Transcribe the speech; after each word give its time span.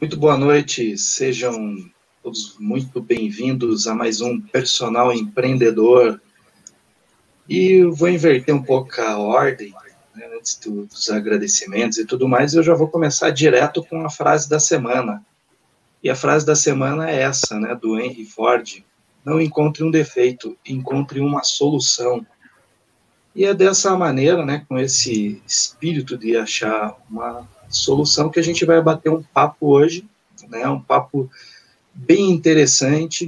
Muito 0.00 0.16
boa 0.16 0.34
noite, 0.34 0.96
sejam 0.96 1.76
todos 2.22 2.56
muito 2.58 3.02
bem-vindos 3.02 3.86
a 3.86 3.94
mais 3.94 4.22
um 4.22 4.40
Personal 4.40 5.12
Empreendedor. 5.12 6.18
E 7.46 7.72
eu 7.72 7.92
vou 7.92 8.08
inverter 8.08 8.54
um 8.54 8.62
pouco 8.62 8.98
a 8.98 9.18
ordem, 9.18 9.74
né, 10.14 10.26
antes 10.34 10.58
dos 10.58 11.10
agradecimentos 11.10 11.98
e 11.98 12.06
tudo 12.06 12.26
mais, 12.26 12.54
eu 12.54 12.62
já 12.62 12.72
vou 12.72 12.88
começar 12.88 13.28
direto 13.28 13.84
com 13.84 14.02
a 14.02 14.08
frase 14.08 14.48
da 14.48 14.58
semana. 14.58 15.22
E 16.02 16.08
a 16.08 16.16
frase 16.16 16.46
da 16.46 16.56
semana 16.56 17.10
é 17.10 17.20
essa, 17.20 17.60
né, 17.60 17.74
do 17.74 18.00
Henry 18.00 18.24
Ford: 18.24 18.82
Não 19.22 19.38
encontre 19.38 19.84
um 19.84 19.90
defeito, 19.90 20.56
encontre 20.64 21.20
uma 21.20 21.42
solução. 21.42 22.26
E 23.36 23.44
é 23.44 23.52
dessa 23.52 23.94
maneira, 23.94 24.46
né, 24.46 24.64
com 24.66 24.78
esse 24.78 25.42
espírito 25.46 26.16
de 26.16 26.38
achar 26.38 26.96
uma 27.10 27.46
solução 27.70 28.28
que 28.28 28.38
a 28.38 28.42
gente 28.42 28.64
vai 28.64 28.82
bater 28.82 29.10
um 29.10 29.22
papo 29.22 29.68
hoje, 29.68 30.06
né, 30.48 30.68
um 30.68 30.80
papo 30.80 31.30
bem 31.94 32.30
interessante 32.30 33.26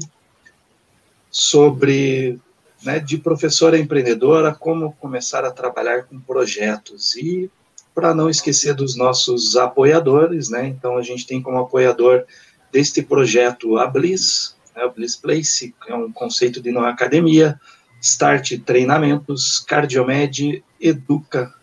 sobre 1.31 2.39
né, 2.85 2.99
de 2.99 3.17
professora 3.17 3.79
empreendedora, 3.79 4.53
como 4.55 4.93
começar 4.95 5.45
a 5.45 5.51
trabalhar 5.51 6.05
com 6.05 6.21
projetos. 6.21 7.17
E 7.17 7.51
para 7.95 8.15
não 8.15 8.29
esquecer 8.29 8.75
dos 8.75 8.97
nossos 8.97 9.57
apoiadores, 9.57 10.49
né? 10.49 10.67
Então 10.67 10.97
a 10.97 11.03
gente 11.03 11.27
tem 11.27 11.43
como 11.43 11.59
apoiador 11.59 12.25
deste 12.73 13.03
projeto 13.03 13.77
a 13.77 13.87
Bliss, 13.87 14.57
né, 14.75 14.85
o 14.85 14.91
Bliss 14.91 15.15
Place, 15.15 15.75
é 15.87 15.95
um 15.95 16.11
conceito 16.11 16.61
de 16.61 16.73
não 16.73 16.85
academia, 16.85 17.61
Start 18.01 18.59
Treinamentos, 18.65 19.61
Cardiomed, 19.61 20.65
Educa, 20.81 21.55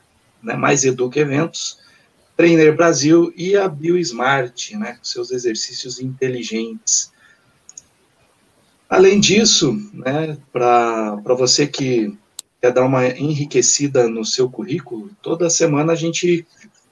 né, 0.41 0.54
mais 0.55 0.84
Educa 0.84 1.20
Eventos, 1.20 1.80
Trainer 2.39 2.73
Brasil 2.73 3.34
e 3.35 3.57
a 3.57 3.67
BioSmart, 3.67 4.71
né, 4.75 4.93
com 4.93 5.03
seus 5.03 5.29
exercícios 5.29 5.99
inteligentes. 5.99 7.12
Além 8.90 9.20
disso, 9.20 9.73
né, 9.91 10.37
para 10.49 11.34
você 11.37 11.68
que 11.68 12.18
quer 12.62 12.71
dar 12.71 12.85
uma 12.85 13.05
enriquecida 13.07 14.07
no 14.07 14.23
seu 14.23 14.49
currículo, 14.49 15.12
toda 15.21 15.49
semana 15.49 15.91
a 15.91 15.98
gente 15.98 16.48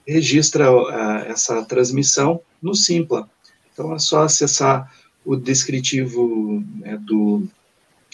registra 0.06 0.70
uh, 0.70 0.90
essa 1.30 1.64
transmissão 1.64 2.42
no 2.62 2.76
Simpla. 2.76 3.30
Então 3.72 3.96
é 3.96 4.00
só 4.00 4.24
acessar 4.24 4.94
o 5.24 5.38
descritivo 5.38 6.62
né, 6.76 6.98
do, 6.98 7.48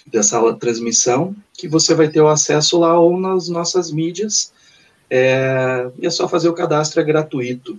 dessa 0.05 0.39
transmissão, 0.53 1.35
que 1.51 1.67
você 1.67 1.95
vai 1.95 2.09
ter 2.09 2.21
o 2.21 2.29
acesso 2.29 2.77
lá 2.77 2.99
ou 2.99 3.19
nas 3.19 3.49
nossas 3.49 3.91
mídias, 3.91 4.53
é, 5.09 5.89
e 5.99 6.05
é 6.05 6.09
só 6.09 6.27
fazer 6.27 6.49
o 6.49 6.53
cadastro, 6.53 7.01
é 7.01 7.03
gratuito. 7.03 7.77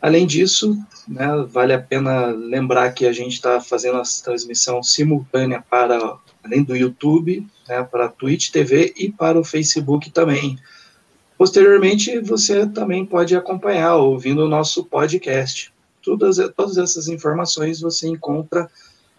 Além 0.00 0.26
disso, 0.26 0.76
né, 1.08 1.26
vale 1.48 1.72
a 1.72 1.80
pena 1.80 2.26
lembrar 2.26 2.92
que 2.92 3.06
a 3.06 3.12
gente 3.12 3.32
está 3.32 3.60
fazendo 3.60 3.96
a 3.96 4.02
transmissão 4.22 4.82
simultânea 4.82 5.64
para, 5.68 6.18
além 6.44 6.62
do 6.62 6.76
YouTube, 6.76 7.46
né, 7.66 7.82
para 7.82 8.06
a 8.06 8.10
Twitch 8.10 8.50
TV 8.50 8.92
e 8.96 9.10
para 9.10 9.38
o 9.38 9.44
Facebook 9.44 10.10
também. 10.10 10.58
Posteriormente, 11.38 12.20
você 12.20 12.66
também 12.66 13.04
pode 13.04 13.34
acompanhar 13.34 13.96
ouvindo 13.96 14.44
o 14.44 14.48
nosso 14.48 14.84
podcast. 14.84 15.72
Todas, 16.02 16.36
todas 16.54 16.76
essas 16.76 17.08
informações 17.08 17.80
você 17.80 18.06
encontra 18.06 18.70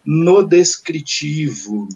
no 0.05 0.43
descritivo. 0.43 1.89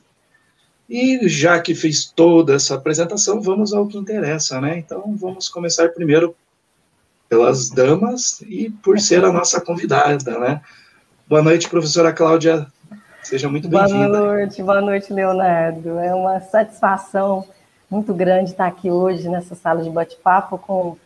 E 0.90 1.30
já 1.30 1.60
que 1.62 1.76
fiz 1.76 2.06
toda 2.06 2.56
essa 2.56 2.74
apresentação, 2.74 3.40
vamos 3.40 3.74
ao 3.74 3.86
que 3.86 3.96
interessa, 3.96 4.60
né? 4.60 4.80
Então, 4.80 5.16
vamos 5.16 5.48
começar 5.48 5.90
primeiro 5.90 6.36
pelas 7.30 7.70
damas 7.70 8.42
e 8.42 8.72
por 8.72 9.00
ser 9.00 9.24
a 9.24 9.32
nossa 9.32 9.62
convidada, 9.62 10.40
né? 10.40 10.62
Boa 11.28 11.44
noite, 11.44 11.70
professora 11.70 12.12
Cláudia. 12.12 12.66
Seja 13.22 13.48
muito 13.48 13.70
bem-vinda. 13.70 14.08
Boa 14.08 14.34
noite, 14.34 14.64
boa 14.64 14.82
noite, 14.82 15.14
Leonardo. 15.14 16.00
É 16.00 16.16
uma 16.16 16.40
satisfação 16.40 17.46
muito 17.88 18.12
grande 18.12 18.50
estar 18.50 18.66
aqui 18.66 18.90
hoje 18.90 19.30
nessa 19.30 19.54
sala 19.54 19.84
de 19.84 19.92
bate-papo 19.92 20.58
com 20.58 20.98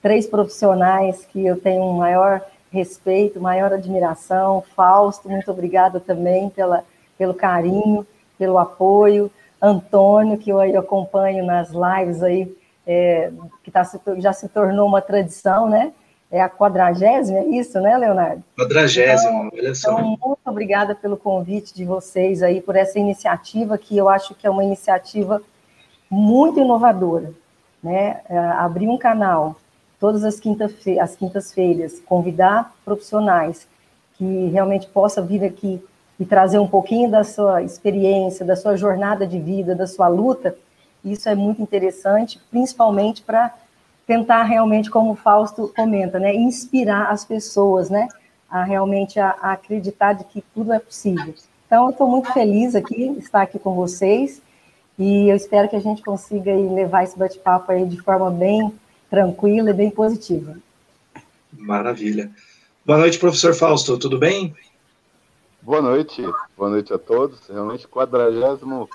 três 0.00 0.28
profissionais 0.28 1.26
que 1.32 1.44
eu 1.44 1.60
tenho 1.60 1.82
um 1.82 1.94
maior 1.94 2.40
respeito, 2.70 3.40
maior 3.40 3.72
admiração. 3.72 4.62
Fausto, 4.76 5.28
muito 5.28 5.50
obrigada 5.50 5.98
também 5.98 6.50
pela, 6.50 6.84
pelo 7.18 7.34
carinho 7.34 8.06
pelo 8.38 8.58
apoio. 8.58 9.30
Antônio, 9.64 10.36
que 10.36 10.50
eu 10.50 10.60
aí 10.60 10.76
acompanho 10.76 11.44
nas 11.44 11.70
lives 11.70 12.22
aí, 12.22 12.54
é, 12.86 13.30
que 13.62 13.70
tá, 13.70 13.82
já 14.18 14.32
se 14.32 14.46
tornou 14.48 14.86
uma 14.86 15.00
tradição, 15.00 15.68
né? 15.68 15.92
É 16.30 16.40
a 16.42 16.50
quadragésima, 16.50 17.38
é 17.38 17.46
isso, 17.46 17.80
né, 17.80 17.96
Leonardo? 17.96 18.42
Quadragésima, 18.58 19.30
então, 19.30 19.50
olha 19.54 19.74
só. 19.74 19.92
Então, 19.92 20.04
muito 20.04 20.40
obrigada 20.44 20.94
pelo 20.94 21.16
convite 21.16 21.74
de 21.74 21.84
vocês 21.84 22.42
aí, 22.42 22.60
por 22.60 22.76
essa 22.76 22.98
iniciativa, 22.98 23.78
que 23.78 23.96
eu 23.96 24.08
acho 24.08 24.34
que 24.34 24.46
é 24.46 24.50
uma 24.50 24.64
iniciativa 24.64 25.40
muito 26.10 26.60
inovadora, 26.60 27.32
né? 27.82 28.20
É, 28.28 28.36
abrir 28.36 28.88
um 28.88 28.98
canal 28.98 29.56
todas 29.98 30.24
as 30.24 30.38
quintas-feiras, 30.38 31.16
quintas 31.16 31.54
convidar 32.00 32.74
profissionais 32.84 33.66
que 34.18 34.48
realmente 34.48 34.86
possa 34.88 35.22
vir 35.22 35.42
aqui 35.42 35.82
e 36.18 36.24
trazer 36.24 36.58
um 36.58 36.68
pouquinho 36.68 37.10
da 37.10 37.24
sua 37.24 37.62
experiência, 37.62 38.44
da 38.44 38.56
sua 38.56 38.76
jornada 38.76 39.26
de 39.26 39.38
vida, 39.38 39.74
da 39.74 39.86
sua 39.86 40.08
luta, 40.08 40.56
isso 41.04 41.28
é 41.28 41.34
muito 41.34 41.60
interessante, 41.60 42.40
principalmente 42.50 43.22
para 43.22 43.54
tentar 44.06 44.42
realmente, 44.44 44.90
como 44.90 45.12
o 45.12 45.16
Fausto 45.16 45.72
comenta, 45.74 46.18
né, 46.18 46.34
inspirar 46.34 47.10
as 47.10 47.24
pessoas, 47.24 47.90
né, 47.90 48.08
a 48.50 48.62
realmente 48.62 49.18
a, 49.18 49.34
a 49.40 49.52
acreditar 49.52 50.12
de 50.14 50.24
que 50.24 50.42
tudo 50.54 50.72
é 50.72 50.78
possível. 50.78 51.34
Então, 51.66 51.84
eu 51.84 51.90
estou 51.90 52.08
muito 52.08 52.32
feliz 52.32 52.74
aqui, 52.74 53.16
estar 53.18 53.42
aqui 53.42 53.58
com 53.58 53.74
vocês, 53.74 54.40
e 54.98 55.28
eu 55.28 55.36
espero 55.36 55.68
que 55.68 55.76
a 55.76 55.80
gente 55.80 56.02
consiga 56.02 56.52
aí, 56.52 56.68
levar 56.68 57.02
esse 57.02 57.18
bate-papo 57.18 57.72
aí 57.72 57.84
de 57.84 58.00
forma 58.00 58.30
bem 58.30 58.72
tranquila 59.10 59.70
e 59.70 59.74
bem 59.74 59.90
positiva. 59.90 60.56
Maravilha. 61.52 62.30
Boa 62.84 62.98
noite, 62.98 63.18
professor 63.18 63.54
Fausto, 63.54 63.98
tudo 63.98 64.18
bem? 64.18 64.54
Boa 65.64 65.80
noite, 65.80 66.22
boa 66.58 66.68
noite 66.68 66.92
a 66.92 66.98
todos. 66.98 67.48
Realmente, 67.48 67.88
quadragésimo, 67.88 68.86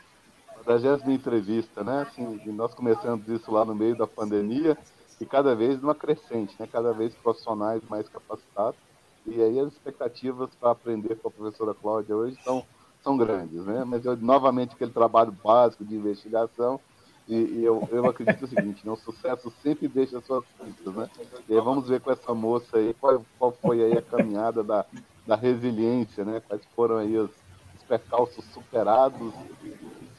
quadragésima 0.53 1.12
entrevista, 1.12 1.84
né? 1.84 2.03
Assim, 2.03 2.40
nós 2.52 2.75
começamos 2.75 3.28
isso 3.28 3.52
lá 3.52 3.66
no 3.66 3.74
meio 3.74 3.97
da 3.97 4.06
pandemia 4.06 4.78
e 5.19 5.25
cada 5.25 5.56
vez 5.56 5.81
numa 5.81 5.96
crescente, 5.96 6.56
né? 6.59 6.69
Cada 6.72 6.94
vez 6.94 7.12
profissionais 7.16 7.81
mais 7.90 8.07
capacitados. 8.07 8.80
E 9.25 9.41
aí 9.41 9.59
as 9.59 9.74
expectativas 9.74 10.52
para 10.59 10.69
aprender 10.69 11.16
com 11.16 11.30
a 11.30 11.31
professora 11.31 11.74
Cláudia 11.74 12.16
hoje 12.16 12.38
são, 12.44 12.63
são 13.03 13.18
grandes, 13.18 13.66
né? 13.66 13.84
Mas 13.84 14.06
eu, 14.06 14.16
novamente 14.16 14.75
aquele 14.75 14.91
trabalho 14.91 15.31
básico 15.31 15.84
de 15.84 15.96
investigação 15.96 16.80
e, 17.28 17.36
e 17.36 17.66
eu, 17.66 17.88
eu 17.91 18.06
acredito 18.06 18.46
o 18.46 18.47
seguinte, 18.47 18.86
né? 18.86 18.91
o 18.91 18.96
sucesso 18.96 19.51
sempre 19.63 19.88
deixa 19.88 20.22
suas 20.22 20.46
pistas, 20.46 20.94
né? 20.94 21.09
E 21.47 21.53
aí 21.56 21.62
vamos 21.62 21.88
ver 21.88 22.00
com 22.00 22.12
essa 22.12 22.31
moça 22.36 22.78
aí 22.78 22.94
qual, 22.94 23.25
qual 23.40 23.51
foi 23.59 23.81
aí 23.81 23.97
a 23.97 24.01
caminhada 24.03 24.63
da, 24.63 24.86
da 25.29 25.35
resiliência, 25.35 26.25
né? 26.25 26.41
Quais 26.47 26.63
foram 26.75 26.97
aí 26.97 27.16
os, 27.16 27.29
os 27.29 27.84
percalços 27.88 28.44
superados, 28.51 29.31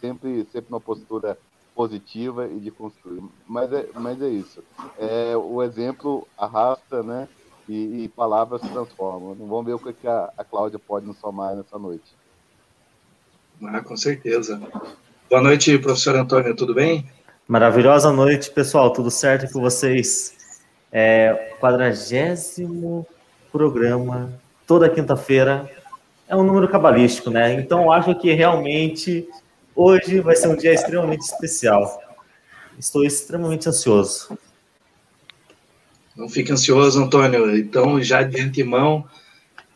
sempre, 0.00 0.46
sempre 0.52 0.68
uma 0.68 0.80
postura 0.80 1.36
positiva 1.74 2.46
e 2.46 2.60
de 2.60 2.70
construir. 2.70 3.20
Mas 3.44 3.72
é, 3.72 3.88
mas 3.94 4.22
é 4.22 4.28
isso. 4.28 4.62
É, 4.96 5.36
o 5.36 5.64
exemplo 5.64 6.28
arrasta, 6.38 7.02
né? 7.02 7.28
E, 7.68 8.04
e 8.04 8.08
palavras 8.08 8.60
transformam. 8.60 9.34
Vamos 9.34 9.66
ver 9.66 9.74
o 9.74 9.78
que 9.80 10.06
a, 10.06 10.32
a 10.38 10.44
Cláudia 10.44 10.78
pode 10.78 11.06
nos 11.06 11.18
somar 11.18 11.56
nessa 11.56 11.76
noite. 11.76 12.14
Ah, 13.64 13.80
com 13.80 13.96
certeza. 13.96 14.62
Boa 15.28 15.42
noite, 15.42 15.76
professor 15.78 16.14
Antônio, 16.14 16.54
tudo 16.54 16.72
bem? 16.72 17.10
Maravilhosa 17.48 18.12
noite, 18.12 18.48
pessoal, 18.52 18.92
tudo 18.92 19.10
certo 19.10 19.52
com 19.52 19.60
vocês? 19.60 20.62
É, 20.92 21.56
quadragésimo 21.60 23.04
programa 23.50 24.40
toda 24.70 24.88
quinta-feira. 24.88 25.68
É 26.28 26.36
um 26.36 26.44
número 26.44 26.68
cabalístico, 26.68 27.28
né? 27.28 27.54
Então, 27.54 27.90
acho 27.90 28.14
que 28.14 28.32
realmente 28.32 29.28
hoje 29.74 30.20
vai 30.20 30.36
ser 30.36 30.46
um 30.46 30.54
dia 30.54 30.72
extremamente 30.72 31.22
especial. 31.22 32.00
Estou 32.78 33.04
extremamente 33.04 33.68
ansioso. 33.68 34.38
Não 36.14 36.28
fique 36.28 36.52
ansioso, 36.52 37.02
Antônio. 37.02 37.56
Então, 37.58 38.00
já 38.00 38.22
de 38.22 38.40
antemão, 38.40 39.04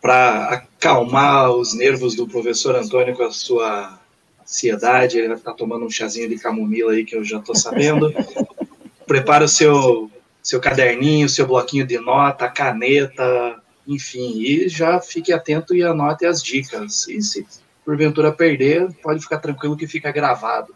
para 0.01 0.51
acalmar 0.51 1.51
os 1.51 1.75
nervos 1.75 2.15
do 2.15 2.29
professor 2.29 2.77
Antônio 2.77 3.17
com 3.17 3.25
a 3.25 3.33
sua 3.33 3.99
ansiedade, 4.41 5.19
ele 5.19 5.35
está 5.35 5.53
tomando 5.53 5.85
um 5.87 5.91
chazinho 5.91 6.29
de 6.29 6.39
camomila 6.39 6.93
aí 6.93 7.05
que 7.05 7.17
eu 7.17 7.25
já 7.25 7.39
estou 7.39 7.57
sabendo. 7.57 8.15
Prepara 9.09 9.47
o 9.47 9.49
seu, 9.49 10.09
seu 10.41 10.61
caderninho, 10.61 11.29
seu 11.29 11.49
bloquinho 11.49 11.85
de 11.85 11.99
nota, 11.99 12.49
caneta, 12.49 13.61
enfim, 13.87 14.41
e 14.41 14.69
já 14.69 15.01
fique 15.01 15.33
atento 15.33 15.75
e 15.75 15.83
anote 15.83 16.27
as 16.27 16.43
dicas. 16.43 17.07
E 17.09 17.21
se 17.23 17.47
porventura 17.85 18.33
perder, 18.33 18.93
pode 19.03 19.21
ficar 19.21 19.39
tranquilo 19.39 19.77
que 19.77 19.87
fica 19.87 20.11
gravado. 20.11 20.75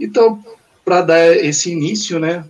Então, 0.00 0.42
para 0.84 1.02
dar 1.02 1.36
esse 1.36 1.70
início, 1.70 2.18
né, 2.18 2.44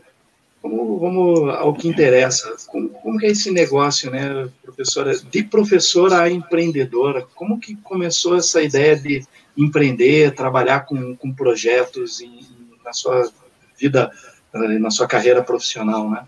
Vamos, 0.62 1.00
vamos 1.00 1.54
ao 1.54 1.72
que 1.72 1.88
interessa. 1.88 2.56
Como, 2.66 2.88
como 2.88 3.24
é 3.24 3.28
esse 3.28 3.50
negócio, 3.50 4.10
né, 4.10 4.48
professora? 4.62 5.16
De 5.16 5.42
professora 5.42 6.22
a 6.22 6.30
empreendedora, 6.30 7.26
como 7.34 7.60
que 7.60 7.76
começou 7.76 8.36
essa 8.36 8.60
ideia 8.60 8.96
de 8.96 9.24
empreender, 9.56 10.34
trabalhar 10.34 10.80
com, 10.80 11.16
com 11.16 11.32
projetos 11.32 12.20
em, 12.20 12.40
na 12.84 12.92
sua 12.92 13.30
vida, 13.78 14.10
na 14.52 14.90
sua 14.90 15.06
carreira 15.06 15.42
profissional, 15.42 16.10
né? 16.10 16.26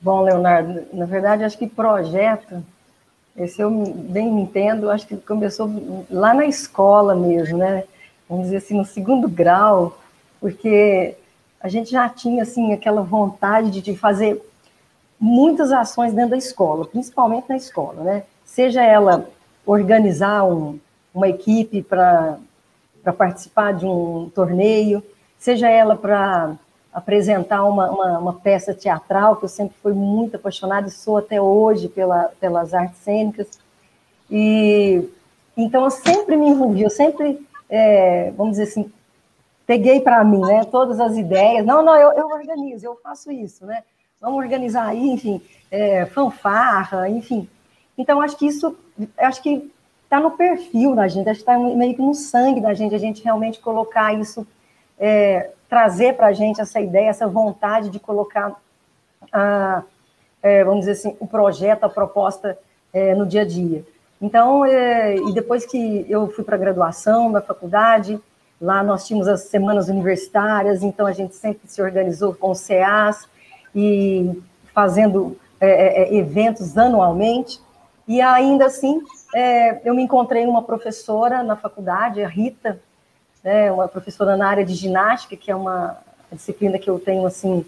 Bom, 0.00 0.22
Leonardo, 0.22 0.82
na 0.92 1.06
verdade, 1.06 1.44
acho 1.44 1.56
que 1.58 1.66
projeto, 1.66 2.62
esse 3.36 3.60
eu 3.60 3.70
bem 3.70 4.40
entendo, 4.40 4.90
acho 4.90 5.06
que 5.06 5.16
começou 5.16 5.70
lá 6.10 6.32
na 6.34 6.46
escola 6.46 7.14
mesmo, 7.14 7.58
né? 7.58 7.84
Vamos 8.28 8.44
dizer 8.44 8.58
assim, 8.58 8.76
no 8.76 8.84
segundo 8.84 9.28
grau, 9.28 9.98
porque 10.40 11.16
a 11.60 11.68
gente 11.68 11.90
já 11.90 12.08
tinha 12.08 12.42
assim 12.42 12.72
aquela 12.72 13.02
vontade 13.02 13.80
de 13.80 13.96
fazer 13.96 14.40
muitas 15.18 15.72
ações 15.72 16.12
dentro 16.12 16.30
da 16.30 16.36
escola, 16.36 16.84
principalmente 16.86 17.48
na 17.48 17.56
escola, 17.56 18.02
né? 18.02 18.24
Seja 18.44 18.82
ela 18.82 19.28
organizar 19.64 20.44
um, 20.44 20.78
uma 21.12 21.28
equipe 21.28 21.82
para 21.82 22.38
participar 23.16 23.72
de 23.72 23.86
um 23.86 24.30
torneio, 24.34 25.02
seja 25.38 25.68
ela 25.68 25.96
para 25.96 26.54
apresentar 26.96 27.62
uma, 27.62 27.90
uma, 27.90 28.18
uma, 28.18 28.32
peça 28.32 28.72
teatral, 28.72 29.36
que 29.36 29.44
eu 29.44 29.50
sempre 29.50 29.76
fui 29.82 29.92
muito 29.92 30.36
apaixonada 30.36 30.88
e 30.88 30.90
sou 30.90 31.18
até 31.18 31.38
hoje 31.38 31.90
pela, 31.90 32.32
pelas 32.40 32.72
artes 32.72 33.00
cênicas. 33.00 33.58
E 34.30 35.06
então 35.54 35.84
eu 35.84 35.90
sempre 35.90 36.38
me 36.38 36.48
envolvi, 36.48 36.82
eu 36.82 36.88
sempre, 36.88 37.46
é, 37.68 38.30
vamos 38.30 38.52
dizer 38.52 38.62
assim, 38.62 38.90
peguei 39.66 40.00
para 40.00 40.24
mim, 40.24 40.40
né, 40.40 40.64
todas 40.64 40.98
as 40.98 41.18
ideias. 41.18 41.66
Não, 41.66 41.82
não, 41.82 41.94
eu, 41.96 42.12
eu 42.12 42.28
organizo, 42.28 42.86
eu 42.86 42.98
faço 43.02 43.30
isso, 43.30 43.66
né? 43.66 43.82
Vamos 44.18 44.38
organizar 44.38 44.88
aí, 44.88 45.10
enfim, 45.10 45.42
é, 45.70 46.06
fanfarra, 46.06 47.10
enfim. 47.10 47.46
Então, 47.98 48.22
acho 48.22 48.38
que 48.38 48.46
isso, 48.46 48.74
acho 49.18 49.42
que 49.42 49.70
está 50.04 50.18
no 50.18 50.30
perfil 50.30 50.94
da 50.94 51.06
gente, 51.08 51.28
acho 51.28 51.44
que 51.44 51.50
está 51.50 51.58
meio 51.58 51.94
que 51.94 52.00
no 52.00 52.14
sangue 52.14 52.62
da 52.62 52.72
gente, 52.72 52.94
a 52.94 52.98
gente 52.98 53.22
realmente 53.22 53.60
colocar 53.60 54.14
isso, 54.14 54.46
é, 54.98 55.50
trazer 55.68 56.14
para 56.14 56.28
a 56.28 56.32
gente 56.32 56.60
essa 56.60 56.80
ideia, 56.80 57.10
essa 57.10 57.26
vontade 57.26 57.90
de 57.90 57.98
colocar, 57.98 58.54
a, 59.32 59.82
é, 60.42 60.64
vamos 60.64 60.80
dizer 60.80 60.92
assim, 60.92 61.16
o 61.20 61.26
projeto, 61.26 61.84
a 61.84 61.88
proposta 61.88 62.58
é, 62.92 63.14
no 63.14 63.26
dia 63.26 63.42
a 63.42 63.46
dia. 63.46 63.84
Então, 64.20 64.64
é, 64.64 65.16
e 65.16 65.32
depois 65.32 65.66
que 65.66 66.06
eu 66.08 66.28
fui 66.28 66.42
para 66.42 66.56
a 66.56 66.58
graduação 66.58 67.30
na 67.30 67.40
faculdade, 67.40 68.20
Lá 68.60 68.82
nós 68.82 69.06
tínhamos 69.06 69.28
as 69.28 69.42
semanas 69.42 69.88
universitárias, 69.88 70.82
então 70.82 71.06
a 71.06 71.12
gente 71.12 71.34
sempre 71.34 71.68
se 71.68 71.82
organizou 71.82 72.34
com 72.34 72.50
o 72.50 72.54
CEAS 72.54 73.28
e 73.74 74.42
fazendo 74.74 75.36
é, 75.60 76.04
é, 76.04 76.14
eventos 76.14 76.76
anualmente. 76.78 77.60
E 78.08 78.20
ainda 78.20 78.66
assim, 78.66 79.02
eu 79.84 79.92
me 79.92 80.02
encontrei 80.02 80.46
uma 80.46 80.62
professora 80.62 81.42
na 81.42 81.56
faculdade, 81.56 82.22
a 82.22 82.28
Rita, 82.28 82.80
né, 83.46 83.70
uma 83.70 83.86
professora 83.86 84.36
na 84.36 84.48
área 84.48 84.64
de 84.64 84.74
ginástica, 84.74 85.36
que 85.36 85.52
é 85.52 85.54
uma 85.54 85.96
disciplina 86.32 86.80
que 86.80 86.90
eu 86.90 86.98
tenho 86.98 87.24
assim 87.24 87.64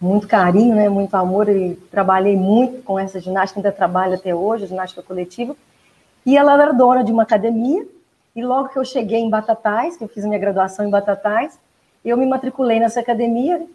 muito 0.00 0.28
carinho, 0.28 0.76
né, 0.76 0.88
muito 0.88 1.16
amor, 1.16 1.48
e 1.48 1.74
trabalhei 1.90 2.36
muito 2.36 2.80
com 2.84 2.96
essa 2.96 3.18
ginástica, 3.18 3.58
ainda 3.58 3.72
trabalho 3.72 4.14
até 4.14 4.32
hoje, 4.32 4.62
a 4.62 4.68
ginástica 4.68 5.02
coletiva. 5.02 5.56
E 6.24 6.36
ela 6.36 6.52
era 6.62 6.72
dona 6.72 7.02
de 7.02 7.10
uma 7.10 7.24
academia, 7.24 7.84
e 8.36 8.44
logo 8.44 8.68
que 8.68 8.78
eu 8.78 8.84
cheguei 8.84 9.18
em 9.18 9.28
Batatais, 9.28 9.96
que 9.96 10.04
eu 10.04 10.08
fiz 10.08 10.24
minha 10.24 10.38
graduação 10.38 10.86
em 10.86 10.90
Batatais, 10.90 11.58
eu 12.04 12.16
me 12.16 12.24
matriculei 12.24 12.78
nessa 12.78 13.00
academia 13.00 13.66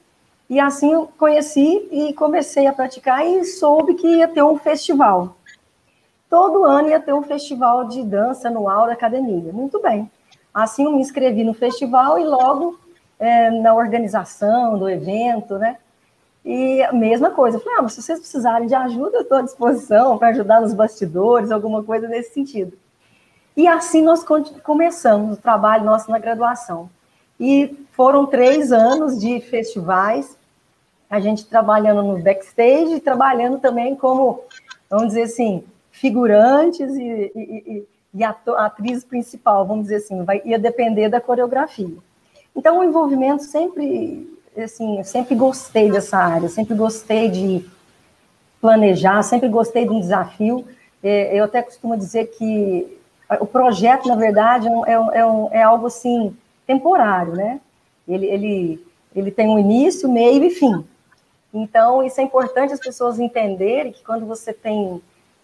e 0.49 0.57
assim 0.57 0.93
eu 0.93 1.09
conheci 1.17 1.85
e 1.91 2.13
comecei 2.13 2.65
a 2.65 2.71
praticar 2.71 3.27
e 3.27 3.43
soube 3.43 3.95
que 3.95 4.07
ia 4.07 4.27
ter 4.27 4.41
um 4.41 4.57
festival. 4.57 5.35
Todo 6.29 6.63
ano 6.63 6.89
ia 6.89 6.99
ter 6.99 7.13
um 7.13 7.23
festival 7.23 7.89
de 7.89 8.03
dança 8.03 8.47
anual 8.47 8.85
da 8.85 8.93
academia. 8.93 9.51
Muito 9.51 9.81
bem. 9.81 10.09
Assim 10.53 10.85
eu 10.85 10.91
me 10.91 11.01
inscrevi 11.01 11.43
no 11.43 11.53
festival 11.53 12.19
e 12.19 12.23
logo 12.23 12.79
é, 13.19 13.49
na 13.51 13.73
organização 13.73 14.77
do 14.77 14.89
evento, 14.89 15.57
né? 15.57 15.77
E 16.43 16.81
a 16.83 16.91
mesma 16.91 17.29
coisa, 17.29 17.57
eu 17.57 17.61
falei, 17.61 17.77
ah, 17.77 17.81
mas 17.83 17.93
se 17.93 18.01
vocês 18.01 18.19
precisarem 18.19 18.67
de 18.67 18.73
ajuda, 18.73 19.17
eu 19.17 19.21
estou 19.21 19.37
à 19.37 19.41
disposição 19.43 20.17
para 20.17 20.29
ajudar 20.29 20.59
nos 20.59 20.73
bastidores, 20.73 21.51
alguma 21.51 21.83
coisa 21.83 22.07
nesse 22.07 22.33
sentido. 22.33 22.77
E 23.55 23.67
assim 23.67 24.01
nós 24.01 24.25
começamos 24.63 25.37
o 25.37 25.41
trabalho 25.41 25.85
nosso 25.85 26.09
na 26.09 26.17
graduação. 26.17 26.89
E 27.39 27.77
foram 27.91 28.25
três 28.25 28.71
anos 28.71 29.19
de 29.19 29.39
festivais, 29.41 30.35
a 31.09 31.19
gente 31.19 31.45
trabalhando 31.45 32.01
no 32.01 32.17
backstage 32.19 32.99
trabalhando 33.01 33.59
também 33.59 33.95
como, 33.95 34.41
vamos 34.89 35.07
dizer 35.07 35.23
assim, 35.23 35.63
figurantes 35.91 36.95
e, 36.95 37.31
e, 37.35 37.87
e 38.13 38.23
atriz 38.23 39.03
principal, 39.03 39.65
vamos 39.65 39.83
dizer 39.83 39.97
assim, 39.97 40.23
vai, 40.23 40.41
ia 40.43 40.59
depender 40.59 41.09
da 41.09 41.21
coreografia. 41.21 41.95
Então, 42.55 42.79
o 42.79 42.83
envolvimento 42.83 43.43
sempre, 43.43 44.27
assim, 44.57 45.01
sempre 45.03 45.35
gostei 45.35 45.89
dessa 45.89 46.17
área, 46.17 46.49
sempre 46.49 46.75
gostei 46.75 47.29
de 47.29 47.65
planejar, 48.59 49.23
sempre 49.23 49.47
gostei 49.47 49.85
de 49.85 49.91
um 49.91 49.99
desafio. 49.99 50.65
É, 51.01 51.37
eu 51.37 51.45
até 51.45 51.61
costumo 51.61 51.97
dizer 51.97 52.27
que 52.27 52.99
o 53.39 53.45
projeto, 53.45 54.07
na 54.07 54.15
verdade, 54.15 54.67
é, 54.67 54.93
é, 54.93 55.59
é, 55.59 55.63
algo 55.63 55.87
assim 55.87 56.35
temporário, 56.67 57.33
né? 57.33 57.61
Ele, 58.07 58.25
ele, 58.25 58.85
ele 59.15 59.31
tem 59.31 59.47
um 59.47 59.57
início, 59.57 60.11
meio 60.11 60.43
e 60.43 60.49
fim. 60.49 60.85
Então, 61.53 62.03
isso 62.03 62.19
é 62.19 62.23
importante 62.23 62.73
as 62.73 62.79
pessoas 62.79 63.19
entenderem 63.19 63.93
que 63.93 64.03
quando 64.03 64.25
você 64.25 64.51
tem 64.51 65.01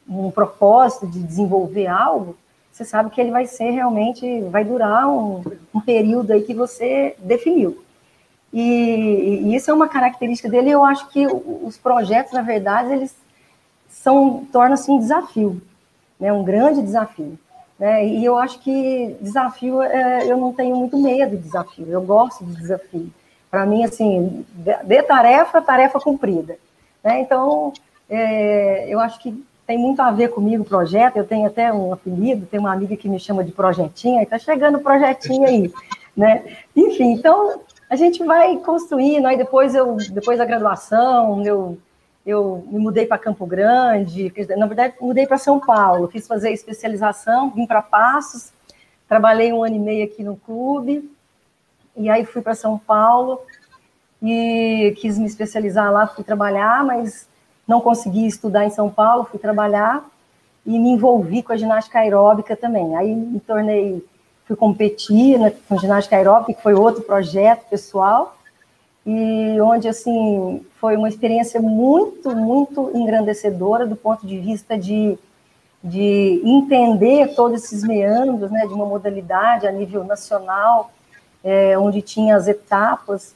um 0.07 0.31
propósito 0.31 1.07
de 1.07 1.21
desenvolver 1.21 1.87
algo, 1.87 2.35
você 2.77 2.85
sabe 2.85 3.09
que 3.09 3.19
ele 3.19 3.31
vai 3.31 3.47
ser 3.47 3.71
realmente, 3.71 4.41
vai 4.51 4.63
durar 4.63 5.09
um, 5.09 5.41
um 5.73 5.81
período 5.81 6.31
aí 6.31 6.43
que 6.43 6.53
você 6.53 7.15
definiu. 7.17 7.83
E, 8.53 8.61
e, 8.61 9.55
isso 9.55 9.71
é 9.71 9.73
uma 9.73 9.87
característica 9.87 10.47
dele. 10.47 10.69
Eu 10.69 10.85
acho 10.85 11.09
que 11.09 11.25
os 11.25 11.75
projetos, 11.75 12.33
na 12.33 12.43
verdade, 12.43 12.93
eles 12.93 13.15
são 13.89 14.45
tornam-se 14.53 14.91
um 14.91 14.99
desafio, 14.99 15.59
né? 16.19 16.31
Um 16.31 16.43
grande 16.43 16.83
desafio. 16.83 17.37
Né? 17.79 18.07
E 18.07 18.23
eu 18.23 18.37
acho 18.37 18.59
que 18.59 19.15
desafio, 19.19 19.81
é, 19.81 20.31
eu 20.31 20.37
não 20.37 20.53
tenho 20.53 20.75
muito 20.75 20.97
medo 20.97 21.35
de 21.35 21.41
desafio, 21.43 21.87
eu 21.89 22.01
gosto 22.01 22.45
de 22.45 22.55
desafio. 22.55 23.11
Para 23.49 23.65
mim, 23.65 23.83
assim, 23.83 24.45
de 24.83 25.03
tarefa, 25.03 25.61
tarefa 25.61 25.99
cumprida. 25.99 26.59
Né? 27.03 27.21
Então, 27.21 27.73
é, 28.07 28.87
eu 28.87 28.99
acho 28.99 29.19
que 29.19 29.43
tem 29.67 29.77
muito 29.77 30.01
a 30.01 30.09
ver 30.11 30.29
comigo 30.29 30.63
o 30.63 30.65
projeto, 30.65 31.17
eu 31.17 31.25
tenho 31.25 31.45
até 31.45 31.71
um 31.73 31.91
apelido, 31.91 32.45
tem 32.45 32.57
uma 32.57 32.71
amiga 32.71 32.95
que 32.95 33.09
me 33.09 33.19
chama 33.19 33.43
de 33.43 33.51
projetinha, 33.51 34.23
está 34.23 34.39
chegando 34.39 34.77
o 34.77 34.81
projetinho 34.81 35.45
aí, 35.45 35.71
né? 36.15 36.57
Enfim, 36.73 37.11
então, 37.11 37.61
a 37.89 37.95
gente 37.97 38.23
vai 38.23 38.55
construindo, 38.59 39.25
aí 39.25 39.37
depois 39.37 39.75
eu, 39.75 39.97
depois 40.09 40.37
da 40.37 40.45
graduação, 40.45 41.43
eu 41.43 41.77
eu 42.25 42.67
me 42.69 42.77
mudei 42.77 43.05
para 43.05 43.17
Campo 43.17 43.45
Grande, 43.45 44.33
na 44.57 44.65
verdade, 44.65 44.95
mudei 44.99 45.25
para 45.25 45.37
São 45.37 45.61
Paulo, 45.61 46.09
fiz 46.09 46.27
fazer 46.27 46.51
especialização, 46.51 47.49
vim 47.51 47.65
para 47.65 47.81
Passos, 47.81 48.51
trabalhei 49.07 49.53
um 49.53 49.63
ano 49.63 49.77
e 49.77 49.79
meio 49.79 50.03
aqui 50.03 50.25
no 50.25 50.35
clube, 50.35 51.09
e 51.95 52.09
aí 52.09 52.25
fui 52.25 52.41
para 52.41 52.53
São 52.53 52.77
Paulo 52.77 53.39
e 54.21 54.93
quis 54.97 55.17
me 55.17 55.25
especializar 55.25 55.89
lá, 55.89 56.05
fui 56.05 56.21
trabalhar, 56.21 56.83
mas 56.83 57.29
não 57.67 57.81
consegui 57.81 58.25
estudar 58.25 58.65
em 58.65 58.69
São 58.69 58.89
Paulo, 58.89 59.27
fui 59.29 59.39
trabalhar 59.39 60.05
e 60.65 60.77
me 60.79 60.89
envolvi 60.89 61.43
com 61.43 61.53
a 61.53 61.57
ginástica 61.57 61.99
aeróbica 61.99 62.55
também. 62.55 62.95
Aí 62.95 63.13
me 63.13 63.39
tornei, 63.39 64.03
fui 64.45 64.55
competir 64.55 65.37
né, 65.39 65.53
com 65.67 65.77
ginástica 65.77 66.15
aeróbica, 66.15 66.53
que 66.53 66.61
foi 66.61 66.73
outro 66.73 67.03
projeto 67.03 67.65
pessoal, 67.69 68.37
e 69.07 69.59
onde 69.61 69.87
assim 69.87 70.65
foi 70.81 70.97
uma 70.97 71.07
experiência 71.07 71.61
muito 71.61 72.35
muito 72.35 72.91
engrandecedora 72.93 73.87
do 73.87 73.95
ponto 73.95 74.27
de 74.27 74.37
vista 74.37 74.77
de, 74.77 75.17
de 75.81 76.41
entender 76.43 77.33
todos 77.33 77.63
esses 77.63 77.83
meandros 77.83 78.51
né 78.51 78.67
de 78.67 78.73
uma 78.73 78.85
modalidade 78.85 79.65
a 79.65 79.71
nível 79.71 80.03
nacional 80.03 80.91
é, 81.41 81.79
onde 81.79 82.01
tinha 82.01 82.35
as 82.35 82.49
etapas 82.49 83.33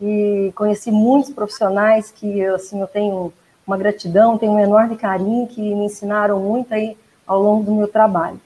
e 0.00 0.50
conheci 0.54 0.90
muitos 0.90 1.30
profissionais 1.34 2.10
que 2.10 2.42
assim 2.46 2.80
eu 2.80 2.86
tenho 2.86 3.30
uma 3.70 3.78
gratidão 3.78 4.36
tenho 4.36 4.52
um 4.52 4.60
enorme 4.60 4.96
carinho 4.96 5.46
que 5.46 5.60
me 5.60 5.86
ensinaram 5.86 6.38
muito 6.40 6.72
aí 6.74 6.96
ao 7.26 7.40
longo 7.40 7.64
do 7.64 7.74
meu 7.74 7.88
trabalho 7.88 8.40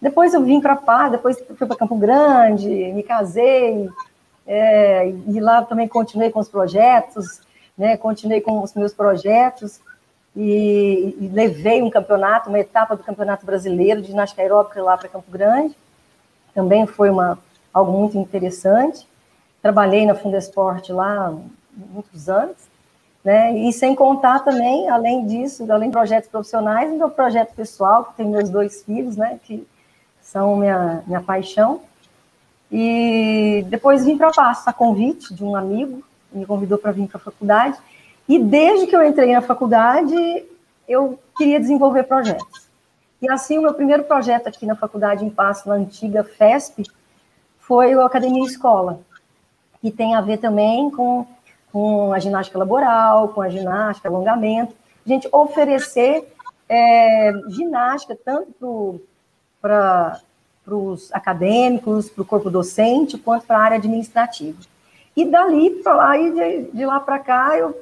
depois 0.00 0.34
eu 0.34 0.42
vim 0.42 0.60
para 0.60 0.76
Pá, 0.76 1.08
depois 1.08 1.42
fui 1.56 1.66
para 1.66 1.76
Campo 1.76 1.96
Grande 1.96 2.68
me 2.68 3.02
casei 3.02 3.88
é, 4.46 5.08
e 5.08 5.40
lá 5.40 5.62
também 5.62 5.88
continuei 5.88 6.30
com 6.30 6.40
os 6.40 6.48
projetos, 6.48 7.40
né, 7.76 7.96
continuei 7.96 8.40
com 8.40 8.62
os 8.62 8.74
meus 8.74 8.92
projetos 8.92 9.80
e, 10.36 11.16
e, 11.18 11.28
levei 11.32 11.80
um 11.80 11.90
campeonato, 11.90 12.48
uma 12.48 12.58
etapa 12.58 12.96
do 12.96 13.04
Campeonato 13.04 13.46
Brasileiro 13.46 14.02
de 14.02 14.08
ginástica 14.08 14.42
aeróbica 14.42 14.82
lá 14.82 14.96
para 14.98 15.08
Campo 15.08 15.30
Grande. 15.30 15.76
Também 16.52 16.86
foi 16.86 17.08
uma, 17.08 17.38
algo 17.72 17.92
muito 17.92 18.18
interessante. 18.18 19.06
Trabalhei 19.62 20.04
na 20.04 20.14
Fundesporte 20.14 20.92
lá 20.92 21.32
muitos 21.72 22.28
anos, 22.28 22.56
né? 23.24 23.56
E 23.56 23.72
sem 23.72 23.94
contar 23.94 24.40
também, 24.40 24.88
além 24.88 25.26
disso, 25.26 25.70
além 25.72 25.88
de 25.88 25.94
projetos 25.94 26.28
profissionais, 26.28 26.92
meu 26.92 27.08
projeto 27.08 27.54
pessoal, 27.54 28.04
que 28.04 28.16
tem 28.16 28.26
meus 28.26 28.50
dois 28.50 28.82
filhos, 28.82 29.16
né? 29.16 29.40
Que 29.42 29.66
são 30.20 30.56
minha, 30.56 31.02
minha 31.06 31.22
paixão. 31.22 31.80
E 32.70 33.64
depois 33.68 34.04
vim 34.04 34.18
para 34.18 34.30
Passo, 34.30 34.68
a 34.68 34.72
convite 34.72 35.32
de 35.32 35.42
um 35.42 35.56
amigo, 35.56 36.02
me 36.32 36.44
convidou 36.44 36.76
para 36.76 36.92
vir 36.92 37.08
para 37.08 37.16
a 37.16 37.20
faculdade. 37.20 37.78
E 38.28 38.38
desde 38.38 38.86
que 38.86 38.96
eu 38.96 39.02
entrei 39.02 39.32
na 39.32 39.40
faculdade, 39.40 40.44
eu 40.86 41.18
queria 41.36 41.60
desenvolver 41.60 42.04
projetos. 42.04 42.68
E 43.22 43.30
assim, 43.30 43.58
o 43.58 43.62
meu 43.62 43.72
primeiro 43.72 44.04
projeto 44.04 44.48
aqui 44.48 44.66
na 44.66 44.74
faculdade 44.74 45.24
em 45.24 45.30
Passo, 45.30 45.68
na 45.68 45.76
antiga 45.76 46.24
FESP, 46.24 46.84
foi 47.58 47.94
o 47.94 48.02
Academia 48.02 48.44
Escola, 48.44 49.00
que 49.80 49.90
tem 49.90 50.14
a 50.14 50.20
ver 50.20 50.38
também 50.38 50.90
com 50.90 51.26
com 51.74 52.12
a 52.12 52.20
ginástica 52.20 52.56
laboral, 52.56 53.30
com 53.30 53.42
a 53.42 53.48
ginástica, 53.48 54.08
alongamento. 54.08 54.72
A 55.04 55.08
gente 55.08 55.28
oferecer 55.32 56.32
é, 56.68 57.32
ginástica 57.48 58.16
tanto 58.24 59.00
para 59.60 60.20
os 60.68 61.12
acadêmicos, 61.12 62.08
para 62.08 62.22
o 62.22 62.24
corpo 62.24 62.48
docente, 62.48 63.18
quanto 63.18 63.44
para 63.44 63.58
a 63.58 63.62
área 63.62 63.76
administrativa. 63.78 64.56
E 65.16 65.24
dali 65.24 65.70
para 65.82 65.94
lá, 65.94 66.16
e 66.16 66.30
de, 66.30 66.70
de 66.70 66.86
lá 66.86 67.00
para 67.00 67.18
cá, 67.18 67.58
eu 67.58 67.76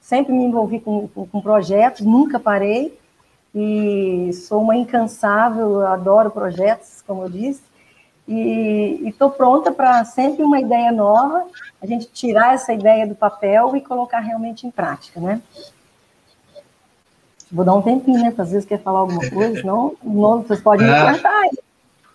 sempre 0.00 0.32
me 0.32 0.44
envolvi 0.44 0.80
com, 0.80 1.06
com, 1.08 1.26
com, 1.26 1.40
projetos, 1.42 2.06
nunca 2.06 2.40
parei, 2.40 2.98
e 3.54 4.30
sou 4.32 4.62
uma 4.62 4.76
incansável, 4.76 5.86
adoro 5.86 6.30
projetos, 6.30 7.02
como 7.06 7.24
eu 7.24 7.28
disse, 7.28 7.60
e 8.28 9.08
estou 9.08 9.30
pronta 9.30 9.70
para 9.70 10.04
sempre 10.04 10.42
uma 10.42 10.60
ideia 10.60 10.90
nova, 10.90 11.46
a 11.80 11.86
gente 11.86 12.08
tirar 12.12 12.54
essa 12.54 12.72
ideia 12.72 13.06
do 13.06 13.14
papel 13.14 13.76
e 13.76 13.80
colocar 13.80 14.20
realmente 14.20 14.66
em 14.66 14.70
prática, 14.70 15.20
né? 15.20 15.40
Vou 17.50 17.64
dar 17.64 17.74
um 17.74 17.82
tempinho, 17.82 18.20
né? 18.20 18.34
Às 18.36 18.50
vezes 18.50 18.66
quer 18.66 18.82
falar 18.82 19.00
alguma 19.00 19.30
coisa, 19.30 19.60
senão 19.60 19.96
não, 20.02 20.42
vocês 20.42 20.60
podem 20.60 20.88
ah, 20.88 21.12
me 21.12 21.12
cortar. 21.12 21.42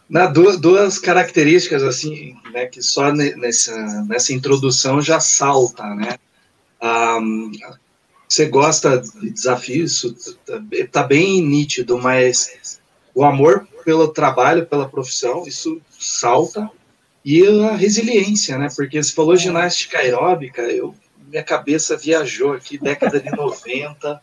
Na, 0.10 0.26
duas, 0.28 0.60
duas 0.60 1.00
características, 1.00 1.84
assim, 1.84 2.36
né, 2.52 2.66
que 2.66 2.82
só 2.82 3.14
nessa, 3.14 4.04
nessa 4.04 4.34
introdução 4.34 5.02
já 5.02 5.22
salta, 5.22 5.86
né? 5.96 6.18
Um, 6.84 7.52
você 8.28 8.46
gosta 8.46 8.98
de 9.00 9.30
desafios, 9.30 10.04
está 10.04 10.62
tá 10.92 11.04
bem 11.04 11.42
nítido, 11.42 11.98
mas 11.98 12.80
o 13.16 13.24
amor 13.24 13.68
pelo 13.84 14.08
trabalho, 14.08 14.66
pela 14.66 14.88
profissão, 14.88 15.46
isso 15.48 15.82
salta. 15.90 16.70
E 17.24 17.46
a 17.66 17.76
resiliência, 17.76 18.58
né? 18.58 18.68
Porque 18.76 19.02
você 19.02 19.14
falou 19.14 19.36
ginástica 19.36 20.00
aeróbica, 20.00 20.62
eu, 20.64 20.96
minha 21.28 21.44
cabeça 21.44 21.96
viajou 21.96 22.54
aqui, 22.54 22.78
década 22.78 23.20
de 23.20 23.30
90, 23.30 24.22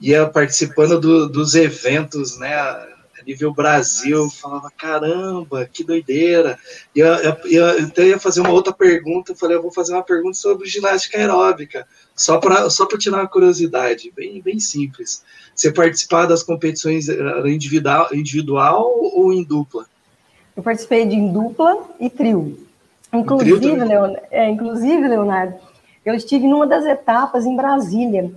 ia 0.00 0.26
participando 0.26 1.00
do, 1.00 1.28
dos 1.28 1.54
eventos, 1.54 2.38
né? 2.38 2.91
Nível 3.26 3.52
Brasil, 3.52 4.30
falava, 4.30 4.70
caramba, 4.76 5.68
que 5.70 5.84
doideira. 5.84 6.58
E 6.94 7.00
eu, 7.00 7.06
eu, 7.06 7.36
eu, 7.44 7.80
então 7.80 8.04
ia 8.04 8.18
fazer 8.18 8.40
uma 8.40 8.50
outra 8.50 8.72
pergunta, 8.72 9.32
eu 9.32 9.36
falei, 9.36 9.56
eu 9.56 9.62
vou 9.62 9.72
fazer 9.72 9.92
uma 9.92 10.02
pergunta 10.02 10.34
sobre 10.34 10.68
ginástica 10.68 11.18
aeróbica, 11.18 11.86
só 12.14 12.38
para 12.38 12.68
só 12.70 12.86
tirar 12.86 13.18
uma 13.18 13.28
curiosidade, 13.28 14.12
bem, 14.14 14.40
bem 14.40 14.58
simples. 14.58 15.22
Você 15.54 15.72
participar 15.72 16.26
das 16.26 16.42
competições 16.42 17.08
individual, 17.46 18.08
individual 18.12 18.92
ou 19.14 19.32
em 19.32 19.44
dupla? 19.44 19.86
Eu 20.56 20.62
participei 20.62 21.06
de 21.06 21.16
em 21.16 21.32
dupla 21.32 21.88
e 21.98 22.10
trio. 22.10 22.58
Inclusive, 23.12 23.58
trio 23.58 23.84
Leonardo, 23.84 24.18
é, 24.30 24.50
inclusive, 24.50 25.08
Leonardo, 25.08 25.54
eu 26.04 26.14
estive 26.14 26.46
numa 26.46 26.66
das 26.66 26.84
etapas 26.84 27.44
em 27.44 27.54
Brasília. 27.54 28.32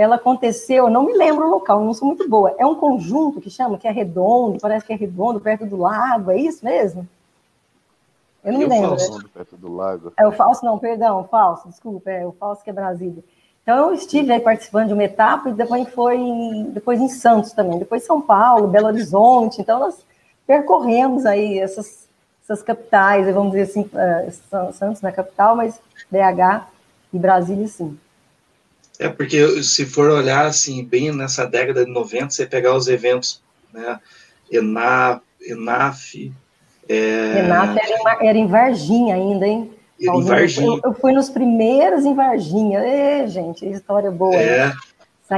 Ela 0.00 0.16
aconteceu, 0.16 0.86
eu 0.86 0.90
não 0.90 1.04
me 1.04 1.12
lembro 1.12 1.46
o 1.46 1.50
local, 1.50 1.84
não 1.84 1.92
sou 1.92 2.08
muito 2.08 2.26
boa. 2.26 2.54
É 2.58 2.64
um 2.64 2.74
conjunto 2.74 3.38
que 3.38 3.50
chama, 3.50 3.76
que 3.76 3.86
é 3.86 3.90
redondo, 3.90 4.58
parece 4.58 4.86
que 4.86 4.94
é 4.94 4.96
redondo, 4.96 5.38
perto 5.38 5.66
do 5.66 5.76
lago, 5.76 6.30
é 6.30 6.38
isso 6.38 6.64
mesmo? 6.64 7.06
Eu 8.42 8.54
não 8.54 8.60
me 8.60 8.66
lembro. 8.66 8.98
Falso, 8.98 9.28
perto 9.28 9.56
do 9.58 9.70
lago. 9.70 10.10
É 10.18 10.26
o 10.26 10.32
falso, 10.32 10.64
não, 10.64 10.78
perdão, 10.78 11.20
o 11.20 11.24
falso, 11.24 11.68
desculpa, 11.68 12.10
é 12.10 12.26
o 12.26 12.32
falso 12.32 12.64
que 12.64 12.70
é 12.70 12.72
Brasília. 12.72 13.22
Então 13.62 13.76
eu 13.76 13.94
estive 13.94 14.32
aí 14.32 14.40
participando 14.40 14.86
de 14.86 14.94
uma 14.94 15.04
etapa 15.04 15.50
e 15.50 15.52
depois 15.52 15.86
foi 15.90 16.16
em, 16.16 16.70
depois 16.70 16.98
em 16.98 17.08
Santos 17.08 17.52
também, 17.52 17.78
depois 17.78 18.02
São 18.02 18.22
Paulo, 18.22 18.68
Belo 18.68 18.86
Horizonte. 18.86 19.60
Então 19.60 19.78
nós 19.80 20.02
percorremos 20.46 21.26
aí 21.26 21.58
essas, 21.58 22.08
essas 22.42 22.62
capitais, 22.62 23.26
vamos 23.34 23.52
dizer 23.52 23.64
assim, 23.64 23.82
uh, 23.82 24.72
Santos 24.72 25.02
na 25.02 25.12
capital, 25.12 25.54
mas 25.54 25.78
BH 26.10 26.66
e 27.12 27.18
Brasília 27.18 27.68
sim. 27.68 27.98
É, 29.00 29.08
porque 29.08 29.62
se 29.62 29.86
for 29.86 30.10
olhar 30.10 30.44
assim, 30.44 30.84
bem 30.84 31.10
nessa 31.10 31.46
década 31.46 31.86
de 31.86 31.90
90, 31.90 32.28
você 32.28 32.44
pegar 32.44 32.76
os 32.76 32.86
eventos, 32.86 33.42
né, 33.72 33.98
ENAF, 34.52 35.22
ENAF... 35.40 36.30
É... 36.86 37.38
ENAF 37.38 37.78
era 37.78 37.88
em, 37.88 38.28
era 38.28 38.38
em 38.38 38.46
Varginha 38.46 39.14
ainda, 39.14 39.46
hein? 39.46 39.70
Em 39.98 40.22
Varginha. 40.22 40.66
Eu, 40.66 40.80
eu, 40.84 40.92
fui 40.92 41.12
nos 41.12 41.30
primeiros 41.30 42.04
em 42.04 42.14
Varginha. 42.14 42.80
Ê, 42.80 43.26
gente, 43.26 43.66
história 43.70 44.10
boa. 44.10 44.34
É. 44.34 44.70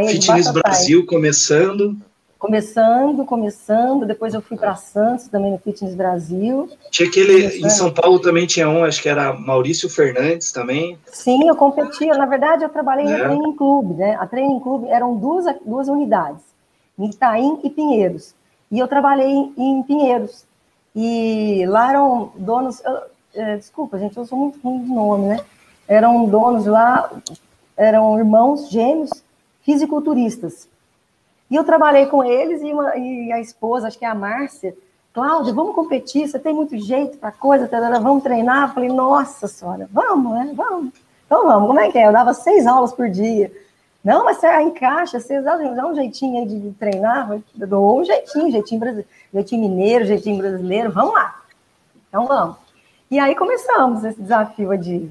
Fitness 0.09 0.50
Brasil 0.50 1.07
começando 1.07 1.97
começando, 2.42 3.25
começando, 3.25 4.04
depois 4.04 4.34
eu 4.34 4.42
fui 4.42 4.56
para 4.56 4.75
Santos, 4.75 5.28
também 5.28 5.52
no 5.52 5.58
Fitness 5.58 5.94
Brasil. 5.94 6.68
Tinha 6.90 7.08
aquele, 7.08 7.64
em 7.64 7.70
São 7.70 7.88
Paulo 7.88 8.18
também 8.18 8.49
tinha 8.49 8.68
um, 8.68 8.82
acho 8.82 9.00
que 9.00 9.08
era 9.08 9.32
Maurício 9.32 9.88
Fernandes 9.88 10.50
também. 10.50 10.99
Sim, 11.06 11.46
eu 11.46 11.54
competia, 11.54 12.14
na 12.14 12.26
verdade 12.26 12.64
eu 12.64 12.68
trabalhei 12.68 13.06
é. 13.06 13.11
no 13.11 13.16
Training 13.16 13.56
Club, 13.56 13.96
né, 13.96 14.16
a 14.18 14.26
Training 14.26 14.58
Club 14.58 14.88
eram 14.88 15.14
duas, 15.14 15.44
duas 15.64 15.87
unidades, 15.87 16.42
em 16.99 17.06
Itaim 17.08 17.61
e 17.62 17.70
Pinheiros, 17.70 18.34
e 18.72 18.80
eu 18.80 18.88
trabalhei 18.88 19.30
em, 19.30 19.54
em 19.56 19.82
Pinheiros, 19.84 20.44
e 20.96 21.64
lá 21.68 21.90
eram 21.90 22.32
donos, 22.34 22.82
eu, 22.84 22.99
é, 23.37 23.56
desculpa 23.56 24.00
gente, 24.00 24.16
eu 24.16 24.25
sou 24.25 24.37
muito 24.37 24.58
ruim 24.58 24.82
de 24.82 24.90
nome, 24.90 25.26
né, 25.26 25.40
eram 25.87 26.26
donos 26.26 26.66
lá, 26.66 27.08
eram 27.76 28.18
irmãos 28.18 28.68
gêmeos 28.68 29.22
fisiculturistas, 29.64 30.72
e 31.52 31.54
eu 31.54 31.64
trabalhei 31.64 32.06
com 32.06 32.25
eles 32.25 32.62
e, 32.62 32.73
uma, 32.73 32.97
e 32.97 33.30
a 33.30 33.38
esposa, 33.38 33.87
acho 33.87 33.99
que 33.99 34.06
é 34.06 34.09
a 34.09 34.14
Márcia, 34.14 34.75
Cláudia, 35.12 35.52
vamos 35.52 35.75
competir, 35.75 36.26
você 36.26 36.38
tem 36.38 36.54
muito 36.54 36.78
jeito 36.78 37.18
para 37.18 37.30
coisa, 37.30 37.68
tarara, 37.68 38.00
vamos 38.00 38.23
treinar? 38.23 38.71
Eu 38.71 38.75
falei, 38.75 38.88
nossa 38.88 39.47
senhora, 39.47 39.87
vamos, 39.92 40.32
né? 40.32 40.50
Vamos. 40.54 40.94
Então 41.26 41.44
vamos, 41.44 41.68
como 41.68 41.78
é 41.78 41.92
que 41.92 41.99
é? 41.99 42.06
Eu 42.06 42.12
dava 42.12 42.32
seis 42.32 42.66
aulas 42.66 42.94
por 42.94 43.06
dia. 43.11 43.52
Não, 44.02 44.25
mas 44.25 44.38
você 44.38 44.62
encaixa, 44.62 45.21
você 45.21 45.42
dá, 45.42 45.59
um 45.87 45.94
jeitinho 45.94 46.49
de 46.49 46.73
treinar, 46.78 47.30
eu 47.30 47.66
dou 47.68 48.00
um 48.00 48.04
jeitinho, 48.04 48.50
jeitinho 48.50 48.80
brasileiro, 48.80 49.11
jeitinho 49.35 49.68
mineiro, 49.68 50.06
jeitinho 50.06 50.38
brasileiro, 50.38 50.90
vamos 50.90 51.12
lá. 51.12 51.42
Então 52.09 52.25
vamos. 52.25 52.56
E 53.11 53.18
aí 53.18 53.35
começamos 53.35 54.04
esse 54.04 54.23
desafio 54.23 54.75
de 54.78 55.11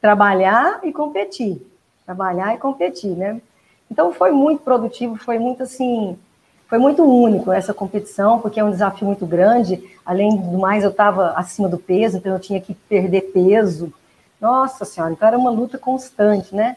trabalhar 0.00 0.80
e 0.82 0.92
competir. 0.92 1.64
Trabalhar 2.04 2.52
e 2.56 2.58
competir, 2.58 3.16
né? 3.16 3.40
Então 3.90 4.12
foi 4.12 4.30
muito 4.30 4.62
produtivo, 4.62 5.16
foi 5.16 5.38
muito 5.38 5.62
assim, 5.62 6.16
foi 6.68 6.78
muito 6.78 7.02
único 7.02 7.50
essa 7.50 7.72
competição, 7.72 8.38
porque 8.40 8.60
é 8.60 8.64
um 8.64 8.70
desafio 8.70 9.06
muito 9.06 9.26
grande. 9.26 9.82
Além 10.04 10.36
do 10.36 10.58
mais, 10.58 10.84
eu 10.84 10.90
estava 10.90 11.30
acima 11.30 11.68
do 11.68 11.78
peso, 11.78 12.18
então 12.18 12.32
eu 12.32 12.40
tinha 12.40 12.60
que 12.60 12.74
perder 12.74 13.32
peso. 13.32 13.92
Nossa 14.40 14.84
senhora, 14.84 15.12
então 15.12 15.26
era 15.26 15.38
uma 15.38 15.50
luta 15.50 15.78
constante, 15.78 16.54
né? 16.54 16.76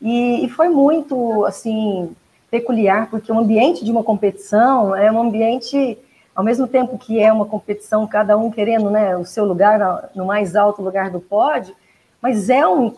E, 0.00 0.44
e 0.44 0.48
foi 0.48 0.68
muito 0.68 1.44
assim 1.44 2.14
peculiar, 2.50 3.08
porque 3.08 3.32
o 3.32 3.38
ambiente 3.38 3.84
de 3.84 3.90
uma 3.90 4.04
competição 4.04 4.94
é 4.94 5.10
um 5.10 5.20
ambiente, 5.22 5.98
ao 6.34 6.44
mesmo 6.44 6.68
tempo 6.68 6.98
que 6.98 7.18
é 7.18 7.32
uma 7.32 7.46
competição, 7.46 8.06
cada 8.06 8.36
um 8.36 8.50
querendo 8.50 8.90
né, 8.90 9.16
o 9.16 9.24
seu 9.24 9.46
lugar 9.46 10.10
no 10.14 10.26
mais 10.26 10.54
alto 10.54 10.82
lugar 10.82 11.08
do 11.08 11.18
pódio, 11.18 11.74
mas 12.20 12.50
é 12.50 12.66
um, 12.66 12.94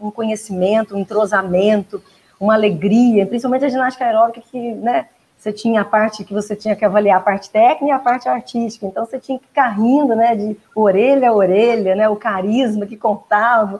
um 0.00 0.10
conhecimento, 0.10 0.94
um 0.94 0.98
entrosamento, 0.98 2.02
uma 2.40 2.54
alegria, 2.54 3.26
principalmente 3.26 3.66
a 3.66 3.68
ginástica 3.68 4.06
aeróbica, 4.06 4.40
que 4.40 4.72
né, 4.74 5.06
você 5.36 5.52
tinha 5.52 5.82
a 5.82 5.84
parte 5.84 6.24
que 6.24 6.32
você 6.32 6.56
tinha 6.56 6.74
que 6.74 6.84
avaliar 6.84 7.18
a 7.18 7.22
parte 7.22 7.50
técnica 7.50 7.86
e 7.86 7.90
a 7.90 7.98
parte 7.98 8.28
artística, 8.28 8.86
então 8.86 9.04
você 9.04 9.18
tinha 9.18 9.38
que 9.38 9.46
ficar 9.46 9.68
rindo, 9.68 10.16
né, 10.16 10.34
de 10.34 10.56
orelha 10.74 11.28
a 11.28 11.34
orelha, 11.34 11.94
né, 11.94 12.08
o 12.08 12.16
carisma 12.16 12.86
que 12.86 12.96
contava. 12.96 13.78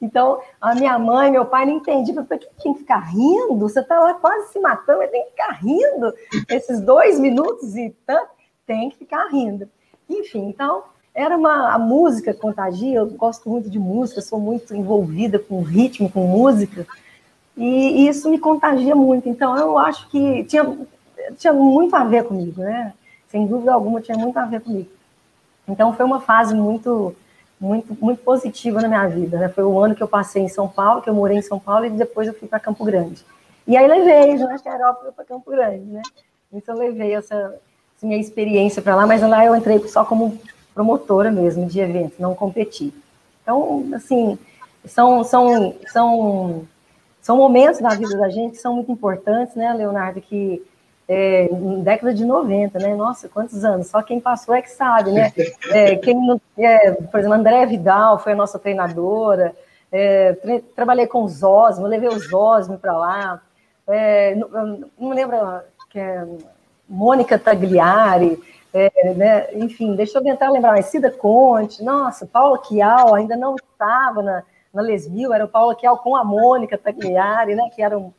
Então, 0.00 0.40
a 0.60 0.74
minha 0.74 0.98
mãe, 0.98 1.30
meu 1.30 1.46
pai 1.46 1.64
não 1.64 1.74
entendiam, 1.74 2.24
por 2.24 2.36
que 2.36 2.48
tem 2.62 2.72
que 2.72 2.80
ficar 2.80 2.98
rindo? 2.98 3.56
Você 3.60 3.80
está 3.80 4.00
lá 4.00 4.14
quase 4.14 4.52
se 4.52 4.58
matando, 4.58 4.98
mas 4.98 5.10
tem 5.10 5.24
que 5.24 5.30
ficar 5.30 5.52
rindo 5.52 6.12
esses 6.48 6.80
dois 6.80 7.20
minutos 7.20 7.76
e 7.76 7.94
tanto, 8.04 8.30
tem 8.66 8.90
que 8.90 8.98
ficar 8.98 9.28
rindo. 9.28 9.68
Enfim, 10.10 10.48
então, 10.48 10.82
era 11.14 11.36
uma 11.36 11.72
a 11.72 11.78
música 11.78 12.34
contagia, 12.34 12.98
eu 12.98 13.06
gosto 13.06 13.48
muito 13.48 13.70
de 13.70 13.78
música, 13.78 14.20
sou 14.20 14.40
muito 14.40 14.74
envolvida 14.74 15.38
com 15.38 15.62
ritmo, 15.62 16.10
com 16.10 16.26
música, 16.26 16.86
e, 17.56 18.08
isso 18.08 18.30
me 18.30 18.38
contagia 18.38 18.94
muito. 18.94 19.28
Então, 19.28 19.56
eu 19.56 19.78
acho 19.78 20.08
que 20.08 20.44
tinha, 20.44 20.64
tinha 21.36 21.52
muito 21.52 21.94
a 21.94 22.04
ver 22.04 22.24
comigo, 22.24 22.62
né? 22.62 22.92
Sem 23.28 23.46
dúvida 23.46 23.72
alguma, 23.72 24.00
tinha 24.00 24.16
muito 24.16 24.36
a 24.36 24.44
ver 24.44 24.60
comigo. 24.60 24.88
Então, 25.68 25.92
foi 25.92 26.04
uma 26.04 26.20
fase 26.20 26.54
muito, 26.54 27.14
muito, 27.60 27.96
muito 28.00 28.22
positiva 28.22 28.80
na 28.80 28.88
minha 28.88 29.06
vida, 29.06 29.38
né? 29.38 29.48
Foi 29.48 29.64
o 29.64 29.78
ano 29.78 29.94
que 29.94 30.02
eu 30.02 30.08
passei 30.08 30.42
em 30.42 30.48
São 30.48 30.68
Paulo, 30.68 31.02
que 31.02 31.10
eu 31.10 31.14
morei 31.14 31.38
em 31.38 31.42
São 31.42 31.58
Paulo, 31.58 31.86
e 31.86 31.90
depois 31.90 32.26
eu 32.26 32.34
fui 32.34 32.48
para 32.48 32.60
Campo 32.60 32.84
Grande. 32.84 33.24
E 33.66 33.76
aí 33.76 33.86
levei 33.86 34.36
ginástica 34.36 34.72
aeróbica 34.72 35.12
para 35.12 35.24
Campo 35.24 35.50
Grande, 35.50 35.84
né? 35.84 36.02
Então 36.52 36.74
eu 36.74 36.80
levei 36.80 37.14
essa, 37.14 37.34
essa 37.96 38.06
minha 38.06 38.20
experiência 38.20 38.82
para 38.82 38.96
lá, 38.96 39.06
mas 39.06 39.22
lá 39.22 39.44
eu 39.44 39.54
entrei 39.54 39.78
só 39.88 40.04
como 40.04 40.38
promotora 40.74 41.30
mesmo 41.30 41.66
de 41.66 41.80
eventos, 41.80 42.18
não 42.18 42.34
competi. 42.34 42.92
Então, 43.42 43.88
assim, 43.94 44.38
são, 44.84 45.22
são, 45.24 45.74
são, 45.92 46.66
são 47.22 47.36
momentos 47.36 47.80
na 47.80 47.94
vida 47.94 48.18
da 48.18 48.28
gente 48.28 48.52
que 48.52 48.58
são 48.58 48.74
muito 48.74 48.92
importantes, 48.92 49.54
né, 49.54 49.72
Leonardo, 49.72 50.20
que 50.20 50.62
é, 51.08 51.48
década 51.82 52.14
de 52.14 52.24
90, 52.24 52.78
né? 52.78 52.94
Nossa, 52.94 53.28
quantos 53.28 53.64
anos? 53.64 53.88
Só 53.88 54.02
quem 54.02 54.20
passou 54.20 54.54
é 54.54 54.62
que 54.62 54.70
sabe, 54.70 55.10
né? 55.10 55.32
É, 55.70 55.96
quem, 55.96 56.16
é, 56.58 56.90
por 56.92 57.20
exemplo, 57.20 57.36
André 57.36 57.66
Vidal 57.66 58.18
foi 58.18 58.32
a 58.32 58.36
nossa 58.36 58.58
treinadora. 58.58 59.54
É, 59.90 60.36
trabalhei 60.74 61.06
com 61.06 61.22
os 61.22 61.42
Osmo, 61.42 61.86
levei 61.86 62.08
os 62.08 62.32
Osmo 62.32 62.78
para 62.78 62.96
lá. 62.96 63.42
É, 63.86 64.34
não, 64.34 64.90
não 64.98 65.10
lembro 65.10 65.36
que 65.90 65.98
é 65.98 66.26
Mônica 66.88 67.38
Tagliari, 67.38 68.40
é, 68.72 69.14
né? 69.14 69.54
enfim, 69.54 69.94
deixa 69.94 70.18
eu 70.18 70.22
tentar 70.22 70.50
lembrar, 70.50 70.72
mas 70.72 70.86
Cida 70.86 71.10
Conte, 71.10 71.82
nossa, 71.82 72.26
Paula 72.26 72.58
Chial 72.64 73.14
ainda 73.14 73.36
não 73.36 73.54
estava 73.56 74.22
na, 74.22 74.42
na 74.72 74.82
Lesmil, 74.82 75.32
era 75.32 75.44
o 75.44 75.48
Paula 75.48 75.76
Chial 75.78 75.98
com 75.98 76.16
a 76.16 76.24
Mônica 76.24 76.78
Tagliari, 76.78 77.54
né? 77.54 77.68
Que 77.74 77.82
eram 77.82 78.12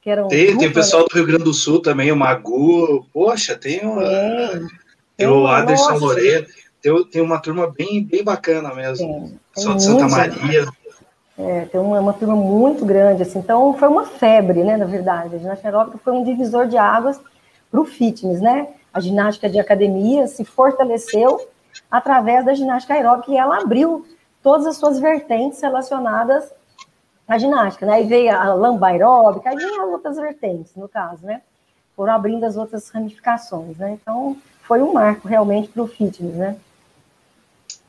que 0.00 0.10
eram 0.10 0.28
tem, 0.28 0.56
tem 0.56 0.68
o 0.68 0.72
pessoal 0.72 1.04
do 1.04 1.14
Rio 1.14 1.26
Grande 1.26 1.44
do 1.44 1.52
Sul 1.52 1.82
também, 1.82 2.12
o 2.12 2.16
Magu, 2.16 3.04
poxa, 3.12 3.56
tem, 3.56 3.84
o, 3.84 3.98
tem, 3.98 4.66
tem 5.16 5.26
o 5.26 5.46
Anderson 5.46 5.90
nossa. 5.90 6.00
Moreira, 6.00 6.46
tem, 6.80 7.04
tem 7.04 7.22
uma 7.22 7.40
turma 7.40 7.66
bem, 7.66 8.04
bem 8.04 8.22
bacana 8.22 8.72
mesmo, 8.74 9.06
tem, 9.06 9.40
pessoal 9.54 9.74
de 9.74 9.82
Santa 9.82 10.08
Maria. 10.08 10.66
É, 11.36 11.64
tem 11.66 11.80
uma, 11.80 12.00
uma 12.00 12.12
turma 12.12 12.36
muito 12.36 12.84
grande, 12.84 13.22
assim, 13.22 13.40
então 13.40 13.74
foi 13.74 13.88
uma 13.88 14.06
febre, 14.06 14.64
né, 14.64 14.76
na 14.76 14.86
verdade, 14.86 15.34
a 15.34 15.38
ginástica 15.38 15.68
aeróbica 15.68 15.98
foi 16.02 16.12
um 16.12 16.24
divisor 16.24 16.66
de 16.66 16.76
águas 16.76 17.20
para 17.70 17.80
o 17.80 17.84
fitness, 17.84 18.40
né, 18.40 18.68
a 18.92 19.00
ginástica 19.00 19.48
de 19.48 19.58
academia 19.58 20.26
se 20.26 20.44
fortaleceu 20.44 21.40
através 21.90 22.44
da 22.44 22.54
ginástica 22.54 22.94
aeróbica 22.94 23.30
e 23.30 23.36
ela 23.36 23.58
abriu 23.58 24.06
todas 24.48 24.66
as 24.66 24.78
suas 24.78 24.98
vertentes 24.98 25.60
relacionadas 25.60 26.50
a 27.28 27.36
ginástica, 27.36 27.84
né? 27.84 27.96
Aí 27.96 28.06
veio 28.06 28.34
a 28.34 28.54
lamba 28.54 28.86
aeróbica, 28.86 29.50
aí 29.50 29.56
as 29.56 29.88
outras 29.90 30.16
vertentes, 30.16 30.74
no 30.74 30.88
caso, 30.88 31.26
né? 31.26 31.42
Foram 31.94 32.14
abrindo 32.14 32.44
as 32.44 32.56
outras 32.56 32.88
ramificações, 32.88 33.76
né? 33.76 33.98
Então, 34.00 34.38
foi 34.62 34.80
um 34.80 34.94
marco 34.94 35.28
realmente 35.28 35.68
para 35.68 35.82
o 35.82 35.86
fitness, 35.86 36.34
né? 36.34 36.56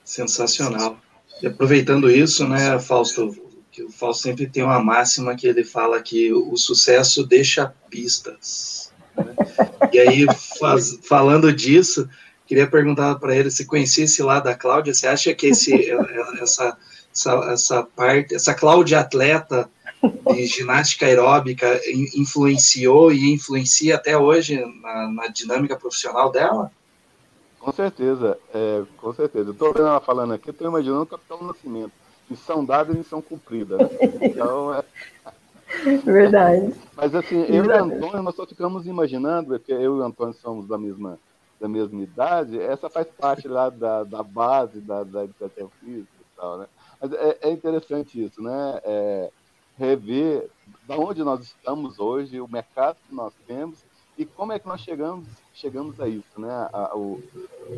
Sensacional. 0.04 0.98
E 1.42 1.48
aproveitando 1.48 2.12
isso, 2.12 2.46
né, 2.46 2.78
Fausto, 2.78 3.34
que 3.72 3.82
o 3.82 3.90
Fausto 3.90 4.24
sempre 4.24 4.46
tem 4.46 4.62
uma 4.62 4.84
máxima 4.84 5.38
que 5.38 5.48
ele 5.48 5.64
fala 5.64 6.02
que 6.02 6.34
o 6.34 6.58
sucesso 6.58 7.26
deixa 7.26 7.74
pistas. 7.90 8.92
Né? 9.16 9.34
E 9.94 10.00
aí, 10.00 10.26
faz, 10.60 11.00
falando 11.08 11.54
disso, 11.54 12.10
queria 12.50 12.68
perguntar 12.68 13.16
para 13.16 13.34
ele 13.34 13.50
se 13.50 13.66
conhecesse 13.66 14.22
lá 14.22 14.42
da 14.42 14.54
Cláudia, 14.54 14.94
você 14.94 15.08
acha 15.08 15.34
que 15.34 15.48
esse, 15.48 15.72
essa 16.42 16.78
essa, 17.14 17.34
essa 17.52 17.84
parte, 17.84 18.36
essa 18.36 18.54
Cláudia 18.54 19.00
atleta 19.00 19.70
de 20.32 20.46
ginástica 20.46 21.06
aeróbica 21.06 21.80
influenciou 22.16 23.12
e 23.12 23.34
influencia 23.34 23.96
até 23.96 24.18
hoje 24.18 24.64
na, 24.82 25.08
na 25.10 25.28
dinâmica 25.28 25.76
profissional 25.76 26.32
dela? 26.32 26.72
Com 27.60 27.74
certeza, 27.74 28.38
é, 28.54 28.84
com 28.98 29.14
certeza. 29.14 29.52
Estou 29.52 29.74
vendo 29.74 29.88
ela 29.88 30.00
falando 30.00 30.34
aqui, 30.34 30.50
estou 30.50 30.68
imaginando 30.68 31.04
o 31.04 31.08
Capitão 31.08 31.44
Nascimento. 31.44 31.92
Missão 32.30 32.64
dada 32.64 32.94
e 32.94 32.98
missão 32.98 33.22
cumprida. 33.22 33.78
Né? 33.78 33.90
Então, 34.22 34.74
é... 34.74 34.84
Verdade. 36.06 36.74
Mas 36.96 37.14
assim, 37.14 37.44
eu 37.44 37.66
e 37.66 37.68
o 37.68 37.76
Antônio, 37.76 38.24
nós 38.24 38.36
só 38.36 38.46
ficamos 38.46 38.88
imaginando, 38.88 39.50
porque 39.50 39.74
eu 39.74 39.82
e 39.82 40.00
o 40.00 40.04
Antônio 40.04 40.34
somos 40.36 40.68
da 40.68 40.78
mesma, 40.78 41.20
da 41.60 41.68
mesma 41.68 42.02
idade, 42.02 42.60
essa 42.60 42.90
faz 42.90 43.08
parte 43.08 43.48
lá 43.48 43.70
da, 43.70 44.04
da 44.04 44.24
base 44.24 44.80
da, 44.80 45.04
da 45.04 45.26
educação 45.26 45.70
física 45.80 46.08
e 46.20 46.40
tal, 46.40 46.58
né? 46.58 46.68
Mas 47.02 47.12
é, 47.14 47.38
é 47.42 47.52
interessante 47.52 48.24
isso, 48.24 48.42
né? 48.42 48.80
É, 48.84 49.32
rever 49.78 50.50
da 50.88 50.98
onde 50.98 51.24
nós 51.24 51.42
estamos 51.42 52.00
hoje, 52.00 52.40
o 52.40 52.48
mercado 52.48 52.98
que 53.08 53.14
nós 53.16 53.34
temos 53.48 53.84
e 54.18 54.26
como 54.26 54.52
é 54.52 54.60
que 54.60 54.68
nós 54.68 54.82
chegamos, 54.82 55.26
chegamos 55.54 56.00
a 56.02 56.08
isso, 56.08 56.40
né? 56.40 56.70
A, 56.74 56.96
o, 56.96 57.22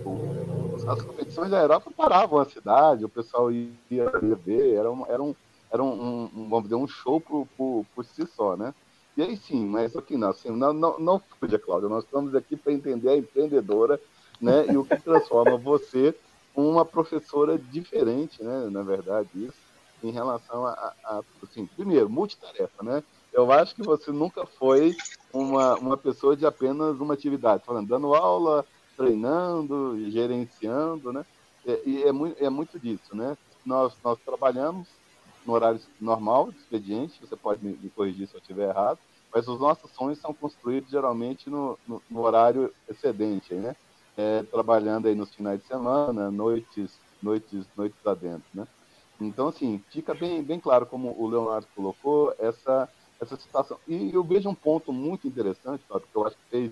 o, 0.03 0.89
as 0.89 1.01
competições 1.01 1.51
da 1.51 1.61
Europa 1.61 1.91
paravam 1.95 2.39
a 2.39 2.45
cidade, 2.45 3.05
o 3.05 3.09
pessoal 3.09 3.51
ia, 3.51 3.69
ia 3.91 4.35
ver, 4.35 4.73
era 4.73 4.91
um, 4.91 5.05
era 5.05 5.21
um, 5.21 5.35
era 5.71 5.83
um, 5.83 6.29
um, 6.35 6.49
vamos 6.49 6.63
dizer, 6.63 6.75
um 6.75 6.87
show 6.87 7.21
por, 7.21 7.47
por, 7.55 7.85
por 7.93 8.03
si 8.03 8.25
só, 8.25 8.57
né? 8.57 8.73
E 9.17 9.21
aí 9.21 9.35
sim, 9.35 9.65
mas 9.65 9.95
aqui 9.95 10.15
não, 10.15 10.29
assim, 10.29 10.49
não, 10.51 10.71
não, 10.71 10.99
não 10.99 11.19
fuja, 11.19 11.59
Cláudia, 11.59 11.89
nós 11.89 12.03
estamos 12.05 12.33
aqui 12.33 12.55
para 12.55 12.71
entender 12.71 13.09
a 13.09 13.17
empreendedora, 13.17 13.99
né? 14.39 14.65
E 14.71 14.77
o 14.77 14.85
que 14.85 14.97
transforma 14.97 15.57
você 15.59 16.15
uma 16.55 16.85
professora 16.85 17.57
diferente, 17.57 18.43
né, 18.43 18.67
na 18.69 18.83
verdade, 18.83 19.29
isso, 19.35 19.53
em 20.03 20.11
relação 20.11 20.65
a, 20.65 20.93
a, 21.03 21.21
assim, 21.43 21.65
primeiro, 21.65 22.09
multitarefa, 22.09 22.83
né? 22.83 23.03
Eu 23.31 23.51
acho 23.51 23.75
que 23.75 23.83
você 23.83 24.11
nunca 24.11 24.45
foi 24.45 24.95
uma, 25.31 25.75
uma 25.75 25.97
pessoa 25.97 26.35
de 26.35 26.45
apenas 26.45 26.99
uma 26.99 27.13
atividade, 27.13 27.63
falando, 27.65 27.87
dando 27.87 28.13
aula, 28.13 28.65
treinando, 28.97 29.97
gerenciando, 30.09 31.13
né? 31.13 31.25
E, 31.65 31.81
e 31.85 32.03
é, 32.03 32.11
muito, 32.11 32.43
é 32.43 32.49
muito 32.49 32.79
disso, 32.79 33.15
né? 33.15 33.37
Nós, 33.65 33.93
nós 34.03 34.17
trabalhamos 34.25 34.87
no 35.45 35.53
horário 35.53 35.79
normal, 35.99 36.51
de 36.51 36.57
expediente, 36.57 37.19
você 37.19 37.35
pode 37.35 37.63
me, 37.65 37.73
corrigir 37.95 38.27
se 38.27 38.35
eu 38.35 38.39
estiver 38.39 38.69
errado, 38.69 38.99
mas 39.33 39.47
os 39.47 39.59
nossos 39.59 39.89
sonhos 39.91 40.19
são 40.19 40.33
construídos 40.33 40.89
geralmente 40.89 41.49
no, 41.49 41.77
no, 41.87 42.01
no 42.09 42.21
horário 42.21 42.73
excedente, 42.89 43.53
né? 43.53 43.75
é, 44.17 44.43
trabalhando 44.43 45.07
aí 45.07 45.15
nos 45.15 45.33
finais 45.33 45.61
de 45.61 45.67
semana, 45.67 46.29
noites, 46.29 46.91
noites, 47.21 47.65
noites 47.75 48.05
adentro, 48.05 48.45
né? 48.53 48.67
Então, 49.19 49.47
assim, 49.47 49.83
fica 49.89 50.13
bem, 50.13 50.41
bem 50.41 50.59
claro, 50.59 50.85
como 50.85 51.15
o 51.17 51.27
Leonardo 51.27 51.67
colocou, 51.75 52.33
essa, 52.39 52.89
essa 53.19 53.37
situação. 53.37 53.77
E 53.87 54.11
eu 54.13 54.23
vejo 54.23 54.49
um 54.49 54.55
ponto 54.55 54.91
muito 54.91 55.27
interessante, 55.27 55.83
sabe, 55.87 56.05
que 56.11 56.17
eu 56.17 56.25
acho 56.25 56.35
que 56.35 56.49
fez, 56.49 56.71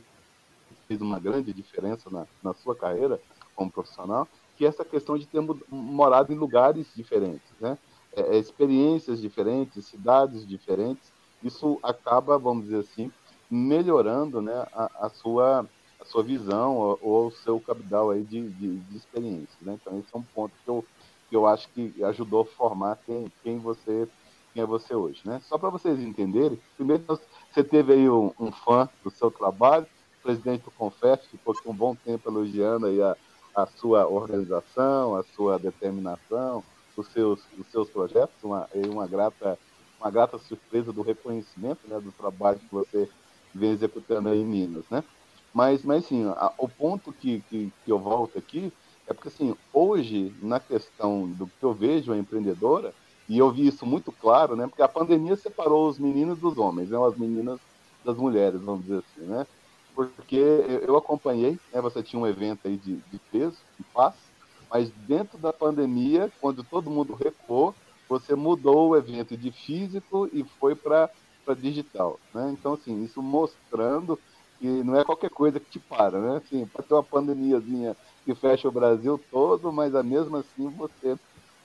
fez 0.88 1.02
uma 1.02 1.20
grande 1.20 1.54
diferença 1.54 2.10
na, 2.10 2.26
na 2.44 2.54
sua 2.56 2.76
carreira 2.76 3.20
como 3.56 3.72
profissional, 3.72 4.28
que 4.58 4.66
é 4.66 4.68
essa 4.68 4.84
questão 4.84 5.18
de 5.18 5.28
ter 5.28 5.42
morado 5.70 6.34
em 6.34 6.38
lugares 6.38 6.88
diferentes, 6.96 7.52
né? 7.60 7.78
É, 8.16 8.36
é, 8.36 8.38
experiências 8.38 9.22
diferentes, 9.22 9.86
cidades 9.86 10.48
diferentes, 10.48 11.12
isso 11.44 11.80
acaba, 11.84 12.38
vamos 12.38 12.66
dizer 12.66 12.80
assim, 12.80 13.12
melhorando 13.50 14.42
né, 14.42 14.66
a, 14.74 15.06
a 15.06 15.10
sua 15.10 15.66
a 16.00 16.06
sua 16.06 16.24
visão 16.24 16.78
ou, 16.78 17.00
ou 17.02 17.28
o 17.28 17.32
seu 17.32 17.60
capital 17.60 18.10
aí 18.10 18.24
de, 18.24 18.50
de, 18.52 18.78
de 18.78 18.98
experiência. 18.98 19.56
Né? 19.62 19.78
Então, 19.80 20.00
esse 20.00 20.08
é 20.14 20.18
um 20.18 20.24
ponto 20.24 20.54
que 20.64 20.70
eu, 20.70 20.86
que 21.30 21.36
eu 21.36 21.46
acho 21.46 21.68
que 21.70 21.94
ajudou 22.06 22.44
a 22.44 22.46
formar 22.46 22.98
quem, 23.06 23.32
quem, 23.44 23.60
você, 23.60 24.08
quem 24.54 24.64
é 24.64 24.66
você 24.66 24.96
hoje. 24.96 25.22
Né? 25.26 25.42
Só 25.44 25.58
para 25.58 25.70
vocês 25.70 26.00
entenderem, 26.00 26.60
primeiro 26.78 27.04
você 27.52 27.64
teve 27.64 27.94
aí 27.94 28.10
um, 28.10 28.32
um, 28.40 28.52
fã 28.52 28.88
do 29.04 29.12
seu 29.12 29.30
trabalho, 29.30 29.86
presidente 30.24 30.64
do 30.64 30.72
Confef 30.72 31.28
ficou 31.28 31.54
com 31.62 31.72
um 31.72 31.76
bom 31.76 31.96
tempo 31.96 32.30
elogiando 32.30 32.86
aí 32.86 33.02
a, 33.02 33.16
a 33.56 33.66
sua 33.66 34.08
organização, 34.08 35.16
a 35.16 35.24
sua 35.24 35.58
determinação, 35.58 36.64
os 37.00 37.08
seus, 37.08 37.40
os 37.58 37.68
seus 37.72 37.90
projetos, 37.90 38.36
uma, 38.44 38.68
uma, 38.88 39.08
grata, 39.08 39.58
uma 40.00 40.10
grata 40.10 40.38
surpresa 40.38 40.92
do 40.92 41.02
reconhecimento 41.02 41.82
né, 41.88 42.00
do 42.00 42.12
trabalho 42.12 42.60
que 42.60 42.74
você 42.74 43.10
vem 43.54 43.72
executando 43.72 44.30
aí 44.30 44.40
em 44.40 44.46
Minas, 44.46 44.86
né? 44.90 45.04
Mas, 45.54 45.84
mas 45.84 46.06
sim, 46.06 46.26
a, 46.28 46.54
o 46.58 46.70
ponto 46.70 47.12
que, 47.12 47.44
que, 47.50 47.72
que, 47.84 47.92
eu 47.92 47.98
volto 47.98 48.38
aqui 48.38 48.72
é 49.08 49.14
porque, 49.14 49.30
assim, 49.30 49.56
hoje, 49.74 50.34
na 50.42 50.60
questão 50.60 51.28
do 51.28 51.48
que 51.48 51.64
eu 51.64 51.74
vejo 51.74 52.12
a 52.12 52.18
empreendedora, 52.18 52.94
e 53.28 53.38
eu 53.38 53.52
vi 53.52 53.68
isso 53.68 53.86
muito 53.86 54.12
claro, 54.12 54.56
né? 54.56 54.68
Porque 54.68 54.82
a 54.82 54.88
pandemia 54.88 55.36
separou 55.36 55.88
os 55.88 55.98
meninos 55.98 56.40
dos 56.40 56.58
homens, 56.58 56.90
né? 56.90 56.98
As 57.04 57.18
meninas 57.18 57.60
das 58.04 58.16
mulheres, 58.18 58.62
vamos 58.62 58.82
dizer 58.84 59.00
assim, 59.00 59.28
né? 59.28 59.48
Porque 59.96 60.38
eu 60.88 60.96
acompanhei, 60.96 61.60
né? 61.74 61.82
Você 61.82 62.04
tinha 62.04 62.22
um 62.22 62.28
evento 62.28 62.68
aí 62.68 62.78
de, 62.78 62.96
de 62.96 63.20
peso, 63.32 63.58
de 63.78 63.84
paz, 63.94 64.16
mas 64.70 64.92
dentro 65.08 65.38
da 65.38 65.52
pandemia, 65.52 66.32
quando 66.40 66.64
todo 66.64 66.90
mundo 66.90 67.14
recuou, 67.14 67.74
você 68.08 68.36
mudou 68.36 68.90
o 68.90 68.98
evento 68.98 69.38
de 69.38 69.52
físico 69.52 70.30
e 70.34 70.44
foi 70.60 70.76
para 70.76 71.10
digital, 71.58 72.20
né? 72.34 72.50
Então, 72.52 72.74
assim, 72.74 73.04
isso 73.04 73.22
mostrando 73.22 74.20
que 74.60 74.68
não 74.68 75.00
é 75.00 75.04
qualquer 75.04 75.30
coisa 75.32 75.60
que 75.60 75.70
te 75.70 75.80
para, 75.80 76.20
né? 76.20 76.38
Assim, 76.38 76.66
pode 76.68 76.88
ter 76.88 76.94
uma 76.94 77.04
pandemiazinha 77.04 77.96
que 78.24 78.36
fecha 78.36 78.68
o 78.68 78.72
Brasil 78.72 79.20
todo, 79.32 79.72
mas 79.72 79.96
a 79.96 80.04
mesmo 80.04 80.38
assim 80.38 80.70
você, 80.70 81.18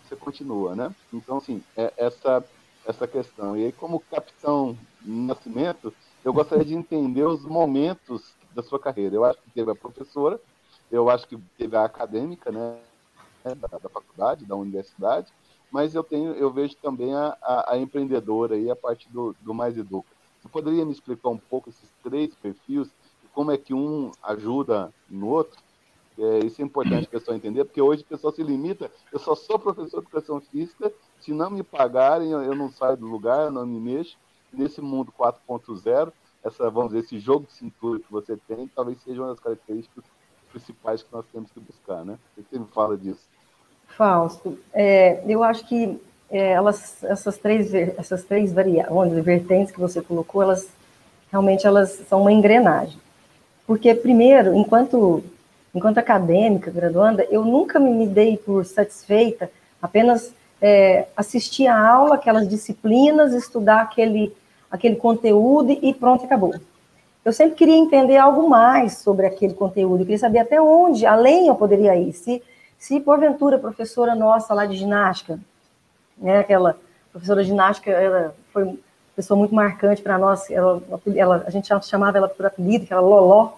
você 0.02 0.16
continua, 0.16 0.74
né? 0.74 0.94
Então, 1.12 1.38
assim, 1.38 1.62
é 1.76 1.92
essa, 1.96 2.42
essa 2.86 3.06
questão. 3.06 3.56
E 3.56 3.64
aí, 3.66 3.72
como 3.72 4.00
capitão 4.00 4.76
Nascimento, 5.04 5.92
eu 6.24 6.32
gostaria 6.32 6.64
de 6.64 6.74
entender 6.74 7.24
os 7.24 7.44
momentos 7.44 8.34
da 8.54 8.62
sua 8.62 8.78
carreira. 8.78 9.14
Eu 9.14 9.24
acho 9.24 9.38
que 9.42 9.50
teve 9.50 9.70
a 9.70 9.74
professora, 9.74 10.40
eu 10.90 11.10
acho 11.10 11.28
que 11.28 11.36
teve 11.58 11.76
a 11.76 11.84
acadêmica, 11.84 12.50
né? 12.50 12.78
Né, 13.44 13.54
da, 13.54 13.78
da, 13.78 13.88
faculdade, 13.88 14.46
da 14.46 14.56
universidade, 14.56 15.32
mas 15.70 15.94
eu 15.94 16.02
tenho, 16.02 16.32
eu 16.32 16.50
vejo 16.50 16.76
também 16.76 17.14
a, 17.14 17.36
a, 17.42 17.72
a 17.74 17.78
empreendedora 17.78 18.56
e 18.56 18.70
a 18.70 18.76
parte 18.76 19.08
do, 19.10 19.34
do 19.40 19.52
Mais 19.52 19.76
Educa. 19.76 20.08
Você 20.40 20.48
poderia 20.48 20.84
me 20.84 20.92
explicar 20.92 21.28
um 21.28 21.38
pouco 21.38 21.68
esses 21.68 21.90
três 22.02 22.34
perfis 22.34 22.88
e 23.24 23.28
como 23.28 23.50
é 23.50 23.58
que 23.58 23.74
um 23.74 24.10
ajuda 24.22 24.92
no 25.08 25.28
outro? 25.28 25.58
É, 26.18 26.38
isso 26.40 26.60
é 26.60 26.64
importante 26.64 27.06
a 27.08 27.10
pessoa 27.10 27.36
entender, 27.36 27.64
porque 27.64 27.82
hoje 27.82 28.02
a 28.02 28.08
pessoa 28.08 28.32
se 28.32 28.42
limita, 28.42 28.90
eu 29.12 29.18
só 29.18 29.34
sou 29.34 29.58
professor 29.58 30.00
de 30.00 30.06
educação 30.06 30.40
física, 30.40 30.92
se 31.20 31.32
não 31.32 31.50
me 31.50 31.62
pagarem, 31.62 32.30
eu 32.30 32.54
não 32.54 32.70
saio 32.70 32.96
do 32.96 33.06
lugar, 33.06 33.46
eu 33.46 33.50
não 33.50 33.66
me 33.66 33.80
mexo. 33.80 34.16
Nesse 34.52 34.80
mundo 34.80 35.12
4.0, 35.18 36.12
essa, 36.44 36.70
vamos 36.70 36.92
dizer, 36.92 37.04
esse 37.04 37.18
jogo 37.18 37.46
de 37.46 37.54
cintura 37.54 37.98
que 37.98 38.12
você 38.12 38.36
tem, 38.46 38.68
talvez 38.68 39.00
seja 39.02 39.20
uma 39.20 39.30
das 39.30 39.40
características 39.40 40.04
principais 40.50 41.02
que 41.02 41.12
nós 41.12 41.26
temos 41.32 41.50
que 41.50 41.58
buscar, 41.58 42.04
né? 42.04 42.18
O 42.36 42.42
que 42.42 42.50
você 42.50 42.58
me 42.58 42.66
fala 42.68 42.96
disso? 42.96 43.26
Fausto, 43.96 44.58
é, 44.72 45.20
eu 45.26 45.42
acho 45.42 45.66
que 45.66 46.00
é, 46.30 46.52
elas, 46.52 47.02
essas 47.04 47.38
três, 47.38 47.72
essas 47.72 48.24
três 48.24 48.52
variáveis, 48.52 49.12
vertentes 49.24 49.72
que 49.72 49.80
você 49.80 50.02
colocou, 50.02 50.42
elas 50.42 50.66
realmente 51.30 51.66
elas 51.66 51.90
são 52.08 52.22
uma 52.22 52.32
engrenagem. 52.32 52.98
Porque, 53.66 53.94
primeiro, 53.94 54.54
enquanto 54.54 55.22
enquanto 55.74 55.98
acadêmica, 55.98 56.70
graduanda, 56.70 57.26
eu 57.30 57.44
nunca 57.44 57.80
me 57.80 58.06
dei 58.06 58.36
por 58.36 58.64
satisfeita 58.64 59.50
apenas 59.82 60.32
é, 60.62 61.06
assistir 61.16 61.66
a 61.66 61.76
aula, 61.76 62.14
aquelas 62.14 62.48
disciplinas, 62.48 63.34
estudar 63.34 63.82
aquele, 63.82 64.32
aquele 64.70 64.96
conteúdo 64.96 65.76
e 65.82 65.92
pronto, 65.92 66.24
acabou. 66.24 66.54
Eu 67.24 67.32
sempre 67.32 67.56
queria 67.56 67.76
entender 67.76 68.16
algo 68.16 68.48
mais 68.48 68.98
sobre 68.98 69.26
aquele 69.26 69.54
conteúdo, 69.54 70.02
eu 70.02 70.06
queria 70.06 70.18
saber 70.18 70.38
até 70.38 70.60
onde, 70.60 71.04
além 71.04 71.48
eu 71.48 71.54
poderia 71.54 71.96
ir. 71.96 72.12
Se, 72.12 72.42
se 72.84 73.00
porventura, 73.00 73.56
a 73.56 73.58
professora 73.58 74.14
nossa 74.14 74.52
lá 74.52 74.66
de 74.66 74.76
ginástica, 74.76 75.40
né, 76.18 76.40
aquela 76.40 76.76
professora 77.10 77.42
de 77.42 77.48
ginástica, 77.48 77.90
ela 77.90 78.34
foi 78.52 78.64
uma 78.64 78.76
pessoa 79.16 79.38
muito 79.38 79.54
marcante 79.54 80.02
para 80.02 80.18
nós, 80.18 80.50
ela, 80.50 80.82
ela, 81.16 81.44
a 81.46 81.50
gente 81.50 81.66
chamava 81.82 82.18
ela 82.18 82.28
por 82.28 82.44
apelido, 82.44 82.84
que 82.84 82.92
era 82.92 83.00
Loló, 83.00 83.52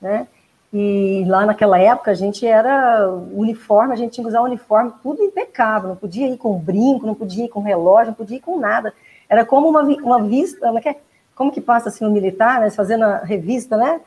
né? 0.00 0.26
E 0.72 1.22
lá 1.28 1.44
naquela 1.44 1.78
época 1.78 2.12
a 2.12 2.14
gente 2.14 2.46
era 2.46 3.10
uniforme, 3.10 3.92
a 3.92 3.96
gente 3.96 4.12
tinha 4.12 4.24
que 4.24 4.30
usar 4.30 4.40
uniforme, 4.40 4.90
tudo 5.02 5.22
impecável, 5.22 5.90
não 5.90 5.96
podia 5.96 6.26
ir 6.28 6.38
com 6.38 6.58
brinco, 6.58 7.06
não 7.06 7.14
podia 7.14 7.44
ir 7.44 7.48
com 7.50 7.60
relógio, 7.60 8.06
não 8.06 8.14
podia 8.14 8.38
ir 8.38 8.40
com 8.40 8.58
nada. 8.58 8.94
Era 9.28 9.44
como 9.44 9.68
uma, 9.68 9.82
uma 9.82 10.22
vista, 10.22 10.66
é 10.82 10.96
como 11.34 11.52
que 11.52 11.60
passa 11.60 11.90
assim 11.90 12.06
o 12.06 12.08
um 12.08 12.10
militar, 12.10 12.60
né, 12.60 12.70
fazendo 12.70 13.04
a 13.04 13.18
revista, 13.18 13.76
né? 13.76 14.00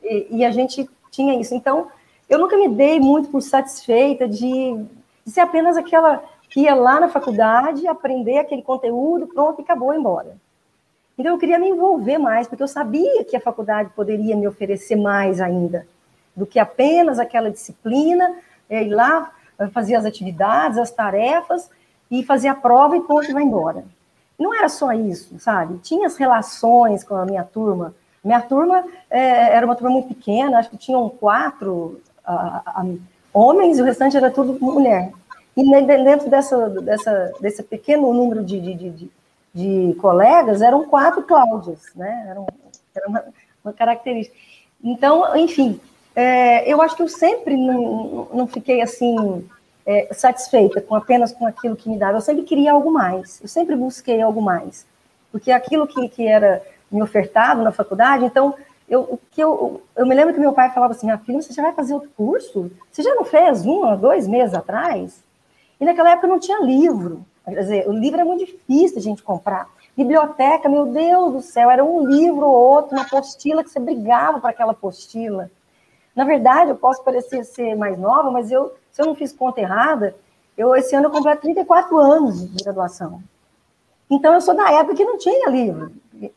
E, 0.00 0.28
e, 0.30 0.44
a 0.44 0.52
gente 0.52 0.88
tinha 1.10 1.34
isso. 1.40 1.56
Então, 1.56 1.88
eu 2.28 2.38
nunca 2.38 2.56
me 2.56 2.68
dei 2.68 2.98
muito 2.98 3.28
por 3.28 3.40
satisfeita 3.40 4.28
de, 4.28 4.84
de 5.24 5.30
ser 5.30 5.40
apenas 5.40 5.76
aquela 5.76 6.22
que 6.48 6.60
ia 6.60 6.74
lá 6.74 7.00
na 7.00 7.08
faculdade, 7.08 7.86
aprender 7.86 8.38
aquele 8.38 8.62
conteúdo, 8.62 9.26
pronto, 9.26 9.60
e 9.60 9.62
acabou, 9.62 9.92
embora. 9.92 10.36
Então, 11.18 11.32
eu 11.32 11.38
queria 11.38 11.58
me 11.58 11.68
envolver 11.68 12.18
mais, 12.18 12.46
porque 12.46 12.62
eu 12.62 12.68
sabia 12.68 13.24
que 13.24 13.36
a 13.36 13.40
faculdade 13.40 13.90
poderia 13.94 14.36
me 14.36 14.46
oferecer 14.46 14.96
mais 14.96 15.40
ainda 15.40 15.86
do 16.34 16.44
que 16.44 16.58
apenas 16.58 17.18
aquela 17.18 17.50
disciplina, 17.50 18.36
é, 18.68 18.82
ir 18.82 18.90
lá, 18.90 19.32
fazer 19.72 19.94
as 19.94 20.04
atividades, 20.04 20.76
as 20.76 20.90
tarefas, 20.90 21.70
e 22.10 22.22
fazer 22.22 22.48
a 22.48 22.54
prova 22.54 22.96
e 22.96 23.00
pronto, 23.00 23.32
vai 23.32 23.42
embora. 23.42 23.84
Não 24.38 24.54
era 24.54 24.68
só 24.68 24.92
isso, 24.92 25.38
sabe? 25.40 25.78
Tinha 25.78 26.06
as 26.06 26.16
relações 26.16 27.02
com 27.02 27.14
a 27.16 27.24
minha 27.24 27.42
turma. 27.42 27.94
Minha 28.22 28.42
turma 28.42 28.84
é, 29.08 29.54
era 29.54 29.64
uma 29.64 29.74
turma 29.74 29.90
muito 29.90 30.08
pequena, 30.08 30.58
acho 30.58 30.68
que 30.68 30.76
tinham 30.76 31.08
quatro 31.08 32.00
a, 32.26 32.62
a, 32.80 32.86
homens 33.32 33.78
e 33.78 33.82
o 33.82 33.84
restante 33.84 34.16
era 34.16 34.30
tudo 34.30 34.58
mulher. 34.60 35.12
E 35.56 35.86
dentro 35.86 36.28
dessa, 36.28 36.68
dessa, 36.68 37.32
desse 37.40 37.62
pequeno 37.62 38.12
número 38.12 38.44
de, 38.44 38.60
de, 38.60 38.74
de, 38.74 39.10
de 39.54 39.94
colegas, 39.94 40.60
eram 40.60 40.84
quatro 40.84 41.22
Cláudias, 41.22 41.80
né? 41.94 42.26
Era, 42.28 42.44
era 42.94 43.08
uma, 43.08 43.24
uma 43.64 43.72
característica. 43.72 44.36
Então, 44.84 45.34
enfim, 45.36 45.80
é, 46.14 46.70
eu 46.70 46.82
acho 46.82 46.96
que 46.96 47.02
eu 47.02 47.08
sempre 47.08 47.56
não, 47.56 48.28
não 48.32 48.46
fiquei 48.46 48.82
assim 48.82 49.48
é, 49.86 50.08
satisfeita 50.12 50.80
com 50.80 50.94
apenas 50.94 51.32
com 51.32 51.46
aquilo 51.46 51.76
que 51.76 51.88
me 51.88 51.98
dava. 51.98 52.18
Eu 52.18 52.22
sempre 52.22 52.42
queria 52.42 52.72
algo 52.72 52.90
mais. 52.90 53.40
Eu 53.40 53.48
sempre 53.48 53.76
busquei 53.76 54.20
algo 54.20 54.42
mais, 54.42 54.86
porque 55.30 55.50
aquilo 55.50 55.86
que, 55.86 56.08
que 56.08 56.26
era 56.26 56.62
me 56.90 57.02
ofertado 57.02 57.62
na 57.62 57.72
faculdade, 57.72 58.24
então 58.24 58.54
eu, 58.88 59.18
que 59.30 59.42
eu, 59.42 59.82
eu 59.96 60.06
me 60.06 60.14
lembro 60.14 60.32
que 60.32 60.40
meu 60.40 60.52
pai 60.52 60.72
falava 60.72 60.92
assim, 60.92 61.06
minha 61.06 61.18
filha, 61.18 61.42
você 61.42 61.52
já 61.52 61.62
vai 61.62 61.72
fazer 61.72 61.94
outro 61.94 62.10
curso? 62.16 62.70
Você 62.90 63.02
já 63.02 63.14
não 63.14 63.24
fez 63.24 63.66
um, 63.66 63.96
dois 63.96 64.28
meses 64.28 64.54
atrás? 64.54 65.22
E 65.80 65.84
naquela 65.84 66.10
época 66.10 66.28
não 66.28 66.38
tinha 66.38 66.62
livro. 66.62 67.24
Quer 67.44 67.60
dizer, 67.60 67.88
o 67.88 67.92
livro 67.92 68.20
é 68.20 68.24
muito 68.24 68.44
difícil 68.44 68.98
a 68.98 69.02
gente 69.02 69.22
comprar. 69.22 69.68
Biblioteca, 69.96 70.68
meu 70.68 70.86
Deus 70.86 71.32
do 71.32 71.40
céu, 71.42 71.70
era 71.70 71.84
um 71.84 72.06
livro 72.06 72.46
ou 72.46 72.52
outro, 72.52 72.96
uma 72.96 73.02
apostila 73.02 73.64
que 73.64 73.70
você 73.70 73.80
brigava 73.80 74.40
para 74.40 74.50
aquela 74.50 74.72
apostila. 74.72 75.50
Na 76.14 76.24
verdade, 76.24 76.70
eu 76.70 76.76
posso 76.76 77.02
parecer 77.02 77.44
ser 77.44 77.74
mais 77.74 77.98
nova, 77.98 78.30
mas 78.30 78.50
eu, 78.50 78.74
se 78.92 79.00
eu 79.02 79.06
não 79.06 79.14
fiz 79.14 79.32
conta 79.32 79.60
errada, 79.60 80.14
eu 80.56 80.74
esse 80.74 80.94
ano 80.94 81.06
eu 81.06 81.10
completo 81.10 81.42
34 81.42 81.96
anos 81.98 82.50
de 82.50 82.64
graduação. 82.64 83.22
Então, 84.10 84.34
eu 84.34 84.40
sou 84.40 84.54
da 84.54 84.70
época 84.72 84.94
que 84.94 85.04
não 85.04 85.18
tinha 85.18 85.50
livro. 85.50 85.92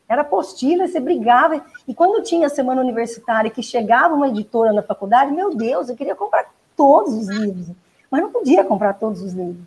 Era 0.07 0.21
apostila, 0.21 0.87
você 0.87 0.99
brigava. 0.99 1.63
E 1.87 1.93
quando 1.93 2.23
tinha 2.23 2.47
a 2.47 2.49
semana 2.49 2.81
universitária, 2.81 3.49
que 3.49 3.63
chegava 3.63 4.15
uma 4.15 4.27
editora 4.27 4.73
na 4.73 4.81
faculdade, 4.81 5.31
meu 5.31 5.55
Deus, 5.55 5.89
eu 5.89 5.95
queria 5.95 6.15
comprar 6.15 6.51
todos 6.75 7.13
os 7.13 7.27
livros. 7.27 7.67
Mas 8.09 8.21
não 8.21 8.31
podia 8.31 8.63
comprar 8.63 8.93
todos 8.93 9.21
os 9.21 9.33
livros. 9.33 9.63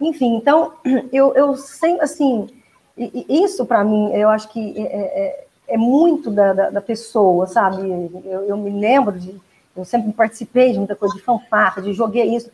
Enfim, 0.00 0.36
então, 0.36 0.74
eu, 1.12 1.34
eu 1.34 1.56
sempre, 1.56 2.02
assim, 2.02 2.48
isso 2.96 3.64
para 3.66 3.82
mim, 3.82 4.12
eu 4.12 4.28
acho 4.28 4.48
que 4.48 4.78
é, 4.78 4.82
é, 4.82 5.20
é 5.20 5.48
é 5.68 5.76
muito 5.76 6.30
da, 6.30 6.52
da, 6.54 6.70
da 6.70 6.80
pessoa, 6.80 7.46
sabe? 7.46 7.82
Eu, 8.24 8.44
eu, 8.44 8.56
me 8.56 8.70
lembro 8.70 9.18
de. 9.18 9.38
Eu 9.76 9.84
sempre 9.84 10.10
participei 10.12 10.72
de 10.72 10.78
muita 10.78 10.96
coisa, 10.96 11.14
de 11.14 11.20
fanfarra, 11.20 11.82
de 11.82 11.92
joguei 11.92 12.34
isso. 12.34 12.50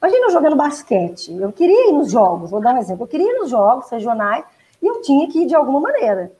Imagina 0.00 0.26
eu 0.26 0.30
jogando 0.30 0.56
basquete. 0.56 1.36
Eu 1.36 1.52
queria 1.52 1.90
ir 1.90 1.92
nos 1.92 2.10
jogos, 2.10 2.50
vou 2.50 2.60
dar 2.60 2.74
um 2.74 2.78
exemplo. 2.78 3.04
Eu 3.04 3.08
queria 3.08 3.30
ir 3.30 3.38
nos 3.38 3.50
jogos 3.50 3.90
regionais 3.90 4.44
e 4.80 4.86
eu 4.86 5.02
tinha 5.02 5.28
que 5.28 5.42
ir 5.42 5.46
de 5.46 5.54
alguma 5.54 5.80
maneira. 5.80 6.32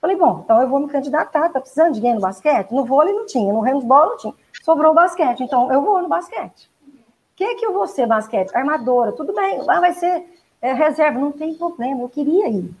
Falei, 0.00 0.16
bom, 0.16 0.42
então 0.44 0.60
eu 0.60 0.68
vou 0.68 0.80
me 0.80 0.88
candidatar. 0.88 1.48
Tá 1.48 1.60
precisando 1.60 1.92
de 1.92 1.98
alguém 1.98 2.14
no 2.14 2.20
basquete? 2.20 2.72
No 2.72 2.84
vôlei 2.84 3.14
não 3.14 3.26
tinha, 3.26 3.52
no 3.52 3.60
handball 3.60 4.10
não 4.10 4.16
tinha. 4.18 4.34
Sobrou 4.62 4.92
o 4.92 4.94
basquete, 4.94 5.42
então 5.42 5.72
eu 5.72 5.82
vou 5.82 6.00
no 6.02 6.08
basquete. 6.08 6.70
O 6.86 7.36
que 7.36 7.54
que 7.56 7.66
eu 7.66 7.72
vou 7.72 7.86
ser 7.86 8.06
basquete? 8.06 8.54
Armadora, 8.54 9.12
tudo 9.12 9.32
bem, 9.34 9.62
vai 9.64 9.92
ser 9.92 10.24
é, 10.60 10.72
reserva, 10.72 11.18
não 11.18 11.32
tem 11.32 11.54
problema, 11.54 12.02
eu 12.02 12.08
queria 12.08 12.48
ir. 12.48 12.74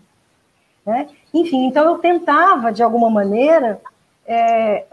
Né? 0.84 1.08
Enfim, 1.32 1.66
então 1.66 1.84
eu 1.84 1.98
tentava, 1.98 2.72
de 2.72 2.82
alguma 2.82 3.10
maneira, 3.10 3.80
é, 4.26 4.86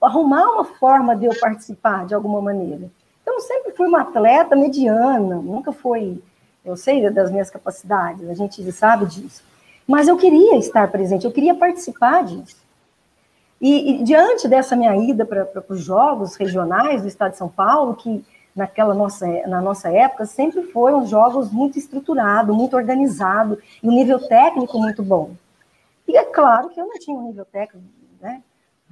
arrumar 0.00 0.44
uma 0.52 0.64
forma 0.64 1.16
de 1.16 1.26
eu 1.26 1.32
participar, 1.38 2.06
de 2.06 2.14
alguma 2.14 2.40
maneira. 2.40 2.90
Então, 3.30 3.40
sempre 3.42 3.70
fui 3.70 3.86
uma 3.86 4.00
atleta 4.00 4.56
mediana, 4.56 5.36
nunca 5.36 5.70
foi. 5.70 6.20
Eu 6.64 6.76
sei 6.76 7.08
das 7.10 7.30
minhas 7.30 7.48
capacidades, 7.48 8.28
a 8.28 8.34
gente 8.34 8.72
sabe 8.72 9.06
disso. 9.06 9.44
Mas 9.86 10.08
eu 10.08 10.16
queria 10.16 10.56
estar 10.56 10.90
presente, 10.90 11.24
eu 11.24 11.30
queria 11.30 11.54
participar 11.54 12.24
disso. 12.24 12.56
E, 13.60 13.92
e 13.92 14.02
diante 14.02 14.48
dessa 14.48 14.74
minha 14.74 14.96
ida 14.96 15.24
para 15.24 15.64
os 15.68 15.80
Jogos 15.80 16.34
Regionais 16.34 17.02
do 17.02 17.08
Estado 17.08 17.30
de 17.30 17.38
São 17.38 17.48
Paulo, 17.48 17.94
que 17.94 18.24
naquela 18.54 18.94
nossa, 18.94 19.26
na 19.46 19.60
nossa 19.60 19.88
época, 19.90 20.26
sempre 20.26 20.64
foram 20.64 21.06
jogos 21.06 21.52
muito 21.52 21.78
estruturados, 21.78 22.54
muito 22.54 22.74
organizados, 22.76 23.58
e 23.80 23.88
um 23.88 23.92
nível 23.92 24.18
técnico 24.26 24.76
muito 24.76 25.04
bom. 25.04 25.30
E 26.08 26.16
é 26.16 26.24
claro 26.24 26.68
que 26.70 26.80
eu 26.80 26.86
não 26.86 26.98
tinha 26.98 27.16
um 27.16 27.28
nível 27.28 27.44
técnico, 27.44 27.86
né? 28.20 28.42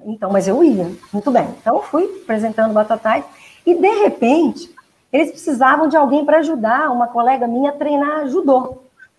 Então, 0.05 0.31
mas 0.31 0.47
eu 0.47 0.63
ia, 0.63 0.89
muito 1.13 1.29
bem. 1.33 1.49
Então, 1.61 1.77
eu 1.77 1.83
fui 1.83 2.21
apresentando 2.23 2.73
Batatais, 2.73 3.25
e 3.69 3.75
de 3.75 4.03
repente, 4.03 4.75
eles 5.13 5.31
precisavam 5.31 5.89
de 5.89 5.97
alguém 5.97 6.25
para 6.25 6.39
ajudar 6.39 6.91
uma 6.91 7.07
colega 7.07 7.47
minha 7.47 7.69
a 7.69 7.75
treinar 7.75 8.27
judô. 8.27 8.79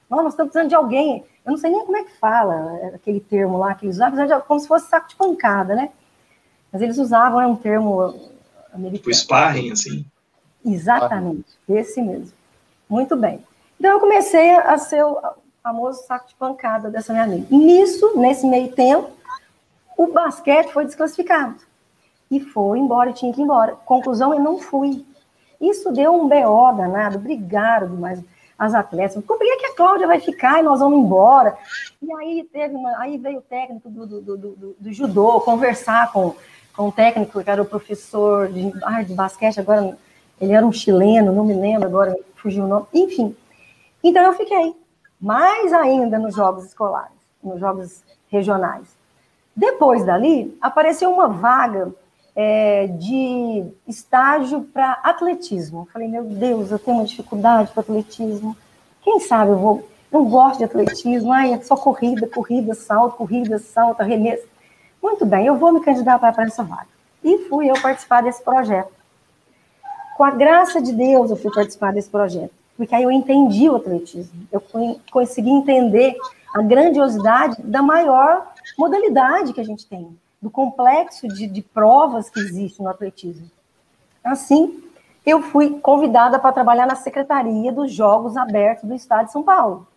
Nós 0.09 0.25
estamos 0.29 0.51
precisando 0.51 0.69
de 0.69 0.75
alguém, 0.75 1.23
eu 1.45 1.51
não 1.51 1.57
sei 1.57 1.69
nem 1.69 1.85
como 1.85 1.97
é 1.97 2.03
que 2.03 2.17
fala 2.17 2.79
aquele 2.95 3.19
termo 3.19 3.59
lá 3.59 3.75
que 3.75 3.85
eles 3.85 3.97
usavam, 3.97 4.41
como 4.41 4.59
se 4.59 4.67
fosse 4.67 4.89
saco 4.89 5.07
de 5.07 5.15
pancada, 5.15 5.75
né? 5.75 5.89
Mas 6.71 6.81
eles 6.81 6.97
usavam, 6.97 7.39
é 7.39 7.45
um 7.45 7.55
termo 7.55 8.01
americano. 8.73 8.97
Tipo 8.97 9.13
sparring, 9.13 9.71
assim? 9.71 10.03
Exatamente, 10.65 11.45
esse 11.69 12.01
mesmo. 12.01 12.33
Muito 12.89 13.15
bem. 13.15 13.45
Então 13.79 13.91
eu 13.91 13.99
comecei 13.99 14.55
a 14.55 14.79
ser 14.79 15.05
o 15.05 15.21
famoso 15.61 16.01
saco 16.07 16.27
de 16.27 16.33
pancada 16.33 16.89
dessa 16.89 17.13
minha 17.13 17.25
amiga. 17.25 17.45
Nisso, 17.51 18.17
nesse 18.17 18.47
meio 18.47 18.71
tempo, 18.71 19.11
o 19.95 20.07
basquete 20.07 20.71
foi 20.71 20.85
desclassificado. 20.85 21.68
E 22.29 22.39
foi 22.39 22.79
embora, 22.79 23.13
tinha 23.13 23.33
que 23.33 23.41
ir 23.41 23.43
embora. 23.43 23.75
Conclusão, 23.85 24.33
eu 24.33 24.39
não 24.39 24.59
fui. 24.59 25.05
Isso 25.59 25.91
deu 25.91 26.13
um 26.13 26.27
BO 26.27 26.71
danado, 26.77 27.19
brigaram 27.19 27.87
demais 27.87 28.23
as 28.57 28.73
atletas. 28.73 29.23
Por 29.23 29.39
que, 29.39 29.57
que 29.57 29.65
a 29.67 29.75
Cláudia 29.75 30.05
vai 30.05 30.19
ficar 30.19 30.59
e 30.59 30.63
nós 30.63 30.81
vamos 30.81 30.99
embora? 30.99 31.57
E 32.01 32.11
aí 32.13 32.43
teve 32.51 32.75
uma, 32.75 32.97
aí 32.99 33.17
veio 33.17 33.39
o 33.39 33.41
técnico 33.41 33.89
do, 33.89 34.05
do, 34.05 34.21
do, 34.21 34.37
do, 34.37 34.75
do 34.77 34.93
judô 34.93 35.39
conversar 35.39 36.11
com, 36.11 36.35
com 36.75 36.89
o 36.89 36.91
técnico, 36.91 37.41
que 37.41 37.49
era 37.49 37.61
o 37.61 37.65
professor 37.65 38.49
de, 38.49 38.73
ah, 38.83 39.01
de 39.01 39.13
basquete, 39.13 39.61
agora 39.61 39.97
ele 40.39 40.53
era 40.53 40.65
um 40.65 40.71
chileno, 40.71 41.31
não 41.31 41.45
me 41.45 41.53
lembro 41.53 41.87
agora, 41.87 42.15
fugiu 42.35 42.65
o 42.65 42.67
nome, 42.67 42.85
enfim. 42.93 43.35
Então 44.03 44.23
eu 44.23 44.33
fiquei, 44.33 44.75
mais 45.19 45.73
ainda 45.73 46.19
nos 46.19 46.35
jogos 46.35 46.65
escolares, 46.65 47.17
nos 47.41 47.59
jogos 47.59 48.03
regionais. 48.29 48.87
Depois 49.55 50.05
dali, 50.05 50.57
apareceu 50.61 51.11
uma 51.11 51.27
vaga 51.27 51.93
é, 52.41 52.87
de 52.87 53.65
estágio 53.85 54.61
para 54.61 54.93
atletismo. 55.03 55.81
Eu 55.81 55.91
falei, 55.91 56.07
meu 56.07 56.23
Deus, 56.23 56.71
eu 56.71 56.79
tenho 56.79 56.95
uma 56.95 57.05
dificuldade 57.05 57.69
para 57.73 57.81
atletismo. 57.81 58.55
Quem 59.01 59.19
sabe 59.19 59.51
eu 59.51 59.57
vou. 59.57 59.89
Não 60.09 60.23
gosto 60.23 60.59
de 60.59 60.63
atletismo, 60.63 61.33
ai, 61.33 61.51
é 61.51 61.59
só 61.59 61.75
corrida, 61.75 62.25
corrida, 62.27 62.73
salto, 62.73 63.17
corrida, 63.17 63.59
salto, 63.59 63.99
arremesso. 63.99 64.47
Muito 65.03 65.25
bem, 65.25 65.47
eu 65.47 65.57
vou 65.57 65.73
me 65.73 65.81
candidatar 65.81 66.31
para 66.31 66.45
essa 66.45 66.63
vaga. 66.63 66.87
E 67.21 67.39
fui 67.49 67.69
eu 67.69 67.73
participar 67.81 68.23
desse 68.23 68.41
projeto. 68.41 68.93
Com 70.15 70.23
a 70.23 70.31
graça 70.31 70.81
de 70.81 70.93
Deus, 70.93 71.29
eu 71.29 71.35
fui 71.35 71.51
participar 71.51 71.91
desse 71.91 72.09
projeto, 72.09 72.53
porque 72.77 72.95
aí 72.95 73.03
eu 73.03 73.11
entendi 73.11 73.69
o 73.69 73.75
atletismo, 73.75 74.47
eu 74.49 74.63
consegui 75.11 75.49
entender 75.49 76.15
a 76.55 76.61
grandiosidade 76.61 77.61
da 77.63 77.81
maior 77.81 78.53
modalidade 78.77 79.51
que 79.51 79.59
a 79.59 79.65
gente 79.65 79.85
tem, 79.85 80.17
do 80.41 80.49
complexo 80.49 81.27
de, 81.27 81.47
de 81.47 81.61
provas 81.61 82.29
que 82.29 82.39
existe 82.39 82.81
no 82.81 82.89
atletismo. 82.89 83.49
Assim, 84.23 84.83
eu 85.25 85.41
fui 85.41 85.79
convidada 85.79 86.39
para 86.39 86.53
trabalhar 86.53 86.85
na 86.85 86.95
secretaria 86.95 87.71
dos 87.71 87.91
Jogos 87.91 88.37
Abertos 88.37 88.87
do 88.87 88.95
Estado 88.95 89.25
de 89.25 89.31
São 89.31 89.43
Paulo. 89.43 89.87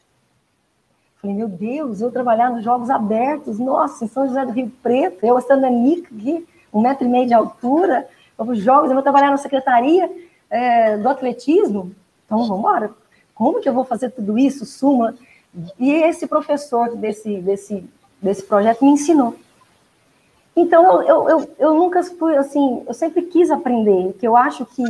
Falei, 1.20 1.36
meu 1.36 1.48
Deus, 1.48 2.00
eu 2.00 2.10
trabalhar 2.10 2.50
nos 2.50 2.64
Jogos 2.64 2.90
Abertos, 2.90 3.58
nossa, 3.58 4.04
em 4.04 4.08
São 4.08 4.26
José 4.26 4.44
do 4.44 4.50
Rio 4.50 4.72
Preto, 4.82 5.24
eu, 5.24 5.36
a 5.38 5.70
Nica 5.70 6.12
aqui, 6.12 6.46
um 6.72 6.80
metro 6.80 7.06
e 7.06 7.08
meio 7.08 7.28
de 7.28 7.34
altura, 7.34 8.08
os 8.36 8.58
Jogos, 8.58 8.88
eu 8.88 8.94
vou 8.94 9.02
trabalhar 9.02 9.30
na 9.30 9.36
secretaria 9.36 10.10
é, 10.50 10.96
do 10.96 11.08
atletismo, 11.08 11.94
então 12.26 12.38
vamos 12.38 12.58
embora. 12.58 12.90
Como 13.34 13.60
que 13.60 13.68
eu 13.68 13.72
vou 13.72 13.84
fazer 13.84 14.10
tudo 14.10 14.36
isso, 14.36 14.66
suma? 14.66 15.14
E 15.78 15.92
esse 15.92 16.26
professor 16.26 16.96
desse, 16.96 17.40
desse, 17.40 17.88
desse 18.20 18.42
projeto 18.42 18.84
me 18.84 18.90
ensinou. 18.90 19.36
Então, 20.54 21.02
eu, 21.02 21.28
eu, 21.28 21.50
eu 21.58 21.74
nunca 21.74 22.02
fui, 22.02 22.36
assim, 22.36 22.82
eu 22.86 22.92
sempre 22.92 23.22
quis 23.22 23.50
aprender, 23.50 24.12
que 24.18 24.26
eu 24.26 24.36
acho 24.36 24.66
que 24.66 24.84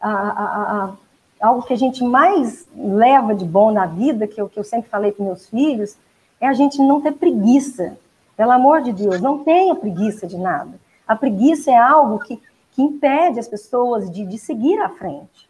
a, 0.00 0.10
a, 0.10 0.84
a, 0.84 0.92
algo 1.40 1.62
que 1.62 1.72
a 1.72 1.78
gente 1.78 2.04
mais 2.04 2.66
leva 2.76 3.34
de 3.34 3.44
bom 3.44 3.70
na 3.70 3.86
vida, 3.86 4.26
que 4.26 4.40
eu, 4.40 4.48
que 4.48 4.58
eu 4.58 4.64
sempre 4.64 4.90
falei 4.90 5.12
para 5.12 5.24
meus 5.24 5.48
filhos, 5.48 5.96
é 6.40 6.46
a 6.46 6.52
gente 6.52 6.78
não 6.80 7.00
ter 7.00 7.12
preguiça. 7.12 7.96
Pelo 8.36 8.52
amor 8.52 8.82
de 8.82 8.92
Deus, 8.92 9.20
não 9.20 9.42
tenha 9.42 9.74
preguiça 9.74 10.26
de 10.26 10.36
nada. 10.36 10.78
A 11.06 11.16
preguiça 11.16 11.70
é 11.70 11.76
algo 11.76 12.20
que, 12.20 12.40
que 12.72 12.82
impede 12.82 13.40
as 13.40 13.48
pessoas 13.48 14.10
de, 14.10 14.24
de 14.24 14.38
seguir 14.38 14.78
à 14.80 14.90
frente. 14.90 15.48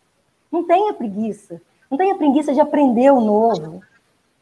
Não 0.51 0.64
tenha 0.64 0.94
preguiça. 0.94 1.61
Não 1.90 1.99
tenha 1.99 2.14
preguiça 2.14 2.55
de 2.55 2.61
aprender 2.61 3.11
o 3.11 3.21
novo. 3.21 3.83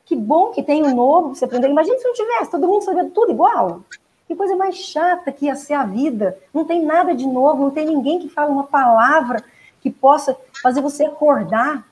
Que 0.04 0.14
bom 0.14 0.50
que 0.50 0.62
tem 0.62 0.84
o 0.84 0.94
novo 0.94 1.30
que 1.30 1.38
você 1.38 1.44
aprendeu. 1.44 1.70
Imagina 1.70 1.98
se 1.98 2.04
não 2.04 2.12
tivesse, 2.12 2.50
todo 2.50 2.68
mundo 2.68 2.82
sabendo 2.82 3.10
tudo 3.10 3.32
igual. 3.32 3.80
Que 4.26 4.34
coisa 4.34 4.56
mais 4.56 4.76
chata 4.76 5.30
que 5.30 5.46
ia 5.46 5.54
ser 5.54 5.74
a 5.74 5.84
vida. 5.84 6.38
Não 6.52 6.64
tem 6.64 6.84
nada 6.84 7.14
de 7.14 7.26
novo, 7.26 7.62
não 7.62 7.70
tem 7.70 7.86
ninguém 7.86 8.18
que 8.18 8.28
fale 8.28 8.50
uma 8.50 8.64
palavra 8.64 9.42
que 9.80 9.90
possa 9.90 10.36
fazer 10.60 10.80
você 10.80 11.04
acordar. 11.04 11.86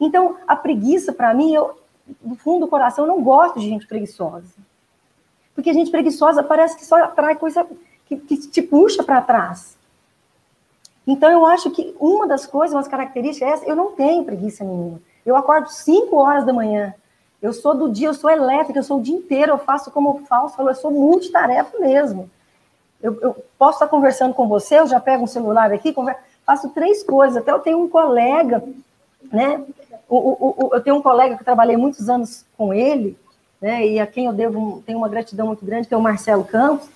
Então, 0.00 0.36
a 0.46 0.56
preguiça, 0.56 1.12
para 1.12 1.32
mim, 1.32 1.54
eu, 1.54 1.78
do 2.20 2.34
fundo 2.34 2.66
do 2.66 2.70
coração, 2.70 3.04
eu 3.04 3.08
não 3.08 3.22
gosto 3.22 3.60
de 3.60 3.68
gente 3.68 3.86
preguiçosa. 3.86 4.52
Porque 5.54 5.72
gente 5.72 5.90
preguiçosa 5.90 6.42
parece 6.42 6.76
que 6.76 6.84
só 6.84 6.96
atrai 6.96 7.36
coisa 7.36 7.64
que, 8.06 8.16
que 8.16 8.36
te 8.36 8.60
puxa 8.60 9.04
para 9.04 9.20
trás. 9.20 9.76
Então, 11.06 11.30
eu 11.30 11.46
acho 11.46 11.70
que 11.70 11.94
uma 12.00 12.26
das 12.26 12.44
coisas, 12.46 12.74
umas 12.74 12.88
características 12.88 13.48
é 13.48 13.52
essa, 13.52 13.64
eu 13.66 13.76
não 13.76 13.92
tenho 13.92 14.24
preguiça 14.24 14.64
nenhuma. 14.64 15.00
Eu 15.24 15.36
acordo 15.36 15.68
5 15.68 16.16
horas 16.16 16.44
da 16.44 16.52
manhã, 16.52 16.94
eu 17.42 17.52
sou 17.52 17.74
do 17.74 17.90
dia, 17.90 18.06
eu 18.06 18.14
sou 18.14 18.30
elétrica, 18.30 18.78
eu 18.78 18.84
sou 18.84 19.00
o 19.00 19.02
dia 19.02 19.16
inteiro, 19.16 19.50
eu 19.50 19.58
faço 19.58 19.90
como 19.90 20.20
eu 20.20 20.26
faço, 20.26 20.62
eu 20.62 20.74
sou 20.76 20.92
multitarefa 20.92 21.76
mesmo. 21.80 22.30
Eu, 23.02 23.18
eu, 23.20 23.44
posso 23.58 23.78
estar 23.78 23.88
conversando 23.88 24.32
com 24.32 24.46
você, 24.46 24.78
eu 24.78 24.86
já 24.86 25.00
pego 25.00 25.24
um 25.24 25.26
celular 25.26 25.72
aqui, 25.72 25.92
converso, 25.92 26.20
faço 26.46 26.68
três 26.68 27.02
coisas. 27.02 27.38
Até 27.38 27.50
eu 27.50 27.58
tenho 27.58 27.82
um 27.82 27.88
colega, 27.88 28.62
né? 29.32 29.60
O, 30.08 30.16
o, 30.16 30.54
o, 30.56 30.74
eu 30.74 30.80
tenho 30.80 30.96
um 30.96 31.02
colega 31.02 31.36
que 31.36 31.42
trabalhei 31.42 31.76
muitos 31.76 32.08
anos 32.08 32.46
com 32.56 32.72
ele, 32.72 33.18
né? 33.60 33.84
E 33.84 33.98
a 33.98 34.06
quem 34.06 34.26
eu 34.26 34.32
devo, 34.32 34.80
tenho 34.86 34.98
uma 34.98 35.08
gratidão 35.08 35.48
muito 35.48 35.64
grande, 35.64 35.88
que 35.88 35.94
é 35.94 35.96
o 35.96 36.00
Marcelo 36.00 36.44
Campos. 36.44 36.88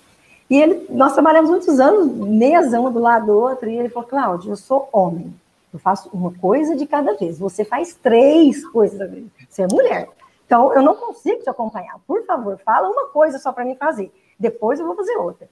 E 0.49 0.61
ele, 0.61 0.87
nós 0.89 1.11
trabalhamos 1.11 1.49
muitos 1.49 1.77
anos, 1.77 2.07
mesa 2.25 2.79
um 2.79 2.89
do 2.89 2.99
lado 2.99 3.25
do 3.25 3.37
outro, 3.37 3.69
e 3.69 3.77
ele 3.77 3.89
falou: 3.89 4.07
Cláudio, 4.07 4.53
eu 4.53 4.55
sou 4.55 4.87
homem, 4.93 5.33
eu 5.73 5.79
faço 5.79 6.09
uma 6.13 6.31
coisa 6.31 6.73
de 6.73 6.87
cada 6.87 7.15
vez. 7.15 7.37
Você 7.37 7.65
faz 7.65 7.93
três 7.95 8.65
coisas. 8.65 9.11
Você 9.49 9.63
é 9.63 9.67
mulher. 9.67 10.07
Então, 10.47 10.73
eu 10.73 10.81
não 10.81 10.95
consigo 10.95 11.43
te 11.43 11.49
acompanhar. 11.49 11.99
Por 12.07 12.25
favor, 12.25 12.57
fala 12.65 12.89
uma 12.89 13.07
coisa 13.07 13.37
só 13.37 13.51
para 13.51 13.65
mim 13.65 13.75
fazer. 13.75 14.11
Depois 14.39 14.79
eu 14.79 14.85
vou 14.85 14.95
fazer 14.95 15.17
outra. 15.17 15.49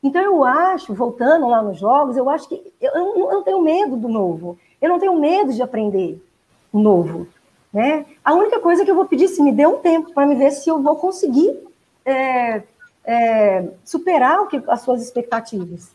Então, 0.00 0.22
eu 0.22 0.44
acho, 0.44 0.94
voltando 0.94 1.48
lá 1.48 1.60
nos 1.60 1.80
jogos, 1.80 2.16
eu 2.16 2.30
acho 2.30 2.48
que 2.48 2.72
eu, 2.80 2.92
eu 2.92 3.32
não 3.32 3.42
tenho 3.42 3.60
medo 3.60 3.96
do 3.96 4.08
novo. 4.08 4.56
Eu 4.80 4.88
não 4.88 5.00
tenho 5.00 5.18
medo 5.18 5.52
de 5.52 5.60
aprender 5.60 6.24
o 6.72 6.78
novo. 6.78 7.26
Né? 7.72 8.06
A 8.24 8.32
única 8.32 8.60
coisa 8.60 8.84
que 8.84 8.90
eu 8.90 8.94
vou 8.94 9.06
pedir, 9.06 9.26
se 9.26 9.42
me 9.42 9.50
dê 9.50 9.66
um 9.66 9.78
tempo 9.78 10.12
para 10.12 10.24
me 10.24 10.36
ver 10.36 10.52
se 10.52 10.68
eu 10.68 10.80
vou 10.80 10.94
conseguir 10.94 11.58
é, 12.04 12.62
é, 13.04 13.68
superar 13.84 14.40
o 14.42 14.46
que, 14.46 14.62
as 14.68 14.82
suas 14.82 15.02
expectativas. 15.02 15.90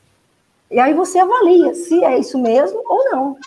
E 0.70 0.80
aí 0.82 0.94
você 0.94 1.18
avalia 1.18 1.74
se 1.76 2.04
é 2.04 2.20
isso 2.20 2.38
mesmo 2.38 2.82
ou 2.86 3.10
não. 3.10 3.38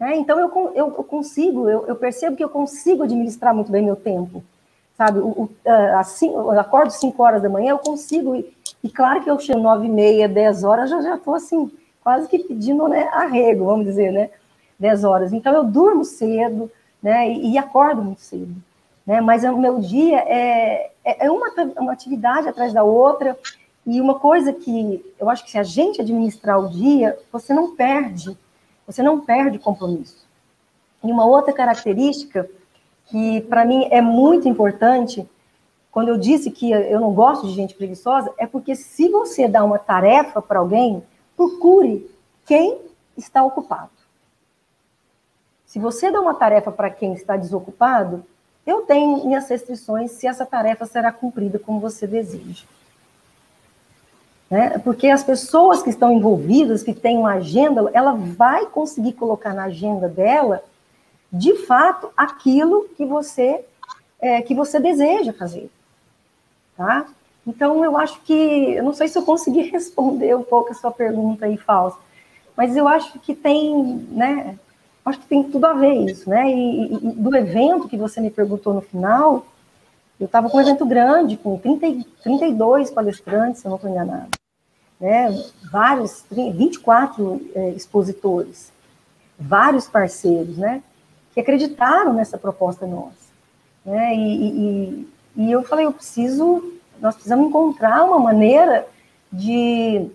Né? 0.00 0.16
Então, 0.16 0.40
eu, 0.40 0.50
eu, 0.74 0.86
eu 0.96 1.04
consigo, 1.04 1.68
eu, 1.68 1.86
eu, 1.86 1.94
percebo 1.94 2.34
que 2.34 2.42
eu 2.42 2.48
consigo 2.48 3.02
administrar 3.02 3.54
muito 3.54 3.70
bem 3.70 3.84
meu 3.84 3.96
tempo. 3.96 4.42
Sabe, 4.96 5.18
o, 5.18 5.28
o, 5.28 5.50
assim, 5.98 6.32
eu 6.32 6.58
acordo 6.58 6.90
5 6.90 7.22
horas 7.22 7.42
da 7.42 7.50
manhã, 7.50 7.72
eu 7.72 7.78
consigo, 7.78 8.34
e, 8.34 8.50
e 8.82 8.88
claro 8.88 9.22
que 9.22 9.30
eu 9.30 9.38
chego 9.38 9.60
9 9.60 9.86
e 9.86 9.90
meia, 9.90 10.26
10 10.26 10.64
horas, 10.64 10.88
já 10.88 11.02
já 11.02 11.16
estou 11.16 11.34
assim, 11.34 11.70
quase 12.02 12.26
que 12.28 12.38
pedindo 12.38 12.88
né, 12.88 13.08
arrego, 13.12 13.66
vamos 13.66 13.84
dizer, 13.84 14.10
né? 14.10 14.30
10 14.78 15.04
horas. 15.04 15.32
Então, 15.34 15.52
eu 15.52 15.64
durmo 15.64 16.02
cedo, 16.02 16.70
né? 17.02 17.30
E, 17.30 17.52
e 17.52 17.58
acordo 17.58 18.02
muito 18.02 18.22
cedo. 18.22 18.54
Né? 19.06 19.20
Mas 19.20 19.44
o 19.44 19.56
meu 19.58 19.80
dia 19.80 20.18
é, 20.20 20.92
é, 21.04 21.26
é 21.26 21.30
uma, 21.30 21.50
uma 21.78 21.92
atividade 21.92 22.48
atrás 22.48 22.72
da 22.72 22.82
outra, 22.82 23.38
e 23.86 24.00
uma 24.00 24.18
coisa 24.18 24.52
que 24.52 25.04
eu 25.18 25.28
acho 25.28 25.44
que 25.44 25.50
se 25.50 25.58
a 25.58 25.62
gente 25.62 26.00
administrar 26.00 26.58
o 26.58 26.70
dia, 26.70 27.18
você 27.30 27.52
não 27.52 27.74
perde 27.74 28.36
você 28.90 29.02
não 29.02 29.20
perde 29.20 29.58
compromisso. 29.58 30.26
E 31.02 31.10
uma 31.10 31.24
outra 31.24 31.52
característica 31.52 32.50
que 33.06 33.40
para 33.42 33.64
mim 33.64 33.86
é 33.90 34.02
muito 34.02 34.48
importante, 34.48 35.28
quando 35.92 36.08
eu 36.08 36.18
disse 36.18 36.50
que 36.50 36.70
eu 36.70 37.00
não 37.00 37.12
gosto 37.12 37.46
de 37.46 37.54
gente 37.54 37.74
preguiçosa, 37.74 38.32
é 38.36 38.46
porque 38.46 38.74
se 38.74 39.08
você 39.08 39.46
dá 39.48 39.64
uma 39.64 39.78
tarefa 39.78 40.42
para 40.42 40.58
alguém, 40.58 41.02
procure 41.36 42.10
quem 42.44 42.78
está 43.16 43.44
ocupado. 43.44 43.90
Se 45.64 45.78
você 45.78 46.10
dá 46.10 46.20
uma 46.20 46.34
tarefa 46.34 46.72
para 46.72 46.90
quem 46.90 47.12
está 47.12 47.36
desocupado, 47.36 48.24
eu 48.66 48.82
tenho 48.82 49.24
minhas 49.24 49.48
restrições 49.48 50.10
se 50.12 50.26
essa 50.26 50.44
tarefa 50.44 50.84
será 50.84 51.12
cumprida 51.12 51.58
como 51.58 51.78
você 51.78 52.06
deseja 52.06 52.64
né? 54.50 54.78
Porque 54.78 55.06
as 55.06 55.22
pessoas 55.22 55.82
que 55.82 55.90
estão 55.90 56.10
envolvidas, 56.10 56.82
que 56.82 56.92
têm 56.92 57.16
uma 57.16 57.34
agenda, 57.34 57.88
ela 57.94 58.12
vai 58.12 58.66
conseguir 58.66 59.12
colocar 59.12 59.54
na 59.54 59.64
agenda 59.64 60.08
dela, 60.08 60.64
de 61.32 61.54
fato, 61.66 62.10
aquilo 62.16 62.88
que 62.96 63.06
você 63.06 63.64
é, 64.20 64.42
que 64.42 64.54
você 64.54 64.80
deseja 64.80 65.32
fazer, 65.32 65.70
tá? 66.76 67.06
Então, 67.46 67.82
eu 67.84 67.96
acho 67.96 68.20
que, 68.22 68.34
eu 68.34 68.82
não 68.82 68.92
sei 68.92 69.08
se 69.08 69.16
eu 69.16 69.22
consegui 69.22 69.62
responder 69.70 70.36
um 70.36 70.42
pouco 70.42 70.72
a 70.72 70.74
sua 70.74 70.90
pergunta 70.90 71.46
aí, 71.46 71.56
falsa, 71.56 71.96
mas 72.56 72.76
eu 72.76 72.86
acho 72.88 73.18
que 73.20 73.34
tem, 73.34 74.06
né? 74.10 74.58
Acho 75.04 75.20
que 75.20 75.26
tem 75.26 75.44
tudo 75.44 75.64
a 75.64 75.72
ver 75.72 75.94
isso, 76.10 76.28
né? 76.28 76.50
E, 76.50 76.94
e 76.94 76.98
do 76.98 77.34
evento 77.34 77.88
que 77.88 77.96
você 77.96 78.20
me 78.20 78.30
perguntou 78.30 78.74
no 78.74 78.82
final, 78.82 79.46
eu 80.18 80.26
estava 80.26 80.50
com 80.50 80.58
um 80.58 80.60
evento 80.60 80.84
grande, 80.84 81.38
com 81.38 81.56
30, 81.56 82.04
32 82.22 82.90
palestrantes, 82.90 83.62
se 83.62 83.66
eu 83.66 83.70
não 83.70 83.76
estou 83.76 83.90
enganada 83.90 84.39
né, 85.00 85.44
vários, 85.72 86.24
24 86.30 87.50
é, 87.54 87.70
expositores, 87.70 88.70
vários 89.38 89.88
parceiros, 89.88 90.58
né, 90.58 90.82
que 91.32 91.40
acreditaram 91.40 92.12
nessa 92.12 92.36
proposta 92.36 92.86
nossa. 92.86 93.30
Né, 93.84 94.14
e, 94.14 94.48
e, 94.48 95.08
e 95.36 95.52
eu 95.52 95.62
falei, 95.62 95.86
eu 95.86 95.92
preciso, 95.92 96.74
nós 97.00 97.14
precisamos 97.14 97.48
encontrar 97.48 98.04
uma 98.04 98.18
maneira 98.18 98.86
de, 99.32 100.10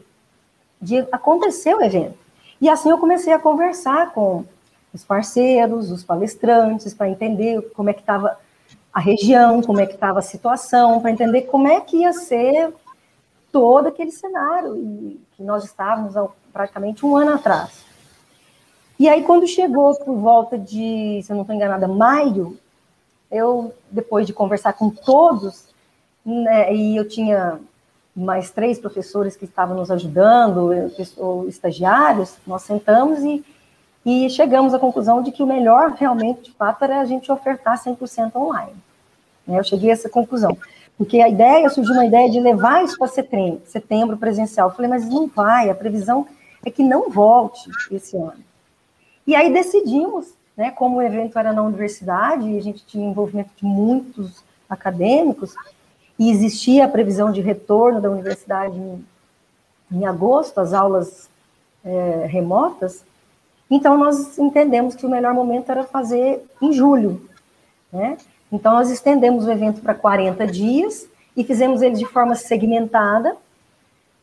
de 0.79 0.99
acontecer 1.11 1.73
o 1.73 1.81
evento. 1.81 2.17
E 2.61 2.69
assim 2.69 2.89
eu 2.89 2.97
comecei 2.97 3.33
a 3.33 3.39
conversar 3.39 4.13
com 4.13 4.45
os 4.93 5.03
parceiros, 5.03 5.91
os 5.91 6.03
palestrantes, 6.03 6.93
para 6.93 7.09
entender 7.09 7.61
como 7.73 7.89
é 7.89 7.93
que 7.93 8.01
estava 8.01 8.37
a 8.93 8.99
região, 8.99 9.61
como 9.61 9.81
é 9.81 9.85
que 9.85 9.95
estava 9.95 10.19
a 10.19 10.21
situação, 10.21 11.01
para 11.01 11.11
entender 11.11 11.41
como 11.43 11.67
é 11.67 11.81
que 11.81 11.97
ia 11.97 12.13
ser 12.13 12.73
todo 13.55 13.87
aquele 13.87 14.11
cenário 14.11 15.17
que 15.31 15.41
nós 15.41 15.63
estávamos 15.63 16.17
há 16.17 16.27
praticamente 16.51 17.05
um 17.05 17.15
ano 17.15 17.35
atrás. 17.35 17.85
E 18.99 19.07
aí, 19.07 19.23
quando 19.23 19.47
chegou 19.47 19.95
por 19.95 20.17
volta 20.17 20.57
de, 20.57 21.21
se 21.23 21.31
eu 21.31 21.35
não 21.35 21.43
estou 21.43 21.55
enganada, 21.55 21.87
maio, 21.87 22.59
eu, 23.31 23.73
depois 23.89 24.27
de 24.27 24.33
conversar 24.33 24.73
com 24.73 24.89
todos, 24.89 25.69
né, 26.25 26.75
e 26.75 26.97
eu 26.97 27.07
tinha 27.07 27.57
mais 28.13 28.51
três 28.51 28.77
professores 28.77 29.37
que 29.37 29.45
estavam 29.45 29.77
nos 29.77 29.89
ajudando, 29.89 30.71
estagiários, 31.47 32.35
nós 32.45 32.63
sentamos 32.63 33.23
e, 33.23 33.41
e 34.05 34.29
chegamos 34.29 34.73
à 34.73 34.79
conclusão 34.79 35.23
de 35.23 35.31
que 35.31 35.41
o 35.41 35.47
melhor, 35.47 35.91
realmente, 35.91 36.43
de 36.43 36.51
fato, 36.51 36.83
era 36.83 36.99
a 36.99 37.05
gente 37.05 37.31
ofertar 37.31 37.81
100% 37.81 38.35
online. 38.35 38.75
Né, 39.47 39.57
eu 39.57 39.63
cheguei 39.63 39.91
a 39.91 39.93
essa 39.93 40.09
conclusão. 40.09 40.57
Porque 40.97 41.19
a 41.19 41.27
ideia, 41.27 41.69
surgiu 41.69 41.93
uma 41.93 42.05
ideia 42.05 42.29
de 42.29 42.39
levar 42.39 42.83
isso 42.83 42.97
para 42.97 43.07
setembro, 43.07 43.61
setembro 43.65 44.17
presencial. 44.17 44.69
Eu 44.69 44.75
falei, 44.75 44.89
mas 44.89 45.07
não 45.09 45.27
vai, 45.27 45.69
a 45.69 45.75
previsão 45.75 46.25
é 46.65 46.71
que 46.71 46.83
não 46.83 47.09
volte 47.09 47.69
esse 47.91 48.15
ano. 48.15 48.43
E 49.27 49.35
aí 49.35 49.51
decidimos, 49.51 50.33
né, 50.55 50.71
como 50.71 50.97
o 50.97 51.01
evento 51.01 51.37
era 51.37 51.51
na 51.51 51.63
universidade, 51.63 52.49
e 52.49 52.57
a 52.57 52.61
gente 52.61 52.85
tinha 52.85 53.09
envolvimento 53.09 53.51
de 53.57 53.65
muitos 53.65 54.43
acadêmicos, 54.69 55.53
e 56.17 56.31
existia 56.31 56.85
a 56.85 56.89
previsão 56.89 57.31
de 57.31 57.41
retorno 57.41 57.99
da 57.99 58.09
universidade 58.09 58.77
em, 58.77 59.05
em 59.91 60.05
agosto, 60.05 60.59
as 60.59 60.73
aulas 60.73 61.29
é, 61.83 62.25
remotas, 62.25 63.03
então 63.69 63.97
nós 63.97 64.37
entendemos 64.37 64.95
que 64.95 65.05
o 65.05 65.09
melhor 65.09 65.33
momento 65.33 65.71
era 65.71 65.83
fazer 65.83 66.43
em 66.61 66.71
julho, 66.71 67.27
né? 67.91 68.17
Então 68.55 68.73
nós 68.73 68.89
estendemos 68.89 69.45
o 69.45 69.51
evento 69.51 69.81
para 69.81 69.93
40 69.93 70.47
dias 70.47 71.07
e 71.35 71.43
fizemos 71.43 71.81
ele 71.81 71.95
de 71.95 72.05
forma 72.05 72.35
segmentada 72.35 73.35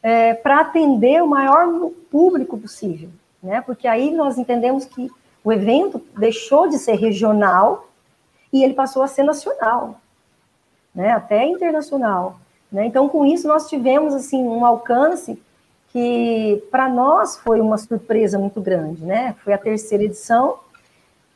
é, 0.02 0.34
para 0.34 0.60
atender 0.60 1.22
o 1.22 1.28
maior 1.28 1.90
público 2.10 2.58
possível, 2.58 3.10
né? 3.42 3.60
Porque 3.60 3.86
aí 3.86 4.10
nós 4.10 4.38
entendemos 4.38 4.84
que 4.84 5.10
o 5.44 5.52
evento 5.52 6.02
deixou 6.18 6.68
de 6.68 6.78
ser 6.78 6.94
regional 6.94 7.88
e 8.52 8.64
ele 8.64 8.74
passou 8.74 9.02
a 9.02 9.08
ser 9.08 9.22
nacional 9.22 10.00
né, 10.94 11.10
até 11.10 11.46
internacional. 11.46 12.38
Né? 12.70 12.86
Então, 12.86 13.08
com 13.08 13.24
isso, 13.24 13.48
nós 13.48 13.68
tivemos 13.68 14.14
assim 14.14 14.42
um 14.42 14.64
alcance 14.64 15.40
que 15.88 16.62
para 16.70 16.88
nós 16.88 17.36
foi 17.36 17.60
uma 17.60 17.76
surpresa 17.76 18.38
muito 18.38 18.60
grande, 18.60 19.04
né? 19.04 19.36
Foi 19.44 19.52
a 19.52 19.58
terceira 19.58 20.04
edição 20.04 20.58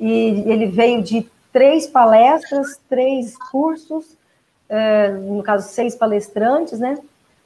e 0.00 0.42
ele 0.46 0.66
veio 0.66 1.02
de 1.02 1.30
três 1.56 1.86
palestras, 1.86 2.78
três 2.86 3.34
cursos, 3.50 4.04
é, 4.68 5.08
no 5.08 5.42
caso 5.42 5.66
seis 5.66 5.94
palestrantes, 5.94 6.78
né? 6.78 6.98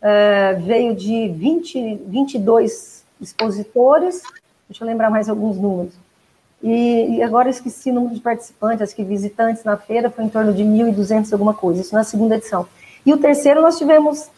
É, 0.03 0.55
veio 0.55 0.96
de 0.96 1.29
20, 1.29 1.94
22 2.09 3.05
expositores, 3.20 4.20
deixa 4.68 4.83
eu 4.83 4.88
lembrar 4.88 5.11
mais 5.11 5.29
alguns 5.29 5.57
números. 5.57 5.94
E, 6.61 7.18
e, 7.18 7.23
agora 7.23 7.51
esqueci 7.51 7.92
o 7.92 7.94
número 7.94 8.16
de 8.16 8.20
participantes, 8.20 8.83
acho 8.83 8.96
que 8.96 9.05
visitantes 9.05 9.62
na 9.62 9.77
feira 9.77 10.11
foi 10.11 10.25
em 10.25 10.29
torno 10.29 10.53
de 10.53 10.64
1.200 10.64 11.33
alguma 11.33 11.55
coisa, 11.55 11.81
isso 11.81 11.94
na 11.94 12.03
segunda 12.03 12.35
edição. 12.35 12.66
E 13.07 13.12
o 13.12 13.16
terceiro 13.16 13.62
nós 13.62 13.79
tivemos 13.79 14.29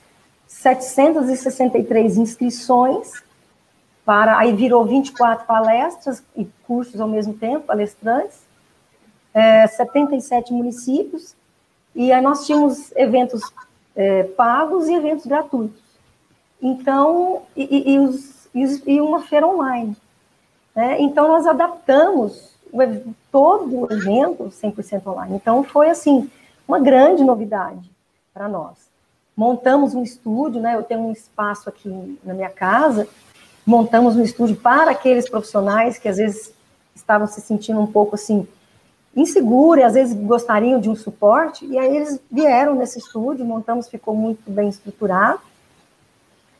763 0.48 2.18
inscrições 2.18 3.22
para, 4.04 4.36
aí 4.36 4.52
virou 4.52 4.84
24 4.84 5.46
palestras 5.46 6.22
e 6.36 6.46
cursos 6.66 7.00
ao 7.00 7.08
mesmo 7.08 7.32
tempo, 7.32 7.60
palestrantes, 7.60 8.51
é, 9.34 9.66
77 9.66 10.52
municípios, 10.52 11.34
e 11.94 12.12
aí 12.12 12.22
nós 12.22 12.46
tínhamos 12.46 12.92
eventos 12.96 13.42
é, 13.94 14.24
pagos 14.24 14.88
e 14.88 14.94
eventos 14.94 15.26
gratuitos. 15.26 15.80
Então, 16.60 17.42
e, 17.56 17.92
e, 17.94 17.98
os, 17.98 18.46
e 18.54 19.00
uma 19.00 19.22
feira 19.22 19.46
online. 19.46 19.96
Né? 20.74 21.00
Então, 21.00 21.28
nós 21.28 21.46
adaptamos 21.46 22.52
todo 23.30 23.80
o 23.80 23.92
evento 23.92 24.44
100% 24.44 25.06
online. 25.06 25.34
Então, 25.34 25.62
foi, 25.64 25.90
assim, 25.90 26.30
uma 26.66 26.78
grande 26.78 27.22
novidade 27.22 27.90
para 28.32 28.48
nós. 28.48 28.76
Montamos 29.36 29.94
um 29.94 30.02
estúdio, 30.02 30.60
né? 30.60 30.76
eu 30.76 30.82
tenho 30.82 31.00
um 31.00 31.12
espaço 31.12 31.68
aqui 31.68 32.18
na 32.24 32.32
minha 32.32 32.50
casa, 32.50 33.08
montamos 33.66 34.16
um 34.16 34.22
estúdio 34.22 34.56
para 34.56 34.90
aqueles 34.92 35.28
profissionais 35.28 35.98
que, 35.98 36.08
às 36.08 36.16
vezes, 36.16 36.54
estavam 36.94 37.26
se 37.26 37.40
sentindo 37.40 37.80
um 37.80 37.86
pouco, 37.86 38.14
assim, 38.14 38.46
inseguros, 39.14 39.82
e 39.82 39.84
às 39.84 39.94
vezes 39.94 40.16
gostariam 40.16 40.80
de 40.80 40.88
um 40.88 40.96
suporte, 40.96 41.66
e 41.66 41.78
aí 41.78 41.96
eles 41.96 42.20
vieram 42.30 42.74
nesse 42.74 42.98
estúdio, 42.98 43.44
montamos, 43.44 43.88
ficou 43.88 44.14
muito 44.14 44.50
bem 44.50 44.68
estruturado, 44.68 45.40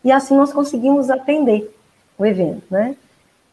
e 0.05 0.13
assim 0.13 0.37
nós 0.37 0.53
conseguimos 0.53 1.11
atender 1.11 1.75
o 2.19 2.27
evento, 2.27 2.65
né? 2.71 2.97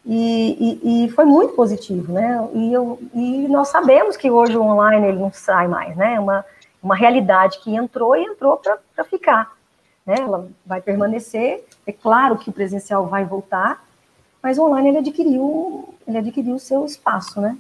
E, 0.06 0.80
e, 0.84 1.06
e, 1.06 1.10
foi 1.10 1.26
muito 1.26 1.54
positivo, 1.54 2.12
né? 2.12 2.48
E, 2.54 2.74
eu, 2.74 3.00
e 3.14 3.48
nós 3.48 3.68
sabemos 3.68 4.18
que 4.18 4.32
hoje 4.32 4.58
o 4.58 4.64
online 4.64 5.08
ele 5.08 5.20
não 5.20 5.32
sai 5.32 5.68
mais, 5.68 5.96
né? 5.96 6.16
É 6.16 6.20
uma, 6.20 6.44
uma 6.82 6.96
realidade 6.96 7.60
que 7.60 7.76
entrou 7.76 8.16
e 8.16 8.24
entrou 8.24 8.58
para 8.58 9.04
ficar, 9.04 9.52
né? 10.06 10.16
Ela 10.20 10.48
vai 10.66 10.82
permanecer. 10.82 11.64
É 11.86 11.92
claro 11.92 12.38
que 12.38 12.50
o 12.50 12.54
presencial 12.54 13.06
vai 13.08 13.26
voltar, 13.26 13.86
mas 14.42 14.58
o 14.58 14.64
online 14.64 14.90
ele 14.90 14.98
adquiriu, 15.00 15.94
ele 16.08 16.18
adquiriu 16.18 16.56
o 16.56 16.60
seu 16.60 16.86
espaço, 16.86 17.40
né? 17.40 17.58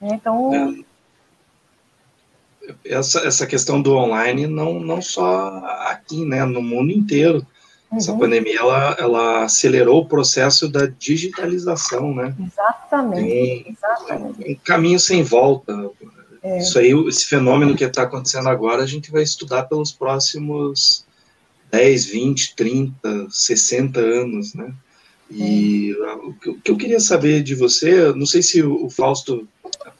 Então 0.00 0.84
é, 2.62 2.74
essa, 2.84 3.20
essa 3.20 3.46
questão 3.46 3.80
do 3.80 3.94
online 3.94 4.46
não 4.46 4.80
não 4.80 5.00
só 5.00 5.62
aqui, 5.88 6.24
né? 6.24 6.44
No 6.44 6.62
mundo 6.62 6.90
inteiro 6.90 7.46
Uhum. 7.90 7.98
Essa 7.98 8.16
pandemia 8.16 8.58
ela, 8.58 8.96
ela 8.98 9.44
acelerou 9.44 10.02
o 10.02 10.06
processo 10.06 10.68
da 10.68 10.86
digitalização, 10.86 12.14
né? 12.14 12.34
Exatamente. 12.38 13.68
Um, 13.68 13.72
exatamente. 13.72 14.52
um 14.52 14.56
caminho 14.64 14.98
sem 14.98 15.22
volta. 15.22 15.90
É. 16.42 16.58
Isso 16.58 16.78
aí, 16.78 16.92
esse 17.08 17.26
fenômeno 17.26 17.76
que 17.76 17.84
está 17.84 18.02
acontecendo 18.02 18.48
agora, 18.48 18.82
a 18.82 18.86
gente 18.86 19.10
vai 19.10 19.22
estudar 19.22 19.64
pelos 19.64 19.92
próximos 19.92 21.04
10, 21.70 22.06
20, 22.06 22.56
30, 22.56 23.26
60 23.30 24.00
anos, 24.00 24.54
né? 24.54 24.72
E 25.30 25.92
uhum. 25.94 26.34
o 26.46 26.60
que 26.60 26.70
eu 26.70 26.76
queria 26.76 27.00
saber 27.00 27.42
de 27.42 27.54
você, 27.54 28.12
não 28.14 28.26
sei 28.26 28.42
se 28.42 28.62
o 28.62 28.88
Fausto, 28.88 29.46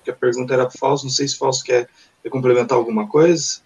porque 0.06 0.10
a 0.10 0.14
pergunta 0.14 0.54
era 0.54 0.66
para 0.66 0.76
o 0.76 0.78
Fausto, 0.78 1.06
não 1.06 1.12
sei 1.12 1.26
se 1.26 1.34
o 1.34 1.38
Fausto 1.38 1.64
quer, 1.64 1.88
quer 2.22 2.30
complementar 2.30 2.78
alguma 2.78 3.08
coisa. 3.08 3.60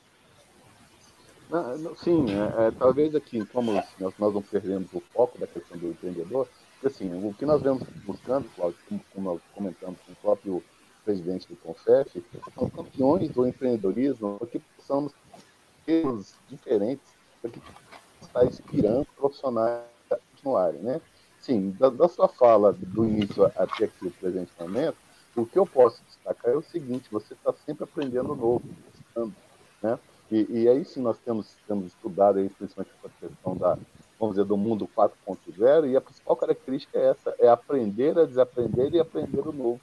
Sim, 2.03 2.26
é, 2.31 2.68
é, 2.68 2.70
talvez 2.70 3.14
aqui, 3.14 3.44
como 3.46 3.72
nós, 3.72 4.14
nós 4.18 4.35
não 4.35 4.40
perdemos 4.40 4.88
o 4.94 5.03
foco 5.12 5.38
da 5.38 5.46
questão 5.46 5.76
do 5.76 5.88
empreendedor, 5.88 6.48
assim, 6.85 7.12
o 7.12 7.35
que 7.35 7.44
nós 7.44 7.61
vemos 7.61 7.83
buscando, 8.07 8.48
Cláudio, 8.55 8.79
como, 8.88 9.00
como 9.12 9.33
nós 9.33 9.40
comentamos 9.55 9.98
com 10.07 10.12
o 10.12 10.16
próprio 10.16 10.62
presidente 11.05 11.48
do 11.48 11.57
CONFEF, 11.57 12.22
são 12.55 12.70
campeões 12.70 13.31
do 13.31 13.46
empreendedorismo, 13.46 14.38
que 14.50 14.61
possamos 14.76 15.12
ter 15.85 16.07
diferentes, 16.48 17.05
para 17.42 17.50
que 17.50 17.61
está 18.22 18.44
inspirando 18.44 19.07
profissionais 19.16 19.83
a 20.11 20.16
continuarem, 20.16 20.81
né? 20.81 21.00
Sim, 21.40 21.74
da, 21.79 21.88
da, 21.88 22.07
sua 22.07 22.29
fala 22.29 22.72
do 22.72 23.05
início 23.05 23.44
até 23.44 23.87
aqui 23.87 24.07
o 24.07 24.11
presente 24.11 24.53
momento, 24.61 24.96
o 25.35 25.46
que 25.46 25.59
eu 25.59 25.66
posso 25.66 26.03
destacar 26.20 26.52
é 26.52 26.56
o 26.56 26.62
seguinte, 26.62 27.09
você 27.11 27.35
está 27.35 27.52
sempre 27.64 27.85
aprendendo 27.85 28.35
novo, 28.35 28.62
buscando, 28.92 29.35
né? 29.83 29.98
E, 30.30 30.46
e 30.62 30.68
aí 30.68 30.85
sim 30.85 31.00
nós 31.02 31.18
temos, 31.18 31.56
temos 31.66 31.87
estudado 31.87 32.38
aí, 32.38 32.48
principalmente 32.48 32.94
essa 33.02 33.12
questão 33.20 33.56
da, 33.56 33.76
vamos 34.18 34.37
dizer, 34.37 34.46
do 34.46 34.56
mundo 34.56 34.88
4.0, 34.96 35.90
e 35.90 35.96
a 35.96 36.00
principal 36.00 36.37
característica 36.37 36.98
é 36.98 37.11
essa, 37.11 37.35
é 37.38 37.48
aprender 37.48 38.16
a 38.16 38.24
desaprender 38.24 38.94
e 38.94 39.00
aprender 39.00 39.40
o 39.40 39.52
novo. 39.52 39.80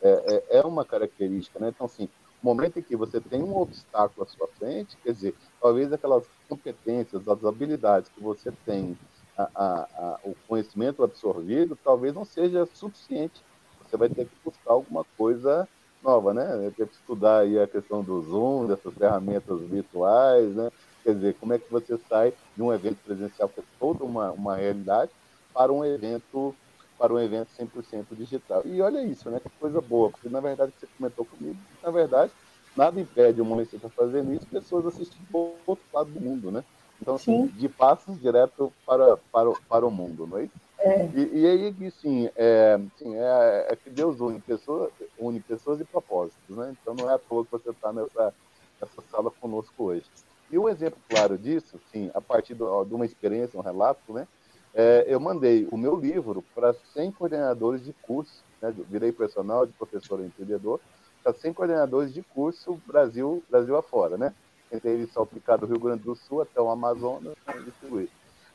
É, 0.00 0.44
é, 0.50 0.58
é 0.58 0.62
uma 0.62 0.84
característica, 0.84 1.58
né? 1.58 1.70
Então, 1.70 1.86
assim, 1.86 2.08
o 2.42 2.46
momento 2.46 2.78
em 2.78 2.82
que 2.82 2.94
você 2.94 3.20
tem 3.20 3.42
um 3.42 3.56
obstáculo 3.56 4.24
à 4.24 4.26
sua 4.26 4.46
frente, 4.58 4.96
quer 4.98 5.12
dizer, 5.12 5.34
talvez 5.60 5.92
aquelas 5.92 6.24
competências, 6.48 7.26
as 7.26 7.44
habilidades 7.44 8.10
que 8.10 8.22
você 8.22 8.52
tem, 8.64 8.96
a, 9.36 9.48
a, 9.54 9.82
a, 9.82 10.20
o 10.24 10.36
conhecimento 10.46 11.02
absorvido, 11.02 11.76
talvez 11.82 12.14
não 12.14 12.24
seja 12.24 12.66
suficiente. 12.66 13.42
Você 13.88 13.96
vai 13.96 14.08
ter 14.08 14.24
que 14.26 14.34
buscar 14.44 14.72
alguma 14.72 15.04
coisa 15.16 15.68
nova, 16.02 16.34
né? 16.34 16.72
Ter 16.76 16.86
que 16.86 16.94
estudar 16.94 17.40
aí 17.40 17.58
a 17.58 17.66
questão 17.66 18.02
do 18.02 18.20
Zoom, 18.22 18.66
dessas 18.66 18.94
ferramentas 18.94 19.60
virtuais, 19.62 20.54
né? 20.54 20.70
Quer 21.02 21.14
dizer, 21.14 21.34
como 21.34 21.54
é 21.54 21.58
que 21.58 21.70
você 21.70 21.98
sai 22.08 22.32
de 22.56 22.62
um 22.62 22.72
evento 22.72 22.98
presencial 23.04 23.48
que 23.48 23.60
é 23.60 23.64
toda 23.78 24.04
uma, 24.04 24.30
uma 24.32 24.56
realidade 24.56 25.10
para 25.54 25.72
um 25.72 25.84
evento 25.84 26.54
para 26.98 27.14
um 27.14 27.18
evento 27.20 27.48
100% 27.56 28.06
digital. 28.10 28.62
E 28.64 28.82
olha 28.82 29.00
isso, 29.04 29.30
né? 29.30 29.38
Que 29.38 29.48
coisa 29.60 29.80
boa, 29.80 30.10
porque 30.10 30.28
na 30.28 30.40
verdade 30.40 30.72
você 30.78 30.88
comentou 30.98 31.24
comigo, 31.24 31.56
na 31.80 31.90
verdade, 31.92 32.32
nada 32.76 33.00
impede 33.00 33.40
o 33.40 33.44
você 33.44 33.76
está 33.76 33.88
fazendo 33.88 34.32
isso, 34.34 34.46
pessoas 34.46 34.84
assistindo 34.86 35.24
do 35.30 35.54
outro 35.64 35.84
lado 35.92 36.10
do 36.10 36.20
mundo, 36.20 36.50
né? 36.50 36.64
Então, 37.00 37.14
assim, 37.14 37.46
de 37.46 37.68
passos 37.68 38.20
direto 38.20 38.72
para, 38.84 39.16
para, 39.32 39.52
para 39.68 39.86
o 39.86 39.90
mundo, 39.90 40.26
não 40.26 40.38
é 40.38 40.44
isso? 40.44 40.54
É. 40.80 41.06
E, 41.06 41.40
e, 41.40 41.46
aí, 41.46 41.90
sim, 41.90 42.30
é, 42.36 42.80
sim 42.96 43.16
é, 43.16 43.66
é, 43.70 43.76
que 43.76 43.90
Deus 43.90 44.20
une 44.20 44.40
pessoas, 44.40 44.92
une 45.18 45.40
pessoas 45.40 45.80
e 45.80 45.84
propósitos, 45.84 46.56
né? 46.56 46.74
Então 46.80 46.94
não 46.94 47.10
é 47.10 47.14
à 47.14 47.18
toa 47.18 47.44
que 47.44 47.50
você 47.50 47.70
está 47.70 47.92
nessa, 47.92 48.32
nessa 48.80 49.02
sala 49.10 49.30
conosco 49.30 49.84
hoje. 49.84 50.04
E 50.50 50.58
um 50.58 50.68
exemplo 50.68 50.98
claro 51.08 51.36
disso, 51.36 51.80
sim, 51.92 52.10
a 52.14 52.20
partir 52.20 52.54
do, 52.54 52.84
de 52.84 52.94
uma 52.94 53.04
experiência, 53.04 53.58
um 53.58 53.62
relato, 53.62 54.12
né? 54.12 54.26
é, 54.74 55.04
eu 55.08 55.18
mandei 55.18 55.66
o 55.70 55.76
meu 55.76 55.96
livro 55.96 56.44
para 56.54 56.74
100 56.94 57.12
coordenadores 57.12 57.84
de 57.84 57.92
curso, 57.92 58.44
né, 58.60 58.72
virei 58.88 59.12
personal 59.12 59.66
de 59.66 59.72
professor 59.72 60.20
empreendedor, 60.20 60.80
para 61.22 61.32
100 61.32 61.52
coordenadores 61.52 62.12
de 62.12 62.22
curso 62.22 62.80
Brasil, 62.86 63.42
Brasil 63.50 63.76
afora, 63.76 64.16
né? 64.16 64.32
Entre 64.70 64.90
eles 64.90 65.16
aplicar 65.16 65.56
do 65.56 65.66
Rio 65.66 65.80
Grande 65.80 66.04
do 66.04 66.14
Sul 66.14 66.42
até 66.42 66.60
o 66.60 66.70
Amazonas 66.70 67.34
e 67.56 67.62
distribuir. 67.64 68.08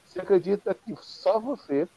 Você 0.06 0.22
acredita 0.22 0.74
que 0.74 0.96
só 1.02 1.40
você 1.40 1.88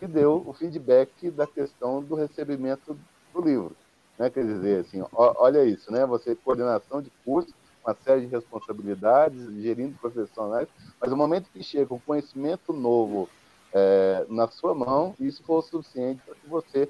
que 0.00 0.06
deu 0.06 0.42
o 0.46 0.52
feedback 0.54 1.30
da 1.30 1.46
questão 1.46 2.02
do 2.02 2.14
recebimento 2.14 2.98
do 3.34 3.40
livro? 3.42 3.76
Né? 4.18 4.30
Quer 4.30 4.44
dizer, 4.44 4.80
assim, 4.80 5.04
olha 5.12 5.64
isso, 5.64 5.92
né? 5.92 6.06
Você 6.06 6.34
coordenação 6.34 7.02
de 7.02 7.10
curso, 7.24 7.54
uma 7.84 7.94
série 7.94 8.22
de 8.22 8.26
responsabilidades, 8.26 9.40
gerindo 9.62 9.96
profissionais, 9.98 10.68
mas 11.00 11.10
no 11.10 11.16
momento 11.16 11.50
que 11.52 11.62
chega 11.62 11.94
um 11.94 11.98
conhecimento 11.98 12.72
novo 12.72 13.28
é, 13.72 14.24
na 14.28 14.48
sua 14.48 14.74
mão, 14.74 15.14
isso 15.20 15.42
foi 15.42 15.56
o 15.56 15.62
suficiente 15.62 16.20
para 16.24 16.34
que 16.34 16.48
você 16.48 16.88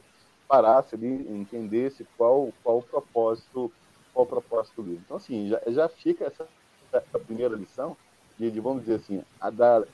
parasse 0.48 0.94
ali, 0.94 1.06
entendesse 1.30 2.06
qual, 2.16 2.52
qual 2.62 2.78
o 2.78 2.82
propósito, 2.82 3.72
qual 4.12 4.24
o 4.24 4.28
propósito 4.28 4.82
do 4.82 4.88
livro. 4.88 5.02
Então, 5.04 5.16
assim, 5.16 5.48
já, 5.48 5.60
já 5.68 5.88
fica 5.88 6.24
essa, 6.24 6.48
essa 6.92 7.18
primeira 7.18 7.54
lição 7.54 7.96
de, 8.38 8.50
de, 8.50 8.60
vamos 8.60 8.82
dizer 8.82 8.96
assim, 8.96 9.22
a 9.40 9.50
dar 9.50 9.84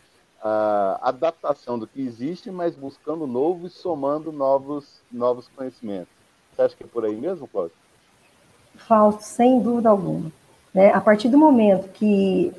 adaptação 1.00 1.78
do 1.78 1.86
que 1.86 2.00
existe, 2.00 2.50
mas 2.50 2.74
buscando 2.74 3.26
novo 3.26 3.66
e 3.66 3.70
somando 3.70 4.32
novos, 4.32 5.00
novos 5.10 5.48
conhecimentos. 5.54 6.08
Você 6.54 6.62
acha 6.62 6.76
que 6.76 6.84
é 6.84 6.86
por 6.86 7.04
aí 7.04 7.14
mesmo, 7.14 7.46
Cláudio? 7.46 7.74
Fausto, 8.76 9.22
sem 9.22 9.60
dúvida 9.60 9.88
alguma. 9.88 10.30
Né? 10.72 10.92
A 10.92 11.00
partir 11.00 11.28
do 11.28 11.38
momento 11.38 11.88
que 11.88 12.52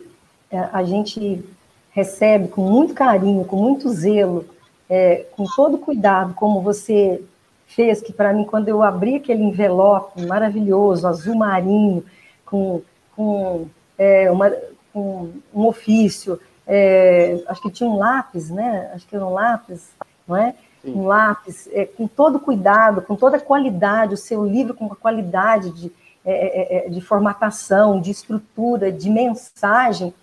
é, 0.49 0.59
a 0.59 0.83
gente 0.83 1.43
recebe 1.91 2.47
com 2.47 2.61
muito 2.61 2.93
carinho, 2.93 3.43
com 3.45 3.55
muito 3.55 3.89
zelo, 3.89 4.45
é, 4.89 5.25
com 5.35 5.45
todo 5.55 5.77
cuidado, 5.77 6.33
como 6.33 6.61
você 6.61 7.23
fez, 7.67 8.01
que 8.01 8.13
para 8.13 8.33
mim, 8.33 8.45
quando 8.45 8.69
eu 8.69 8.81
abri 8.81 9.15
aquele 9.15 9.43
envelope 9.43 10.25
maravilhoso, 10.25 11.07
azul 11.07 11.35
marinho, 11.35 12.03
com, 12.45 12.81
com, 13.15 13.67
é, 13.97 14.31
uma, 14.31 14.51
com 14.93 15.31
um 15.53 15.65
ofício, 15.65 16.39
é, 16.68 17.41
acho 17.47 17.61
que 17.61 17.72
tinha 17.72 17.89
um 17.89 17.97
lápis, 17.97 18.49
né? 18.49 18.91
Acho 18.93 19.07
que 19.07 19.15
era 19.15 19.26
um 19.26 19.34
lápis, 19.34 19.89
não 20.28 20.36
é? 20.36 20.53
Sim. 20.82 20.93
Um 20.93 21.07
lápis, 21.07 21.68
é, 21.72 21.86
com 21.86 22.07
todo 22.07 22.39
cuidado, 22.39 23.01
com 23.01 23.15
toda 23.15 23.38
a 23.38 23.41
qualidade, 23.41 24.13
o 24.13 24.18
seu 24.18 24.45
livro 24.45 24.74
com 24.74 24.86
a 24.86 24.95
qualidade 24.95 25.72
de, 25.72 25.91
é, 26.26 26.32
é, 26.32 26.88
é, 26.88 26.89
de 26.89 26.99
formatação, 26.99 28.01
de 28.01 28.11
estrutura, 28.11 28.91
de 28.91 29.09
mensagem. 29.09 30.13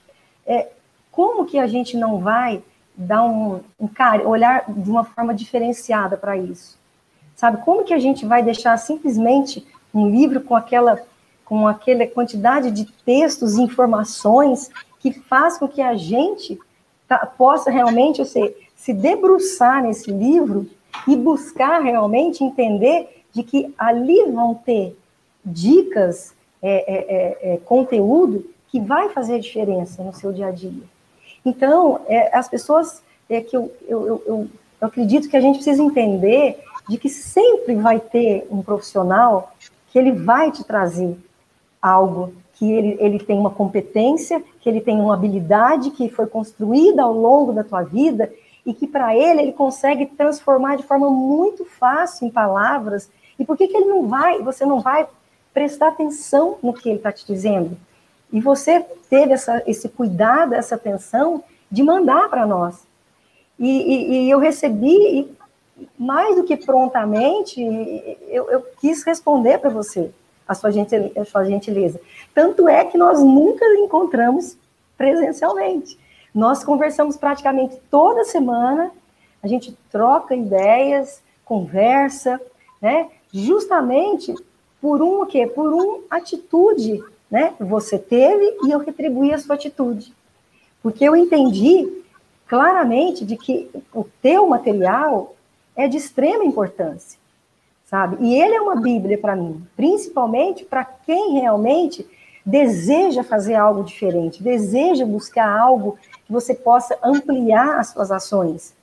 É, 0.47 0.69
como 1.11 1.47
que 1.47 1.59
a 1.59 1.67
gente 1.67 1.97
não 1.97 2.19
vai 2.19 2.63
dar 2.95 3.25
um, 3.25 3.61
um 3.81 3.89
cara, 3.89 4.29
olhar 4.29 4.65
de 4.69 4.91
uma 4.91 5.05
forma 5.05 5.35
diferenciada 5.35 6.17
para 6.17 6.37
isso? 6.37 6.79
Sabe, 7.35 7.63
como 7.65 7.85
que 7.85 7.95
a 7.95 7.99
gente 7.99 8.25
vai 8.27 8.43
deixar 8.43 8.77
simplesmente 8.77 9.67
um 9.93 10.09
livro 10.09 10.41
com 10.41 10.55
aquela 10.55 11.03
com 11.45 11.69
aquela 11.69 12.07
quantidade 12.07 12.71
de 12.71 12.87
textos 13.05 13.59
e 13.59 13.63
informações 13.63 14.71
que 15.05 15.13
faz 15.13 15.59
com 15.59 15.69
que 15.69 15.83
a 15.83 15.95
gente 15.95 16.59
tá, 17.07 17.27
possa 17.27 17.71
realmente 17.71 18.25
sei, 18.25 18.57
se 18.75 18.95
debruçar 18.95 19.83
nesse 19.83 20.11
livro 20.11 20.67
e 21.07 21.15
buscar 21.15 21.83
realmente 21.83 22.43
entender 22.43 23.23
de 23.31 23.43
que 23.43 23.75
ali 23.77 24.25
vão 24.31 24.55
ter 24.55 24.97
dicas, 25.45 26.33
é, 26.63 26.71
é, 26.71 27.51
é, 27.51 27.55
é 27.55 27.57
conteúdo 27.59 28.47
que 28.69 28.81
vai 28.81 29.11
fazer 29.11 29.41
diferença 29.41 30.03
no 30.03 30.15
seu 30.15 30.33
dia 30.33 30.47
a 30.47 30.51
dia. 30.51 30.85
Então, 31.45 32.01
é, 32.07 32.35
as 32.35 32.49
pessoas 32.49 33.03
é 33.29 33.43
que 33.43 33.55
eu, 33.55 33.71
eu, 33.87 34.07
eu, 34.07 34.23
eu, 34.27 34.49
acredito 34.81 35.29
que 35.29 35.37
a 35.37 35.41
gente 35.41 35.57
precisa 35.57 35.83
entender 35.83 36.65
de 36.89 36.97
que 36.97 37.11
sempre 37.11 37.75
vai 37.75 38.01
ter 38.01 38.47
um 38.51 38.63
profissional 38.63 39.53
que 39.91 39.99
ele 39.99 40.13
vai 40.13 40.51
te 40.51 40.65
trazer 40.65 41.15
algo 41.83 42.33
que 42.55 42.73
ele, 42.73 42.97
ele 43.01 43.19
tem 43.19 43.39
uma 43.39 43.51
competência, 43.51 44.43
que 44.61 44.69
ele 44.69 44.81
tem 44.81 45.01
uma 45.01 45.15
habilidade 45.15 45.91
que 45.91 46.09
foi 46.09 46.27
construída 46.27 47.03
ao 47.03 47.13
longo 47.13 47.53
da 47.53 47.65
tua 47.65 47.83
vida 47.83 48.33
e 48.65 48.73
que 48.73 48.87
para 48.87 49.15
ele 49.15 49.43
ele 49.43 49.53
consegue 49.53 50.07
transformar 50.07 50.77
de 50.77 50.83
forma 50.83 51.11
muito 51.11 51.65
fácil 51.65 52.27
em 52.27 52.31
palavras. 52.31 53.11
E 53.39 53.45
por 53.45 53.57
que, 53.57 53.69
que 53.69 53.77
ele 53.77 53.87
não 53.87 54.07
vai, 54.07 54.41
você 54.41 54.65
não 54.65 54.81
vai 54.81 55.07
prestar 55.53 55.89
atenção 55.89 56.57
no 56.63 56.73
que 56.73 56.89
ele 56.89 56.99
está 56.99 57.13
te 57.13 57.27
dizendo? 57.27 57.77
E 58.33 58.41
você 58.41 58.85
teve 59.11 59.33
essa, 59.33 59.63
esse 59.67 59.89
cuidado, 59.89 60.55
essa 60.55 60.77
atenção 60.77 61.43
de 61.71 61.83
mandar 61.83 62.29
para 62.29 62.47
nós. 62.47 62.87
E, 63.59 63.69
e, 63.69 64.13
e, 64.13 64.31
eu 64.31 64.39
recebi, 64.39 65.31
mais 65.99 66.35
do 66.37 66.45
que 66.45 66.57
prontamente, 66.57 67.61
eu, 68.29 68.51
eu 68.51 68.63
quis 68.81 69.05
responder 69.05 69.59
para 69.59 69.71
você, 69.71 70.11
a 70.47 70.55
sua, 70.55 70.71
gentileza. 70.71 72.01
Tanto 72.35 72.69
é 72.69 72.85
que 72.85 72.99
nós 72.99 73.23
nunca 73.23 73.65
encontramos 73.77 74.57
presencialmente. 74.97 75.99
Nós 76.35 76.63
conversamos 76.63 77.17
praticamente 77.17 77.77
toda 77.91 78.25
semana, 78.25 78.91
a 79.43 79.47
gente 79.47 79.77
troca 79.91 80.35
ideias, 80.35 81.23
conversa, 81.45 82.41
né? 82.81 83.09
Justamente 83.33 84.35
por 84.81 85.03
um 85.03 85.23
o 85.23 85.27
quê? 85.27 85.47
Por 85.47 85.73
uma 85.73 86.01
atitude 86.11 87.03
né? 87.35 87.53
Você 87.59 87.99
teve 87.99 88.59
e 88.65 88.71
eu 88.71 88.79
retribuí 88.79 89.33
a 89.33 89.39
sua 89.39 89.57
atitude. 89.57 90.15
Porque 90.81 91.03
eu 91.03 91.17
entendi 91.17 92.05
claramente 92.47 93.25
de 93.25 93.37
que 93.37 93.69
o 93.93 94.05
teu 94.23 94.47
material 94.47 95.35
é 95.75 95.89
de 95.89 95.97
extrema 95.97 96.45
importância, 96.45 97.19
sabe? 97.85 98.17
E 98.21 98.35
ele 98.35 98.55
é 98.55 98.61
uma 98.61 98.77
Bíblia 98.77 99.19
para 99.19 99.37
mim, 99.37 99.67
principalmente 99.77 100.65
para 100.65 100.85
quem 100.85 101.35
realmente 101.35 102.07
deseja 102.45 103.23
fazer 103.23 103.55
algo 103.55 103.83
diferente, 103.85 104.43
deseja 104.43 105.07
buscar 105.07 105.49
algo 105.49 105.99
que 106.27 106.33
você 106.33 106.55
possa 106.55 106.99
ampliar 107.03 107.79
as 107.79 107.89
suas 107.89 108.11
ações. 108.11 108.75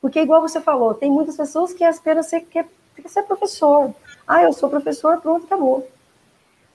Porque, 0.00 0.20
igual 0.20 0.40
você 0.40 0.60
falou, 0.60 0.94
tem 0.94 1.10
muitas 1.10 1.36
pessoas 1.36 1.72
que 1.72 1.84
esperam 1.84 2.22
ser, 2.22 2.40
quer, 2.42 2.66
ser 3.06 3.22
professor. 3.24 3.92
Ah, 4.26 4.42
eu 4.42 4.52
sou 4.52 4.70
professor, 4.70 5.20
pronto, 5.20 5.44
acabou. 5.44 5.86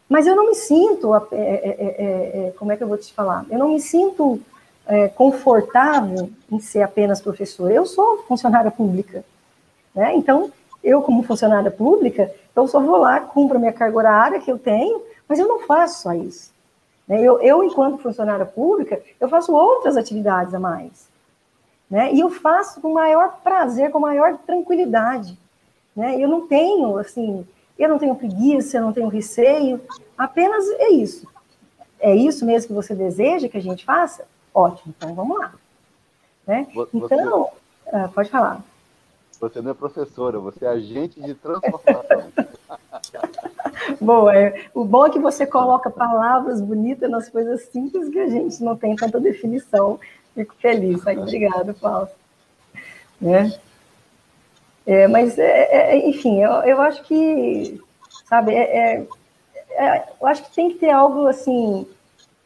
Mas 0.07 0.28
eu 0.28 0.36
não 0.36 0.47
me 0.47 0.55
sinto, 0.55 1.15
é 1.15 1.21
é, 1.32 1.76
é, 1.78 2.47
é, 2.47 2.53
como 2.57 2.71
é 2.71 2.78
que 2.78 2.84
eu 2.84 2.88
vou 2.88 2.97
te 2.97 3.11
falar? 3.11 3.45
Eu 3.49 3.57
não 3.57 3.69
me 3.69 3.80
sinto 3.80 4.39
é, 4.86 5.07
confortável 5.07 6.30
em 6.51 6.59
ser 6.59 6.84
apenas 6.84 7.21
professora. 7.21 7.73
Eu 7.73 7.86
sou 7.86 8.23
funcionária 8.28 8.69
pública, 8.69 9.26
né? 9.95 10.13
Então, 10.15 10.51
eu 10.86 11.02
como 11.02 11.24
funcionária 11.24 11.72
pública, 11.72 12.32
eu 12.56 12.68
só 12.68 12.80
vou 12.80 12.98
lá, 12.98 13.20
cumpro 13.20 13.58
a 13.58 13.60
minha 13.60 13.74
carga 13.74 13.98
horária 13.98 14.40
que 14.40 14.52
eu 14.52 14.60
tenho, 14.60 15.02
mas 15.28 15.40
eu 15.40 15.48
não 15.48 15.62
faço 15.62 16.04
só 16.04 16.14
isso. 16.14 16.54
Né? 17.08 17.22
Eu, 17.22 17.42
eu, 17.42 17.64
enquanto 17.64 17.98
funcionária 17.98 18.46
pública, 18.46 19.02
eu 19.20 19.28
faço 19.28 19.52
outras 19.52 19.98
atividades 19.98 20.54
a 20.54 20.60
mais. 20.60 21.10
Né? 21.90 22.14
E 22.14 22.20
eu 22.20 22.30
faço 22.30 22.80
com 22.80 22.94
maior 22.94 23.40
prazer, 23.44 23.90
com 23.90 24.00
maior 24.00 24.38
tranquilidade. 24.46 25.38
Né? 25.96 26.22
Eu 26.22 26.28
não 26.28 26.48
tenho, 26.48 26.98
assim, 27.00 27.46
eu 27.80 27.90
não 27.90 27.98
tenho 27.98 28.16
preguiça, 28.16 28.78
eu 28.78 28.84
não 28.84 28.94
tenho 28.94 29.08
receio, 29.08 29.82
apenas 30.16 30.70
é 30.70 30.90
isso. 30.90 31.28
É 32.00 32.16
isso 32.16 32.46
mesmo 32.46 32.68
que 32.68 32.74
você 32.74 32.94
deseja 32.94 33.50
que 33.50 33.58
a 33.58 33.62
gente 33.62 33.84
faça? 33.84 34.26
Ótimo, 34.54 34.94
então 34.96 35.16
vamos 35.16 35.40
lá. 35.40 35.52
Né? 36.46 36.68
Então, 36.94 37.50
ah, 37.92 38.08
pode 38.14 38.30
falar. 38.30 38.62
Você 39.40 39.62
não 39.62 39.72
é 39.72 39.74
professora, 39.74 40.40
você 40.40 40.66
é 40.66 40.70
agente 40.70 41.22
de 41.22 41.34
transformação. 41.34 42.32
bom, 44.00 44.30
é, 44.30 44.66
o 44.74 44.84
bom 44.86 45.06
é 45.06 45.10
que 45.10 45.20
você 45.20 45.46
coloca 45.46 45.90
palavras 45.90 46.62
bonitas 46.62 47.10
nas 47.10 47.30
coisas 47.30 47.64
simples 47.64 48.10
que 48.10 48.20
a 48.20 48.30
gente 48.30 48.64
não 48.64 48.76
tem 48.76 48.96
tanta 48.96 49.20
definição. 49.20 50.00
Fico 50.34 50.56
feliz. 50.56 51.06
Aí, 51.06 51.18
obrigado, 51.18 51.74
Paulo. 51.74 52.08
Né? 53.20 53.54
É, 54.86 55.08
mas, 55.08 55.38
é, 55.38 55.96
é, 55.96 56.10
enfim, 56.10 56.42
eu, 56.42 56.52
eu 56.64 56.82
acho 56.82 57.04
que, 57.04 57.82
sabe, 58.30 58.54
é, 58.54 58.78
é, 58.78 59.08
é, 59.72 60.10
eu 60.22 60.28
acho 60.28 60.44
que 60.44 60.56
tem 60.56 60.70
que 60.70 60.78
ter 60.78 60.92
algo 60.92 61.28
assim, 61.28 61.88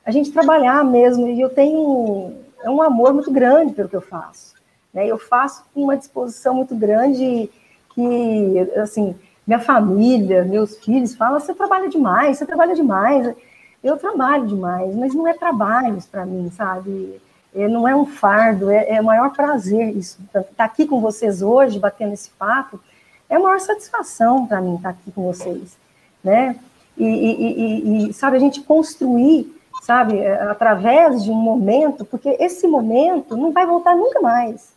a 0.06 0.12
gente 0.12 0.32
trabalhar 0.32 0.84
mesmo, 0.86 1.28
e 1.28 1.42
eu 1.42 1.50
tenho 1.50 2.34
é 2.62 2.70
um 2.70 2.82
amor 2.82 3.14
muito 3.14 3.32
grande 3.32 3.74
pelo 3.74 3.90
que 3.90 3.96
eu 3.96 4.02
faço. 4.02 4.56
Né? 4.94 5.08
Eu 5.08 5.18
faço 5.18 5.64
com 5.74 5.84
uma 5.84 5.98
disposição 5.98 6.54
muito 6.54 6.76
grande 6.76 7.50
que, 7.94 8.72
assim, 8.76 9.16
minha 9.46 9.60
família, 9.60 10.44
meus 10.44 10.78
filhos 10.78 11.16
falam, 11.16 11.40
você 11.40 11.54
trabalha 11.54 11.90
demais, 11.90 12.38
você 12.38 12.46
trabalha 12.46 12.76
demais. 12.76 13.34
Eu 13.84 13.98
trabalho 13.98 14.46
demais, 14.46 14.96
mas 14.96 15.16
não 15.16 15.28
é 15.28 15.34
trabalho 15.34 15.98
para 16.12 16.26
mim, 16.26 16.52
sabe? 16.52 17.20
É, 17.56 17.68
não 17.68 17.88
é 17.88 17.96
um 17.96 18.06
fardo, 18.06 18.70
é, 18.70 18.96
é 18.96 19.02
o 19.02 19.06
maior 19.06 19.32
prazer 19.32 19.96
isso. 19.96 20.20
Estar 20.26 20.44
tá 20.44 20.66
aqui 20.66 20.86
com 20.86 21.00
vocês 21.00 21.42
hoje, 21.42 21.80
batendo 21.80 22.14
esse 22.14 22.30
papo, 22.32 22.80
é 23.30 23.36
a 23.36 23.40
maior 23.40 23.60
satisfação 23.60 24.46
para 24.46 24.62
mim 24.62 24.76
estar 24.76 24.90
aqui 24.90 25.12
com 25.12 25.24
vocês, 25.24 25.78
né? 26.24 26.58
E, 26.98 27.06
e, 27.06 28.06
e, 28.06 28.10
e, 28.10 28.14
sabe, 28.14 28.36
a 28.36 28.40
gente 28.40 28.62
construir, 28.62 29.56
sabe, 29.82 30.20
é, 30.20 30.44
através 30.44 31.24
de 31.24 31.32
um 31.32 31.36
momento, 31.36 32.04
porque 32.04 32.36
esse 32.40 32.68
momento 32.68 33.38
não 33.38 33.52
vai 33.52 33.66
voltar 33.66 33.96
nunca 33.96 34.20
mais. 34.20 34.74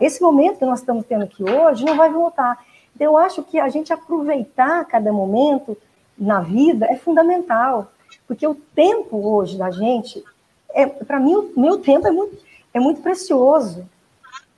Esse 0.00 0.22
momento 0.22 0.58
que 0.58 0.64
nós 0.64 0.80
estamos 0.80 1.04
tendo 1.06 1.24
aqui 1.24 1.42
hoje 1.42 1.84
não 1.84 1.96
vai 1.96 2.10
voltar. 2.10 2.64
Então, 2.94 3.06
eu 3.06 3.16
acho 3.18 3.42
que 3.42 3.58
a 3.58 3.68
gente 3.68 3.92
aproveitar 3.92 4.84
cada 4.86 5.12
momento 5.12 5.76
na 6.16 6.40
vida 6.40 6.86
é 6.86 6.96
fundamental, 6.96 7.92
porque 8.26 8.46
o 8.46 8.54
tempo 8.54 9.18
hoje 9.28 9.58
da 9.58 9.70
gente, 9.70 10.24
é, 10.70 10.86
para 10.86 11.20
mim, 11.20 11.34
o 11.34 11.52
meu 11.60 11.78
tempo 11.78 12.06
é 12.06 12.10
muito, 12.10 12.38
é 12.72 12.80
muito 12.80 13.02
precioso. 13.02 13.86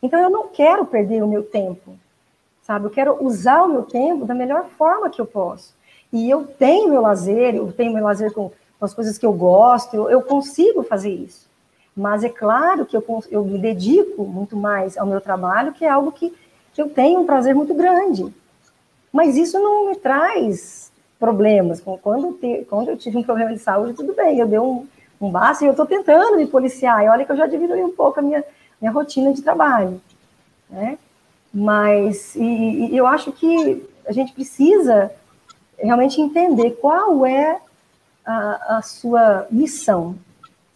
Então, 0.01 0.21
eu 0.21 0.31
não 0.31 0.47
quero 0.47 0.87
perder 0.87 1.23
o 1.23 1.29
meu 1.29 1.43
tempo, 1.43 1.99
sabe? 2.63 2.87
Eu 2.87 2.91
quero 2.91 3.25
usar 3.25 3.65
o 3.65 3.69
meu 3.69 3.83
tempo 3.83 4.25
da 4.25 4.35
melhor 4.35 4.67
forma 4.77 5.11
que 5.11 5.21
eu 5.21 5.27
posso. 5.27 5.75
E 6.13 6.31
eu 6.31 6.47
tenho 6.47 6.89
meu 6.89 7.03
lazer, 7.03 7.57
eu 7.57 7.73
tenho 7.73 7.93
meu 7.93 8.05
lazer 8.05 8.33
com, 8.33 8.51
com 8.79 8.85
as 8.85 8.95
coisas 8.95 9.19
que 9.19 9.27
eu 9.27 9.33
gosto, 9.33 9.97
eu, 9.97 10.09
eu 10.09 10.23
consigo 10.23 10.85
fazer 10.85 11.11
isso. 11.11 11.48
Mas 11.99 12.23
é 12.23 12.29
claro 12.29 12.87
que 12.87 12.97
eu, 12.97 13.05
eu 13.29 13.45
me 13.45 13.59
dedico 13.59 14.25
muito 14.25 14.57
mais 14.57 14.97
ao 14.97 15.05
meu 15.05 15.21
trabalho, 15.21 15.73
que 15.73 15.85
é 15.85 15.89
algo 15.89 16.13
que 16.13 16.33
eu 16.77 16.89
tenho 16.89 17.19
um 17.19 17.27
prazer 17.27 17.57
muito 17.57 17.75
grande. 17.75 18.33
Mas 19.13 19.37
isso 19.37 19.59
não 19.59 19.89
me 19.89 19.97
traz 19.97 20.93
problemas. 21.19 21.83
Quando, 22.01 22.35
te, 22.35 22.65
quando 22.71 22.91
eu 22.91 22.97
tive 22.97 23.19
um 23.19 23.25
problema 23.25 23.53
de 23.53 23.59
saúde, 23.59 23.95
tudo 23.95 24.15
bem, 24.15 24.39
eu 24.39 24.47
dei 24.47 24.61
um, 24.61 24.87
um 25.21 25.29
basta 25.29 25.65
e 25.65 25.67
eu 25.67 25.73
estou 25.73 25.87
tentando 25.87 26.37
me 26.37 26.47
policiar. 26.47 27.05
E 27.05 27.09
olha 27.09 27.25
que 27.25 27.33
eu 27.33 27.37
já 27.37 27.49
diminui 27.49 27.83
um 27.83 27.91
pouco 27.91 28.21
a 28.21 28.23
minha, 28.23 28.45
minha 28.81 28.93
rotina 28.93 29.33
de 29.33 29.43
trabalho. 29.43 30.01
Né? 30.71 30.99
Mas 31.53 32.37
e, 32.37 32.93
e 32.93 32.97
eu 32.97 33.09
acho 33.09 33.33
que 33.33 33.85
a 34.07 34.13
gente 34.13 34.33
precisa 34.33 35.11
realmente 35.77 36.21
entender 36.21 36.79
qual 36.81 37.27
é 37.27 37.61
a, 38.25 38.77
a 38.77 38.83
sua 38.83 39.49
missão 39.51 40.15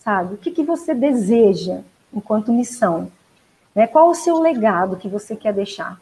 sabe? 0.02 0.34
O 0.34 0.38
que, 0.38 0.50
que 0.50 0.64
você 0.64 0.94
deseja 0.94 1.80
enquanto 2.12 2.52
missão? 2.52 3.10
Né? 3.74 3.86
Qual 3.86 4.10
o 4.10 4.14
seu 4.14 4.40
legado 4.40 4.96
que 4.96 5.08
você 5.08 5.36
quer 5.36 5.52
deixar? 5.52 6.00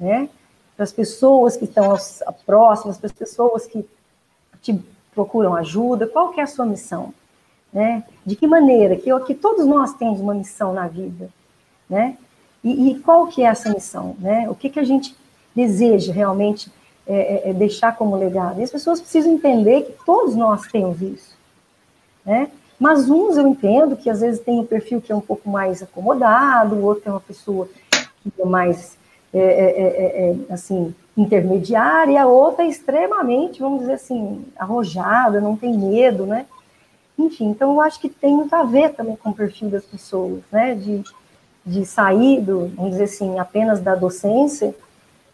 Né? 0.00 0.28
Para 0.74 0.84
as 0.84 0.92
pessoas 0.92 1.56
que 1.56 1.64
estão 1.64 1.96
próximas, 2.44 2.98
para 2.98 3.06
as 3.06 3.12
pessoas 3.12 3.66
que 3.66 3.86
te 4.62 4.82
procuram 5.14 5.54
ajuda, 5.54 6.06
qual 6.06 6.30
que 6.30 6.40
é 6.40 6.44
a 6.44 6.46
sua 6.46 6.66
missão? 6.66 7.12
Né? 7.72 8.04
De 8.24 8.34
que 8.36 8.46
maneira? 8.46 8.96
Que, 8.96 9.10
que 9.20 9.34
todos 9.34 9.66
nós 9.66 9.94
temos 9.94 10.20
uma 10.20 10.34
missão 10.34 10.72
na 10.72 10.88
vida, 10.88 11.28
né? 11.88 12.16
E, 12.64 12.90
e 12.90 12.98
qual 13.00 13.26
que 13.26 13.42
é 13.42 13.46
essa 13.46 13.70
missão, 13.70 14.16
né? 14.18 14.48
O 14.48 14.54
que, 14.54 14.70
que 14.70 14.80
a 14.80 14.84
gente 14.84 15.14
deseja 15.54 16.12
realmente 16.12 16.72
é, 17.06 17.48
é, 17.48 17.50
é 17.50 17.52
deixar 17.52 17.96
como 17.96 18.16
legado? 18.16 18.60
E 18.60 18.64
as 18.64 18.70
pessoas 18.70 19.00
precisam 19.00 19.32
entender 19.32 19.82
que 19.82 20.04
todos 20.04 20.34
nós 20.34 20.62
temos 20.68 21.00
isso, 21.02 21.36
né? 22.24 22.50
Mas 22.78 23.08
uns 23.08 23.36
eu 23.36 23.46
entendo 23.46 23.96
que 23.96 24.10
às 24.10 24.20
vezes 24.20 24.40
tem 24.40 24.60
um 24.60 24.66
perfil 24.66 25.00
que 25.00 25.10
é 25.10 25.16
um 25.16 25.20
pouco 25.20 25.48
mais 25.48 25.82
acomodado, 25.82 26.76
o 26.76 26.84
outro 26.84 27.08
é 27.08 27.10
uma 27.10 27.20
pessoa 27.20 27.68
que 27.90 28.42
é 28.42 28.44
mais, 28.44 28.96
é, 29.32 29.38
é, 29.38 29.70
é, 29.70 30.30
é 30.30 30.52
assim, 30.52 30.94
intermediária, 31.16 32.12
e 32.12 32.16
a 32.18 32.26
outra 32.26 32.64
é 32.64 32.68
extremamente, 32.68 33.60
vamos 33.60 33.80
dizer 33.80 33.94
assim, 33.94 34.44
arrojada, 34.58 35.40
não 35.40 35.56
tem 35.56 35.76
medo, 35.76 36.26
né? 36.26 36.46
Enfim, 37.18 37.46
então 37.46 37.72
eu 37.72 37.80
acho 37.80 37.98
que 37.98 38.10
tem 38.10 38.34
muito 38.34 38.54
a 38.54 38.62
ver 38.62 38.92
também 38.92 39.16
com 39.16 39.30
o 39.30 39.34
perfil 39.34 39.70
das 39.70 39.84
pessoas, 39.84 40.42
né? 40.52 40.74
De, 40.74 41.02
de 41.64 41.86
sair, 41.86 42.42
do, 42.42 42.68
vamos 42.68 42.92
dizer 42.92 43.04
assim, 43.04 43.38
apenas 43.38 43.80
da 43.80 43.94
docência 43.94 44.74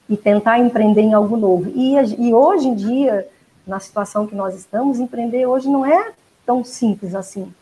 e 0.09 0.17
tentar 0.17 0.61
empreender 0.61 1.01
em 1.01 1.15
algo 1.15 1.37
novo. 1.37 1.73
E, 1.75 1.97
e 2.19 2.33
hoje 2.33 2.69
em 2.69 2.75
dia, 2.75 3.27
na 3.67 3.81
situação 3.81 4.27
que 4.27 4.35
nós 4.35 4.55
estamos, 4.55 5.01
empreender 5.01 5.47
hoje 5.47 5.69
não 5.69 5.85
é 5.85 6.13
tão 6.53 6.63
simples 6.63 7.15
assim. 7.15 7.53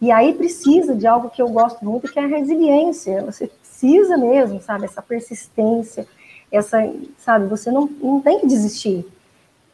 E 0.00 0.10
aí 0.10 0.32
precisa 0.32 0.94
de 0.94 1.06
algo 1.06 1.28
que 1.28 1.42
eu 1.42 1.48
gosto 1.50 1.84
muito, 1.84 2.10
que 2.10 2.18
é 2.18 2.24
a 2.24 2.26
resiliência. 2.26 3.22
Você 3.24 3.48
precisa 3.48 4.16
mesmo, 4.16 4.60
sabe, 4.62 4.86
essa 4.86 5.02
persistência, 5.02 6.06
essa, 6.50 6.78
sabe, 7.18 7.46
você 7.46 7.70
não, 7.70 7.86
não 7.86 8.20
tem 8.20 8.40
que 8.40 8.46
desistir. 8.46 9.06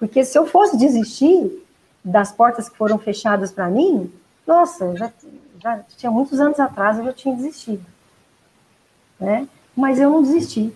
Porque 0.01 0.25
se 0.25 0.37
eu 0.37 0.45
fosse 0.45 0.77
desistir 0.77 1.65
das 2.05 2.33
portas 2.33 2.69
que 2.69 2.77
foram 2.77 2.99
fechadas 2.99 3.53
para 3.53 3.69
mim, 3.69 4.13
nossa, 4.45 4.97
já, 4.97 5.13
já 5.63 5.79
tinha 5.97 6.11
muitos 6.11 6.41
anos 6.41 6.59
atrás 6.59 6.99
eu 6.99 7.05
já 7.05 7.13
tinha 7.13 7.37
desistido. 7.37 7.85
Né? 9.19 9.49
Mas 9.77 10.01
eu 10.01 10.11
não 10.11 10.23
desisti. 10.23 10.75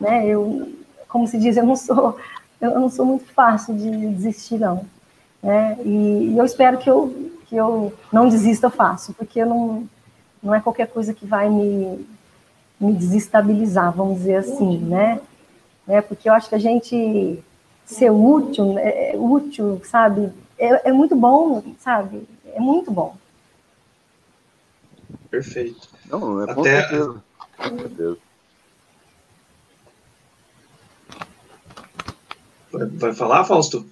Né? 0.00 0.26
Eu, 0.26 0.72
como 1.06 1.28
se 1.28 1.38
diz, 1.38 1.58
eu 1.58 1.66
não 1.66 1.76
sou, 1.76 2.16
eu 2.58 2.80
não 2.80 2.88
sou 2.88 3.04
muito 3.04 3.26
fácil 3.26 3.76
de 3.76 3.90
desistir, 4.14 4.58
não. 4.58 4.86
Né? 5.42 5.78
E, 5.84 6.30
e, 6.32 6.38
eu 6.38 6.44
espero 6.44 6.78
que 6.78 6.88
eu, 6.88 7.32
que 7.46 7.56
eu 7.56 7.92
não 8.12 8.28
desista 8.28 8.68
fácil, 8.68 9.14
porque 9.14 9.44
não, 9.44 9.88
não 10.42 10.54
é 10.54 10.60
qualquer 10.60 10.88
coisa 10.88 11.14
que 11.14 11.26
vai 11.26 11.48
me, 11.48 12.06
me 12.78 12.92
desestabilizar, 12.92 13.92
vamos 13.92 14.18
dizer 14.18 14.36
assim, 14.36 14.78
né? 14.78 15.20
né? 15.86 16.00
Porque 16.02 16.28
eu 16.28 16.34
acho 16.34 16.48
que 16.48 16.54
a 16.54 16.58
gente 16.58 17.42
ser 17.84 18.10
útil, 18.10 18.78
é, 18.78 19.14
útil, 19.16 19.80
sabe, 19.84 20.32
é, 20.58 20.90
é 20.90 20.92
muito 20.92 21.16
bom, 21.16 21.62
sabe? 21.78 22.28
É 22.54 22.60
muito 22.60 22.90
bom. 22.90 23.16
Perfeito. 25.30 25.88
Não, 26.06 26.42
é 26.42 26.54
com 26.54 26.60
Até... 26.60 26.80
certeza. 26.82 27.24
Com 27.56 27.78
certeza. 27.78 28.18
Vai 32.72 33.12
falar, 33.12 33.44
Fausto? 33.44 33.84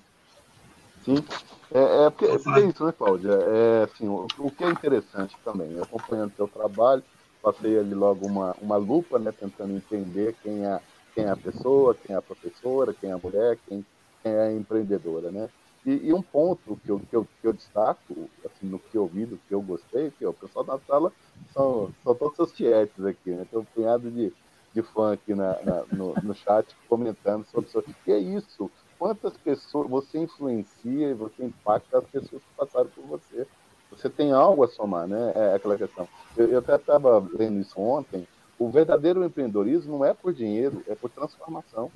Sim. 1.08 1.24
É, 1.72 2.04
é 2.04 2.10
porque, 2.10 2.26
é 2.26 2.60
isso, 2.66 2.84
né, 2.84 2.92
Cláudia? 2.92 3.32
É, 3.32 3.82
assim, 3.84 4.06
o, 4.06 4.26
o, 4.38 4.50
que 4.50 4.62
é 4.62 4.68
interessante 4.68 5.34
também, 5.42 5.78
acompanhando 5.80 6.34
seu 6.36 6.46
trabalho, 6.46 7.02
passei 7.42 7.78
ali 7.78 7.94
logo 7.94 8.26
uma, 8.26 8.54
uma 8.60 8.76
lupa, 8.76 9.18
né, 9.18 9.32
tentando 9.32 9.74
entender 9.74 10.36
quem 10.42 10.66
é, 10.66 10.80
quem 11.14 11.24
é 11.24 11.30
a 11.30 11.36
pessoa, 11.36 11.94
quem 11.94 12.14
é 12.14 12.18
a 12.18 12.22
professora, 12.22 12.92
quem 12.92 13.10
é 13.10 13.14
a 13.14 13.18
mulher, 13.18 13.58
quem, 13.66 13.84
quem 14.22 14.32
é 14.32 14.48
a 14.48 14.52
empreendedora, 14.52 15.30
né? 15.30 15.48
E, 15.86 16.08
e, 16.08 16.12
um 16.12 16.20
ponto 16.20 16.78
que 16.84 16.90
eu, 16.90 17.00
que, 17.00 17.16
eu, 17.16 17.26
que 17.40 17.46
eu 17.46 17.52
destaco, 17.54 18.28
assim, 18.44 18.66
no 18.66 18.78
que 18.78 18.98
eu 18.98 19.06
vi, 19.06 19.24
do 19.24 19.38
que 19.38 19.54
eu 19.54 19.62
gostei, 19.62 20.10
que 20.10 20.26
ó, 20.26 20.30
o 20.30 20.34
pessoal 20.34 20.64
da 20.64 20.78
sala 20.80 21.10
são, 21.54 21.90
são 22.02 22.14
todos 22.14 22.36
seus 22.36 22.52
tietes 22.52 23.02
aqui, 23.04 23.30
né? 23.30 23.46
Tem 23.50 23.58
um 23.58 23.64
punhado 23.64 24.10
de, 24.10 24.32
de 24.74 24.82
fã 24.82 25.14
aqui 25.14 25.34
na, 25.34 25.58
na 25.62 25.84
no, 25.92 26.14
no 26.22 26.34
chat 26.34 26.76
comentando 26.88 27.46
sobre 27.46 27.70
o 27.70 27.94
que 28.04 28.12
é 28.12 28.18
isso, 28.18 28.70
quantas 28.98 29.36
pessoas 29.36 29.88
você 29.88 30.18
influencia 30.18 31.10
e 31.10 31.14
você 31.14 31.44
impacta 31.44 31.98
as 31.98 32.04
pessoas 32.04 32.42
que 32.42 32.56
passaram 32.56 32.88
por 32.90 33.04
você. 33.04 33.46
Você 33.90 34.10
tem 34.10 34.32
algo 34.32 34.64
a 34.64 34.68
somar, 34.68 35.06
né? 35.06 35.32
É 35.34 35.54
aquela 35.54 35.78
questão. 35.78 36.06
Eu, 36.36 36.48
eu 36.48 36.58
até 36.58 36.76
estava 36.76 37.26
lendo 37.32 37.60
isso 37.60 37.80
ontem. 37.80 38.26
O 38.58 38.68
verdadeiro 38.68 39.24
empreendedorismo 39.24 39.98
não 39.98 40.04
é 40.04 40.12
por 40.12 40.32
dinheiro, 40.32 40.82
é 40.88 40.94
por 40.94 41.08
transformação. 41.10 41.90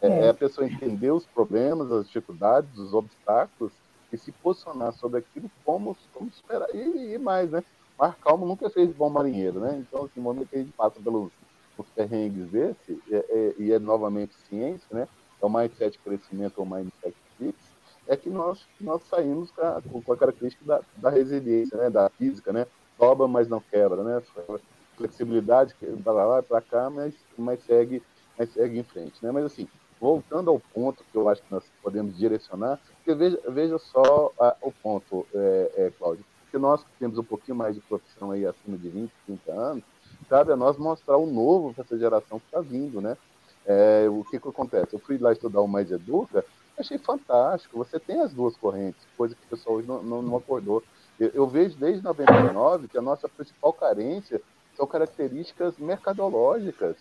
É, 0.00 0.08
é. 0.08 0.26
é 0.26 0.28
a 0.30 0.34
pessoa 0.34 0.66
entender 0.66 1.10
os 1.10 1.26
problemas, 1.26 1.92
as 1.92 2.06
dificuldades, 2.06 2.76
os 2.78 2.92
obstáculos 2.94 3.72
e 4.12 4.16
se 4.16 4.32
posicionar 4.32 4.92
sobre 4.94 5.18
aquilo 5.18 5.50
como, 5.64 5.96
como 6.12 6.30
superar. 6.32 6.68
E, 6.74 7.14
e 7.14 7.18
mais, 7.18 7.50
né? 7.50 7.62
Mar 7.98 8.16
Calmo 8.16 8.46
nunca 8.46 8.70
fez 8.70 8.90
bom 8.94 9.10
marinheiro, 9.10 9.60
né? 9.60 9.76
Então, 9.78 10.04
assim, 10.04 10.12
no 10.16 10.22
momento 10.22 10.48
que 10.48 10.56
a 10.56 10.58
gente 10.60 10.72
passa 10.72 11.00
pelos, 11.00 11.30
pelos 11.76 11.90
perrengues 11.92 12.48
desse, 12.48 13.00
é, 13.10 13.16
é, 13.16 13.54
e 13.58 13.72
é 13.72 13.78
novamente 13.78 14.34
ciência, 14.48 14.86
né? 14.90 15.08
É 15.40 15.46
o 15.46 15.50
mindset 15.50 15.98
crescimento 15.98 16.58
ou 16.58 16.66
mindset 16.66 17.14
fix, 17.38 17.54
é 18.06 18.16
que 18.16 18.30
nós, 18.30 18.66
nós 18.80 19.02
saímos 19.04 19.50
com 19.50 20.12
a, 20.12 20.16
característica 20.16 20.64
da, 20.64 20.80
da, 20.96 21.10
resiliência, 21.10 21.76
né, 21.76 21.90
da 21.90 22.08
física, 22.10 22.52
né, 22.52 22.66
dobra, 22.98 23.28
mas 23.28 23.48
não 23.48 23.60
quebra, 23.60 24.02
né, 24.02 24.22
flexibilidade, 24.96 25.74
para 26.02 26.12
lá, 26.12 26.42
para 26.42 26.60
cá, 26.60 26.90
mas, 26.90 27.14
mas, 27.36 27.62
segue, 27.64 28.02
mas 28.36 28.52
segue 28.52 28.78
em 28.78 28.82
frente, 28.82 29.22
né, 29.22 29.30
mas 29.30 29.44
assim, 29.44 29.68
voltando 30.00 30.50
ao 30.50 30.58
ponto 30.58 31.04
que 31.10 31.16
eu 31.16 31.28
acho 31.28 31.42
que 31.42 31.52
nós 31.52 31.64
podemos 31.82 32.16
direcionar, 32.16 32.80
porque 32.96 33.14
veja, 33.14 33.40
veja 33.48 33.78
só 33.78 34.32
a, 34.40 34.56
o 34.62 34.72
ponto, 34.72 35.26
é, 35.34 35.72
é, 35.76 35.92
Cláudio, 35.98 36.24
que 36.50 36.58
nós 36.58 36.84
temos 36.98 37.18
um 37.18 37.24
pouquinho 37.24 37.56
mais 37.56 37.74
de 37.74 37.80
profissão 37.82 38.30
aí 38.30 38.46
acima 38.46 38.78
de 38.78 38.88
20, 38.88 39.12
30 39.26 39.52
anos, 39.52 39.84
cabe 40.28 40.52
a 40.52 40.56
nós 40.56 40.78
mostrar 40.78 41.16
o 41.16 41.26
novo 41.26 41.74
para 41.74 41.84
essa 41.84 41.98
geração 41.98 42.38
que 42.38 42.46
está 42.46 42.60
vindo, 42.60 43.00
né? 43.00 43.16
É, 43.68 44.08
o 44.08 44.24
que, 44.24 44.40
que 44.40 44.48
acontece? 44.48 44.94
Eu 44.94 44.98
fui 44.98 45.18
lá 45.18 45.30
estudar 45.30 45.60
o 45.60 45.68
Mais 45.68 45.90
Educa, 45.90 46.42
achei 46.78 46.96
fantástico. 46.96 47.76
Você 47.76 48.00
tem 48.00 48.18
as 48.22 48.32
duas 48.32 48.56
correntes, 48.56 49.06
coisa 49.14 49.34
que 49.34 49.44
o 49.44 49.48
pessoal 49.50 49.76
hoje 49.76 49.86
não, 49.86 50.02
não, 50.02 50.22
não 50.22 50.36
acordou. 50.38 50.82
Eu, 51.20 51.30
eu, 51.34 51.46
vejo 51.46 51.76
desde 51.76 52.02
99 52.02 52.88
que 52.88 52.96
a 52.96 53.02
nossa 53.02 53.28
principal 53.28 53.74
carência 53.74 54.40
são 54.74 54.86
características 54.86 55.76
mercadológicas. 55.76 56.96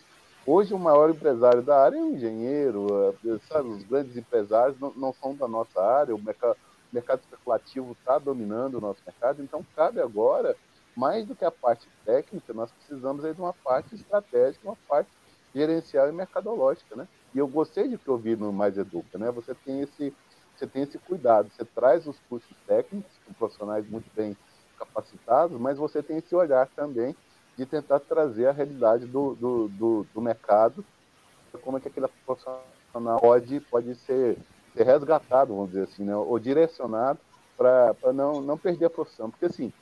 Hoje, 0.46 0.74
o 0.74 0.80
maior 0.80 1.10
empresário 1.10 1.62
da 1.62 1.82
área 1.82 1.98
é 1.98 2.02
o 2.02 2.12
engenheiro, 2.12 3.16
é, 3.26 3.40
sabe? 3.48 3.70
Os 3.70 3.84
grandes 3.84 4.18
empresários 4.18 4.78
não, 4.78 4.92
não 4.94 5.14
são 5.14 5.34
da 5.34 5.48
nossa 5.48 5.82
área, 5.82 6.14
o 6.14 6.22
mercado, 6.22 6.58
mercado 6.92 7.22
especulativo 7.22 7.94
está 7.94 8.18
dominando 8.18 8.76
o 8.76 8.82
nosso 8.82 9.00
mercado, 9.06 9.42
então 9.42 9.66
cabe 9.74 10.02
agora, 10.02 10.54
mais 10.96 11.26
do 11.26 11.36
que 11.36 11.46
a 11.46 11.52
parte 11.52 11.88
técnica, 12.04 12.54
nós 12.54 12.72
precisamos 12.72 13.24
aí 13.24 13.34
de 13.34 13.40
uma 13.40 13.54
parte 13.54 13.96
estratégica, 13.96 14.68
uma 14.68 14.78
parte 14.88 15.10
gerencial 15.58 16.08
e 16.08 16.12
mercadológica, 16.12 16.96
né? 16.96 17.08
E 17.34 17.40
eu 17.40 17.48
gostei 17.48 17.88
de 17.88 17.98
que 17.98 18.08
eu 18.08 18.18
vi 18.18 18.36
no 18.36 18.54
Mais 18.54 18.78
Educa, 18.78 19.18
né? 19.18 19.32
Você 19.32 19.56
tem 19.56 19.82
esse, 19.82 20.14
você 20.56 20.68
tem 20.68 20.84
esse 20.84 21.00
cuidado, 21.00 21.50
você 21.50 21.66
traz 21.66 22.06
os 22.06 22.18
cursos 22.30 22.56
técnicos 22.68 23.12
com 23.26 23.34
profissionais 23.34 23.90
muito 23.90 24.10
bem 24.16 24.38
capacitados, 24.78 25.60
mas 25.60 25.78
você 25.78 26.04
tem 26.04 26.18
esse 26.18 26.36
olhar 26.36 26.68
também 26.76 27.16
de 27.58 27.66
tentar 27.66 28.00
trazer 28.00 28.46
a 28.46 28.52
realidade 28.52 29.08
do, 29.08 29.34
do, 29.34 29.68
do, 29.70 30.08
do 30.14 30.22
mercado, 30.22 30.86
como 31.64 31.78
é 31.78 31.80
que 31.82 31.88
aquele 31.88 32.08
profissional 32.24 32.64
pode, 33.20 33.60
pode 33.62 33.96
ser, 33.96 34.38
ser 34.76 34.84
resgatado, 34.84 35.56
vamos 35.56 35.72
dizer 35.72 35.86
assim, 35.86 36.04
né? 36.04 36.16
ou 36.16 36.38
direcionado 36.38 37.20
para 37.58 38.14
não, 38.14 38.42
não 38.42 38.58
perder 38.60 38.86
a 38.86 38.90
profissão. 38.92 39.32
Porque, 39.32 39.48
assim, 39.48 39.74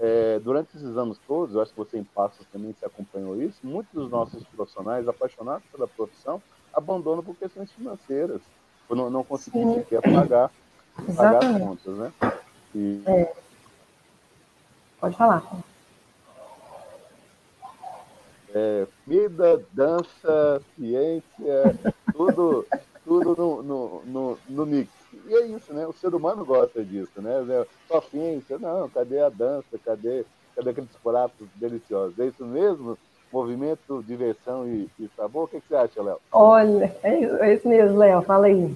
é, 0.00 0.38
durante 0.38 0.74
esses 0.76 0.96
anos 0.96 1.18
todos, 1.28 1.54
eu 1.54 1.60
acho 1.60 1.72
que 1.72 1.76
você 1.76 1.98
em 1.98 2.04
Passos 2.04 2.46
também 2.50 2.72
se 2.72 2.86
acompanhou 2.86 3.40
isso, 3.40 3.58
muitos 3.62 3.92
dos 3.92 4.10
nossos 4.10 4.42
profissionais 4.44 5.06
apaixonados 5.06 5.62
pela 5.70 5.86
profissão 5.86 6.42
abandonam 6.72 7.22
por 7.22 7.36
questões 7.36 7.70
financeiras, 7.72 8.40
por 8.88 8.96
não, 8.96 9.10
não 9.10 9.22
conseguir 9.22 9.62
sequer 9.74 10.00
pagar, 10.00 10.50
pagar 11.14 11.44
as 11.44 11.58
contas, 11.58 11.96
né? 11.98 12.12
E... 12.74 13.02
É. 13.06 13.34
Pode 14.98 15.16
falar. 15.16 15.44
É, 18.54 18.86
comida, 19.04 19.62
dança, 19.72 20.62
ciência, 20.76 21.78
tudo, 22.12 22.66
tudo 23.04 23.36
no, 23.36 23.62
no, 23.62 24.02
no, 24.06 24.38
no 24.48 24.66
mix. 24.66 24.99
E 25.12 25.34
é 25.34 25.46
isso, 25.46 25.72
né? 25.72 25.86
O 25.86 25.92
ser 25.92 26.14
humano 26.14 26.44
gosta 26.44 26.84
disso, 26.84 27.20
né? 27.20 27.32
Só 27.88 28.00
ciência, 28.00 28.58
não, 28.58 28.88
cadê 28.88 29.20
a 29.20 29.28
dança? 29.28 29.78
Cadê, 29.84 30.24
cadê 30.54 30.70
aqueles 30.70 30.90
pratos 31.02 31.48
deliciosos? 31.56 32.18
É 32.18 32.26
isso 32.26 32.44
mesmo? 32.44 32.96
Movimento, 33.32 34.04
diversão 34.06 34.66
e, 34.66 34.88
e 34.98 35.08
sabor? 35.16 35.44
O 35.44 35.48
que, 35.48 35.60
que 35.60 35.68
você 35.68 35.76
acha, 35.76 36.02
Léo? 36.02 36.18
Olha, 36.32 36.94
é 37.02 37.54
isso 37.54 37.68
mesmo, 37.68 37.98
Léo, 37.98 38.22
fala 38.22 38.46
aí. 38.46 38.74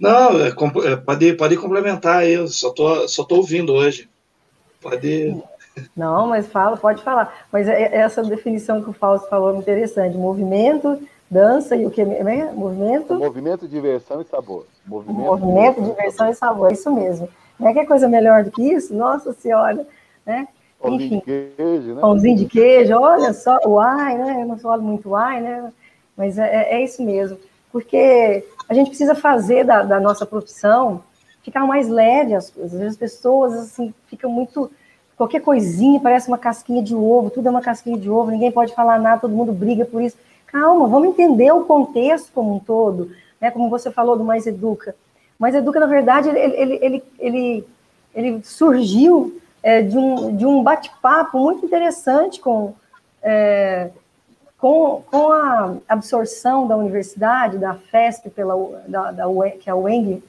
Não, 0.00 0.40
é, 0.40 0.48
é, 0.48 0.96
pode, 0.96 1.32
pode 1.34 1.56
complementar 1.56 2.18
aí, 2.18 2.34
eu 2.34 2.46
só 2.46 2.70
tô, 2.70 3.08
só 3.08 3.24
tô 3.24 3.36
ouvindo 3.36 3.72
hoje. 3.72 4.08
Pode. 4.80 5.42
Não, 5.96 6.28
mas 6.28 6.46
fala, 6.46 6.76
pode 6.76 7.02
falar. 7.02 7.46
Mas 7.52 7.68
é, 7.68 7.96
essa 7.96 8.22
definição 8.22 8.82
que 8.82 8.90
o 8.90 8.92
Fausto 8.92 9.28
falou 9.28 9.54
é 9.54 9.58
interessante. 9.58 10.16
Movimento, 10.16 11.00
dança 11.28 11.74
e 11.74 11.84
o 11.84 11.90
que? 11.90 12.04
Né? 12.04 12.52
Movimento. 12.54 13.14
Movimento, 13.14 13.66
diversão 13.66 14.20
e 14.20 14.24
sabor. 14.24 14.66
Movimento, 14.88 15.26
Movimento 15.26 15.82
diversão 15.82 16.30
e 16.30 16.34
sabor, 16.34 16.70
é 16.70 16.72
isso 16.72 16.90
mesmo. 16.90 17.28
Não 17.58 17.68
é 17.68 17.72
que 17.72 17.80
é 17.80 17.86
coisa 17.86 18.08
melhor 18.08 18.44
do 18.44 18.50
que 18.50 18.62
isso? 18.62 18.94
Nossa 18.94 19.32
Senhora, 19.32 19.86
né? 20.24 20.48
Pãozinho 20.80 21.06
Enfim, 21.06 21.18
de 21.18 21.24
queijo, 21.24 21.94
né? 21.94 22.00
Pãozinho 22.00 22.36
de 22.36 22.46
queijo, 22.46 22.94
olha 22.94 23.32
só, 23.32 23.58
o 23.64 23.78
ai, 23.78 24.16
né? 24.16 24.42
Eu 24.42 24.46
não 24.46 24.58
falo 24.58 24.82
muito 24.82 25.14
ai, 25.14 25.40
né? 25.40 25.72
Mas 26.16 26.38
é, 26.38 26.46
é, 26.46 26.74
é 26.76 26.84
isso 26.84 27.02
mesmo. 27.02 27.36
Porque 27.70 28.44
a 28.68 28.74
gente 28.74 28.88
precisa 28.88 29.14
fazer 29.14 29.64
da, 29.64 29.82
da 29.82 30.00
nossa 30.00 30.24
profissão 30.24 31.02
ficar 31.42 31.66
mais 31.66 31.88
leve 31.88 32.34
as 32.34 32.50
coisas. 32.50 32.74
Às 32.74 32.78
vezes 32.78 32.94
as 32.94 32.98
pessoas, 32.98 33.52
assim, 33.54 33.92
ficam 34.06 34.30
muito 34.30 34.70
qualquer 35.16 35.40
coisinha 35.40 35.98
parece 35.98 36.28
uma 36.28 36.38
casquinha 36.38 36.80
de 36.80 36.94
ovo, 36.94 37.28
tudo 37.28 37.48
é 37.48 37.50
uma 37.50 37.60
casquinha 37.60 37.98
de 37.98 38.08
ovo, 38.08 38.30
ninguém 38.30 38.52
pode 38.52 38.72
falar 38.72 39.00
nada, 39.00 39.20
todo 39.20 39.34
mundo 39.34 39.52
briga 39.52 39.84
por 39.84 40.00
isso. 40.00 40.16
Calma, 40.46 40.86
vamos 40.86 41.08
entender 41.08 41.50
o 41.52 41.64
contexto 41.64 42.30
como 42.32 42.54
um 42.54 42.58
todo, 42.60 43.10
né? 43.40 43.50
Como 43.50 43.68
você 43.68 43.90
falou 43.90 44.16
do 44.16 44.24
Mais 44.24 44.46
Educa. 44.46 44.94
Mais 45.38 45.54
Educa, 45.54 45.80
na 45.80 45.86
verdade, 45.86 46.28
ele, 46.28 46.38
ele, 46.38 46.78
ele, 46.82 47.04
ele, 47.18 47.68
ele 48.14 48.44
surgiu 48.44 49.40
é, 49.62 49.82
de 49.82 49.96
um, 49.96 50.36
de 50.36 50.46
um 50.46 50.62
bate-papo 50.62 51.38
muito 51.38 51.64
interessante 51.64 52.40
com, 52.40 52.74
é, 53.22 53.90
com, 54.58 55.02
com 55.10 55.32
a 55.32 55.76
absorção 55.88 56.66
da 56.66 56.76
universidade, 56.76 57.58
da 57.58 57.74
FESP, 57.74 58.30
pela, 58.30 58.54
da, 58.88 59.12
da, 59.12 59.24
que 59.60 59.70
a 59.70 59.76
UENG 59.76 60.22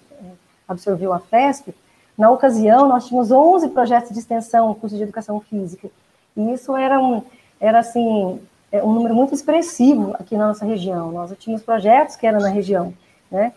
absorveu 0.67 1.11
a 1.11 1.19
FESP, 1.19 1.73
na 2.19 2.29
ocasião, 2.29 2.87
nós 2.87 3.07
tínhamos 3.07 3.31
11 3.31 3.69
projetos 3.69 4.11
de 4.11 4.19
extensão, 4.19 4.73
curso 4.73 4.95
de 4.95 5.03
educação 5.03 5.39
física, 5.39 5.89
e 6.35 6.51
isso 6.51 6.75
era, 6.75 6.99
um, 6.99 7.23
era 7.59 7.79
assim, 7.79 8.39
é, 8.71 8.83
um 8.83 8.93
número 8.93 9.15
muito 9.15 9.33
expressivo 9.33 10.15
aqui 10.19 10.37
na 10.37 10.47
nossa 10.47 10.65
região. 10.65 11.11
Nós 11.11 11.33
tínhamos 11.39 11.63
projetos 11.63 12.15
que 12.15 12.27
eram 12.27 12.39
na 12.39 12.49
região, 12.49 12.93
né? 13.31 13.53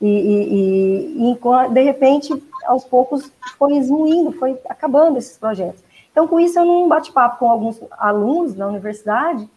E, 0.00 0.06
e, 0.08 1.32
e, 1.32 1.72
de 1.72 1.82
repente, 1.82 2.42
aos 2.66 2.84
poucos, 2.84 3.32
foi 3.58 3.76
esmuindo, 3.76 4.32
foi 4.32 4.58
acabando 4.68 5.18
esses 5.18 5.38
projetos. 5.38 5.82
Então, 6.10 6.28
com 6.28 6.38
isso, 6.38 6.58
eu 6.58 6.64
num 6.64 6.88
bate-papo 6.88 7.38
com 7.38 7.50
alguns 7.50 7.80
alunos 7.92 8.54
da 8.54 8.66
universidade, 8.66 9.48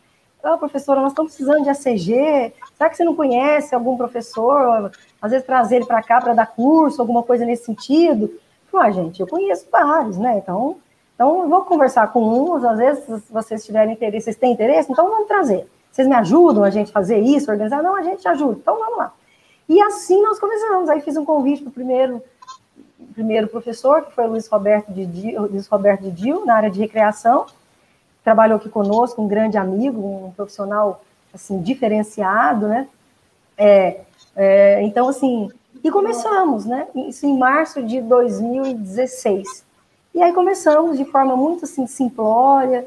oh, 0.44 0.58
professora, 0.58 1.02
nós 1.02 1.12
estamos 1.12 1.34
precisando 1.34 1.64
de 1.64 1.70
ACG, 1.70 2.54
será 2.78 2.90
que 2.90 2.98
você 2.98 3.04
não 3.04 3.16
conhece 3.16 3.76
algum 3.76 3.98
professor? 3.98 4.92
Às 5.22 5.32
vezes 5.32 5.46
trazer 5.46 5.78
ele 5.78 5.86
para 5.86 6.02
cá 6.02 6.22
para 6.22 6.34
dar 6.34 6.48
curso, 6.48 7.02
alguma 7.02 7.24
coisa 7.24 7.46
nesse 7.46 7.66
sentido. 7.66 8.34
Ah, 8.74 8.92
gente, 8.92 9.20
eu 9.20 9.28
conheço 9.28 9.68
vários, 9.72 10.18
né? 10.18 10.38
Então, 10.38 10.78
então 11.20 11.42
eu 11.42 11.50
vou 11.50 11.64
conversar 11.64 12.14
com 12.14 12.24
uns, 12.24 12.64
às 12.64 12.78
vezes, 12.78 13.04
vocês 13.30 13.66
tiverem 13.66 13.94
interesse, 13.94 14.24
vocês 14.24 14.38
têm 14.38 14.54
interesse, 14.54 14.90
então 14.90 15.10
vamos 15.10 15.28
trazer. 15.28 15.68
Vocês 15.92 16.08
me 16.08 16.16
ajudam 16.16 16.64
a 16.64 16.70
gente 16.70 16.94
fazer 16.94 17.20
isso, 17.20 17.52
organizar? 17.52 17.84
Não, 17.84 17.94
a 17.94 18.02
gente 18.02 18.26
ajuda. 18.26 18.58
Então 18.62 18.80
vamos 18.80 18.98
lá. 18.98 19.12
E 19.68 19.82
assim 19.82 20.22
nós 20.22 20.40
começamos. 20.40 20.88
Aí 20.88 21.02
fiz 21.02 21.18
um 21.18 21.26
convite 21.26 21.62
para 21.62 21.72
o 21.72 21.74
primeiro, 21.74 22.24
primeiro 23.14 23.50
professor, 23.50 24.04
que 24.04 24.14
foi 24.14 24.28
o 24.28 24.30
Luiz 24.30 24.48
Roberto 24.48 24.94
de 24.94 25.06
Dio, 25.06 25.42
Luiz 25.42 25.68
Roberto 25.68 26.04
de 26.04 26.12
Dio, 26.12 26.46
na 26.46 26.56
área 26.56 26.72
de 26.72 26.80
recreação. 26.80 27.48
Trabalhou 28.24 28.56
aqui 28.56 28.70
conosco, 28.70 29.22
um 29.22 29.28
grande 29.28 29.58
amigo, 29.58 30.00
um 30.00 30.32
profissional 30.32 31.04
assim 31.34 31.62
diferenciado, 31.62 32.66
né? 32.66 32.88
É, 33.58 34.00
é, 34.38 34.82
então, 34.84 35.10
assim, 35.10 35.50
e 35.84 35.92
começamos, 35.92 36.64
né? 36.64 36.88
Isso 36.96 37.26
em 37.26 37.38
março 37.38 37.84
de 37.84 38.00
2016. 38.00 39.68
E 40.20 40.22
aí 40.22 40.34
começamos 40.34 40.98
de 40.98 41.06
forma 41.06 41.38
muito 41.38 41.64
assim, 41.64 41.88
simplória, 41.88 42.86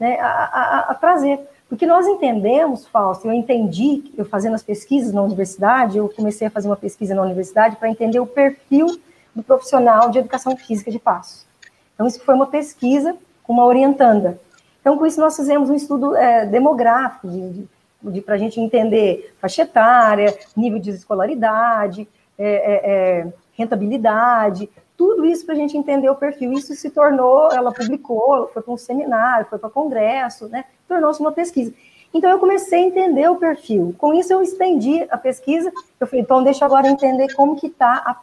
né, 0.00 0.18
a, 0.18 0.26
a, 0.26 0.90
a. 0.90 1.38
Porque 1.68 1.86
nós 1.86 2.08
entendemos, 2.08 2.88
Fausto, 2.88 3.28
eu 3.28 3.32
entendi, 3.32 4.12
eu 4.18 4.24
fazendo 4.24 4.54
as 4.54 4.64
pesquisas 4.64 5.12
na 5.12 5.22
universidade, 5.22 5.96
eu 5.96 6.08
comecei 6.08 6.48
a 6.48 6.50
fazer 6.50 6.66
uma 6.66 6.76
pesquisa 6.76 7.14
na 7.14 7.22
universidade 7.22 7.76
para 7.76 7.88
entender 7.88 8.18
o 8.18 8.26
perfil 8.26 9.00
do 9.32 9.44
profissional 9.44 10.10
de 10.10 10.18
educação 10.18 10.56
física 10.56 10.90
de 10.90 10.98
Passos. 10.98 11.46
Então, 11.94 12.04
isso 12.04 12.20
foi 12.24 12.34
uma 12.34 12.48
pesquisa 12.48 13.16
com 13.44 13.52
uma 13.52 13.64
orientanda. 13.64 14.40
Então, 14.80 14.98
com 14.98 15.06
isso, 15.06 15.20
nós 15.20 15.36
fizemos 15.36 15.70
um 15.70 15.76
estudo 15.76 16.16
é, 16.16 16.46
demográfico, 16.46 17.28
de, 17.28 17.48
de, 17.50 17.68
de 18.02 18.20
para 18.20 18.34
a 18.34 18.38
gente 18.38 18.60
entender 18.60 19.32
faixa 19.40 19.62
etária, 19.62 20.36
nível 20.56 20.80
de 20.80 20.90
escolaridade, 20.90 22.08
é, 22.36 22.44
é, 22.44 22.90
é, 22.90 23.32
rentabilidade, 23.52 24.68
tudo 24.96 25.24
isso 25.24 25.44
para 25.44 25.54
a 25.54 25.58
gente 25.58 25.76
entender 25.76 26.08
o 26.08 26.14
perfil. 26.14 26.52
Isso 26.52 26.74
se 26.74 26.90
tornou, 26.90 27.50
ela 27.52 27.72
publicou, 27.72 28.48
foi 28.52 28.62
para 28.62 28.72
um 28.72 28.76
seminário, 28.76 29.46
foi 29.46 29.58
para 29.58 29.70
congresso, 29.70 30.48
né? 30.48 30.64
Tornou-se 30.86 31.20
uma 31.20 31.32
pesquisa. 31.32 31.72
Então 32.14 32.30
eu 32.30 32.38
comecei 32.38 32.84
a 32.84 32.86
entender 32.86 33.28
o 33.28 33.36
perfil. 33.36 33.94
Com 33.98 34.12
isso 34.12 34.32
eu 34.32 34.42
estendi 34.42 35.06
a 35.10 35.16
pesquisa. 35.16 35.72
Eu 35.98 36.06
falei, 36.06 36.22
então 36.22 36.42
deixa 36.42 36.64
agora 36.64 36.88
entender 36.88 37.34
como 37.34 37.56
que 37.56 37.68
está 37.68 38.14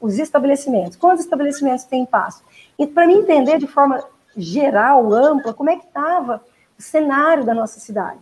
os 0.00 0.18
estabelecimentos. 0.18 0.96
Quantos 0.96 1.24
estabelecimentos 1.24 1.84
tem 1.84 2.02
em 2.02 2.06
Passo? 2.06 2.42
E 2.78 2.86
para 2.86 3.06
mim 3.06 3.18
entender 3.18 3.58
de 3.58 3.66
forma 3.66 4.04
geral, 4.36 5.12
ampla, 5.12 5.54
como 5.54 5.70
é 5.70 5.76
que 5.76 5.86
estava 5.86 6.42
o 6.78 6.82
cenário 6.82 7.44
da 7.44 7.54
nossa 7.54 7.80
cidade. 7.80 8.20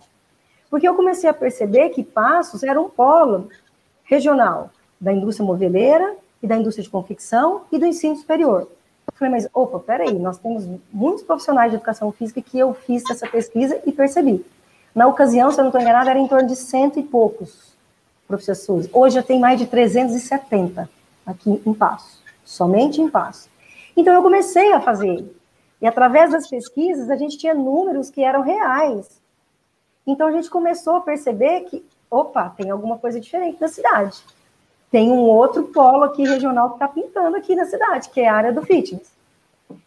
Porque 0.68 0.86
eu 0.86 0.94
comecei 0.94 1.28
a 1.28 1.34
perceber 1.34 1.90
que 1.90 2.04
Passos 2.04 2.62
era 2.62 2.80
um 2.80 2.88
polo 2.88 3.48
regional 4.04 4.70
da 5.00 5.12
indústria 5.12 5.46
moveleira 5.46 6.16
e 6.42 6.46
da 6.46 6.56
indústria 6.56 6.82
de 6.82 6.90
confecção 6.90 7.62
e 7.70 7.78
do 7.78 7.86
ensino 7.86 8.16
superior. 8.16 8.68
Eu 9.06 9.18
falei, 9.18 9.32
mas 9.32 9.48
opa, 9.52 9.78
peraí, 9.78 10.18
nós 10.18 10.38
temos 10.38 10.66
muitos 10.92 11.22
profissionais 11.22 11.70
de 11.70 11.76
educação 11.76 12.10
física 12.12 12.40
que 12.40 12.58
eu 12.58 12.72
fiz 12.72 13.02
essa 13.10 13.26
pesquisa 13.26 13.80
e 13.84 13.92
percebi. 13.92 14.44
Na 14.94 15.06
ocasião, 15.06 15.50
se 15.50 15.58
eu 15.58 15.64
não 15.64 15.68
estou 15.68 15.80
enganada, 15.80 16.10
era 16.10 16.18
em 16.18 16.26
torno 16.26 16.48
de 16.48 16.56
cento 16.56 16.98
e 16.98 17.02
poucos 17.02 17.74
professores. 18.26 18.88
Hoje 18.92 19.16
já 19.16 19.22
tem 19.22 19.38
mais 19.38 19.58
de 19.58 19.66
370 19.66 20.88
aqui 21.26 21.62
em 21.64 21.74
Passo, 21.74 22.22
somente 22.44 23.00
em 23.00 23.08
Passo. 23.08 23.48
Então 23.96 24.14
eu 24.14 24.22
comecei 24.22 24.72
a 24.72 24.80
fazer. 24.80 25.24
E 25.80 25.86
através 25.86 26.32
das 26.32 26.48
pesquisas, 26.48 27.10
a 27.10 27.16
gente 27.16 27.38
tinha 27.38 27.54
números 27.54 28.10
que 28.10 28.22
eram 28.22 28.42
reais. 28.42 29.20
Então 30.06 30.28
a 30.28 30.32
gente 30.32 30.48
começou 30.48 30.96
a 30.96 31.00
perceber 31.00 31.62
que, 31.62 31.84
opa, 32.10 32.50
tem 32.50 32.70
alguma 32.70 32.98
coisa 32.98 33.20
diferente 33.20 33.60
na 33.60 33.68
cidade 33.68 34.22
tem 34.90 35.10
um 35.10 35.20
outro 35.20 35.64
polo 35.64 36.04
aqui 36.04 36.24
regional 36.24 36.70
que 36.70 36.76
está 36.76 36.88
pintando 36.88 37.36
aqui 37.36 37.54
na 37.54 37.64
cidade, 37.64 38.08
que 38.08 38.20
é 38.20 38.28
a 38.28 38.34
área 38.34 38.52
do 38.52 38.62
fitness. 38.62 39.12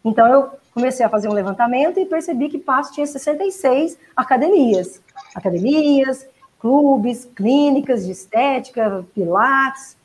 Então, 0.04 0.26
eu 0.26 0.50
comecei 0.72 1.04
a 1.04 1.08
fazer 1.08 1.28
um 1.28 1.32
levantamento 1.32 2.00
e 2.00 2.06
percebi 2.06 2.48
que 2.48 2.58
Passo 2.58 2.92
tinha 2.92 3.06
66 3.06 3.98
academias. 4.16 5.02
Academias, 5.34 6.26
clubes, 6.58 7.28
clínicas 7.34 8.06
de 8.06 8.12
estética, 8.12 9.04
pilates. 9.14 9.96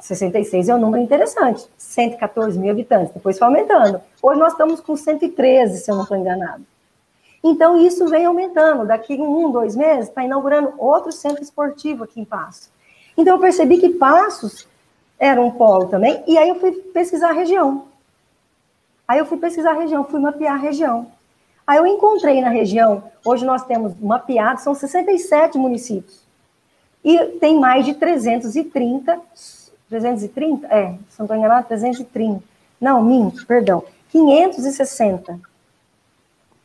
66 0.00 0.70
é 0.70 0.74
um 0.74 0.80
número 0.80 1.02
interessante. 1.02 1.68
114 1.76 2.58
mil 2.58 2.70
habitantes. 2.70 3.12
Depois 3.12 3.38
foi 3.38 3.46
aumentando. 3.46 4.00
Hoje 4.22 4.40
nós 4.40 4.52
estamos 4.52 4.80
com 4.80 4.96
113, 4.96 5.78
se 5.78 5.90
eu 5.90 5.94
não 5.94 6.02
estou 6.02 6.16
enganado. 6.16 6.64
Então, 7.42 7.76
isso 7.76 8.08
vem 8.08 8.24
aumentando. 8.24 8.86
Daqui 8.86 9.20
um, 9.20 9.50
dois 9.52 9.76
meses, 9.76 10.08
está 10.08 10.24
inaugurando 10.24 10.72
outro 10.78 11.12
centro 11.12 11.42
esportivo 11.42 12.04
aqui 12.04 12.20
em 12.20 12.24
Passo. 12.24 12.72
Então 13.16 13.36
eu 13.36 13.40
percebi 13.40 13.78
que 13.78 13.90
Passos 13.90 14.66
era 15.18 15.40
um 15.40 15.50
polo 15.50 15.86
também, 15.86 16.22
e 16.26 16.36
aí 16.36 16.48
eu 16.48 16.56
fui 16.56 16.72
pesquisar 16.72 17.30
a 17.30 17.32
região. 17.32 17.86
Aí 19.06 19.18
eu 19.18 19.26
fui 19.26 19.38
pesquisar 19.38 19.70
a 19.70 19.80
região, 19.80 20.04
fui 20.04 20.20
mapear 20.20 20.54
a 20.54 20.58
região. 20.58 21.06
Aí 21.66 21.78
eu 21.78 21.86
encontrei 21.86 22.40
na 22.40 22.50
região, 22.50 23.04
hoje 23.24 23.44
nós 23.44 23.64
temos 23.64 23.98
mapeado, 23.98 24.60
são 24.60 24.74
67 24.74 25.56
municípios. 25.56 26.22
E 27.02 27.18
tem 27.38 27.58
mais 27.58 27.84
de 27.84 27.94
330, 27.94 29.20
330? 29.88 30.66
É, 30.66 30.94
se 31.08 31.18
não 31.18 31.24
estou 31.24 31.36
enganado, 31.36 31.66
330. 31.68 32.42
Não, 32.80 33.02
minto, 33.02 33.46
perdão. 33.46 33.84
560 34.10 35.40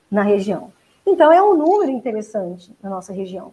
na 0.09 0.21
região. 0.21 0.71
Então, 1.05 1.31
é 1.31 1.41
um 1.41 1.55
número 1.55 1.91
interessante 1.91 2.71
na 2.81 2.89
nossa 2.89 3.11
região, 3.11 3.51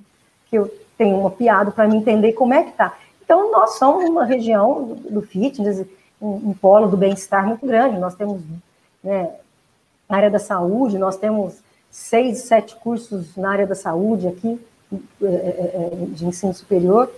que 0.48 0.56
eu 0.56 0.72
tenho 0.96 1.22
mapeado 1.22 1.72
para 1.72 1.88
me 1.88 1.96
entender 1.96 2.32
como 2.32 2.54
é 2.54 2.62
que 2.62 2.70
está. 2.70 2.96
Então, 3.24 3.50
nós 3.50 3.78
somos 3.78 4.08
uma 4.08 4.24
região 4.24 4.96
do, 5.10 5.20
fitness, 5.20 5.84
um, 6.20 6.50
um, 6.50 6.54
polo 6.54 6.86
do 6.86 6.96
bem-estar 6.96 7.46
muito 7.46 7.66
grande. 7.66 7.98
Nós 7.98 8.14
temos 8.14 8.40
né, 9.02 9.30
área 10.08 10.30
da 10.30 10.38
saúde, 10.38 10.98
nós 10.98 11.16
temos 11.16 11.58
seis, 11.90 12.38
sete 12.38 12.76
cursos 12.76 13.36
na 13.36 13.50
área 13.50 13.66
da 13.66 13.74
saúde 13.74 14.28
aqui, 14.28 14.60
é, 15.20 15.26
é, 15.26 15.30
é, 15.30 15.90
de 16.08 16.24
ensino 16.24 16.54
superior. 16.54 17.10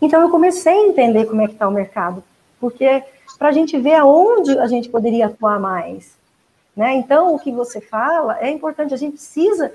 Então, 0.00 0.20
eu 0.20 0.30
comecei 0.30 0.72
a 0.72 0.88
entender 0.88 1.24
como 1.24 1.40
é 1.40 1.46
que 1.46 1.54
está 1.54 1.66
o 1.66 1.72
mercado, 1.72 2.22
porque 2.60 3.02
para 3.38 3.48
a 3.48 3.52
gente 3.52 3.78
ver 3.78 3.94
aonde 3.94 4.58
a 4.58 4.66
gente 4.66 4.88
poderia 4.88 5.26
atuar 5.26 5.58
mais. 5.58 6.16
Né? 6.76 6.94
Então, 6.96 7.34
o 7.34 7.38
que 7.38 7.50
você 7.50 7.80
fala 7.80 8.38
é 8.40 8.50
importante, 8.50 8.92
a 8.92 8.98
gente 8.98 9.14
precisa 9.14 9.72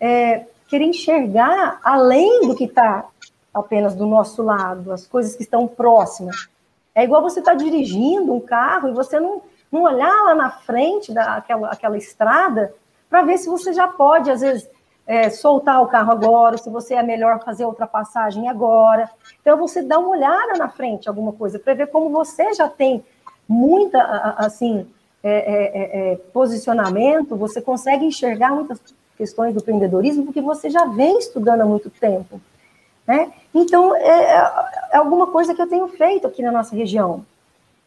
é, 0.00 0.46
querer 0.68 0.84
enxergar 0.84 1.80
além 1.82 2.46
do 2.46 2.54
que 2.54 2.64
está 2.64 3.06
apenas 3.52 3.94
do 3.94 4.06
nosso 4.06 4.42
lado, 4.42 4.92
as 4.92 5.06
coisas 5.06 5.34
que 5.34 5.42
estão 5.42 5.66
próximas. 5.66 6.48
É 6.94 7.02
igual 7.02 7.22
você 7.22 7.40
estar 7.40 7.52
tá 7.52 7.56
dirigindo 7.56 8.32
um 8.32 8.40
carro 8.40 8.88
e 8.88 8.92
você 8.92 9.18
não, 9.18 9.42
não 9.72 9.82
olhar 9.82 10.24
lá 10.24 10.34
na 10.34 10.50
frente 10.50 11.12
daquela 11.12 11.68
aquela 11.68 11.96
estrada 11.96 12.72
para 13.08 13.22
ver 13.22 13.38
se 13.38 13.48
você 13.48 13.72
já 13.72 13.88
pode, 13.88 14.30
às 14.30 14.42
vezes, 14.42 14.68
é, 15.06 15.30
soltar 15.30 15.80
o 15.80 15.86
carro 15.86 16.12
agora, 16.12 16.58
se 16.58 16.68
você 16.68 16.94
é 16.94 17.02
melhor 17.02 17.42
fazer 17.42 17.64
a 17.64 17.68
ultrapassagem 17.68 18.46
agora. 18.48 19.10
Então, 19.40 19.56
você 19.56 19.80
dá 19.82 19.98
uma 19.98 20.10
olhada 20.10 20.58
na 20.58 20.68
frente, 20.68 21.08
alguma 21.08 21.32
coisa, 21.32 21.58
para 21.58 21.72
ver 21.72 21.86
como 21.86 22.10
você 22.10 22.52
já 22.52 22.68
tem 22.68 23.02
muita, 23.48 23.98
assim, 24.36 24.86
é, 25.22 25.30
é, 25.30 26.12
é, 26.12 26.16
posicionamento, 26.16 27.34
você 27.34 27.62
consegue 27.62 28.04
enxergar 28.04 28.50
muitas 28.50 28.78
questões 29.18 29.52
do 29.52 29.60
empreendedorismo, 29.60 30.24
porque 30.24 30.40
você 30.40 30.70
já 30.70 30.84
vem 30.86 31.18
estudando 31.18 31.60
há 31.62 31.66
muito 31.66 31.90
tempo. 31.90 32.40
Né? 33.06 33.32
Então, 33.52 33.94
é, 33.96 34.34
é 34.92 34.96
alguma 34.96 35.26
coisa 35.26 35.54
que 35.54 35.60
eu 35.60 35.68
tenho 35.68 35.88
feito 35.88 36.26
aqui 36.26 36.40
na 36.40 36.52
nossa 36.52 36.76
região 36.76 37.26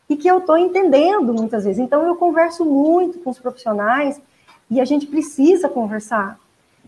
e 0.10 0.18
que 0.18 0.28
eu 0.28 0.40
estou 0.40 0.58
entendendo 0.58 1.34
muitas 1.34 1.64
vezes. 1.64 1.80
Então, 1.80 2.06
eu 2.06 2.16
converso 2.18 2.66
muito 2.66 3.20
com 3.20 3.30
os 3.30 3.40
profissionais 3.40 4.22
e 4.70 4.82
a 4.82 4.86
gente 4.86 5.08
precisa 5.08 5.70
conversar, 5.70 6.38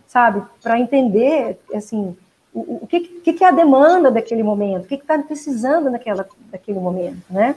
sabe, 0.08 0.44
para 0.62 0.78
entender, 0.78 1.58
assim, 1.74 2.16
o, 2.54 2.80
o 2.84 2.88
que, 2.88 3.00
que, 3.00 3.44
é 3.44 3.48
a 3.48 3.52
demanda 3.52 4.12
daquele 4.12 4.44
momento, 4.44 4.86
o 4.86 4.88
que 4.88 4.96
está 4.96 5.18
precisando 5.20 5.90
naquela, 5.90 6.28
daquele 6.52 6.80
momento, 6.80 7.24
né? 7.30 7.56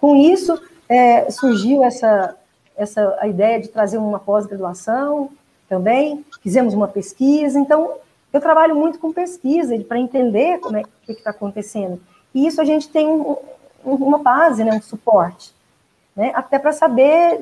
Com 0.00 0.16
isso, 0.16 0.60
é, 0.88 1.30
surgiu 1.30 1.84
essa, 1.84 2.36
essa 2.76 3.16
a 3.20 3.28
ideia 3.28 3.60
de 3.60 3.68
trazer 3.68 3.98
uma 3.98 4.18
pós-graduação 4.18 5.30
também, 5.68 6.24
fizemos 6.42 6.74
uma 6.74 6.88
pesquisa, 6.88 7.58
então 7.58 7.94
eu 8.32 8.40
trabalho 8.40 8.74
muito 8.74 8.98
com 8.98 9.12
pesquisa 9.12 9.78
para 9.80 9.98
entender 9.98 10.58
como 10.58 10.76
é 10.76 10.82
que 11.04 11.12
está 11.12 11.30
acontecendo. 11.30 12.00
E 12.34 12.46
isso 12.46 12.60
a 12.60 12.64
gente 12.64 12.88
tem 12.88 13.06
um, 13.06 13.36
um, 13.84 13.94
uma 13.94 14.18
base, 14.18 14.62
né, 14.62 14.72
um 14.72 14.82
suporte, 14.82 15.54
né, 16.14 16.32
até 16.34 16.58
para 16.58 16.72
saber 16.72 17.40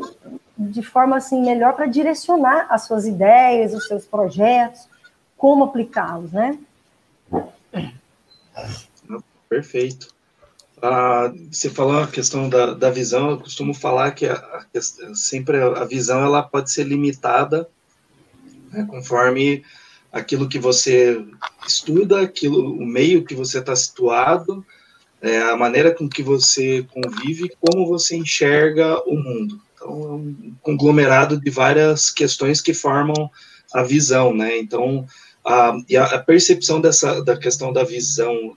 de 0.57 0.83
forma 0.83 1.17
assim 1.17 1.43
melhor 1.43 1.75
para 1.75 1.87
direcionar 1.87 2.67
as 2.71 2.83
suas 2.87 3.07
ideias, 3.07 3.75
os 3.75 3.87
seus 3.87 4.07
projetos, 4.07 4.89
como 5.37 5.65
aplicá-los, 5.65 6.33
né? 6.33 6.59
Perfeito. 9.49 10.15
Ah, 10.81 11.33
você 11.51 11.71
falou 11.71 12.03
a 12.03 12.07
questão 12.07 12.49
da, 12.49 12.75
da 12.75 12.91
visão, 12.91 13.31
eu 13.31 13.41
costumo 13.41 13.75
falar 13.75 14.13
que 14.13 14.27
a, 14.27 14.35
a, 14.35 15.15
sempre 15.15 15.61
a 15.61 15.85
visão 15.85 16.25
ela 16.25 16.43
pode 16.43 16.71
ser 16.71 16.85
limitada 16.85 17.69
né, 18.75 18.87
conforme 18.89 19.65
aquilo 20.13 20.49
que 20.49 20.59
você 20.59 21.25
estuda, 21.67 22.21
aquilo, 22.21 22.75
o 22.75 22.85
meio 22.85 23.25
que 23.25 23.35
você 23.35 23.59
está 23.59 23.75
situado, 23.75 24.65
é, 25.23 25.41
a 25.43 25.57
maneira 25.57 25.93
com 25.93 26.09
que 26.09 26.23
você 26.23 26.87
convive, 26.93 27.51
como 27.61 27.87
você 27.87 28.17
enxerga 28.17 29.01
o 29.09 29.17
mundo. 29.17 29.61
Então, 29.75 29.89
é 29.89 30.13
um 30.13 30.55
conglomerado 30.63 31.41
de 31.41 31.51
várias 31.51 32.11
questões 32.11 32.61
que 32.61 32.75
formam 32.75 33.31
a 33.73 33.83
visão, 33.83 34.35
né? 34.35 34.59
Então, 34.59 35.07
a, 35.45 35.77
e 35.89 35.97
a, 35.97 36.19
percepção 36.19 36.81
dessa 36.81 37.23
da 37.23 37.37
questão 37.37 37.73
da 37.73 37.85
visão 37.85 38.57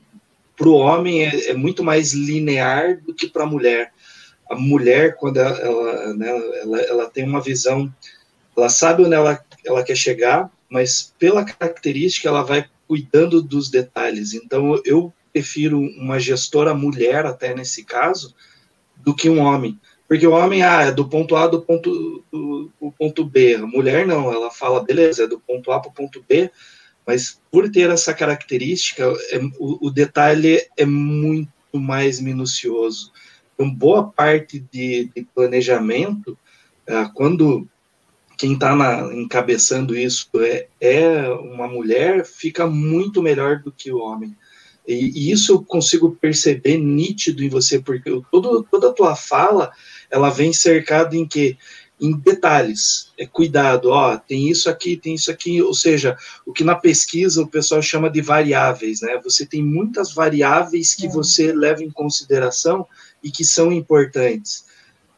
para 0.57 0.69
o 0.69 0.75
homem 0.75 1.25
é, 1.25 1.51
é, 1.51 1.53
muito 1.53 1.83
mais 1.83 2.13
linear 2.13 3.01
do 3.03 3.13
que 3.13 3.27
para 3.27 3.43
a 3.43 3.47
mulher. 3.47 3.93
A 4.49 4.55
mulher, 4.55 5.15
quando 5.17 5.37
ela, 5.37 5.57
ela, 5.57 6.13
né, 6.13 6.29
ela, 6.61 6.81
ela, 6.81 7.09
tem 7.09 7.23
uma 7.25 7.41
visão, 7.41 7.93
ela 8.55 8.69
sabe 8.69 9.03
onde 9.03 9.13
ela, 9.13 9.39
ela 9.67 9.83
quer 9.83 9.95
chegar, 9.95 10.51
mas 10.69 11.13
pela 11.17 11.43
característica 11.43 12.27
ela 12.27 12.43
vai 12.43 12.65
cuidando 12.87 13.41
dos 13.41 13.69
detalhes. 13.69 14.33
Então, 14.33 14.79
eu 14.85 15.13
prefiro 15.31 15.79
uma 15.79 16.19
gestora 16.19 16.73
mulher, 16.73 17.25
até 17.25 17.53
nesse 17.53 17.83
caso, 17.83 18.33
do 18.97 19.13
que 19.13 19.29
um 19.29 19.39
homem. 19.39 19.79
Porque 20.07 20.25
o 20.25 20.31
homem, 20.31 20.63
ah, 20.63 20.83
é 20.83 20.91
do 20.91 21.07
ponto 21.07 21.35
A 21.35 21.47
do 21.47 21.61
ponto, 21.61 22.23
do, 22.31 22.71
do 22.81 22.91
ponto 22.97 23.25
B. 23.25 23.55
A 23.55 23.67
mulher 23.67 24.07
não, 24.07 24.31
ela 24.31 24.49
fala, 24.49 24.83
beleza, 24.83 25.25
é 25.25 25.27
do 25.27 25.39
ponto 25.39 25.71
A 25.71 25.79
para 25.79 25.89
o 25.89 25.93
ponto 25.93 26.23
B, 26.27 26.49
mas 27.05 27.39
por 27.51 27.69
ter 27.69 27.89
essa 27.89 28.13
característica, 28.13 29.03
é, 29.31 29.39
o, 29.59 29.87
o, 29.87 29.91
detalhe 29.91 30.65
é 30.77 30.85
muito 30.85 31.49
mais 31.73 32.19
minucioso. 32.21 33.11
Então, 33.53 33.69
boa 33.69 34.09
parte 34.09 34.59
de, 34.71 35.11
de 35.13 35.27
planejamento, 35.35 36.37
é, 36.85 37.05
quando 37.13 37.67
quem 38.37 38.53
está 38.53 38.73
encabeçando 39.13 39.97
isso 39.97 40.29
é, 40.35 40.67
é 40.79 41.29
uma 41.29 41.67
mulher, 41.67 42.25
fica 42.25 42.67
muito 42.67 43.21
melhor 43.21 43.59
do 43.59 43.71
que 43.71 43.91
o 43.91 43.97
homem. 43.97 44.35
E, 44.87 44.93
e, 44.93 45.31
isso 45.31 45.53
eu 45.53 45.63
consigo 45.63 46.15
perceber 46.15 46.77
nítido 46.77 47.43
em 47.43 47.49
você, 47.49 47.79
porque 47.79 48.09
todo, 48.31 48.65
toda 48.71 48.89
a 48.89 48.93
tua 48.93 49.15
fala, 49.15 49.71
ela 50.09 50.29
vem 50.29 50.53
cercada 50.53 51.15
em 51.15 51.27
que 51.27 51.57
em 51.99 52.11
detalhes, 52.11 53.11
é 53.17 53.25
cuidado, 53.25 53.89
ó, 53.89 54.17
tem 54.17 54.49
isso 54.49 54.69
aqui, 54.69 54.95
tem 54.95 55.15
isso 55.15 55.31
aqui, 55.31 55.61
ou 55.63 55.73
seja, 55.73 56.15
o 56.45 56.53
que 56.53 56.63
na 56.63 56.75
pesquisa 56.75 57.41
o 57.41 57.47
pessoal 57.47 57.81
chama 57.81 58.07
de 58.07 58.21
variáveis, 58.21 59.01
né? 59.01 59.19
Você 59.23 59.47
tem 59.47 59.63
muitas 59.63 60.13
variáveis 60.13 60.93
que 60.93 61.07
é. 61.07 61.09
você 61.09 61.51
leva 61.51 61.83
em 61.83 61.89
consideração 61.89 62.85
e 63.23 63.31
que 63.31 63.43
são 63.43 63.71
importantes. 63.71 64.66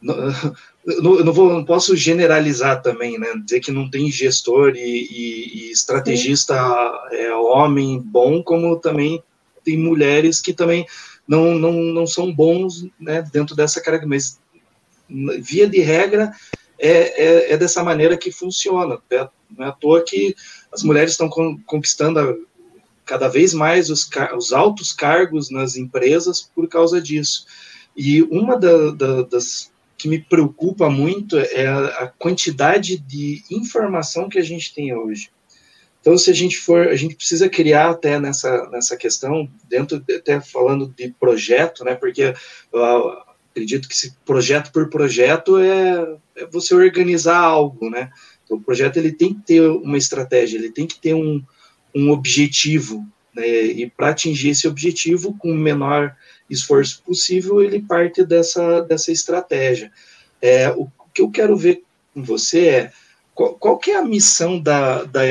Eu 0.86 1.24
não, 1.24 1.32
vou, 1.32 1.52
não 1.52 1.62
posso 1.62 1.94
generalizar 1.94 2.80
também, 2.80 3.18
né? 3.18 3.34
Dizer 3.44 3.60
que 3.60 3.70
não 3.70 3.90
tem 3.90 4.10
gestor 4.10 4.72
e, 4.74 4.80
e, 4.80 5.68
e 5.68 5.70
estrategista 5.70 6.56
é, 7.12 7.34
homem 7.34 8.00
bom, 8.00 8.42
como 8.42 8.76
também 8.76 9.22
tem 9.62 9.76
mulheres 9.76 10.40
que 10.40 10.54
também 10.54 10.86
não, 11.28 11.54
não, 11.54 11.72
não 11.72 12.06
são 12.06 12.34
bons 12.34 12.86
né, 12.98 13.22
dentro 13.30 13.54
dessa 13.54 13.80
característica. 13.80 14.40
Mas, 15.06 15.40
via 15.46 15.68
de 15.68 15.80
regra, 15.80 16.32
é, 16.78 16.90
é, 16.90 17.52
é 17.52 17.56
dessa 17.56 17.84
maneira 17.84 18.16
que 18.16 18.32
funciona. 18.32 18.98
É, 19.10 19.28
não 19.56 19.66
é 19.66 19.68
à 19.68 19.72
toa 19.72 20.02
que 20.02 20.34
as 20.72 20.82
mulheres 20.82 21.12
estão 21.12 21.28
conquistando 21.66 22.46
cada 23.04 23.28
vez 23.28 23.52
mais 23.52 23.90
os, 23.90 24.08
os, 24.36 24.52
altos 24.52 24.92
cargos 24.92 25.50
nas 25.50 25.76
empresas 25.76 26.50
por 26.54 26.68
causa 26.68 27.00
disso. 27.02 27.44
E 27.96 28.22
uma 28.22 28.56
da, 28.56 28.90
da, 28.92 29.22
das 29.22 29.69
que 30.00 30.08
me 30.08 30.18
preocupa 30.18 30.88
muito 30.88 31.38
é 31.38 31.66
a, 31.66 32.10
quantidade 32.18 32.96
de 32.96 33.42
informação 33.50 34.30
que 34.30 34.38
a 34.38 34.42
gente 34.42 34.74
tem 34.74 34.94
hoje. 34.94 35.30
Então, 36.00 36.16
se 36.16 36.30
a 36.30 36.34
gente 36.34 36.56
for, 36.56 36.88
a 36.88 36.96
gente 36.96 37.14
precisa 37.14 37.50
criar 37.50 37.90
até 37.90 38.18
nessa, 38.18 38.66
nessa 38.70 38.96
questão, 38.96 39.46
dentro, 39.68 40.02
até 40.16 40.40
falando 40.40 40.88
de 40.96 41.14
projeto, 41.20 41.84
né, 41.84 41.94
porque 41.94 42.32
uh, 42.72 43.30
acredito 43.50 43.86
que 43.86 43.94
esse 43.94 44.16
projeto 44.24 44.72
por 44.72 44.88
projeto 44.88 45.58
é, 45.58 46.16
é, 46.36 46.46
você 46.46 46.74
organizar 46.74 47.36
algo, 47.36 47.90
né? 47.90 48.10
Então, 48.42 48.56
o 48.56 48.62
projeto 48.62 48.96
ele 48.96 49.12
tem 49.12 49.34
que 49.34 49.42
ter 49.42 49.60
uma 49.60 49.98
estratégia, 49.98 50.56
ele 50.56 50.70
tem 50.70 50.86
que 50.86 50.98
ter 50.98 51.12
um, 51.12 51.42
um 51.94 52.10
objetivo, 52.10 53.06
né? 53.34 53.46
E 53.46 53.90
para 53.90 54.08
atingir 54.08 54.50
esse 54.50 54.66
objetivo 54.66 55.36
com 55.36 55.52
menor 55.52 56.16
esforço 56.50 57.02
possível, 57.02 57.62
ele 57.62 57.80
parte 57.80 58.24
dessa, 58.24 58.82
dessa 58.82 59.12
estratégia. 59.12 59.90
É, 60.42 60.70
o 60.70 60.88
que 61.14 61.22
eu 61.22 61.30
quero 61.30 61.56
ver 61.56 61.82
com 62.12 62.22
você 62.22 62.68
é 62.68 62.92
qual, 63.34 63.54
qual 63.54 63.78
que 63.78 63.92
é 63.92 63.96
a 63.96 64.04
missão 64.04 64.60
da, 64.60 65.04
da, 65.04 65.22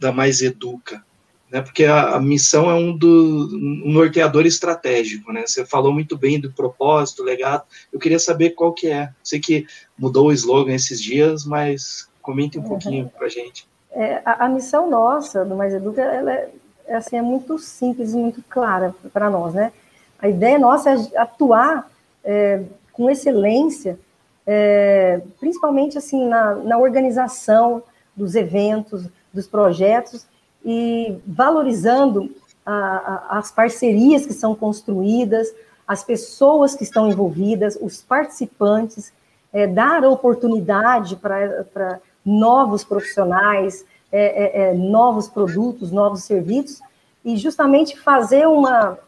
da 0.00 0.12
Mais 0.12 0.40
Educa? 0.40 1.04
né, 1.50 1.60
porque 1.60 1.84
a, 1.84 2.16
a, 2.16 2.20
missão 2.20 2.68
é 2.68 2.74
um, 2.74 2.96
do, 2.96 3.48
um 3.84 3.92
norteador 3.92 4.44
estratégico, 4.44 5.32
né, 5.32 5.46
você 5.46 5.64
falou 5.64 5.92
muito 5.92 6.18
bem 6.18 6.40
do 6.40 6.50
propósito, 6.50 7.22
legado, 7.22 7.62
eu 7.92 8.00
queria 8.00 8.18
saber 8.18 8.50
qual 8.50 8.72
que 8.72 8.88
é, 8.88 9.10
sei 9.22 9.38
que 9.38 9.64
mudou 9.96 10.28
o 10.28 10.32
slogan 10.32 10.74
esses 10.74 11.00
dias, 11.00 11.44
mas 11.44 12.08
Comente 12.24 12.58
um 12.58 12.62
uhum. 12.62 12.68
pouquinho 12.68 13.12
para 13.14 13.26
a 13.26 13.28
gente. 13.28 13.68
É, 13.92 14.22
a, 14.24 14.46
a, 14.46 14.48
missão 14.48 14.88
nossa 14.88 15.44
do 15.44 15.54
Mais 15.54 15.74
Educa, 15.74 16.00
ela 16.00 16.32
é, 16.32 16.50
é, 16.86 16.96
assim, 16.96 17.18
é 17.18 17.22
muito 17.22 17.58
simples 17.58 18.14
e 18.14 18.16
muito 18.16 18.42
clara 18.48 18.94
para 19.12 19.28
nós, 19.28 19.52
né? 19.52 19.70
A 20.18 20.28
ideia 20.28 20.58
nossa 20.58 20.90
é 20.90 21.18
atuar 21.18 21.90
é, 22.24 22.62
com 22.92 23.10
excelência, 23.10 23.98
é, 24.46 25.20
principalmente 25.38 25.98
assim 25.98 26.26
na, 26.26 26.54
na 26.56 26.78
organização 26.78 27.82
dos 28.16 28.34
eventos, 28.34 29.06
dos 29.32 29.46
projetos 29.46 30.26
e 30.64 31.18
valorizando 31.26 32.34
a, 32.64 32.74
a, 32.74 33.38
as 33.38 33.50
parcerias 33.50 34.24
que 34.24 34.32
são 34.32 34.54
construídas, 34.54 35.52
as 35.86 36.02
pessoas 36.02 36.74
que 36.74 36.84
estão 36.84 37.08
envolvidas, 37.10 37.76
os 37.80 38.00
participantes, 38.00 39.12
é, 39.52 39.66
dar 39.66 40.04
oportunidade 40.04 41.16
para 41.16 42.00
novos 42.24 42.82
profissionais, 42.82 43.84
é, 44.10 44.22
é, 44.22 44.70
é, 44.70 44.74
novos 44.74 45.28
produtos, 45.28 45.90
novos 45.90 46.24
serviços, 46.24 46.80
e 47.24 47.36
justamente 47.36 47.98
fazer 47.98 48.46
uma, 48.46 48.98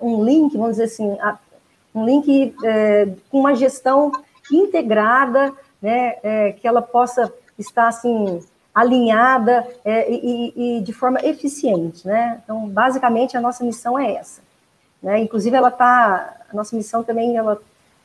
um 0.00 0.24
link, 0.24 0.56
vamos 0.56 0.72
dizer 0.72 0.84
assim, 0.84 1.16
um 1.94 2.04
link 2.04 2.54
é, 2.64 3.08
com 3.30 3.40
uma 3.40 3.54
gestão 3.54 4.12
integrada, 4.52 5.52
né, 5.80 6.16
é, 6.22 6.52
que 6.52 6.66
ela 6.66 6.82
possa 6.82 7.32
estar 7.58 7.88
assim 7.88 8.40
alinhada 8.74 9.66
é, 9.84 10.10
e, 10.10 10.52
e, 10.78 10.80
de 10.82 10.92
forma 10.92 11.18
eficiente, 11.24 12.06
né? 12.06 12.42
Então, 12.44 12.68
basicamente 12.68 13.34
a 13.34 13.40
nossa 13.40 13.64
missão 13.64 13.98
é 13.98 14.12
essa, 14.16 14.42
né? 15.02 15.18
Inclusive 15.18 15.56
ela 15.56 15.70
tá, 15.70 16.36
a 16.50 16.54
nossa 16.54 16.76
missão 16.76 17.02
também, 17.02 17.38
ela 17.38 17.58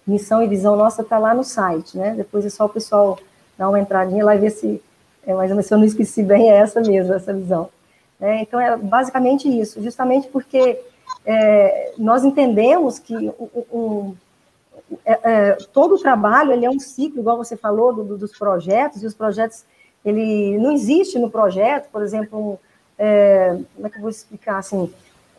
missão 0.07 0.41
e 0.41 0.47
visão 0.47 0.77
nossa 0.77 1.03
tá 1.03 1.17
lá 1.17 1.33
no 1.33 1.43
site, 1.43 1.97
né? 1.97 2.13
Depois 2.15 2.45
é 2.45 2.49
só 2.49 2.65
o 2.65 2.69
pessoal 2.69 3.19
dar 3.57 3.67
uma 3.67 3.81
entradinha 3.81 4.23
lá 4.23 4.33
e 4.33 4.39
ver 4.39 4.51
se 4.51 4.81
é, 5.25 5.33
mas 5.33 5.65
se 5.65 5.73
eu 5.73 5.77
não 5.77 5.85
esqueci 5.85 6.23
bem 6.23 6.49
é 6.49 6.55
essa 6.55 6.81
mesmo, 6.81 7.13
essa 7.13 7.33
visão. 7.33 7.69
É, 8.19 8.41
então 8.41 8.59
é 8.59 8.77
basicamente 8.77 9.47
isso, 9.49 9.81
justamente 9.81 10.27
porque 10.27 10.79
é, 11.25 11.93
nós 11.97 12.23
entendemos 12.23 12.97
que 12.99 13.15
um, 13.71 14.15
é, 15.05 15.19
é, 15.23 15.57
todo 15.71 15.95
o 15.95 15.99
trabalho 15.99 16.51
ele 16.51 16.65
é 16.65 16.69
um 16.69 16.79
ciclo, 16.79 17.19
igual 17.19 17.37
você 17.37 17.55
falou 17.55 17.93
do, 17.93 18.03
do, 18.03 18.17
dos 18.17 18.37
projetos, 18.37 19.03
e 19.03 19.05
os 19.05 19.13
projetos, 19.13 19.63
ele 20.03 20.57
não 20.57 20.71
existe 20.71 21.19
no 21.19 21.29
projeto, 21.29 21.89
por 21.91 22.01
exemplo, 22.01 22.39
um, 22.39 22.57
é, 22.97 23.57
como 23.75 23.87
é 23.87 23.89
que 23.89 23.97
eu 23.97 24.01
vou 24.01 24.09
explicar 24.09 24.57
assim, 24.57 24.91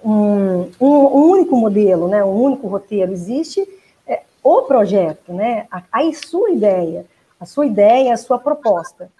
um, 0.05 0.70
um, 0.80 0.89
um, 0.89 1.30
único 1.30 1.57
modelo, 1.57 2.09
né, 2.09 2.24
um 2.24 2.43
único 2.43 2.66
roteiro, 2.68 3.12
existe 3.12 3.68
é, 4.07 4.22
o 4.43 4.62
projeto, 4.62 5.33
né, 5.33 5.66
a, 5.70 5.83
a 5.93 6.12
sua 6.12 6.51
ideia, 6.51 7.05
a 7.39 7.47
sua 7.47 7.66
ideia, 7.66 8.14
a 8.14 8.16
sua 8.16 8.39
proposta, 8.39 9.11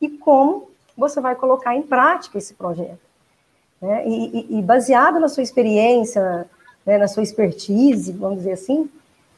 e 0.00 0.08
como 0.08 0.70
você 0.96 1.20
vai 1.20 1.34
colocar 1.34 1.74
em 1.74 1.82
prática 1.82 2.38
esse 2.38 2.54
projeto. 2.54 3.11
Né? 3.82 4.06
E, 4.06 4.58
e, 4.58 4.62
baseado 4.62 5.18
na 5.18 5.28
sua 5.28 5.42
experiência, 5.42 6.46
né, 6.86 6.98
na 6.98 7.08
sua 7.08 7.24
expertise, 7.24 8.12
vamos 8.12 8.38
dizer 8.38 8.52
assim, 8.52 8.88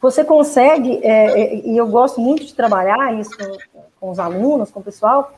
você 0.00 0.22
consegue, 0.22 1.00
é, 1.02 1.40
é, 1.40 1.66
e 1.66 1.74
eu 1.74 1.86
gosto 1.88 2.20
muito 2.20 2.44
de 2.44 2.54
trabalhar 2.54 3.18
isso 3.18 3.30
com, 3.38 3.80
com 3.98 4.10
os 4.10 4.18
alunos, 4.18 4.70
com 4.70 4.80
o 4.80 4.82
pessoal, 4.82 5.32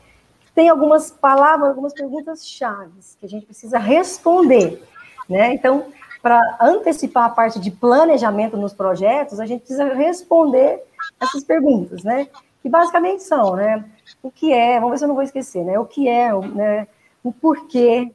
tem 0.53 0.67
algumas 0.67 1.09
palavras, 1.09 1.69
algumas 1.69 1.93
perguntas 1.93 2.45
chaves 2.45 3.15
que 3.17 3.25
a 3.25 3.29
gente 3.29 3.45
precisa 3.45 3.77
responder, 3.77 4.83
né? 5.29 5.53
Então, 5.53 5.85
para 6.21 6.57
antecipar 6.59 7.25
a 7.25 7.29
parte 7.29 7.59
de 7.59 7.71
planejamento 7.71 8.57
nos 8.57 8.73
projetos, 8.73 9.39
a 9.39 9.45
gente 9.45 9.59
precisa 9.61 9.85
responder 9.93 10.83
essas 11.21 11.43
perguntas, 11.43 12.03
né? 12.03 12.27
Que 12.61 12.67
basicamente 12.67 13.23
são, 13.23 13.55
né? 13.55 13.85
O 14.21 14.29
que 14.31 14.51
é, 14.51 14.79
vamos 14.79 14.91
ver 14.91 14.97
se 14.97 15.03
eu 15.05 15.07
não 15.07 15.15
vou 15.15 15.23
esquecer, 15.23 15.63
né? 15.63 15.79
O 15.79 15.85
que 15.85 16.09
é, 16.09 16.33
né? 16.33 16.87
O 17.23 17.31
porquê, 17.31 18.11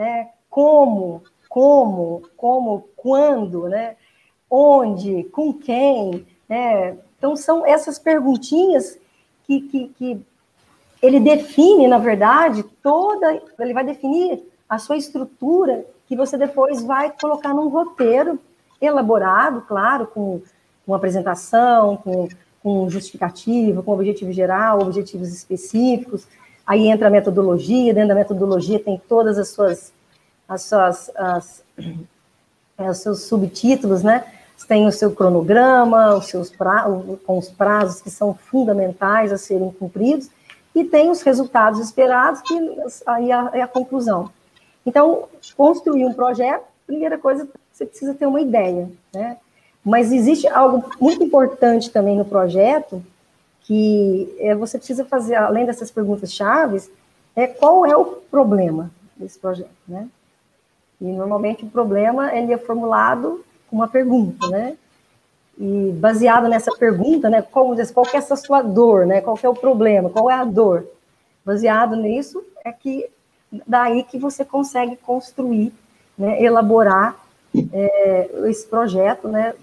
né? 0.00 0.30
Como, 0.48 1.22
como, 1.46 2.22
como, 2.34 2.88
quando, 2.96 3.68
né? 3.68 3.96
Onde, 4.48 5.24
com 5.24 5.52
quem, 5.52 6.26
né? 6.48 6.96
Então, 7.18 7.36
são 7.36 7.66
essas 7.66 7.98
perguntinhas 7.98 8.98
que, 9.46 9.60
que, 9.60 9.88
que 9.88 10.20
ele 11.02 11.20
define, 11.20 11.86
na 11.86 11.98
verdade, 11.98 12.62
toda, 12.82 13.42
ele 13.58 13.74
vai 13.74 13.84
definir 13.84 14.42
a 14.66 14.78
sua 14.78 14.96
estrutura 14.96 15.84
que 16.08 16.16
você 16.16 16.38
depois 16.38 16.82
vai 16.82 17.12
colocar 17.20 17.52
num 17.52 17.68
roteiro 17.68 18.38
elaborado, 18.80 19.60
claro, 19.68 20.06
com 20.06 20.40
uma 20.86 20.96
apresentação, 20.96 21.98
com, 21.98 22.26
com 22.62 22.88
justificativa, 22.88 23.82
com 23.82 23.92
objetivo 23.92 24.32
geral, 24.32 24.80
objetivos 24.80 25.28
específicos. 25.28 26.26
Aí 26.70 26.86
entra 26.86 27.08
a 27.08 27.10
metodologia, 27.10 27.92
dentro 27.92 28.10
da 28.10 28.14
metodologia 28.14 28.78
tem 28.78 28.96
todas 29.08 29.36
as 29.38 29.48
suas 29.48 29.92
as 30.48 30.62
suas, 30.62 31.10
as, 31.16 31.64
é, 32.78 32.88
os 32.88 32.98
seus 32.98 33.22
subtítulos, 33.24 34.04
né? 34.04 34.24
Tem 34.68 34.86
o 34.86 34.92
seu 34.92 35.10
cronograma, 35.10 36.14
os 36.14 36.26
seus 36.26 36.48
pra, 36.48 36.86
com 37.26 37.38
os 37.38 37.48
prazos 37.48 38.00
que 38.00 38.08
são 38.08 38.34
fundamentais 38.34 39.32
a 39.32 39.38
serem 39.38 39.72
cumpridos, 39.72 40.30
e 40.72 40.84
tem 40.84 41.10
os 41.10 41.22
resultados 41.22 41.80
esperados, 41.80 42.40
que 42.42 42.54
aí 43.04 43.32
é, 43.32 43.62
a 43.62 43.66
conclusão. 43.66 44.30
Então, 44.86 45.24
construir 45.56 46.04
um 46.04 46.12
projeto, 46.12 46.62
primeira 46.86 47.18
coisa, 47.18 47.48
você 47.72 47.84
precisa 47.84 48.14
ter 48.14 48.26
uma 48.26 48.40
ideia, 48.40 48.88
né? 49.12 49.38
Mas 49.84 50.12
existe 50.12 50.46
algo 50.46 50.88
muito 51.00 51.24
importante 51.24 51.90
também 51.90 52.16
no 52.16 52.24
projeto, 52.24 53.02
que 53.70 54.34
é, 54.40 54.52
você 54.52 54.78
precisa 54.78 55.04
fazer, 55.04 55.36
além 55.36 55.64
dessas 55.64 55.92
perguntas 55.92 56.32
chaves, 56.32 56.90
é 57.36 57.46
qual 57.46 57.86
é 57.86 57.96
o 57.96 58.04
problema 58.04 58.90
desse 59.16 59.38
projeto, 59.38 59.70
né? 59.86 60.08
E 61.00 61.04
normalmente 61.04 61.64
o 61.64 61.70
problema 61.70 62.34
ele 62.34 62.52
é 62.52 62.58
formulado 62.58 63.44
com 63.68 63.76
uma 63.76 63.86
pergunta, 63.86 64.44
né? 64.48 64.76
E 65.56 65.92
baseado 65.92 66.48
nessa 66.48 66.72
pergunta, 66.72 67.30
né? 67.30 67.42
Qual, 67.42 67.76
qual 67.94 68.06
é 68.12 68.16
essa 68.16 68.34
sua 68.34 68.60
dor, 68.60 69.06
né? 69.06 69.20
Qual 69.20 69.38
é 69.40 69.48
o 69.48 69.54
problema? 69.54 70.10
Qual 70.10 70.28
é 70.28 70.34
a 70.34 70.44
dor? 70.44 70.84
Baseado 71.44 71.94
nisso 71.94 72.44
é 72.64 72.72
que 72.72 73.08
daí 73.68 74.02
que 74.02 74.18
você 74.18 74.44
consegue 74.44 74.96
construir, 74.96 75.72
né? 76.18 76.42
Elaborar 76.42 77.24
é, 77.72 78.30
esse 78.48 78.66
projeto, 78.66 79.28
né? 79.28 79.54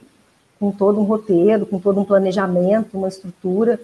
Com 0.57 0.71
todo 0.71 0.97
um 0.97 1.03
roteiro, 1.03 1.65
com 1.65 1.77
todo 1.77 1.99
um 1.99 2.05
planejamento, 2.05 2.97
uma 2.97 3.09
estrutura, 3.09 3.77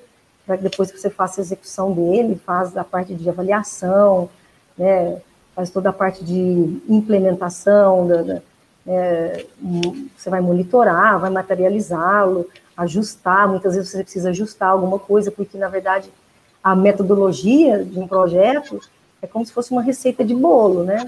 para 0.45 0.57
que 0.57 0.63
depois 0.63 0.91
que 0.91 0.99
você 0.99 1.09
faça 1.09 1.39
a 1.39 1.43
execução 1.43 1.91
dele, 1.93 2.39
faz 2.45 2.75
a 2.75 2.83
parte 2.83 3.13
de 3.13 3.29
avaliação, 3.29 4.29
né? 4.77 5.21
faz 5.55 5.69
toda 5.69 5.89
a 5.89 5.93
parte 5.93 6.23
de 6.23 6.81
implementação, 6.89 8.07
da, 8.07 8.21
da, 8.21 8.41
é, 8.85 9.45
você 10.17 10.29
vai 10.29 10.41
monitorar, 10.41 11.19
vai 11.19 11.29
materializá-lo, 11.29 12.49
ajustar, 12.75 13.47
muitas 13.47 13.75
vezes 13.75 13.91
você 13.91 14.03
precisa 14.03 14.29
ajustar 14.29 14.69
alguma 14.69 14.99
coisa, 14.99 15.31
porque, 15.31 15.57
na 15.57 15.69
verdade, 15.69 16.09
a 16.63 16.75
metodologia 16.75 17.83
de 17.83 17.99
um 17.99 18.07
projeto 18.07 18.79
é 19.21 19.27
como 19.27 19.45
se 19.45 19.53
fosse 19.53 19.71
uma 19.71 19.81
receita 19.81 20.23
de 20.23 20.33
bolo, 20.33 20.83
né? 20.83 21.05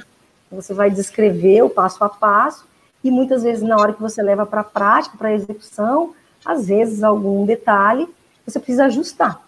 Você 0.52 0.74
vai 0.74 0.90
descrever 0.90 1.64
o 1.64 1.70
passo 1.70 2.04
a 2.04 2.10
passo, 2.10 2.66
e 3.04 3.12
muitas 3.12 3.44
vezes, 3.44 3.64
na 3.64 3.78
hora 3.78 3.94
que 3.94 4.02
você 4.02 4.22
leva 4.22 4.46
para 4.46 4.62
a 4.62 4.64
prática, 4.64 5.18
para 5.18 5.30
a 5.30 5.34
execução, 5.34 6.14
às 6.46 6.68
vezes, 6.68 7.04
algum 7.04 7.46
detalhe, 7.46 8.08
você 8.46 8.60
precisa 8.60 8.86
ajustar, 8.86 9.42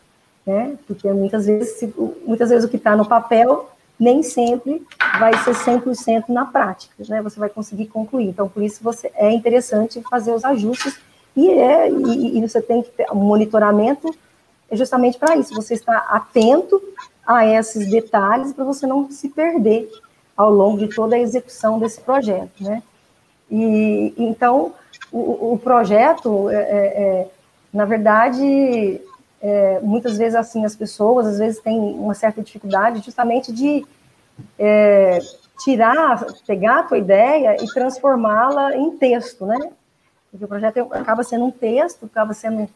né? 0.45 0.77
Porque 0.87 1.11
muitas 1.11 1.45
vezes, 1.45 1.89
muitas 2.25 2.49
vezes 2.49 2.65
o 2.65 2.69
que 2.69 2.77
está 2.77 2.95
no 2.95 3.07
papel 3.07 3.69
nem 3.99 4.21
sempre 4.21 4.85
vai 5.19 5.35
ser 5.43 5.55
100% 5.55 6.25
na 6.29 6.45
prática, 6.45 6.93
né? 7.07 7.21
Você 7.21 7.39
vai 7.39 7.49
conseguir 7.49 7.87
concluir. 7.87 8.27
Então, 8.27 8.47
por 8.47 8.63
isso 8.63 8.83
você 8.83 9.11
é 9.15 9.31
interessante 9.31 10.01
fazer 10.09 10.31
os 10.31 10.43
ajustes 10.45 10.99
e 11.35 11.49
é 11.49 11.89
e, 11.89 12.37
e 12.37 12.41
você 12.47 12.61
tem 12.61 12.81
que 12.81 12.89
ter 12.91 13.11
um 13.11 13.15
monitoramento 13.15 14.13
é 14.69 14.75
justamente 14.75 15.17
para 15.17 15.35
isso. 15.37 15.53
Você 15.55 15.73
está 15.73 15.97
atento 16.09 16.81
a 17.25 17.45
esses 17.45 17.89
detalhes 17.89 18.53
para 18.53 18.65
você 18.65 18.85
não 18.85 19.09
se 19.09 19.29
perder 19.29 19.89
ao 20.35 20.51
longo 20.51 20.77
de 20.77 20.93
toda 20.93 21.15
a 21.15 21.19
execução 21.19 21.79
desse 21.79 21.99
projeto, 22.01 22.63
né? 22.63 22.83
E 23.49 24.13
então 24.17 24.73
o, 25.11 25.53
o 25.53 25.59
projeto, 25.59 26.49
é, 26.49 26.55
é, 26.55 26.61
é 26.61 27.27
na 27.73 27.85
verdade, 27.85 29.01
é, 29.41 29.79
muitas 29.81 30.17
vezes 30.17 30.35
assim 30.35 30.65
as 30.65 30.75
pessoas 30.75 31.27
às 31.27 31.37
vezes 31.37 31.59
têm 31.59 31.79
uma 31.79 32.13
certa 32.13 32.41
dificuldade 32.41 33.03
justamente 33.03 33.51
de 33.51 33.85
é, 34.57 35.19
tirar, 35.59 36.25
pegar 36.45 36.79
a 36.79 36.83
tua 36.83 36.97
ideia 36.97 37.55
e 37.63 37.67
transformá-la 37.67 38.75
em 38.75 38.97
texto, 38.97 39.45
né? 39.45 39.57
Porque 40.31 40.45
o 40.45 40.47
projeto 40.47 40.87
acaba 40.91 41.23
sendo 41.23 41.45
um 41.45 41.51
texto, 41.51 42.05
acaba 42.05 42.33
sendo 42.33 42.69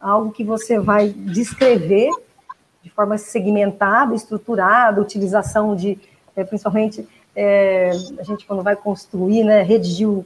algo 0.00 0.32
que 0.32 0.44
você 0.44 0.78
vai 0.78 1.08
descrever 1.08 2.10
de 2.82 2.90
forma 2.90 3.18
segmentada, 3.18 4.14
estruturada, 4.14 5.00
utilização 5.00 5.74
de, 5.74 5.98
é, 6.36 6.44
principalmente, 6.44 7.06
é, 7.34 7.90
a 8.18 8.22
gente 8.22 8.46
quando 8.46 8.62
vai 8.62 8.76
construir, 8.76 9.44
né, 9.44 9.66
o, 10.04 10.24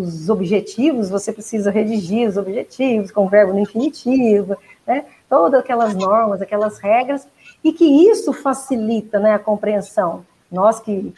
os 0.00 0.28
objetivos, 0.28 1.10
você 1.10 1.32
precisa 1.32 1.70
redigir 1.70 2.28
os 2.28 2.36
objetivos 2.36 3.10
com 3.10 3.28
verbo 3.28 3.52
no 3.52 3.60
infinitivo, 3.60 4.56
né? 4.86 5.04
todas 5.28 5.60
aquelas 5.60 5.94
normas, 5.94 6.42
aquelas 6.42 6.78
regras, 6.78 7.26
e 7.62 7.72
que 7.72 7.84
isso 7.84 8.32
facilita 8.32 9.18
né, 9.18 9.34
a 9.34 9.38
compreensão. 9.38 10.24
Nós 10.50 10.80
que 10.80 11.14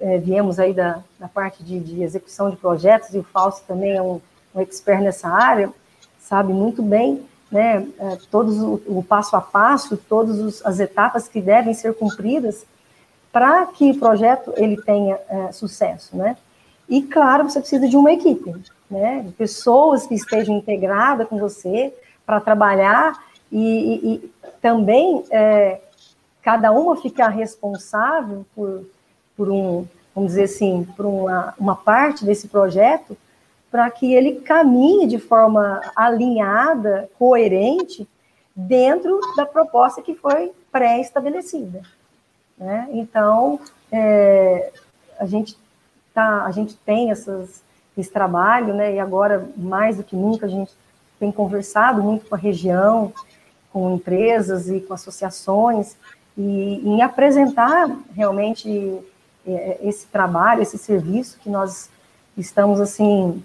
é, 0.00 0.18
viemos 0.18 0.58
aí 0.58 0.72
da, 0.72 1.02
da 1.18 1.28
parte 1.28 1.62
de, 1.62 1.78
de, 1.78 2.02
execução 2.02 2.50
de 2.50 2.56
projetos, 2.56 3.14
e 3.14 3.18
o 3.18 3.22
Fausto 3.22 3.62
também 3.66 3.96
é 3.96 4.02
um, 4.02 4.20
um 4.54 4.60
expert 4.60 5.02
nessa 5.02 5.28
área, 5.28 5.70
sabe 6.18 6.52
muito 6.52 6.82
bem 6.82 7.24
né, 7.52 7.86
é, 7.98 8.18
todos 8.30 8.58
o, 8.58 8.80
o, 8.86 9.04
passo 9.06 9.36
a 9.36 9.40
passo, 9.40 9.96
todas 9.96 10.64
as 10.64 10.80
etapas 10.80 11.28
que 11.28 11.40
devem 11.40 11.74
ser 11.74 11.94
cumpridas 11.94 12.64
para 13.30 13.66
que 13.66 13.90
o 13.90 13.98
projeto 13.98 14.52
ele 14.56 14.80
tenha 14.80 15.18
é, 15.28 15.52
sucesso, 15.52 16.16
né? 16.16 16.36
E 16.92 17.00
claro, 17.00 17.48
você 17.48 17.58
precisa 17.58 17.88
de 17.88 17.96
uma 17.96 18.12
equipe, 18.12 18.54
né, 18.90 19.22
de 19.24 19.32
pessoas 19.32 20.06
que 20.06 20.14
estejam 20.14 20.58
integradas 20.58 21.26
com 21.26 21.38
você 21.38 21.90
para 22.26 22.38
trabalhar 22.38 23.18
e, 23.50 23.58
e, 23.58 24.14
e 24.14 24.32
também 24.60 25.24
é, 25.30 25.80
cada 26.42 26.70
uma 26.70 26.94
ficar 27.00 27.28
responsável 27.28 28.44
por, 28.54 28.84
por 29.34 29.48
um, 29.50 29.86
vamos 30.14 30.32
dizer 30.32 30.42
assim, 30.42 30.86
por 30.94 31.06
uma, 31.06 31.54
uma 31.58 31.74
parte 31.74 32.26
desse 32.26 32.46
projeto, 32.46 33.16
para 33.70 33.90
que 33.90 34.12
ele 34.12 34.42
caminhe 34.42 35.06
de 35.06 35.18
forma 35.18 35.80
alinhada, 35.96 37.08
coerente, 37.18 38.06
dentro 38.54 39.18
da 39.34 39.46
proposta 39.46 40.02
que 40.02 40.14
foi 40.14 40.52
pré-estabelecida. 40.70 41.80
Né? 42.58 42.86
Então, 42.92 43.58
é, 43.90 44.70
a, 45.18 45.24
gente 45.24 45.56
tá, 46.14 46.44
a 46.44 46.50
gente 46.50 46.76
tem 46.76 47.10
essas, 47.10 47.62
esse 47.96 48.10
trabalho, 48.10 48.74
né? 48.74 48.94
e 48.94 48.98
agora, 49.00 49.48
mais 49.56 49.96
do 49.96 50.04
que 50.04 50.16
nunca, 50.16 50.46
a 50.46 50.48
gente 50.48 50.72
tem 51.18 51.30
conversado 51.30 52.02
muito 52.02 52.26
com 52.28 52.34
a 52.34 52.38
região, 52.38 53.12
com 53.72 53.94
empresas 53.94 54.68
e 54.68 54.80
com 54.80 54.94
associações, 54.94 55.96
e 56.36 56.82
em 56.84 57.02
apresentar 57.02 57.90
realmente 58.14 59.00
é, 59.46 59.78
esse 59.82 60.06
trabalho, 60.06 60.62
esse 60.62 60.78
serviço 60.78 61.38
que 61.40 61.48
nós 61.48 61.90
estamos, 62.36 62.80
assim, 62.80 63.42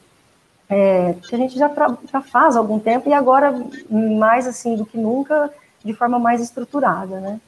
é, 0.70 1.14
que 1.28 1.36
a 1.36 1.38
gente 1.38 1.58
já, 1.58 1.72
já 2.12 2.22
faz 2.22 2.56
há 2.56 2.60
algum 2.60 2.80
tempo 2.80 3.10
e 3.10 3.14
agora, 3.14 3.54
mais 3.90 4.48
assim 4.48 4.76
do 4.76 4.86
que 4.86 4.98
nunca, 4.98 5.52
de 5.84 5.94
forma 5.94 6.20
mais 6.20 6.42
estruturada, 6.42 7.20
né? 7.20 7.40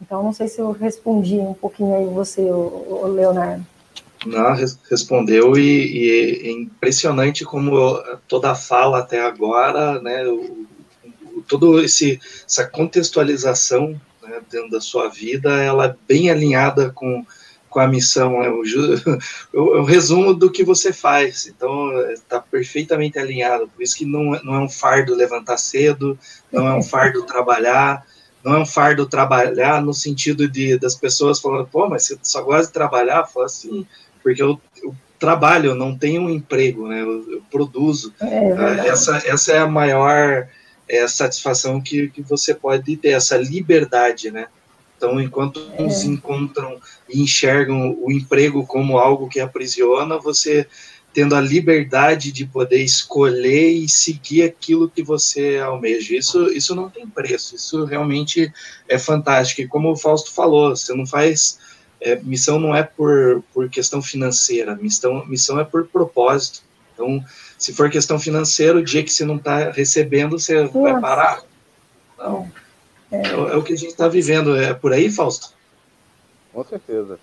Então, 0.00 0.22
não 0.22 0.32
sei 0.32 0.48
se 0.48 0.60
eu 0.60 0.70
respondi 0.70 1.38
um 1.38 1.54
pouquinho 1.54 1.94
aí 1.96 2.06
você, 2.06 2.42
o, 2.42 3.06
Leonardo. 3.06 3.64
Não, 4.26 4.54
respondeu 4.90 5.56
e, 5.56 5.62
e, 5.62 6.48
é 6.48 6.50
impressionante 6.50 7.44
como 7.44 8.02
toda 8.26 8.50
a 8.50 8.54
fala 8.54 8.98
até 8.98 9.20
agora, 9.20 10.00
né, 10.00 10.24
todo 11.46 11.80
esse 11.80 12.20
essa 12.46 12.66
contextualização 12.66 14.00
né, 14.22 14.40
dentro 14.50 14.70
da 14.70 14.80
sua 14.80 15.08
vida, 15.08 15.50
ela 15.62 15.86
é 15.86 15.96
bem 16.06 16.30
alinhada 16.30 16.90
com 16.90 17.24
com 17.68 17.80
a 17.80 17.86
missão, 17.86 18.42
é 18.42 18.48
o, 19.52 19.80
o, 19.80 19.84
resumo 19.84 20.34
do 20.34 20.50
que 20.50 20.64
você 20.64 20.92
faz. 20.92 21.46
Então, 21.46 22.00
está 22.10 22.40
perfeitamente 22.40 23.18
alinhado. 23.18 23.68
Por 23.68 23.82
isso 23.82 23.96
que 23.96 24.06
não, 24.06 24.30
não 24.42 24.54
é 24.54 24.58
um 24.58 24.68
fardo 24.68 25.14
levantar 25.14 25.58
cedo, 25.58 26.18
não 26.50 26.66
é 26.66 26.74
um 26.74 26.82
fardo 26.82 27.24
trabalhar, 27.24 28.04
não 28.42 28.54
é 28.54 28.58
um 28.58 28.66
fardo 28.66 29.06
trabalhar 29.06 29.82
no 29.82 29.92
sentido 29.92 30.48
de 30.48 30.78
das 30.78 30.94
pessoas 30.94 31.40
falando, 31.40 31.66
pô, 31.66 31.88
mas 31.88 32.04
você 32.04 32.18
só 32.22 32.42
gosta 32.42 32.66
de 32.66 32.72
trabalhar? 32.72 33.26
Fala 33.26 33.46
assim, 33.46 33.86
porque 34.28 34.42
eu, 34.42 34.60
eu 34.82 34.94
trabalho, 35.18 35.70
eu 35.70 35.74
não 35.74 35.96
tenho 35.96 36.22
um 36.22 36.30
emprego, 36.30 36.86
né? 36.86 37.02
Eu, 37.02 37.32
eu 37.32 37.42
produzo. 37.50 38.12
É, 38.20 38.84
é 38.86 38.88
essa, 38.88 39.16
essa 39.26 39.52
é 39.52 39.58
a 39.58 39.66
maior 39.66 40.48
é, 40.88 41.08
satisfação 41.08 41.80
que, 41.80 42.08
que 42.08 42.22
você 42.22 42.54
pode 42.54 42.96
ter, 42.96 43.10
essa 43.10 43.36
liberdade, 43.36 44.30
né? 44.30 44.46
Então, 44.96 45.20
enquanto 45.20 45.60
é. 45.78 45.82
uns 45.82 46.02
encontram 46.02 46.78
e 47.08 47.22
enxergam 47.22 47.96
o 48.00 48.10
emprego 48.10 48.66
como 48.66 48.98
algo 48.98 49.28
que 49.28 49.40
aprisiona, 49.40 50.18
você 50.18 50.66
tendo 51.12 51.34
a 51.34 51.40
liberdade 51.40 52.30
de 52.30 52.44
poder 52.44 52.82
escolher 52.82 53.70
e 53.70 53.88
seguir 53.88 54.42
aquilo 54.42 54.90
que 54.90 55.02
você 55.02 55.58
almeja. 55.58 56.14
Isso, 56.14 56.46
isso 56.52 56.74
não 56.74 56.90
tem 56.90 57.06
preço, 57.08 57.56
isso 57.56 57.84
realmente 57.84 58.52
é 58.86 58.98
fantástico. 58.98 59.62
E 59.62 59.66
como 59.66 59.90
o 59.90 59.96
Fausto 59.96 60.32
falou, 60.32 60.76
você 60.76 60.94
não 60.94 61.06
faz. 61.06 61.58
É, 62.00 62.16
missão 62.16 62.60
não 62.60 62.74
é 62.74 62.82
por, 62.82 63.42
por 63.52 63.68
questão 63.68 64.00
financeira, 64.00 64.76
missão, 64.76 65.26
missão 65.26 65.58
é 65.58 65.64
por 65.64 65.86
propósito. 65.86 66.62
Então, 66.94 67.24
se 67.56 67.72
for 67.72 67.90
questão 67.90 68.18
financeira, 68.18 68.78
o 68.78 68.84
dia 68.84 69.02
que 69.02 69.12
você 69.12 69.24
não 69.24 69.36
está 69.36 69.70
recebendo, 69.70 70.38
você 70.38 70.62
Nossa. 70.62 70.78
vai 70.78 71.00
parar. 71.00 71.42
Não. 72.18 72.50
É, 73.10 73.28
é 73.28 73.56
o 73.56 73.62
que 73.62 73.72
a 73.72 73.76
gente 73.76 73.90
está 73.90 74.08
vivendo. 74.08 74.56
É 74.56 74.74
por 74.74 74.92
aí, 74.92 75.10
Fausto? 75.10 75.54
Com 76.52 76.64
certeza. 76.64 77.18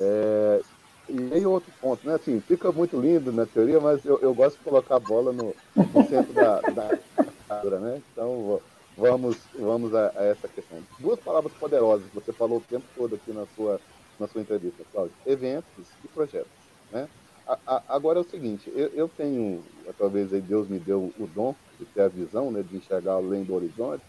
É, 0.00 0.60
e 1.08 1.34
aí 1.34 1.46
outro 1.46 1.72
ponto, 1.80 2.06
né? 2.06 2.14
Assim, 2.14 2.40
fica 2.46 2.72
muito 2.72 3.00
lindo 3.00 3.32
na 3.32 3.46
teoria, 3.46 3.80
mas 3.80 4.04
eu, 4.04 4.18
eu 4.20 4.34
gosto 4.34 4.58
de 4.58 4.64
colocar 4.64 4.96
a 4.96 5.00
bola 5.00 5.32
no, 5.32 5.54
no 5.76 6.08
centro 6.08 6.32
da, 6.32 6.60
da 6.60 6.98
quadra, 7.46 7.78
né? 7.78 8.02
Então 8.12 8.60
vamos, 8.96 9.36
vamos 9.58 9.94
a, 9.94 10.12
a, 10.16 10.24
essa 10.24 10.48
questão. 10.48 10.78
Duas 10.98 11.20
palavras 11.20 11.52
poderosas 11.54 12.06
que 12.08 12.14
você 12.14 12.32
falou 12.32 12.58
o 12.58 12.64
tempo 12.68 12.84
todo 12.96 13.14
aqui 13.14 13.32
na 13.32 13.46
sua, 13.56 13.80
na 14.22 14.28
sua 14.28 14.40
entrevista, 14.40 14.84
Cláudio. 14.92 15.14
Eventos 15.26 15.88
e 16.04 16.08
projetos, 16.08 16.50
né? 16.90 17.08
A, 17.46 17.58
a, 17.66 17.82
agora 17.88 18.20
é 18.20 18.22
o 18.22 18.28
seguinte, 18.28 18.72
eu, 18.74 18.86
eu 18.94 19.08
tenho, 19.08 19.64
talvez 19.98 20.32
aí 20.32 20.40
Deus 20.40 20.68
me 20.68 20.78
deu 20.78 21.12
o 21.18 21.26
dom 21.26 21.54
de 21.78 21.84
ter 21.86 22.02
a 22.02 22.08
visão, 22.08 22.52
né, 22.52 22.62
de 22.62 22.76
enxergar 22.76 23.14
além 23.14 23.42
do 23.42 23.52
horizonte, 23.52 24.04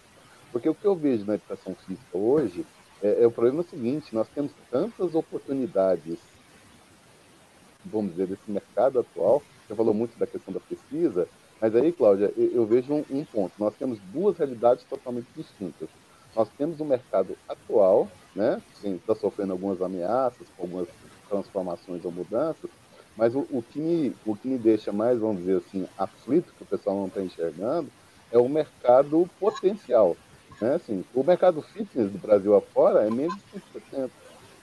porque 0.51 0.69
o 0.69 0.75
que 0.75 0.85
eu 0.85 0.95
vejo 0.95 1.25
na 1.25 1.33
educação 1.33 1.75
física 1.87 2.15
hoje 2.15 2.63
é, 3.01 3.23
é 3.23 3.27
o 3.27 3.31
problema 3.31 3.63
seguinte: 3.63 4.13
nós 4.13 4.27
temos 4.29 4.51
tantas 4.69 5.15
oportunidades, 5.15 6.19
vamos 7.83 8.11
dizer, 8.11 8.27
desse 8.27 8.49
mercado 8.49 8.99
atual. 8.99 9.41
Você 9.67 9.73
falou 9.73 9.95
muito 9.95 10.17
da 10.19 10.27
questão 10.27 10.53
da 10.53 10.59
pesquisa, 10.59 11.27
mas 11.59 11.75
aí, 11.75 11.91
Cláudia, 11.91 12.31
eu, 12.37 12.51
eu 12.53 12.65
vejo 12.67 12.93
um, 12.93 13.03
um, 13.09 13.25
ponto: 13.25 13.53
nós 13.57 13.73
temos 13.75 13.97
duas 14.13 14.37
realidades 14.37 14.83
totalmente 14.83 15.27
distintas. 15.35 15.89
Nós 16.35 16.47
temos 16.55 16.79
um 16.79 16.85
mercado 16.85 17.35
atual, 17.49 18.07
né? 18.35 18.61
Está 18.83 19.15
sofrendo 19.15 19.53
algumas 19.53 19.81
ameaças, 19.81 20.47
algumas 20.57 20.87
transformações 21.29 22.03
ou 22.05 22.11
mudanças, 22.11 22.69
mas 23.15 23.35
o, 23.35 23.45
o, 23.51 23.63
que 23.63 23.79
me, 23.79 24.15
o 24.25 24.35
que 24.35 24.47
me 24.47 24.57
deixa 24.57 24.91
mais, 24.91 25.19
vamos 25.19 25.39
dizer 25.39 25.57
assim, 25.57 25.87
aflito, 25.97 26.53
que 26.57 26.63
o 26.63 26.67
pessoal 26.67 26.95
não 26.95 27.07
está 27.07 27.21
enxergando, 27.21 27.89
é 28.31 28.37
o 28.37 28.49
mercado 28.49 29.29
potencial. 29.39 30.17
Né? 30.59 30.75
Assim, 30.75 31.03
o 31.13 31.23
mercado 31.23 31.61
fitness 31.61 32.11
do 32.11 32.17
Brasil 32.17 32.55
afora 32.55 33.05
é 33.05 33.09
menos 33.09 33.35
de 33.53 33.61
5%. 33.95 34.09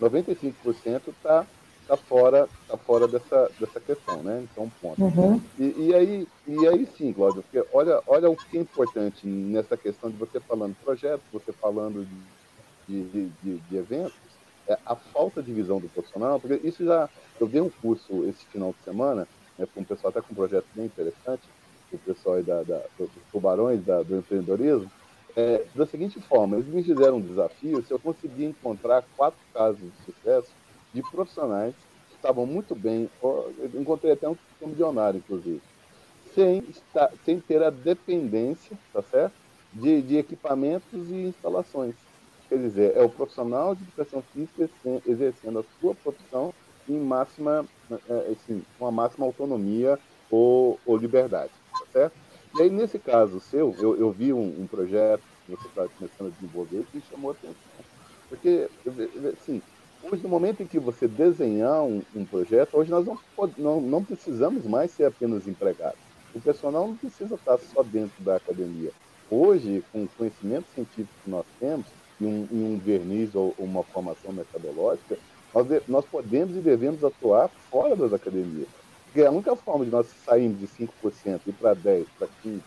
95% 0.01 1.03
está 1.09 1.47
tá 1.87 1.97
fora, 1.97 2.49
tá 2.69 2.77
fora 2.77 3.09
dessa, 3.09 3.51
dessa 3.59 3.81
questão, 3.81 4.23
né? 4.23 4.47
Então, 4.51 4.71
ponto. 4.81 5.03
Uhum. 5.03 5.41
E, 5.59 5.75
e, 5.77 5.95
aí, 5.95 6.29
e 6.47 6.69
aí 6.69 6.89
sim, 6.97 7.13
Cláudio, 7.13 7.43
porque 7.43 7.67
olha, 7.73 8.01
olha 8.07 8.31
o 8.31 8.37
que 8.37 8.57
é 8.57 8.61
importante 8.61 9.27
nessa 9.27 9.77
questão 9.77 10.09
de 10.09 10.17
você 10.17 10.39
falando 10.39 10.75
de 10.75 10.85
projetos, 10.85 11.25
você 11.33 11.53
falando 11.53 12.07
de, 12.91 13.03
de, 13.05 13.33
de, 13.43 13.57
de 13.59 13.77
eventos, 13.77 14.19
é 14.69 14.77
a 14.85 14.97
falta 14.97 15.43
de 15.43 15.53
visão 15.53 15.79
do 15.79 15.89
profissional, 15.89 16.41
porque 16.41 16.67
isso 16.67 16.85
já. 16.85 17.09
Eu 17.41 17.49
dei 17.49 17.61
um 17.61 17.71
curso 17.71 18.29
esse 18.29 18.45
final 18.47 18.75
de 18.79 18.85
semana, 18.85 19.27
né, 19.59 19.67
com 19.73 19.81
um 19.81 19.85
pessoal 19.85 20.11
até 20.11 20.21
com 20.21 20.33
um 20.33 20.37
projeto 20.37 20.67
bem 20.75 20.85
interessante, 20.85 21.43
o 21.93 21.99
pessoal 21.99 22.37
aí 22.37 22.43
da, 22.43 22.63
da, 22.63 22.83
dos 22.99 23.11
tubarões 23.33 23.83
da, 23.85 24.03
do 24.03 24.19
empreendedorismo, 24.19 24.91
é, 25.37 25.65
da 25.75 25.87
seguinte 25.87 26.21
forma, 26.21 26.57
eles 26.57 26.69
me 26.69 26.83
fizeram 26.83 27.17
um 27.17 27.21
desafio 27.21 27.83
se 27.85 27.91
eu 27.93 27.99
conseguir 27.99 28.45
encontrar 28.45 29.05
quatro 29.17 29.41
casos 29.55 29.81
de 29.81 30.05
sucesso 30.05 30.51
de 30.93 31.03
profissionais 31.03 31.75
que 32.09 32.17
estavam 32.17 32.47
muito 32.47 32.75
bem, 32.75 33.09
encontrei 33.75 34.13
até 34.13 34.29
um 34.29 34.37
milionário, 34.61 35.19
inclusive, 35.19 35.63
sem, 36.35 36.59
estar, 36.69 37.11
sem 37.25 37.41
ter 37.41 37.63
a 37.63 37.71
dependência, 37.71 38.77
tá 38.93 39.03
certo? 39.03 39.35
De, 39.73 40.03
de 40.03 40.17
equipamentos 40.17 41.11
e 41.11 41.15
instalações. 41.15 41.95
Quer 42.51 42.59
dizer, 42.59 42.97
é 42.97 43.03
o 43.03 43.09
profissional 43.09 43.77
de 43.77 43.85
educação 43.85 44.21
física 44.35 44.69
exercendo 45.07 45.61
a 45.61 45.65
sua 45.81 45.95
profissão 45.95 46.53
em 46.89 46.99
máxima, 46.99 47.65
é, 48.09 48.33
assim, 48.33 48.61
uma 48.81 48.91
máxima 48.91 49.25
autonomia 49.25 49.97
ou, 50.29 50.77
ou 50.85 50.97
liberdade, 50.97 51.53
tá 51.73 51.87
certo? 51.93 52.17
E 52.59 52.63
aí, 52.63 52.69
nesse 52.71 52.99
caso 52.99 53.39
seu, 53.39 53.73
eu, 53.79 53.97
eu 53.97 54.11
vi 54.11 54.33
um, 54.33 54.63
um 54.63 54.67
projeto 54.67 55.23
que 55.47 55.53
você 55.53 55.69
está 55.69 55.87
começando 55.97 56.27
a 56.27 56.31
desenvolver 56.31 56.85
que 56.91 57.01
chamou 57.09 57.31
atenção. 57.31 57.55
Porque, 58.29 58.69
assim, 59.33 59.63
hoje, 60.03 60.23
no 60.25 60.29
momento 60.29 60.61
em 60.61 60.67
que 60.67 60.81
você 60.81 61.07
desenhar 61.07 61.85
um, 61.85 62.03
um 62.17 62.25
projeto, 62.25 62.77
hoje 62.77 62.91
nós 62.91 63.07
não, 63.07 63.17
não, 63.57 63.81
não 63.81 64.05
precisamos 64.05 64.67
mais 64.67 64.91
ser 64.91 65.05
apenas 65.05 65.47
empregados. 65.47 66.01
O 66.35 66.41
personal 66.41 66.89
não 66.89 66.97
precisa 66.97 67.37
estar 67.37 67.59
só 67.59 67.85
dentro 67.85 68.25
da 68.25 68.35
academia. 68.35 68.91
Hoje, 69.31 69.85
com 69.93 70.03
o 70.03 70.09
conhecimento 70.09 70.67
científico 70.75 71.15
que 71.23 71.31
nós 71.31 71.47
temos, 71.61 71.87
e 72.21 72.25
um, 72.25 72.47
um 72.53 72.79
verniz 72.79 73.35
ou 73.35 73.55
uma 73.59 73.83
formação 73.83 74.33
metodológica, 74.33 75.19
nós, 75.55 75.67
nós 75.89 76.05
podemos 76.05 76.57
e 76.57 76.61
devemos 76.61 77.03
atuar 77.03 77.49
fora 77.71 77.97
das 77.97 78.13
academias. 78.13 78.69
Porque 79.05 79.23
a 79.23 79.31
única 79.31 79.57
forma 79.57 79.85
de 79.85 79.91
nós 79.91 80.07
sairmos 80.25 80.61
de 80.61 80.69
5% 80.69 81.41
e 81.47 81.53
para 81.53 81.75
10%, 81.75 82.07
para 82.19 82.29
15%, 82.45 82.61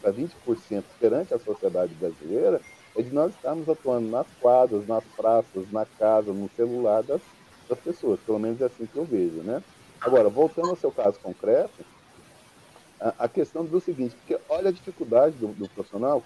para 0.00 0.12
20% 0.12 0.82
perante 0.98 1.34
a 1.34 1.38
sociedade 1.38 1.92
brasileira 1.94 2.60
é 2.96 3.02
de 3.02 3.12
nós 3.12 3.32
estarmos 3.34 3.68
atuando 3.68 4.08
nas 4.08 4.26
quadras, 4.40 4.86
nas 4.86 5.04
praças, 5.16 5.70
na 5.70 5.84
casa, 5.84 6.32
no 6.32 6.48
celular 6.56 7.02
das, 7.02 7.20
das 7.68 7.78
pessoas. 7.78 8.18
Pelo 8.20 8.38
menos 8.38 8.60
é 8.60 8.64
assim 8.64 8.86
que 8.86 8.96
eu 8.96 9.04
vejo, 9.04 9.42
né? 9.42 9.62
Agora, 10.00 10.28
voltando 10.30 10.70
ao 10.70 10.76
seu 10.76 10.90
caso 10.90 11.18
concreto, 11.20 11.84
a, 12.98 13.14
a 13.24 13.28
questão 13.28 13.64
do 13.64 13.80
seguinte, 13.80 14.16
porque 14.16 14.40
olha 14.48 14.70
a 14.70 14.72
dificuldade 14.72 15.36
do, 15.36 15.48
do 15.48 15.68
profissional, 15.68 16.22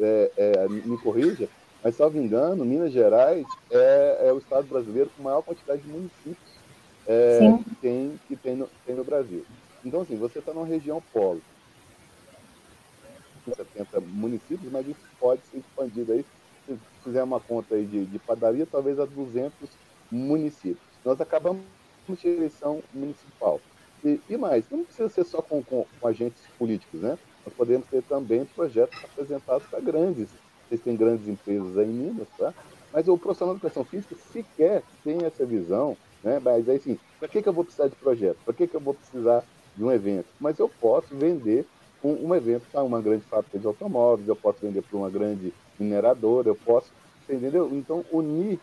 é, 0.00 0.30
é, 0.36 0.68
me 0.68 0.96
corrija, 0.98 1.48
mas, 1.82 1.96
salvo 1.96 2.18
engano, 2.18 2.64
Minas 2.64 2.92
Gerais 2.92 3.46
é, 3.70 4.26
é, 4.28 4.32
o 4.32 4.38
estado 4.38 4.66
brasileiro 4.68 5.10
com 5.16 5.22
maior 5.22 5.42
quantidade 5.42 5.82
de 5.82 5.88
municípios 5.88 6.36
é, 7.06 7.40
que, 7.64 7.74
tem, 7.76 8.20
que 8.28 8.36
tem, 8.36 8.56
no, 8.56 8.68
tem 8.86 8.94
no 8.94 9.04
Brasil. 9.04 9.44
Então, 9.84 10.02
assim, 10.02 10.16
você 10.16 10.38
está 10.38 10.52
numa 10.52 10.66
região 10.66 11.02
polo. 11.12 11.42
70 13.44 14.00
municípios, 14.00 14.70
mas 14.70 14.86
isso 14.86 15.00
pode 15.18 15.42
ser 15.50 15.58
expandido 15.58 16.12
aí. 16.12 16.24
Se 16.66 16.78
fizer 17.02 17.24
uma 17.24 17.40
conta 17.40 17.74
aí 17.74 17.84
de, 17.84 18.04
de 18.06 18.18
padaria, 18.20 18.66
talvez 18.70 19.00
a 19.00 19.04
200 19.04 19.68
municípios. 20.10 20.78
Nós 21.04 21.20
acabamos 21.20 21.62
de 22.08 22.28
eleição 22.28 22.82
municipal. 22.94 23.60
E, 24.04 24.20
e, 24.28 24.36
mais, 24.36 24.64
não 24.70 24.84
precisa 24.84 25.08
ser 25.08 25.24
só 25.24 25.40
com, 25.42 25.62
com, 25.62 25.86
com, 26.00 26.06
agentes 26.06 26.42
políticos, 26.58 27.00
né? 27.00 27.18
Nós 27.44 27.54
podemos 27.54 27.86
ter 27.88 28.02
também 28.02 28.44
projetos 28.44 28.98
apresentados 29.04 29.66
para 29.66 29.80
grandes, 29.80 30.28
vocês 30.72 30.80
têm 30.80 30.96
grandes 30.96 31.28
empresas 31.28 31.76
aí 31.76 31.86
em 31.86 31.92
Minas, 31.92 32.28
tá? 32.38 32.54
Mas 32.92 33.06
o 33.06 33.18
profissional 33.18 33.54
de 33.54 33.60
educação 33.60 33.84
física 33.84 34.16
sequer 34.32 34.82
tem 35.04 35.22
essa 35.24 35.44
visão, 35.44 35.96
né? 36.24 36.40
Mas 36.42 36.68
aí 36.68 36.76
assim, 36.76 36.98
para 37.18 37.28
que, 37.28 37.42
que 37.42 37.48
eu 37.48 37.52
vou 37.52 37.64
precisar 37.64 37.88
de 37.88 37.96
projeto? 37.96 38.38
Para 38.44 38.54
que, 38.54 38.66
que 38.66 38.74
eu 38.74 38.80
vou 38.80 38.94
precisar 38.94 39.44
de 39.76 39.84
um 39.84 39.92
evento? 39.92 40.26
Mas 40.40 40.58
eu 40.58 40.68
posso 40.68 41.14
vender 41.14 41.66
um, 42.02 42.28
um 42.28 42.34
evento 42.34 42.64
para 42.72 42.82
uma 42.82 43.02
grande 43.02 43.24
fábrica 43.24 43.58
de 43.58 43.66
automóveis, 43.66 44.26
eu 44.26 44.36
posso 44.36 44.58
vender 44.62 44.82
para 44.82 44.96
uma 44.96 45.10
grande 45.10 45.52
mineradora, 45.78 46.48
eu 46.48 46.56
posso, 46.56 46.90
entendeu? 47.28 47.68
Então, 47.72 48.04
unir, 48.10 48.58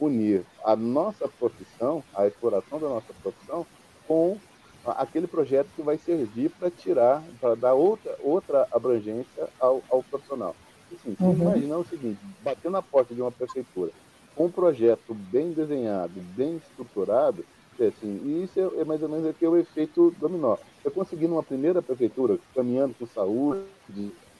unir 0.00 0.44
a 0.64 0.74
nossa 0.74 1.28
profissão, 1.28 2.02
a 2.14 2.26
exploração 2.26 2.80
da 2.80 2.88
nossa 2.88 3.12
profissão, 3.22 3.64
com 4.06 4.36
aquele 4.84 5.28
projeto 5.28 5.68
que 5.76 5.82
vai 5.82 5.96
servir 5.96 6.50
para 6.50 6.68
tirar, 6.70 7.22
para 7.40 7.54
dar 7.54 7.74
outra, 7.74 8.16
outra 8.20 8.66
abrangência 8.72 9.48
ao, 9.60 9.80
ao 9.88 10.02
profissional. 10.02 10.56
Assim, 10.94 11.16
uhum. 11.20 11.32
Imaginar 11.32 11.78
o 11.78 11.84
seguinte, 11.84 12.18
bater 12.42 12.70
na 12.70 12.82
porta 12.82 13.14
de 13.14 13.20
uma 13.20 13.32
prefeitura 13.32 13.90
com 14.34 14.46
um 14.46 14.50
projeto 14.50 15.14
bem 15.14 15.52
desenhado, 15.52 16.12
bem 16.34 16.56
estruturado, 16.56 17.44
é 17.78 17.86
assim, 17.86 18.20
e 18.24 18.44
isso 18.44 18.60
é, 18.60 18.80
é 18.80 18.84
mais 18.84 19.02
ou 19.02 19.08
menos 19.08 19.26
aqui 19.26 19.44
é 19.44 19.48
o 19.48 19.56
efeito 19.56 20.14
dominó. 20.18 20.56
Eu 20.84 20.90
consegui 20.90 21.26
numa 21.26 21.42
primeira 21.42 21.82
prefeitura, 21.82 22.38
caminhando 22.54 22.94
com 22.98 23.06
saúde, 23.06 23.64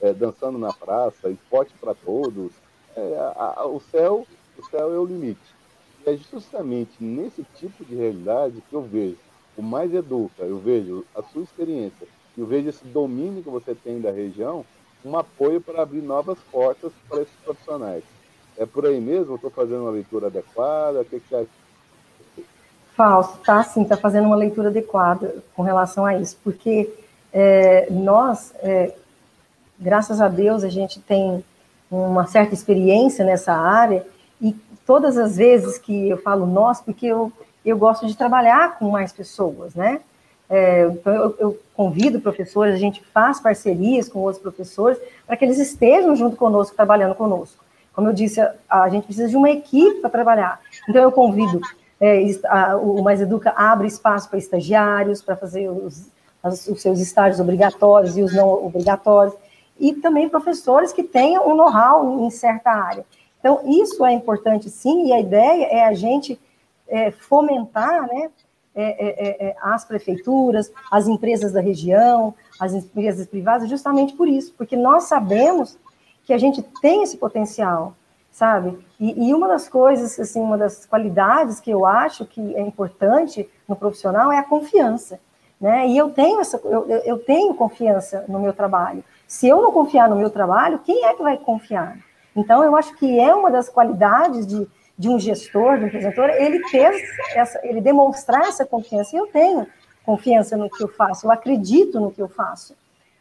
é, 0.00 0.12
dançando 0.12 0.59
na 0.59 0.72
praça, 0.72 1.30
esporte 1.30 1.72
para 1.80 1.94
todos, 1.94 2.53
é, 2.94 3.16
a, 3.36 3.55
a, 3.59 3.66
o 3.66 3.80
céu 3.80 4.26
o 4.59 4.64
céu 4.70 4.94
é 4.94 4.98
o 4.98 5.07
limite. 5.07 5.40
E 6.07 6.11
é 6.11 6.16
justamente 6.16 6.92
nesse 7.03 7.44
tipo 7.57 7.84
de 7.84 7.94
realidade 7.94 8.62
que 8.68 8.74
eu 8.74 8.82
vejo 8.82 9.18
o 9.57 9.62
Mais 9.62 9.92
Educa, 9.92 10.42
eu 10.42 10.59
vejo 10.59 11.05
a 11.14 11.22
sua 11.22 11.42
experiência, 11.42 12.07
eu 12.36 12.46
vejo 12.46 12.68
esse 12.68 12.84
domínio 12.86 13.42
que 13.42 13.50
você 13.50 13.74
tem 13.74 14.00
da 14.00 14.11
região, 14.11 14.64
um 15.05 15.16
apoio 15.16 15.61
para 15.61 15.82
abrir 15.82 16.03
novas 16.03 16.38
portas 16.50 16.92
para 17.09 17.22
esses 17.22 17.34
profissionais. 17.44 18.05
É 18.57 18.66
por 18.66 18.86
aí 18.86 19.00
mesmo? 19.00 19.34
Estou 19.34 19.50
fazendo 19.50 19.82
uma 19.82 19.90
leitura 19.90 20.26
adequada? 20.26 21.00
O 21.00 21.05
que, 21.05 21.20
que? 21.20 21.48
Fausto, 22.94 23.38
tá 23.38 23.62
sim, 23.64 23.82
está 23.82 23.96
fazendo 23.96 24.26
uma 24.26 24.36
leitura 24.36 24.68
adequada 24.68 25.42
com 25.57 25.62
relação 25.62 26.05
a 26.05 26.18
isso, 26.18 26.36
porque 26.44 26.92
é, 27.32 27.90
nós, 27.90 28.53
é, 28.59 28.94
graças 29.78 30.20
a 30.20 30.28
Deus, 30.28 30.62
a 30.62 30.68
gente 30.68 31.00
tem 31.00 31.42
uma 31.90 32.26
certa 32.26 32.53
experiência 32.53 33.24
nessa 33.24 33.55
área 33.55 34.07
e 34.40 34.53
todas 34.86 35.16
as 35.16 35.36
vezes 35.36 35.78
que 35.78 36.11
eu 36.11 36.18
falo 36.18 36.46
nós, 36.46 36.82
porque 36.82 37.07
eu, 37.07 37.32
eu 37.64 37.78
gosto 37.78 38.07
de 38.07 38.16
trabalhar 38.16 38.78
com 38.78 38.90
mais 38.90 39.11
pessoas, 39.11 39.74
né? 39.74 40.00
É, 40.55 40.84
então, 40.84 41.14
eu, 41.14 41.36
eu, 41.38 41.59
convido 41.74 42.20
professores, 42.20 42.74
a 42.74 42.78
gente 42.78 43.03
faz 43.14 43.40
parcerias 43.40 44.07
com 44.07 44.18
outros 44.18 44.42
professores 44.42 44.98
para 45.26 45.34
que 45.34 45.46
eles 45.46 45.59
estejam 45.59 46.14
junto 46.14 46.36
conosco, 46.36 46.76
trabalhando 46.76 47.14
conosco. 47.14 47.64
Como 47.94 48.09
eu 48.09 48.12
disse, 48.12 48.38
a, 48.38 48.55
a 48.68 48.88
gente 48.90 49.05
precisa 49.05 49.30
de 49.30 49.36
uma 49.36 49.48
equipe 49.48 50.03
para 50.03 50.11
trabalhar. 50.11 50.61
Então, 50.86 51.03
eu 51.03 51.11
convido 51.11 51.59
é, 51.98 52.22
a, 52.44 52.76
o 52.76 53.03
Mais 53.03 53.22
Educa 53.22 53.55
abre 53.57 53.88
espaço 53.88 54.28
para 54.28 54.38
estagiários, 54.38 55.22
para 55.22 55.36
fazer 55.36 55.70
os, 55.70 56.11
as, 56.42 56.68
os 56.68 56.82
seus 56.82 57.00
estágios 57.00 57.40
obrigatórios 57.40 58.18
e 58.18 58.20
os 58.20 58.34
não 58.34 58.66
obrigatórios, 58.66 59.34
e 59.80 59.94
também 59.94 60.28
professores 60.28 60.92
que 60.92 61.03
tenham 61.03 61.48
um 61.48 61.57
know-how 61.57 62.26
em 62.26 62.30
certa 62.30 62.72
área. 62.72 63.07
Então, 63.40 63.62
isso 63.64 64.05
é 64.05 64.12
importante 64.12 64.68
sim, 64.68 65.07
e 65.07 65.14
a 65.14 65.20
ideia 65.20 65.64
é 65.64 65.84
a 65.86 65.94
gente 65.94 66.38
é, 66.86 67.11
fomentar 67.11 68.07
né, 68.07 68.28
é, 68.75 68.85
é, 68.85 69.47
é, 69.47 69.49
é 69.49 69.57
as 69.61 69.85
prefeituras, 69.85 70.73
as 70.91 71.07
empresas 71.07 71.53
da 71.53 71.61
região, 71.61 72.35
as 72.61 72.73
empresas 72.73 73.27
privadas, 73.27 73.68
justamente 73.68 74.14
por 74.14 74.29
isso, 74.29 74.55
porque 74.57 74.77
nós 74.77 75.05
sabemos 75.05 75.79
que 76.25 76.33
a 76.33 76.39
gente 76.39 76.62
tem 76.81 77.03
esse 77.03 77.16
potencial, 77.16 77.95
sabe? 78.31 78.79
E, 78.99 79.29
e, 79.29 79.35
uma 79.35 79.49
das 79.49 79.68
coisas, 79.68 80.18
assim, 80.18 80.41
uma 80.41 80.57
das 80.57 80.87
qualidades 80.87 81.61
que 81.61 81.70
eu 81.70 81.85
acho 81.85 82.25
que 82.25 82.55
é 82.55 82.61
importante 82.61 83.49
no 83.68 83.77
profissional 83.77 84.31
é 84.33 84.39
a 84.39 84.43
confiança, 84.43 85.20
né? 85.61 85.87
E 85.89 85.97
eu 85.97 86.11
tenho 86.11 86.41
essa, 86.41 86.61
eu, 86.64 86.89
eu 86.89 87.18
tenho 87.18 87.55
confiança 87.55 88.25
no 88.29 88.39
meu 88.39 88.53
trabalho. 88.53 89.05
Se 89.27 89.49
eu 89.49 89.61
não 89.61 89.73
confiar 89.73 90.09
no 90.09 90.16
meu 90.16 90.31
trabalho, 90.31 90.81
quem 90.81 91.05
é 91.05 91.14
que 91.14 91.23
vai 91.23 91.37
confiar? 91.37 91.99
Então, 92.35 92.64
eu 92.64 92.75
acho 92.77 92.97
que 92.97 93.18
é 93.18 93.35
uma 93.35 93.51
das 93.51 93.68
qualidades 93.68 94.47
de, 94.47 94.66
de 95.03 95.09
um 95.09 95.18
gestor, 95.18 95.78
de 95.78 95.84
um 95.84 95.86
apresentador, 95.88 96.30
ele 96.30 96.62
ter 96.70 96.94
essa, 97.34 97.59
ele 97.64 97.80
demonstrar 97.80 98.42
essa 98.42 98.64
confiança. 98.64 99.16
E 99.16 99.18
eu 99.18 99.26
tenho 99.26 99.66
confiança 100.05 100.57
no 100.57 100.70
que 100.70 100.80
eu 100.80 100.86
faço, 100.86 101.26
eu 101.26 101.32
acredito 101.32 101.98
no 101.98 102.12
que 102.12 102.22
eu 102.22 102.28
faço, 102.28 102.76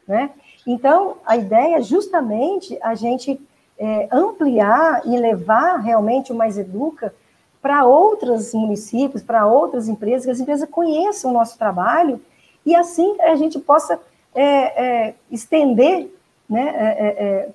né? 0.07 0.29
Então, 0.65 1.17
a 1.25 1.35
ideia 1.35 1.77
é 1.77 1.81
justamente 1.81 2.77
a 2.83 2.93
gente 2.93 3.41
é, 3.79 4.07
ampliar 4.11 5.01
e 5.05 5.17
levar 5.17 5.77
realmente 5.77 6.31
o 6.31 6.35
Mais 6.35 6.55
Educa 6.55 7.15
para 7.59 7.83
outros 7.83 8.53
municípios, 8.53 9.23
para 9.23 9.47
outras 9.47 9.87
empresas, 9.87 10.25
que 10.25 10.31
as 10.31 10.39
empresas 10.39 10.69
conheçam 10.69 11.31
o 11.31 11.33
nosso 11.33 11.57
trabalho 11.57 12.21
e 12.63 12.75
assim 12.75 13.19
a 13.21 13.35
gente 13.35 13.57
possa 13.57 13.99
é, 14.35 14.45
é, 14.45 15.13
estender, 15.31 16.13
né, 16.47 16.75
é, 16.77 17.49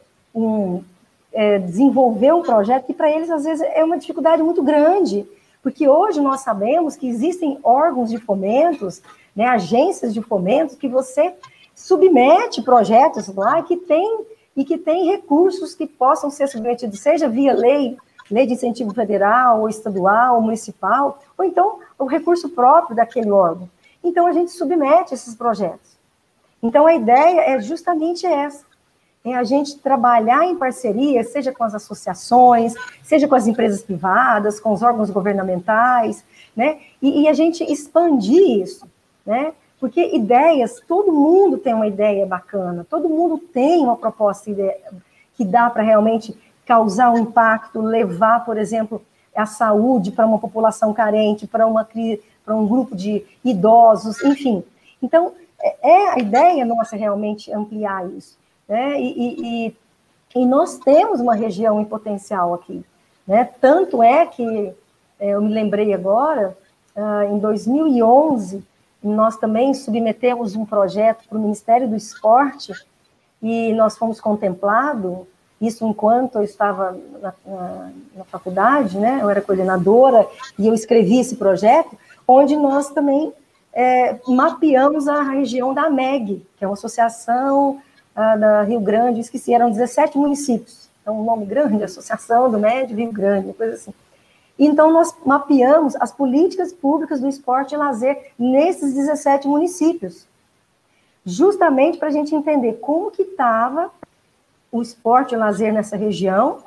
é, 1.37 1.59
desenvolver 1.59 2.33
um 2.33 2.43
projeto 2.43 2.87
que 2.87 2.95
para 2.95 3.11
eles 3.11 3.29
às 3.31 3.45
vezes 3.45 3.65
é 3.75 3.85
uma 3.85 3.99
dificuldade 3.99 4.43
muito 4.43 4.63
grande, 4.63 5.29
porque 5.63 5.87
hoje 5.87 6.19
nós 6.19 6.41
sabemos 6.41 6.97
que 6.97 7.07
existem 7.07 7.59
órgãos 7.63 8.09
de 8.09 8.17
fomentos, 8.17 9.03
né, 9.35 9.47
agências 9.47 10.15
de 10.15 10.23
fomentos 10.23 10.77
que 10.77 10.89
você 10.89 11.35
submete 11.75 12.63
projetos 12.63 13.29
lá 13.29 13.63
que 13.63 13.77
tem 13.77 14.25
e 14.57 14.65
que 14.65 14.79
tem 14.79 15.11
recursos 15.11 15.75
que 15.75 15.87
possam 15.87 16.31
ser 16.31 16.49
submetidos, 16.49 17.01
seja 17.01 17.29
via 17.29 17.53
lei, 17.53 17.99
lei 18.31 18.47
de 18.47 18.55
incentivo 18.55 18.95
federal, 18.95 19.61
ou 19.61 19.69
estadual, 19.69 20.37
ou 20.37 20.41
municipal, 20.41 21.19
ou 21.37 21.45
então 21.45 21.81
o 21.99 22.07
recurso 22.07 22.49
próprio 22.49 22.97
daquele 22.97 23.31
órgão. 23.31 23.69
Então, 24.03 24.27
a 24.27 24.33
gente 24.33 24.53
submete 24.53 25.13
esses 25.13 25.35
projetos. 25.35 25.99
Então, 26.63 26.87
a 26.87 26.95
ideia 26.95 27.41
é 27.41 27.61
justamente 27.61 28.25
essa, 28.25 28.65
é 29.27 29.35
a 29.35 29.43
gente 29.43 29.79
trabalhar 29.79 30.45
em 30.45 30.57
parceria, 30.57 31.25
seja 31.25 31.53
com 31.53 31.65
as 31.65 31.75
associações, 31.75 32.75
seja 33.03 33.27
com 33.27 33.35
as 33.35 33.49
empresas 33.49 33.83
privadas, 33.83 34.61
com 34.61 34.73
os 34.73 34.83
órgãos 34.83 35.11
governamentais, 35.11 36.25
né, 36.55 36.79
e, 37.03 37.23
e 37.23 37.29
a 37.29 37.33
gente 37.33 37.65
expandir 37.65 38.63
isso, 38.63 38.87
né, 39.27 39.53
porque 39.81 40.15
ideias, 40.15 40.81
todo 40.87 41.13
mundo 41.13 41.59
tem 41.59 41.75
uma 41.75 41.89
ideia 41.89 42.25
bacana, 42.25 42.87
todo 42.89 43.09
mundo 43.09 43.37
tem 43.37 43.83
uma 43.83 43.97
proposta 43.97 44.51
que 45.35 45.45
dá 45.45 45.69
para 45.69 45.83
realmente 45.83 46.39
causar 46.65 47.11
um 47.11 47.19
impacto, 47.19 47.81
levar, 47.81 48.45
por 48.45 48.57
exemplo, 48.57 49.03
a 49.35 49.45
saúde 49.45 50.13
para 50.13 50.27
uma 50.27 50.39
população 50.39 50.95
carente, 50.95 51.47
para 51.47 51.67
uma 51.67 51.87
para 52.45 52.55
um 52.55 52.67
grupo 52.67 52.95
de 52.95 53.25
idosos, 53.45 54.23
enfim. 54.23 54.63
Então, 55.03 55.33
é, 55.61 55.91
é 55.91 56.11
a 56.13 56.19
ideia 56.19 56.65
nossa 56.65 56.97
realmente 56.97 57.53
ampliar 57.53 58.09
isso. 58.11 58.39
Né? 58.69 59.01
E, 59.01 59.67
e, 59.69 59.77
e, 60.35 60.47
nós 60.47 60.79
temos 60.79 61.21
uma 61.21 61.35
região 61.35 61.81
em 61.81 61.85
potencial 61.85 62.55
aqui. 62.55 62.85
Né? 63.27 63.45
Tanto 63.61 64.03
é 64.03 64.27
que, 64.27 64.73
é, 65.19 65.31
eu 65.31 65.41
me 65.41 65.53
lembrei 65.53 65.95
agora, 65.95 66.57
ah, 66.97 67.27
em 67.27 67.39
2011, 67.39 68.65
nós 69.03 69.37
também 69.37 69.75
submetemos 69.75 70.57
um 70.57 70.65
projeto 70.65 71.29
para 71.29 71.39
o 71.39 71.41
Ministério 71.41 71.89
do 71.89 71.95
Esporte 71.95 72.73
e 73.43 73.73
nós 73.75 73.97
fomos 73.97 74.21
contemplados, 74.21 75.27
isso 75.61 75.87
enquanto 75.87 76.37
eu 76.37 76.43
estava 76.43 76.99
na, 77.21 77.35
na, 77.47 77.91
na, 78.17 78.25
faculdade, 78.25 78.99
né? 78.99 79.21
Eu 79.23 79.31
era 79.31 79.41
coordenadora 79.41 80.27
e 80.59 80.67
eu 80.67 80.75
escrevi 80.75 81.19
esse 81.19 81.37
projeto, 81.37 81.97
onde 82.27 82.57
nós 82.57 82.91
também 82.91 83.33
é, 83.73 84.19
mapeamos 84.27 85.07
a 85.07 85.23
região 85.23 85.73
da 85.73 85.89
MEG, 85.89 86.45
que 86.57 86.65
é 86.65 86.67
uma 86.67 86.75
associação 86.75 87.81
ah, 88.17 88.35
da 88.35 88.63
Rio 88.63 88.81
Grande, 88.81 89.21
esqueci, 89.21 89.53
eram 89.53 89.71
17 89.71 90.17
municípios. 90.17 90.89
Então, 91.03 91.21
um 91.21 91.25
nome 91.25 91.45
grande, 91.45 91.85
Associação 91.85 92.51
do 92.51 92.59
Médio 92.59 92.97
Rio 92.97 93.13
Grande, 93.13 93.53
coisa 93.53 93.75
assim. 93.75 93.95
Então, 94.59 94.91
nós 94.91 95.15
mapeamos 95.25 95.95
as 95.97 96.11
políticas 96.11 96.73
públicas 96.73 97.21
do 97.21 97.29
esporte 97.29 97.75
e 97.75 97.79
lazer 97.79 98.33
nesses 98.39 98.95
17 98.95 99.47
municípios, 99.47 100.27
justamente 101.27 101.99
para 101.99 102.09
a 102.09 102.11
gente 102.11 102.35
entender 102.35 102.79
como 102.81 103.11
que 103.11 103.21
estava 103.21 103.91
o 104.73 104.81
esporte 104.81 105.35
e 105.35 105.39
lazer 105.39 105.73
nessa 105.73 105.97
região. 105.97 106.61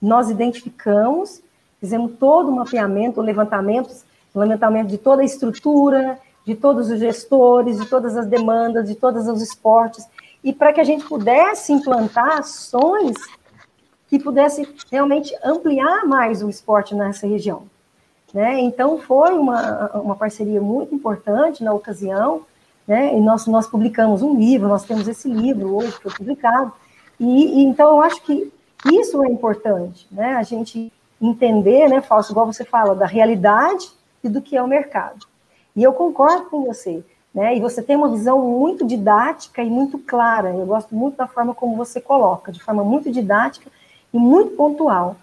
Nós 0.00 0.30
identificamos, 0.30 1.42
fizemos 1.80 2.12
todo 2.18 2.48
o 2.48 2.56
mapeamento, 2.56 3.20
o 3.20 3.24
levantamento, 3.24 3.92
o 4.32 4.38
levantamento 4.38 4.86
de 4.86 4.98
toda 4.98 5.22
a 5.22 5.24
estrutura, 5.24 6.18
de 6.46 6.54
todos 6.54 6.90
os 6.90 7.00
gestores, 7.00 7.78
de 7.78 7.86
todas 7.86 8.16
as 8.16 8.26
demandas, 8.26 8.88
de 8.88 8.94
todos 8.94 9.26
os 9.26 9.42
esportes, 9.42 10.06
e 10.42 10.52
para 10.52 10.72
que 10.72 10.80
a 10.80 10.84
gente 10.84 11.04
pudesse 11.04 11.72
implantar 11.72 12.38
ações 12.38 13.16
que 14.08 14.18
pudesse 14.18 14.68
realmente 14.90 15.32
ampliar 15.44 16.04
mais 16.04 16.42
o 16.42 16.50
esporte 16.50 16.94
nessa 16.94 17.26
região. 17.26 17.62
Né? 18.34 18.60
Então, 18.60 18.98
foi 18.98 19.32
uma, 19.34 19.88
uma 19.94 20.16
parceria 20.16 20.60
muito 20.60 20.94
importante 20.94 21.62
na 21.62 21.72
ocasião, 21.72 22.42
né? 22.86 23.16
e 23.16 23.20
nós, 23.20 23.46
nós 23.46 23.68
publicamos 23.68 24.22
um 24.22 24.36
livro, 24.36 24.68
nós 24.68 24.84
temos 24.84 25.06
esse 25.06 25.28
livro 25.28 25.76
hoje 25.76 25.92
que 25.96 26.02
foi 26.02 26.12
publicado, 26.12 26.72
e, 27.18 27.60
e 27.60 27.64
então 27.64 27.90
eu 27.90 28.02
acho 28.02 28.22
que 28.22 28.52
isso 28.92 29.22
é 29.22 29.28
importante, 29.28 30.08
né? 30.10 30.34
a 30.34 30.42
gente 30.42 30.92
entender, 31.20 31.88
né, 31.88 32.00
Fausto, 32.00 32.32
igual 32.32 32.46
você 32.46 32.64
fala, 32.64 32.94
da 32.94 33.06
realidade 33.06 33.90
e 34.24 34.28
do 34.28 34.40
que 34.40 34.56
é 34.56 34.62
o 34.62 34.66
mercado. 34.66 35.26
E 35.76 35.82
eu 35.82 35.92
concordo 35.92 36.46
com 36.46 36.64
você, 36.64 37.04
né? 37.34 37.56
E 37.56 37.60
você 37.60 37.82
tem 37.82 37.96
uma 37.96 38.08
visão 38.08 38.40
muito 38.40 38.84
didática 38.84 39.62
e 39.62 39.70
muito 39.70 39.98
clara. 39.98 40.50
Eu 40.50 40.66
gosto 40.66 40.94
muito 40.94 41.16
da 41.16 41.26
forma 41.26 41.54
como 41.54 41.76
você 41.76 42.00
coloca, 42.00 42.50
de 42.50 42.62
forma 42.62 42.82
muito 42.82 43.10
didática 43.10 43.70
e 44.12 44.18
muito 44.18 44.56
pontual, 44.56 45.16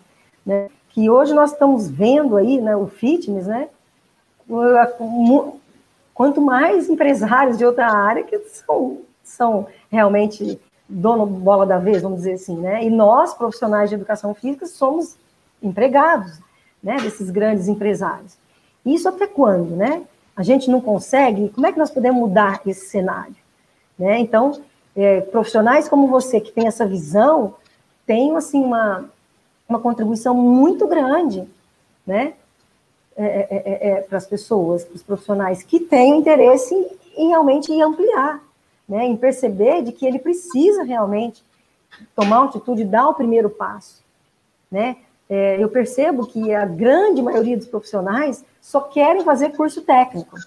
né? 0.45 0.69
Que 0.89 1.09
hoje 1.09 1.34
nós 1.34 1.51
estamos 1.51 1.89
vendo 1.89 2.38
aí, 2.38 2.59
né, 2.59 2.75
o 2.75 2.88
fitness, 2.88 3.45
né? 3.45 3.69
Quanto 6.13 6.41
mais 6.41 6.89
empresários 6.89 7.57
de 7.57 7.65
outra 7.65 7.91
área 7.91 8.23
que 8.23 8.39
são, 8.39 9.01
são 9.23 9.67
realmente 9.91 10.59
dono 10.89 11.25
bola 11.25 11.65
da 11.65 11.77
vez, 11.77 12.01
vamos 12.01 12.19
dizer 12.19 12.34
assim, 12.34 12.57
né? 12.57 12.84
E 12.84 12.89
nós, 12.89 13.34
profissionais 13.34 13.89
de 13.89 13.95
educação 13.95 14.34
física, 14.34 14.65
somos 14.65 15.17
empregados, 15.61 16.39
né, 16.81 16.97
desses 16.97 17.29
grandes 17.29 17.67
empresários. 17.67 18.38
Isso 18.85 19.09
até 19.09 19.27
quando, 19.27 19.75
né? 19.75 20.03
A 20.38 20.43
gente 20.43 20.69
não 20.69 20.80
consegue, 20.80 21.49
como 21.49 21.65
é 21.65 21.73
que 21.73 21.80
nós 21.80 21.89
podemos 21.89 22.22
mudar 22.22 22.61
esse 22.64 22.85
cenário? 22.85 23.35
Né? 23.97 24.19
Então, 24.19 24.61
é, 24.95 25.22
profissionais 25.22 25.89
como 25.89 26.07
você, 26.07 26.39
que 26.39 26.51
tem 26.51 26.68
essa 26.68 26.85
visão, 26.85 27.55
tem, 28.05 28.35
assim, 28.38 28.64
uma, 28.64 29.09
uma 29.68 29.80
contribuição 29.80 30.35
muito 30.35 30.88
grande, 30.88 31.47
né? 32.05 32.34
É, 33.15 33.26
é, 33.26 33.47
é, 33.49 33.89
é 33.89 34.01
para 34.01 34.19
as 34.19 34.27
pessoas, 34.27 34.85
para 34.85 34.95
os 34.95 35.01
profissionais 35.01 35.64
que 35.64 35.80
têm 35.80 36.19
interesse 36.19 36.76
em, 37.15 37.30
realmente 37.30 37.72
em 37.72 37.81
ampliar, 37.81 38.39
né? 38.88 39.05
Em 39.05 39.18
perceber 39.18 39.81
de 39.81 39.91
que 39.91 40.05
ele 40.05 40.19
precisa 40.19 40.84
realmente 40.84 41.43
tomar 42.15 42.45
atitude, 42.45 42.85
dar 42.85 43.09
o 43.09 43.15
primeiro 43.15 43.49
passo, 43.49 44.03
né? 44.72 44.97
É, 45.29 45.61
eu 45.61 45.69
percebo 45.69 46.25
que 46.25 46.53
a 46.53 46.65
grande 46.65 47.21
maioria 47.21 47.57
dos 47.57 47.67
profissionais 47.67 48.45
só 48.61 48.81
querem 48.81 49.23
fazer 49.23 49.49
curso 49.55 49.81
técnico. 49.81 50.37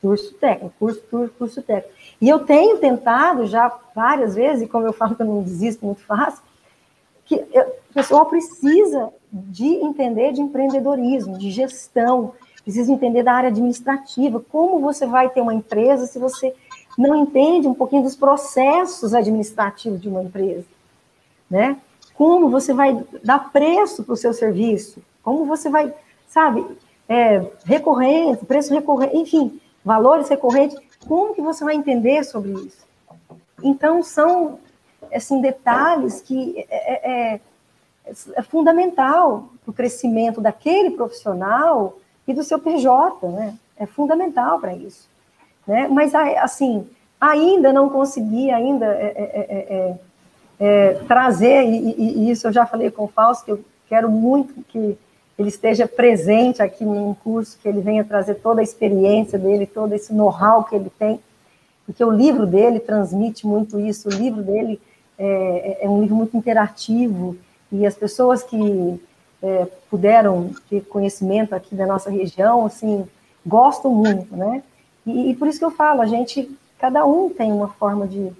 Curso 0.00 0.34
técnico, 0.34 0.74
curso, 0.78 1.02
curso, 1.10 1.34
curso 1.36 1.62
técnico. 1.62 1.94
E 2.20 2.28
eu 2.28 2.40
tenho 2.40 2.78
tentado 2.78 3.46
já 3.46 3.72
várias 3.94 4.34
vezes, 4.34 4.62
e 4.62 4.68
como 4.68 4.86
eu 4.86 4.92
falo 4.92 5.16
que 5.16 5.22
eu 5.22 5.26
não 5.26 5.42
desisto 5.42 5.84
muito 5.84 6.02
fácil, 6.02 6.42
que 7.24 7.34
o 7.34 7.94
pessoal 7.94 8.26
precisa 8.26 9.10
de 9.32 9.66
entender 9.66 10.32
de 10.32 10.40
empreendedorismo, 10.40 11.36
de 11.36 11.50
gestão, 11.50 12.32
precisa 12.62 12.92
entender 12.92 13.22
da 13.22 13.32
área 13.32 13.48
administrativa. 13.48 14.42
Como 14.50 14.78
você 14.78 15.06
vai 15.06 15.28
ter 15.28 15.40
uma 15.40 15.54
empresa 15.54 16.06
se 16.06 16.18
você 16.18 16.54
não 16.96 17.14
entende 17.14 17.68
um 17.68 17.74
pouquinho 17.74 18.02
dos 18.02 18.16
processos 18.16 19.14
administrativos 19.14 20.00
de 20.00 20.08
uma 20.08 20.22
empresa, 20.22 20.64
né? 21.50 21.76
Como 22.18 22.50
você 22.50 22.74
vai 22.74 23.00
dar 23.22 23.52
preço 23.52 24.02
para 24.02 24.12
o 24.12 24.16
seu 24.16 24.34
serviço, 24.34 25.00
como 25.22 25.44
você 25.44 25.70
vai, 25.70 25.94
sabe, 26.26 26.66
é, 27.08 27.46
recorrente, 27.64 28.44
preço 28.44 28.74
recorrente, 28.74 29.16
enfim, 29.16 29.60
valores 29.84 30.28
recorrentes, 30.28 30.76
como 31.06 31.32
que 31.32 31.40
você 31.40 31.64
vai 31.64 31.76
entender 31.76 32.24
sobre 32.24 32.50
isso? 32.54 32.84
Então, 33.62 34.02
são, 34.02 34.58
assim, 35.14 35.40
detalhes 35.40 36.20
que 36.20 36.66
é, 36.68 36.74
é, 36.92 37.34
é, 37.34 37.40
é 38.34 38.42
fundamental 38.42 39.50
para 39.62 39.70
o 39.70 39.74
crescimento 39.74 40.40
daquele 40.40 40.90
profissional 40.90 41.98
e 42.26 42.34
do 42.34 42.42
seu 42.42 42.58
PJ, 42.58 43.28
né? 43.28 43.56
É 43.76 43.86
fundamental 43.86 44.58
para 44.58 44.74
isso. 44.74 45.08
Né? 45.64 45.86
Mas, 45.86 46.12
assim, 46.16 46.84
ainda 47.20 47.72
não 47.72 47.88
consegui, 47.88 48.50
ainda 48.50 48.86
é, 48.86 49.98
é, 50.60 50.94
trazer, 51.06 51.64
e, 51.64 51.94
e, 51.98 52.30
isso 52.30 52.46
eu 52.46 52.52
já 52.52 52.66
falei 52.66 52.90
com 52.90 53.04
o 53.04 53.08
Fausto, 53.08 53.44
que 53.44 53.52
eu 53.52 53.64
quero 53.88 54.10
muito 54.10 54.54
que 54.68 54.96
ele 55.38 55.48
esteja 55.48 55.86
presente 55.86 56.60
aqui 56.60 56.84
no 56.84 57.16
curso, 57.22 57.58
que 57.62 57.68
ele 57.68 57.80
venha 57.80 58.04
trazer 58.04 58.36
toda 58.36 58.60
a 58.60 58.64
experiência 58.64 59.38
dele, 59.38 59.66
todo 59.66 59.92
esse 59.94 60.12
know-how 60.12 60.64
que 60.64 60.74
ele 60.74 60.90
tem, 60.98 61.20
porque 61.86 62.04
o 62.04 62.10
livro 62.10 62.46
dele 62.46 62.80
transmite 62.80 63.46
muito 63.46 63.78
isso, 63.78 64.08
o 64.08 64.12
livro 64.12 64.42
dele 64.42 64.80
é, 65.16 65.78
é, 65.82 65.84
é 65.86 65.88
um 65.88 66.00
livro 66.00 66.16
muito 66.16 66.36
interativo, 66.36 67.36
e 67.70 67.86
as 67.86 67.94
pessoas 67.94 68.42
que 68.42 69.00
é, 69.42 69.66
puderam 69.90 70.50
ter 70.68 70.80
conhecimento 70.82 71.54
aqui 71.54 71.74
da 71.74 71.86
nossa 71.86 72.10
região, 72.10 72.66
assim, 72.66 73.06
gostam 73.46 73.92
muito, 73.92 74.36
né? 74.36 74.62
E, 75.06 75.30
e, 75.30 75.36
por 75.36 75.48
isso 75.48 75.58
que 75.58 75.64
eu 75.64 75.70
falo, 75.70 76.00
a 76.00 76.06
gente, 76.06 76.50
cada 76.78 77.04
um 77.04 77.30
tem 77.30 77.52
uma 77.52 77.68
forma 77.68 78.06
de, 78.06 78.32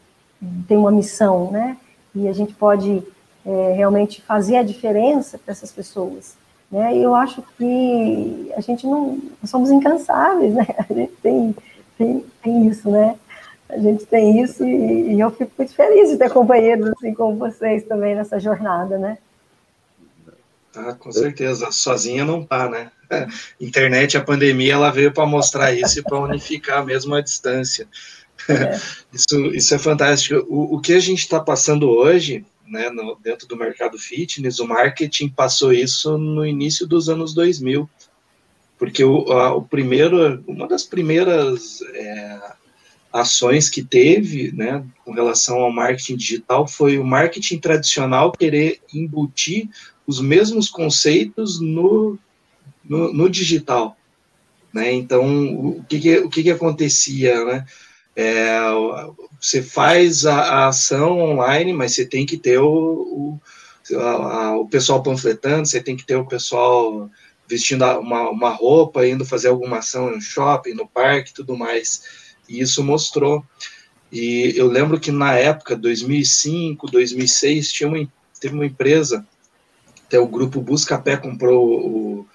tem 0.66 0.76
uma 0.76 0.90
missão, 0.90 1.50
né? 1.50 1.76
E 2.14 2.28
a 2.28 2.32
gente 2.32 2.52
pode 2.54 3.02
é, 3.44 3.72
realmente 3.72 4.22
fazer 4.22 4.56
a 4.56 4.62
diferença 4.62 5.38
para 5.38 5.52
essas 5.52 5.72
pessoas. 5.72 6.36
Né? 6.70 6.96
E 6.96 7.02
eu 7.02 7.14
acho 7.14 7.42
que 7.56 8.52
a 8.56 8.60
gente 8.60 8.86
não 8.86 9.18
somos 9.44 9.70
incansáveis, 9.70 10.52
né? 10.54 10.66
A 10.78 10.92
gente 10.92 11.12
tem, 11.22 11.56
tem, 11.96 12.24
tem 12.42 12.66
isso, 12.66 12.90
né? 12.90 13.16
A 13.68 13.78
gente 13.78 14.06
tem 14.06 14.42
isso 14.42 14.64
e, 14.64 15.14
e, 15.14 15.20
eu 15.20 15.30
fico 15.30 15.52
muito 15.58 15.74
feliz 15.74 16.08
de 16.08 16.16
ter 16.16 16.30
companheiros 16.30 16.88
assim 16.88 17.12
como 17.12 17.36
vocês 17.36 17.84
também 17.84 18.14
nessa 18.14 18.40
jornada, 18.40 18.96
né? 18.96 19.18
Ah, 20.74 20.94
com 20.94 21.10
certeza. 21.10 21.70
Sozinha 21.70 22.24
não 22.24 22.44
tá, 22.44 22.68
né? 22.68 22.90
Internet, 23.60 24.16
a 24.16 24.24
pandemia, 24.24 24.74
ela 24.74 24.90
veio 24.90 25.12
para 25.12 25.26
mostrar 25.26 25.72
isso 25.72 25.98
e 25.98 26.02
para 26.02 26.18
unificar 26.18 26.84
mesmo 26.84 27.14
a 27.14 27.20
distância. 27.20 27.86
É. 28.48 28.78
isso, 29.12 29.46
isso 29.54 29.74
é 29.74 29.78
fantástico. 29.78 30.46
O, 30.48 30.76
o 30.76 30.80
que 30.80 30.92
a 30.92 31.00
gente 31.00 31.20
está 31.20 31.40
passando 31.40 31.88
hoje, 31.88 32.44
né, 32.66 32.90
no, 32.90 33.16
dentro 33.22 33.46
do 33.46 33.56
mercado 33.56 33.98
fitness, 33.98 34.58
o 34.58 34.66
marketing 34.66 35.28
passou 35.28 35.72
isso 35.72 36.18
no 36.18 36.44
início 36.44 36.86
dos 36.86 37.08
anos 37.08 37.34
2000, 37.34 37.88
porque 38.78 39.02
o, 39.02 39.32
a, 39.32 39.54
o 39.54 39.62
primeiro, 39.62 40.42
uma 40.46 40.68
das 40.68 40.84
primeiras 40.84 41.80
é, 41.94 42.40
ações 43.12 43.68
que 43.68 43.82
teve, 43.82 44.52
né, 44.52 44.84
com 45.04 45.12
relação 45.12 45.58
ao 45.58 45.72
marketing 45.72 46.16
digital, 46.16 46.68
foi 46.68 46.98
o 46.98 47.04
marketing 47.04 47.58
tradicional 47.58 48.32
querer 48.32 48.80
embutir 48.92 49.68
os 50.06 50.20
mesmos 50.20 50.68
conceitos 50.68 51.60
no, 51.60 52.18
no, 52.84 53.12
no 53.12 53.28
digital. 53.28 53.96
Né? 54.72 54.92
Então, 54.92 55.24
o 55.54 55.84
que, 55.88 55.98
que, 55.98 56.18
o 56.18 56.30
que, 56.30 56.42
que 56.42 56.50
acontecia? 56.50 57.44
Né? 57.44 57.66
É, 58.20 58.58
você 59.40 59.62
faz 59.62 60.26
a, 60.26 60.34
a, 60.34 60.66
ação 60.66 61.20
online, 61.20 61.72
mas 61.72 61.94
você 61.94 62.04
tem 62.04 62.26
que 62.26 62.36
ter 62.36 62.58
o, 62.58 63.38
o, 63.92 63.96
a, 63.96 64.58
o 64.58 64.66
pessoal 64.66 65.00
panfletando, 65.00 65.68
você 65.68 65.80
tem 65.80 65.96
que 65.96 66.04
ter 66.04 66.16
o 66.16 66.26
pessoal 66.26 67.08
vestindo 67.48 67.84
uma, 68.00 68.28
uma 68.28 68.50
roupa, 68.50 69.06
indo 69.06 69.24
fazer 69.24 69.46
alguma 69.46 69.78
ação 69.78 70.10
no 70.10 70.20
shopping, 70.20 70.74
no 70.74 70.84
parque, 70.84 71.32
tudo 71.32 71.56
mais. 71.56 72.02
E 72.48 72.60
isso 72.60 72.82
mostrou. 72.82 73.44
E 74.10 74.52
eu 74.56 74.66
lembro 74.66 74.98
que 74.98 75.12
na 75.12 75.34
época, 75.34 75.76
2005, 75.76 76.90
2006, 76.90 77.70
tinha 77.70 77.88
uma, 77.88 78.04
teve 78.40 78.52
uma 78.52 78.66
empresa, 78.66 79.24
até 80.04 80.18
o 80.18 80.26
grupo 80.26 80.60
Buscapé 80.60 81.16
comprou 81.16 81.86
o, 81.86 82.26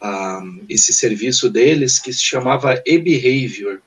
a, 0.00 0.42
esse 0.66 0.94
serviço 0.94 1.50
deles, 1.50 1.98
que 1.98 2.10
se 2.10 2.22
chamava 2.22 2.82
e-behavior 2.86 3.82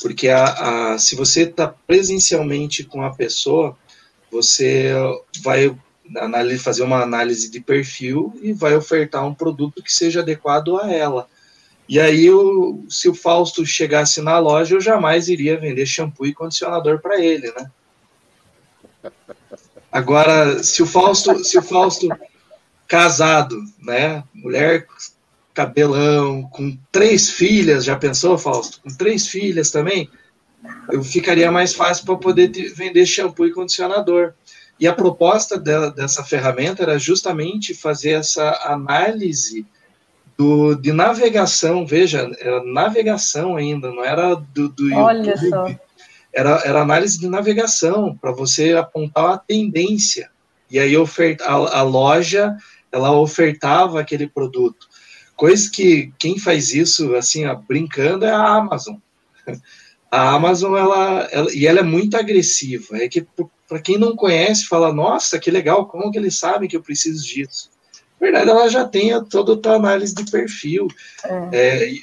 porque 0.00 0.28
a, 0.28 0.92
a, 0.92 0.98
se 0.98 1.16
você 1.16 1.42
está 1.42 1.68
presencialmente 1.68 2.84
com 2.84 3.02
a 3.02 3.14
pessoa, 3.14 3.76
você 4.30 4.92
vai 5.42 5.74
fazer 6.58 6.82
uma 6.82 7.02
análise 7.02 7.50
de 7.50 7.60
perfil 7.60 8.38
e 8.42 8.52
vai 8.52 8.76
ofertar 8.76 9.26
um 9.26 9.34
produto 9.34 9.82
que 9.82 9.92
seja 9.92 10.20
adequado 10.20 10.76
a 10.78 10.92
ela. 10.92 11.28
E 11.88 12.00
aí, 12.00 12.26
eu, 12.26 12.84
se 12.88 13.08
o 13.08 13.14
Fausto 13.14 13.64
chegasse 13.64 14.20
na 14.20 14.38
loja, 14.38 14.74
eu 14.74 14.80
jamais 14.80 15.28
iria 15.28 15.58
vender 15.58 15.86
shampoo 15.86 16.26
e 16.26 16.34
condicionador 16.34 17.00
para 17.00 17.20
ele, 17.20 17.52
né? 17.52 17.70
Agora, 19.90 20.62
se 20.62 20.82
o 20.82 20.86
Fausto, 20.86 21.44
se 21.44 21.56
o 21.56 21.62
Fausto 21.62 22.08
casado, 22.88 23.56
né, 23.80 24.22
mulher 24.34 24.86
cabelão, 25.56 26.42
com 26.42 26.76
três 26.92 27.30
filhas, 27.30 27.86
já 27.86 27.96
pensou, 27.96 28.36
Fausto? 28.36 28.78
Com 28.82 28.94
três 28.94 29.26
filhas 29.26 29.70
também, 29.70 30.10
eu 30.92 31.02
ficaria 31.02 31.50
mais 31.50 31.72
fácil 31.72 32.04
para 32.04 32.16
poder 32.16 32.50
vender 32.74 33.06
shampoo 33.06 33.46
e 33.46 33.52
condicionador. 33.52 34.34
E 34.78 34.86
a 34.86 34.92
proposta 34.92 35.58
dela, 35.58 35.90
dessa 35.90 36.22
ferramenta 36.22 36.82
era 36.82 36.98
justamente 36.98 37.72
fazer 37.72 38.10
essa 38.10 38.50
análise 38.66 39.66
do, 40.36 40.74
de 40.74 40.92
navegação, 40.92 41.86
veja, 41.86 42.30
era 42.38 42.62
navegação 42.62 43.56
ainda, 43.56 43.90
não 43.90 44.04
era 44.04 44.34
do, 44.34 44.68
do 44.68 44.94
Olha 44.94 45.30
YouTube. 45.30 45.48
Só. 45.48 45.66
Era, 46.34 46.60
era 46.66 46.82
análise 46.82 47.18
de 47.18 47.26
navegação, 47.26 48.14
para 48.14 48.30
você 48.30 48.74
apontar 48.74 49.30
a 49.30 49.38
tendência. 49.38 50.28
E 50.70 50.78
aí 50.78 50.94
oferta, 50.94 51.44
a, 51.44 51.78
a 51.78 51.82
loja, 51.82 52.54
ela 52.92 53.18
ofertava 53.18 53.98
aquele 53.98 54.28
produto. 54.28 54.86
Coisa 55.36 55.70
que 55.70 56.12
quem 56.18 56.38
faz 56.38 56.72
isso, 56.72 57.14
assim, 57.14 57.44
ó, 57.44 57.54
brincando, 57.54 58.24
é 58.24 58.30
a 58.30 58.56
Amazon. 58.56 58.96
A 60.08 60.30
Amazon, 60.30 60.76
ela, 60.76 61.28
ela, 61.32 61.52
e 61.52 61.66
ela 61.66 61.80
é 61.80 61.82
muito 61.82 62.16
agressiva. 62.16 62.96
É 62.96 63.08
que, 63.08 63.26
para 63.68 63.80
quem 63.80 63.98
não 63.98 64.14
conhece, 64.14 64.64
fala, 64.64 64.92
nossa, 64.92 65.38
que 65.38 65.50
legal, 65.50 65.86
como 65.86 66.10
que 66.12 66.16
eles 66.16 66.38
sabem 66.38 66.68
que 66.68 66.76
eu 66.76 66.82
preciso 66.82 67.26
disso? 67.26 67.70
Na 68.20 68.26
verdade, 68.26 68.50
ela 68.50 68.68
já 68.68 68.86
tem 68.86 69.22
toda 69.24 69.54
a 69.54 69.56
tua 69.56 69.74
análise 69.74 70.14
de 70.14 70.30
perfil. 70.30 70.86
É. 71.24 71.48
É, 71.52 71.94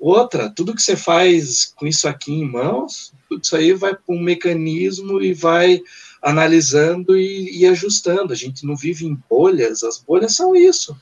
outra, 0.00 0.50
tudo 0.50 0.74
que 0.74 0.82
você 0.82 0.96
faz 0.96 1.66
com 1.76 1.86
isso 1.86 2.08
aqui 2.08 2.32
em 2.32 2.50
mãos, 2.50 3.12
tudo 3.28 3.44
isso 3.44 3.54
aí 3.54 3.72
vai 3.74 3.94
para 3.94 4.14
um 4.14 4.20
mecanismo 4.20 5.22
e 5.22 5.34
vai 5.34 5.80
analisando 6.22 7.16
e, 7.16 7.60
e, 7.60 7.66
ajustando. 7.66 8.32
A 8.32 8.36
gente 8.36 8.66
não 8.66 8.74
vive 8.74 9.06
em 9.06 9.18
bolhas, 9.28 9.84
as 9.84 9.98
bolhas 9.98 10.34
são 10.34 10.56
isso. 10.56 10.96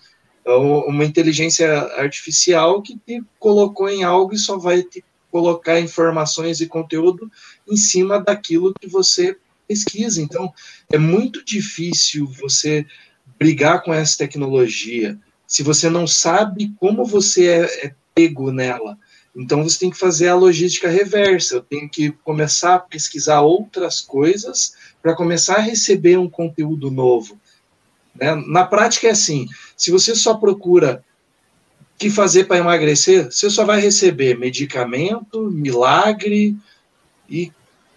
É 0.48 0.56
uma 0.56 1.04
inteligência 1.04 1.70
artificial 1.98 2.80
que 2.80 2.98
te 3.06 3.22
colocou 3.38 3.86
em 3.86 4.02
algo 4.02 4.32
e 4.32 4.38
só 4.38 4.56
vai 4.56 4.82
te 4.82 5.04
colocar 5.30 5.78
informações 5.78 6.62
e 6.62 6.66
conteúdo 6.66 7.30
em 7.70 7.76
cima 7.76 8.18
daquilo 8.18 8.72
que 8.80 8.88
você 8.88 9.36
pesquisa. 9.68 10.22
Então, 10.22 10.50
é 10.90 10.96
muito 10.96 11.44
difícil 11.44 12.26
você 12.26 12.86
brigar 13.38 13.82
com 13.82 13.92
essa 13.92 14.16
tecnologia 14.16 15.18
se 15.46 15.62
você 15.62 15.90
não 15.90 16.06
sabe 16.06 16.72
como 16.80 17.04
você 17.04 17.46
é, 17.46 17.86
é 17.86 17.94
pego 18.14 18.50
nela. 18.50 18.98
Então, 19.36 19.62
você 19.62 19.78
tem 19.78 19.90
que 19.90 19.98
fazer 19.98 20.28
a 20.28 20.34
logística 20.34 20.88
reversa. 20.88 21.56
Eu 21.56 21.62
tenho 21.62 21.90
que 21.90 22.10
começar 22.24 22.76
a 22.76 22.80
pesquisar 22.80 23.42
outras 23.42 24.00
coisas 24.00 24.72
para 25.02 25.14
começar 25.14 25.56
a 25.56 25.60
receber 25.60 26.18
um 26.18 26.28
conteúdo 26.28 26.90
novo. 26.90 27.38
Né? 28.20 28.34
Na 28.46 28.64
prática, 28.64 29.08
é 29.08 29.10
assim: 29.10 29.46
se 29.76 29.90
você 29.90 30.14
só 30.14 30.34
procura 30.34 31.04
que 31.98 32.10
fazer 32.10 32.44
para 32.44 32.58
emagrecer, 32.58 33.26
você 33.26 33.50
só 33.50 33.64
vai 33.64 33.80
receber 33.80 34.38
medicamento, 34.38 35.50
milagre 35.50 36.56
e 37.28 37.52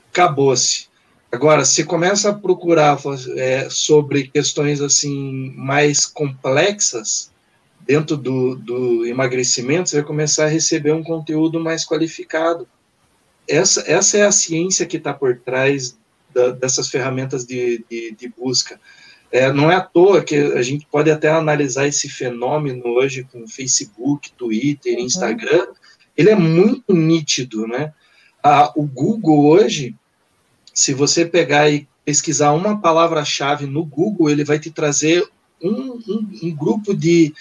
acabou-se. 0.10 0.90
Agora, 1.32 1.64
se 1.64 1.86
começa 1.86 2.30
a 2.30 2.34
procurar 2.34 3.00
é, 3.38 3.70
sobre 3.70 4.28
questões 4.28 4.82
assim 4.82 5.54
mais 5.56 6.06
complexas 6.06 7.32
dentro 7.86 8.18
do, 8.18 8.56
do 8.56 9.06
emagrecimento, 9.06 9.90
você 9.90 9.98
vai 9.98 10.06
começar 10.06 10.46
a 10.46 10.50
receber 10.50 10.94
um 10.94 11.04
conteúdo 11.04 11.60
mais 11.60 11.86
qualificado. 11.86 12.68
Essa, 13.48 13.84
essa 13.90 14.18
é 14.18 14.24
a 14.24 14.32
ciência 14.32 14.86
que 14.86 14.98
está 14.98 15.14
por 15.14 15.38
trás 15.38 15.98
da, 16.34 16.52
dessas 16.52 16.90
ferramentas 16.90 17.46
de, 17.46 17.84
de, 17.90 18.12
de 18.12 18.28
busca. 18.28 18.80
É, 19.32 19.52
não 19.52 19.72
é 19.72 19.76
à 19.76 19.82
toa 19.82 20.22
que 20.22 20.36
a 20.36 20.62
gente 20.62 20.86
pode 20.92 21.10
até 21.10 21.30
analisar 21.30 21.88
esse 21.88 22.10
fenômeno 22.10 22.86
hoje 22.86 23.24
com 23.32 23.48
Facebook, 23.48 24.32
Twitter, 24.34 24.98
uhum. 24.98 25.06
Instagram. 25.06 25.68
Ele 26.18 26.30
é 26.30 26.36
muito 26.36 26.94
nítido, 26.94 27.66
né? 27.66 27.94
Ah, 28.44 28.74
o 28.76 28.84
Google 28.84 29.46
hoje, 29.46 29.96
se 30.74 30.94
você 30.94 31.26
pegar 31.26 31.70
e 31.70 31.88
pesquisar 32.04 32.52
uma 32.52 32.82
palavra-chave 32.82 33.66
no 33.66 33.86
Google, 33.86 34.30
ele 34.30 34.44
vai 34.44 34.60
te 34.60 34.70
trazer 34.70 35.26
um, 35.64 36.00
um, 36.08 36.30
um 36.44 36.56
grupo 36.56 36.94
de, 36.94 37.34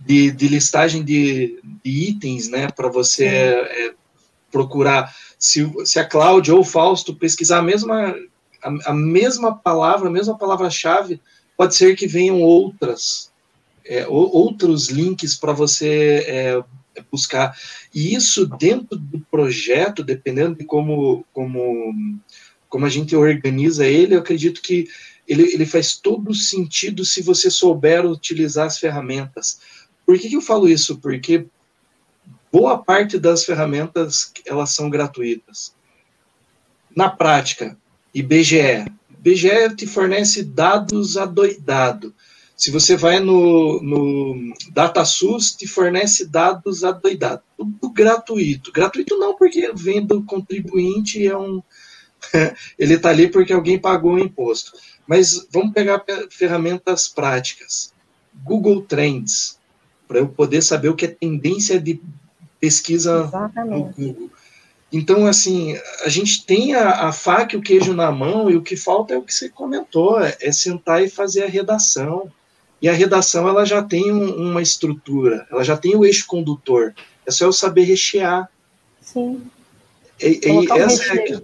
de, 0.00 0.32
de, 0.32 0.48
listagem 0.48 1.04
de, 1.04 1.60
de 1.84 1.90
itens, 1.90 2.48
né? 2.48 2.68
Para 2.68 2.88
você 2.88 3.26
é, 3.26 3.94
procurar. 4.50 5.14
Se, 5.38 5.70
se 5.84 6.00
a 6.00 6.04
Cláudia 6.04 6.54
ou 6.54 6.60
o 6.60 6.64
Fausto 6.64 7.14
pesquisar 7.14 7.58
a 7.58 7.62
mesma 7.62 8.12
a, 8.62 8.90
a 8.90 8.94
mesma 8.94 9.56
palavra, 9.56 10.08
a 10.08 10.12
mesma 10.12 10.36
palavra-chave, 10.36 11.20
pode 11.56 11.74
ser 11.74 11.96
que 11.96 12.06
venham 12.06 12.40
outras, 12.40 13.32
é, 13.84 14.06
outros 14.08 14.88
links 14.88 15.34
para 15.34 15.52
você 15.52 16.24
é, 16.26 16.64
buscar. 17.10 17.56
E 17.94 18.14
isso 18.14 18.46
dentro 18.46 18.96
do 18.98 19.20
projeto, 19.30 20.04
dependendo 20.04 20.56
de 20.56 20.64
como, 20.64 21.24
como, 21.32 21.94
como 22.68 22.86
a 22.86 22.88
gente 22.88 23.14
organiza 23.16 23.86
ele, 23.86 24.14
eu 24.14 24.20
acredito 24.20 24.62
que 24.62 24.88
ele, 25.26 25.42
ele 25.52 25.66
faz 25.66 25.96
todo 25.96 26.34
sentido 26.34 27.04
se 27.04 27.22
você 27.22 27.50
souber 27.50 28.06
utilizar 28.06 28.66
as 28.66 28.78
ferramentas. 28.78 29.60
Por 30.06 30.18
que, 30.18 30.28
que 30.28 30.36
eu 30.36 30.40
falo 30.40 30.68
isso? 30.68 30.98
Porque 30.98 31.46
boa 32.50 32.78
parte 32.78 33.18
das 33.18 33.44
ferramentas 33.44 34.32
elas 34.46 34.70
são 34.70 34.88
gratuitas. 34.88 35.74
Na 36.96 37.10
prática, 37.10 37.76
IBGE. 38.18 38.90
IBGE 39.18 39.76
te 39.76 39.86
fornece 39.86 40.42
dados 40.42 41.16
adoidado. 41.16 42.14
Se 42.56 42.72
você 42.72 42.96
vai 42.96 43.20
no, 43.20 43.80
no 43.80 44.54
DataSUS, 44.72 45.52
te 45.52 45.66
fornece 45.66 46.26
dados 46.26 46.82
adoidado. 46.82 47.42
Tudo 47.56 47.90
gratuito. 47.92 48.72
Gratuito 48.72 49.16
não 49.16 49.36
porque 49.36 49.72
vem 49.72 50.04
do 50.04 50.24
contribuinte 50.24 51.24
é 51.24 51.36
um... 51.38 51.62
ele 52.76 52.94
está 52.94 53.10
ali 53.10 53.28
porque 53.28 53.52
alguém 53.52 53.78
pagou 53.78 54.14
o 54.14 54.18
imposto. 54.18 54.72
Mas 55.06 55.46
vamos 55.52 55.72
pegar 55.72 56.04
ferramentas 56.30 57.06
práticas. 57.06 57.94
Google 58.42 58.82
Trends, 58.82 59.56
para 60.08 60.18
eu 60.18 60.28
poder 60.28 60.62
saber 60.62 60.88
o 60.88 60.96
que 60.96 61.04
é 61.04 61.08
tendência 61.08 61.80
de 61.80 62.00
pesquisa 62.58 63.24
Exatamente. 63.24 63.70
no 63.70 63.84
Google. 63.84 64.30
Então, 64.90 65.26
assim, 65.26 65.78
a 66.04 66.08
gente 66.08 66.44
tem 66.46 66.74
a, 66.74 67.08
a, 67.08 67.12
faca 67.12 67.54
e 67.54 67.58
o 67.58 67.62
queijo 67.62 67.92
na 67.92 68.10
mão, 68.10 68.50
e 68.50 68.56
o 68.56 68.62
que 68.62 68.74
falta 68.74 69.12
é 69.12 69.18
o 69.18 69.22
que 69.22 69.34
você 69.34 69.48
comentou, 69.48 70.18
é, 70.20 70.36
é 70.40 70.50
sentar 70.50 71.02
e 71.02 71.10
fazer 71.10 71.44
a 71.44 71.48
redação. 71.48 72.30
E 72.80 72.88
a 72.88 72.92
redação, 72.92 73.46
ela 73.46 73.66
já 73.66 73.82
tem 73.82 74.10
um, 74.10 74.50
uma 74.50 74.62
estrutura, 74.62 75.46
ela 75.50 75.62
já 75.62 75.76
tem 75.76 75.94
o 75.94 76.06
eixo 76.06 76.26
condutor. 76.26 76.94
É 77.26 77.30
só 77.30 77.44
eu 77.44 77.52
saber 77.52 77.82
rechear. 77.82 78.48
Sim. 79.02 79.42
E, 80.20 80.40
e 80.42 80.72
essa 80.72 81.14
é, 81.14 81.40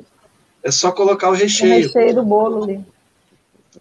é, 0.62 0.70
só 0.70 0.90
colocar 0.90 1.28
o 1.28 1.34
recheio. 1.34 1.84
O 1.84 1.92
recheio 1.92 2.14
do 2.14 2.22
bolo 2.22 2.64
ali. 2.64 2.80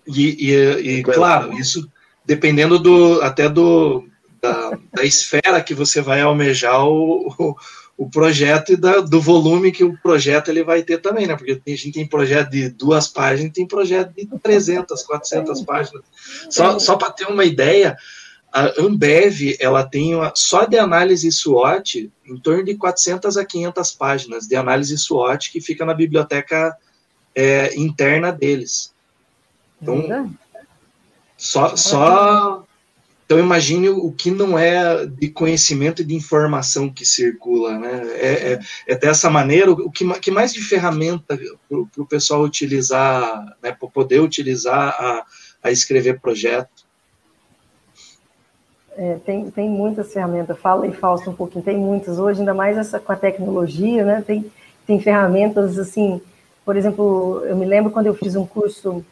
E, 0.06 0.52
e, 0.52 0.98
e 0.98 1.04
claro, 1.04 1.54
isso 1.58 1.90
dependendo 2.26 2.80
do 2.80 3.22
até 3.22 3.48
do 3.48 4.08
da, 4.42 4.78
da 4.94 5.04
esfera 5.06 5.62
que 5.62 5.74
você 5.74 6.02
vai 6.02 6.22
almejar 6.22 6.86
o, 6.86 7.34
o 7.40 7.56
projeto 8.10 8.74
e 8.74 8.76
da, 8.76 9.00
do 9.00 9.22
volume 9.22 9.72
que 9.72 9.84
o 9.84 9.98
projeto 9.98 10.50
ele 10.50 10.64
vai 10.64 10.82
ter 10.82 11.00
também, 11.00 11.28
né? 11.28 11.36
Porque 11.36 11.62
a 11.68 11.70
gente 11.70 11.92
tem 11.92 12.08
projeto 12.08 12.50
de 12.50 12.70
duas 12.70 13.08
páginas, 13.08 13.54
tem 13.54 13.68
projeto 13.68 14.12
de 14.14 14.28
300, 14.40 15.04
400 15.04 15.62
páginas. 15.62 16.04
Só, 16.50 16.80
só 16.80 16.96
para 16.96 17.12
ter 17.12 17.28
uma 17.28 17.46
ideia, 17.46 17.96
a 18.52 18.82
Ambev, 18.82 19.56
ela 19.60 19.84
tem 19.84 20.16
uma, 20.16 20.32
só 20.36 20.66
de 20.66 20.78
análise 20.78 21.32
SWOT 21.32 22.12
em 22.26 22.38
torno 22.38 22.64
de 22.64 22.76
400 22.76 23.38
a 23.38 23.46
500 23.46 23.92
páginas 23.94 24.48
de 24.48 24.56
análise 24.56 24.98
SWOT 24.98 25.52
que 25.52 25.62
fica 25.62 25.86
na 25.86 25.94
biblioteca 25.94 26.76
é, 27.36 27.76
interna 27.76 28.32
deles. 28.32 28.94
Então, 29.82 30.34
só, 31.38 31.76
só 31.76 32.63
então 33.26 33.40
imagine 33.40 33.90
o 33.90 34.12
que 34.12 34.30
não 34.30 34.58
é 34.58 35.06
de 35.06 35.30
conhecimento 35.30 36.02
e 36.02 36.06
de 36.06 36.14
informação 36.14 36.90
que 36.90 37.06
circula, 37.06 37.78
né? 37.80 38.02
É, 38.16 38.54
é, 38.54 38.60
é 38.88 38.96
dessa 38.96 39.30
maneira 39.30 39.72
o 39.72 39.90
que, 39.90 40.06
que 40.20 40.32
mais 40.32 40.54
de 40.54 40.62
ferramenta 40.62 41.40
para 41.70 42.02
o 42.02 42.06
pessoal 42.06 42.42
utilizar, 42.42 43.58
né? 43.62 43.72
Para 43.72 43.88
poder 43.88 44.20
utilizar 44.20 44.90
a, 45.00 45.26
a 45.64 45.72
escrever 45.72 46.20
projeto. 46.20 46.84
É, 48.96 49.18
tem, 49.26 49.50
tem 49.50 49.70
muitas 49.70 50.14
ferramentas. 50.14 50.60
Fala 50.60 50.86
aí, 50.86 50.94
Fausto, 50.94 51.30
um 51.30 51.36
pouquinho. 51.36 51.64
Tem 51.64 51.78
muitas 51.78 52.20
hoje, 52.20 52.42
ainda 52.42 52.54
mais 52.54 52.78
essa 52.78 53.00
com 53.00 53.12
a 53.12 53.16
tecnologia, 53.16 54.04
né? 54.04 54.24
Tem, 54.26 54.52
tem 54.86 55.00
ferramentas 55.00 55.80
assim. 55.80 56.22
Por 56.66 56.76
exemplo, 56.76 57.42
eu 57.46 57.56
me 57.56 57.66
lembro 57.66 57.92
quando 57.92 58.08
eu 58.08 58.14
fiz 58.14 58.36
um 58.36 58.46
curso 58.46 59.04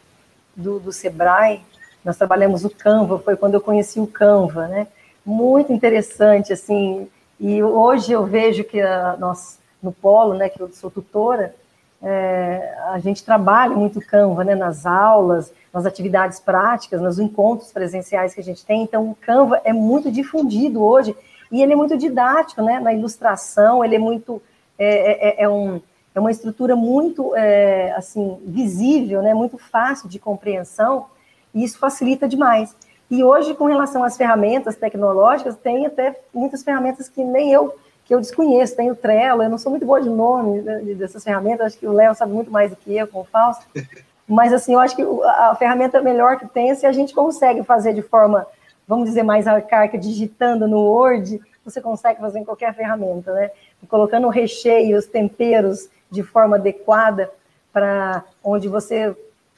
do, 0.54 0.78
do 0.78 0.92
Sebrae 0.92 1.60
nós 2.04 2.16
trabalhamos 2.16 2.64
o 2.64 2.70
Canva, 2.70 3.18
foi 3.18 3.36
quando 3.36 3.54
eu 3.54 3.60
conheci 3.60 4.00
o 4.00 4.06
Canva, 4.06 4.66
né? 4.66 4.86
Muito 5.24 5.72
interessante, 5.72 6.52
assim. 6.52 7.08
E 7.38 7.62
hoje 7.62 8.12
eu 8.12 8.24
vejo 8.24 8.64
que 8.64 8.80
a, 8.80 9.16
nós, 9.18 9.58
no 9.82 9.92
Polo, 9.92 10.34
né, 10.34 10.48
que 10.48 10.60
eu 10.60 10.68
sou 10.72 10.90
tutora, 10.90 11.54
é, 12.02 12.74
a 12.88 12.98
gente 12.98 13.24
trabalha 13.24 13.76
muito 13.76 14.00
Canva, 14.00 14.42
né, 14.42 14.54
nas 14.54 14.84
aulas, 14.84 15.52
nas 15.72 15.86
atividades 15.86 16.40
práticas, 16.40 17.00
nos 17.00 17.18
encontros 17.18 17.70
presenciais 17.70 18.34
que 18.34 18.40
a 18.40 18.44
gente 18.44 18.66
tem, 18.66 18.82
então 18.82 19.10
o 19.10 19.14
Canva 19.14 19.60
é 19.64 19.72
muito 19.72 20.10
difundido 20.10 20.82
hoje, 20.82 21.16
e 21.50 21.62
ele 21.62 21.72
é 21.72 21.76
muito 21.76 21.96
didático, 21.96 22.62
né, 22.62 22.80
na 22.80 22.92
ilustração, 22.92 23.84
ele 23.84 23.96
é 23.96 23.98
muito, 23.98 24.42
é, 24.78 25.42
é, 25.42 25.44
é 25.44 25.48
um, 25.48 25.80
é 26.14 26.18
uma 26.18 26.30
estrutura 26.30 26.74
muito, 26.74 27.36
é, 27.36 27.92
assim, 27.92 28.38
visível, 28.44 29.22
né, 29.22 29.32
muito 29.32 29.56
fácil 29.56 30.08
de 30.08 30.18
compreensão, 30.18 31.06
e 31.54 31.64
isso 31.64 31.78
facilita 31.78 32.28
demais. 32.28 32.74
E 33.10 33.22
hoje, 33.22 33.54
com 33.54 33.66
relação 33.66 34.02
às 34.02 34.16
ferramentas 34.16 34.76
tecnológicas, 34.76 35.56
tem 35.56 35.86
até 35.86 36.18
muitas 36.32 36.62
ferramentas 36.62 37.08
que 37.08 37.22
nem 37.22 37.52
eu 37.52 37.74
que 38.04 38.14
eu 38.14 38.20
desconheço. 38.20 38.76
Tem 38.76 38.90
o 38.90 38.96
Trello, 38.96 39.42
eu 39.42 39.50
não 39.50 39.58
sou 39.58 39.70
muito 39.70 39.86
boa 39.86 40.00
de 40.00 40.08
nome 40.08 40.60
dessas 40.94 41.22
ferramentas, 41.22 41.66
acho 41.66 41.78
que 41.78 41.86
o 41.86 41.92
Léo 41.92 42.14
sabe 42.14 42.32
muito 42.32 42.50
mais 42.50 42.70
do 42.70 42.76
que 42.76 42.96
eu, 42.96 43.06
com 43.06 43.20
o 43.20 43.24
Fausto. 43.24 43.66
Mas, 44.26 44.52
assim, 44.52 44.72
eu 44.72 44.80
acho 44.80 44.96
que 44.96 45.02
a 45.02 45.54
ferramenta 45.56 46.00
melhor 46.00 46.38
que 46.38 46.46
tem, 46.46 46.74
se 46.74 46.86
a 46.86 46.92
gente 46.92 47.12
consegue 47.12 47.62
fazer 47.64 47.92
de 47.92 48.02
forma, 48.02 48.46
vamos 48.88 49.08
dizer, 49.08 49.22
mais 49.22 49.46
arcaica, 49.46 49.98
digitando 49.98 50.66
no 50.66 50.78
Word, 50.78 51.40
você 51.64 51.80
consegue 51.80 52.20
fazer 52.20 52.38
em 52.38 52.44
qualquer 52.44 52.74
ferramenta, 52.74 53.32
né? 53.34 53.50
Colocando 53.88 54.26
o 54.26 54.30
recheio, 54.30 54.96
os 54.96 55.06
temperos 55.06 55.88
de 56.10 56.22
forma 56.22 56.56
adequada 56.56 57.30
para 57.72 58.24
onde 58.42 58.68
você, 58.68 59.14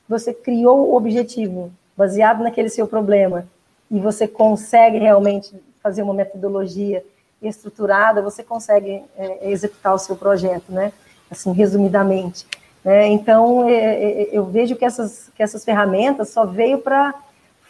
você 0.09 0.33
criou 0.33 0.91
o 0.91 0.97
objetivo, 0.97 1.71
baseado 1.97 2.43
naquele 2.43 2.69
seu 2.69 2.87
problema, 2.87 3.47
e 3.91 4.01
você 4.01 4.27
consegue 4.27 4.99
realmente 4.99 5.55
fazer 5.83 6.03
uma 6.03 6.15
metodologia 6.15 7.05
estruturada, 7.43 8.23
você 8.23 8.43
consegue 8.43 9.03
é, 9.17 9.51
executar 9.51 9.95
o 9.95 9.99
seu 9.99 10.17
projeto, 10.17 10.73
né? 10.73 10.93
Assim, 11.31 11.53
resumidamente. 11.53 12.47
Né? 12.85 13.07
Então, 13.09 13.69
é, 13.69 13.75
é, 13.75 14.29
eu 14.33 14.45
vejo 14.45 14.77
que 14.77 14.85
essas, 14.85 15.31
que 15.35 15.43
essas 15.43 15.65
ferramentas 15.65 16.31
só 16.31 16.45
veio 16.45 16.79
para 16.79 17.15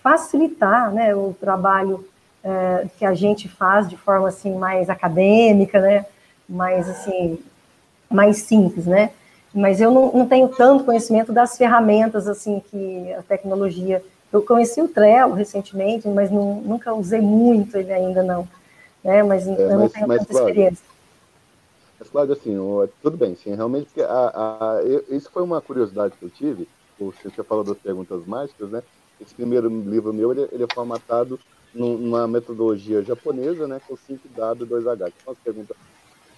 facilitar 0.03 0.93
né, 0.93 1.15
o 1.15 1.35
trabalho 1.41 2.07
é, 2.43 2.87
que 2.99 3.07
a 3.07 3.15
gente 3.15 3.49
faz 3.49 3.89
de 3.89 3.97
forma 3.97 4.29
assim 4.29 4.55
mais 4.55 4.91
acadêmica, 4.91 5.81
né? 5.81 6.05
Mais 6.47 6.89
assim, 6.89 7.39
mais 8.11 8.39
simples, 8.39 8.87
né? 8.87 9.11
Mas 9.53 9.81
eu 9.81 9.91
não, 9.91 10.13
não 10.13 10.27
tenho 10.27 10.49
tanto 10.49 10.85
conhecimento 10.85 11.33
das 11.33 11.57
ferramentas 11.57 12.29
assim 12.29 12.63
que 12.71 13.15
a 13.15 13.23
tecnologia. 13.23 14.03
Eu 14.35 14.43
conheci 14.43 14.83
o 14.83 14.89
Trello 14.89 15.33
recentemente, 15.33 16.07
mas 16.09 16.31
não, 16.31 16.57
nunca 16.57 16.93
usei 16.93 17.21
muito 17.21 17.79
ele 17.79 17.93
ainda 17.93 18.23
não 18.23 18.47
né? 19.05 19.23
Mas 19.23 19.47
é, 19.47 19.53
eu 19.53 19.71
não 19.71 19.79
mas, 19.81 19.93
tenho 19.93 20.09
mas, 20.09 20.19
tanta 20.21 20.33
Cláudio, 20.33 20.49
experiência. 20.49 20.85
Mas, 22.01 22.09
Cláudio, 22.09 22.33
assim, 22.33 22.57
tudo 23.03 23.17
bem, 23.17 23.37
sim, 23.37 23.55
realmente, 23.55 23.87
porque 23.87 24.03
a, 24.03 24.07
a, 24.09 24.83
eu, 24.83 25.05
isso 25.11 25.31
foi 25.31 25.43
uma 25.43 25.61
curiosidade 25.61 26.15
que 26.19 26.25
eu 26.25 26.31
tive, 26.31 26.67
você 26.99 27.43
falado 27.45 27.73
das 27.75 27.83
perguntas 27.83 28.25
mágicas, 28.27 28.71
né? 28.71 28.83
Esse 29.21 29.35
primeiro 29.35 29.69
livro 29.69 30.13
meu, 30.13 30.33
ele, 30.33 30.49
ele 30.51 30.65
é 30.65 30.75
formatado 30.75 31.39
numa 31.73 32.27
metodologia 32.27 33.03
japonesa, 33.03 33.69
né? 33.69 33.81
Com 33.87 33.95
5W 33.95 34.63
e 34.63 34.67
2H, 34.67 35.13
que 35.13 35.23
são 35.23 35.33
as 35.33 35.39
perguntas, 35.39 35.77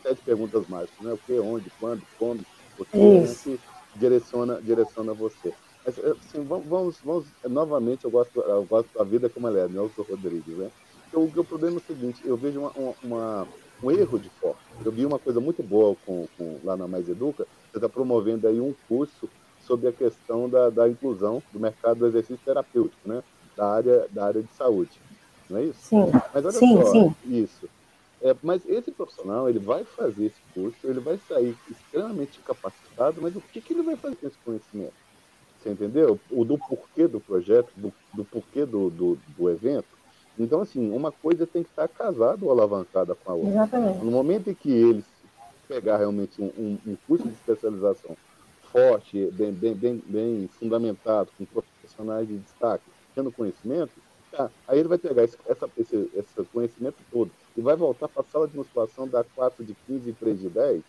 sete 0.03 0.21
perguntas 0.23 0.69
mágicas, 0.69 0.99
né? 1.01 1.13
O 1.13 1.19
que, 1.19 1.39
onde, 1.39 1.71
quando, 1.79 2.03
como, 2.19 2.41
o 2.79 2.85
que, 2.85 2.99
né, 2.99 3.59
direciona, 3.95 4.61
direciona 4.61 5.13
você. 5.15 5.55
Mas, 5.87 5.99
assim, 6.01 6.43
vamos, 6.43 6.67
vamos, 6.67 6.97
vamos, 7.05 7.27
novamente, 7.45 8.05
eu 8.05 8.11
gosto, 8.11 8.41
eu 8.41 8.65
gosto 8.65 8.89
da 8.93 9.05
vida 9.05 9.29
como 9.29 9.47
ela 9.47 9.61
é, 9.61 9.69
Nelson 9.69 10.03
Rodrigues, 10.03 10.57
né? 10.57 10.69
o, 11.13 11.25
o 11.25 11.45
problema 11.45 11.77
é 11.77 11.79
o 11.79 11.83
seguinte, 11.83 12.21
eu 12.25 12.37
vejo 12.37 12.61
uma, 12.61 12.95
uma, 13.03 13.49
um 13.83 13.91
erro 13.91 14.19
de 14.19 14.29
foco. 14.29 14.59
Eu 14.85 14.91
vi 14.91 15.07
uma 15.07 15.19
coisa 15.19 15.41
muito 15.41 15.63
boa 15.63 15.97
com, 16.05 16.27
com 16.37 16.59
lá 16.65 16.77
na 16.77 16.89
Mais 16.89 17.09
Educa, 17.09 17.47
você 17.71 17.79
está 17.79 17.89
promovendo 17.89 18.49
aí 18.49 18.61
um 18.61 18.75
curso 18.89 19.29
sobre 19.65 19.89
a 19.89 19.93
questão 19.93 20.49
da, 20.49 20.71
da 20.71 20.89
inclusão 20.89 21.43
do 21.53 21.61
mercado 21.61 21.99
do 21.99 22.07
exercício 22.07 22.45
terapêutico, 22.45 23.09
né? 23.09 23.23
Da 23.57 23.73
área, 23.73 24.07
da 24.11 24.27
área 24.27 24.43
de 24.43 24.53
saúde. 24.53 25.01
Não 25.49 25.59
é 25.59 25.65
isso? 25.65 25.81
Sim. 25.81 26.13
Mas 26.35 26.45
olha 26.45 26.53
sim, 26.53 26.77
só, 26.77 26.93
sim. 26.93 27.15
isso. 27.25 27.69
É, 28.23 28.35
mas 28.43 28.63
esse 28.67 28.91
profissional, 28.91 29.49
ele 29.49 29.59
vai 29.59 29.85
fazer 29.85 30.27
esse 30.27 30.41
curso, 30.53 30.77
ele 30.85 31.01
vai 31.01 31.19
sair 31.29 31.57
extremamente 31.71 32.41
capacitado, 32.41 33.21
mas 33.21 33.37
o 33.37 33.41
que, 33.41 33.61
que 33.61 33.73
ele 33.73 33.83
vai 33.83 33.97
fazer 33.97 34.17
com 34.17 34.27
esse 34.27 34.39
conhecimento? 34.45 35.06
Você 35.63 35.71
entendeu? 35.71 36.19
O 36.31 36.45
do 36.45 36.59
porquê 36.59 37.09
do 37.09 37.21
projeto, 37.21 37.69
do, 37.77 37.93
do 38.15 38.25
porquê 38.25 38.65
do, 38.65 38.91
do, 38.91 39.19
do 39.37 39.51
evento, 39.51 39.97
então, 40.39 40.61
assim, 40.61 40.91
uma 40.93 41.11
coisa 41.11 41.47
tem 41.47 41.63
que 41.63 41.71
estar 41.71 41.89
casada 41.89 42.45
ou 42.45 42.51
alavancada 42.51 43.15
com 43.15 43.31
a 43.31 43.35
outra. 43.35 43.51
Exatamente. 43.51 44.05
No 44.05 44.11
momento 44.11 44.51
em 44.51 44.55
que 44.55 44.71
eles 44.71 45.05
pegar 45.67 45.97
realmente 45.97 46.41
um, 46.41 46.47
um, 46.57 46.79
um 46.87 46.97
curso 47.07 47.27
de 47.27 47.35
especialização 47.35 48.17
forte, 48.71 49.31
bem, 49.33 49.53
bem, 49.53 49.75
bem, 49.75 50.03
bem 50.07 50.49
fundamentado, 50.59 51.31
com 51.37 51.45
profissionais 51.45 52.29
de 52.29 52.39
destaque, 52.39 52.85
tendo 53.15 53.33
conhecimento, 53.33 53.91
tá, 54.31 54.51
aí 54.69 54.79
ele 54.79 54.89
vai 54.89 54.99
pegar 54.99 55.25
esse, 55.25 55.37
essa, 55.47 55.69
esse, 55.79 56.11
esse 56.15 56.45
conhecimento 56.53 56.97
todo 57.11 57.31
e 57.57 57.61
vai 57.61 57.75
voltar 57.75 58.09
para 58.09 58.23
a 58.23 58.25
sala 58.25 58.47
de 58.47 58.57
musculação 58.57 59.09
da 59.09 59.25
4 59.25 59.65
de 59.65 59.75
15 59.87 60.11
e 60.11 60.13
3 60.13 60.41
de 60.41 60.49
10. 60.49 60.83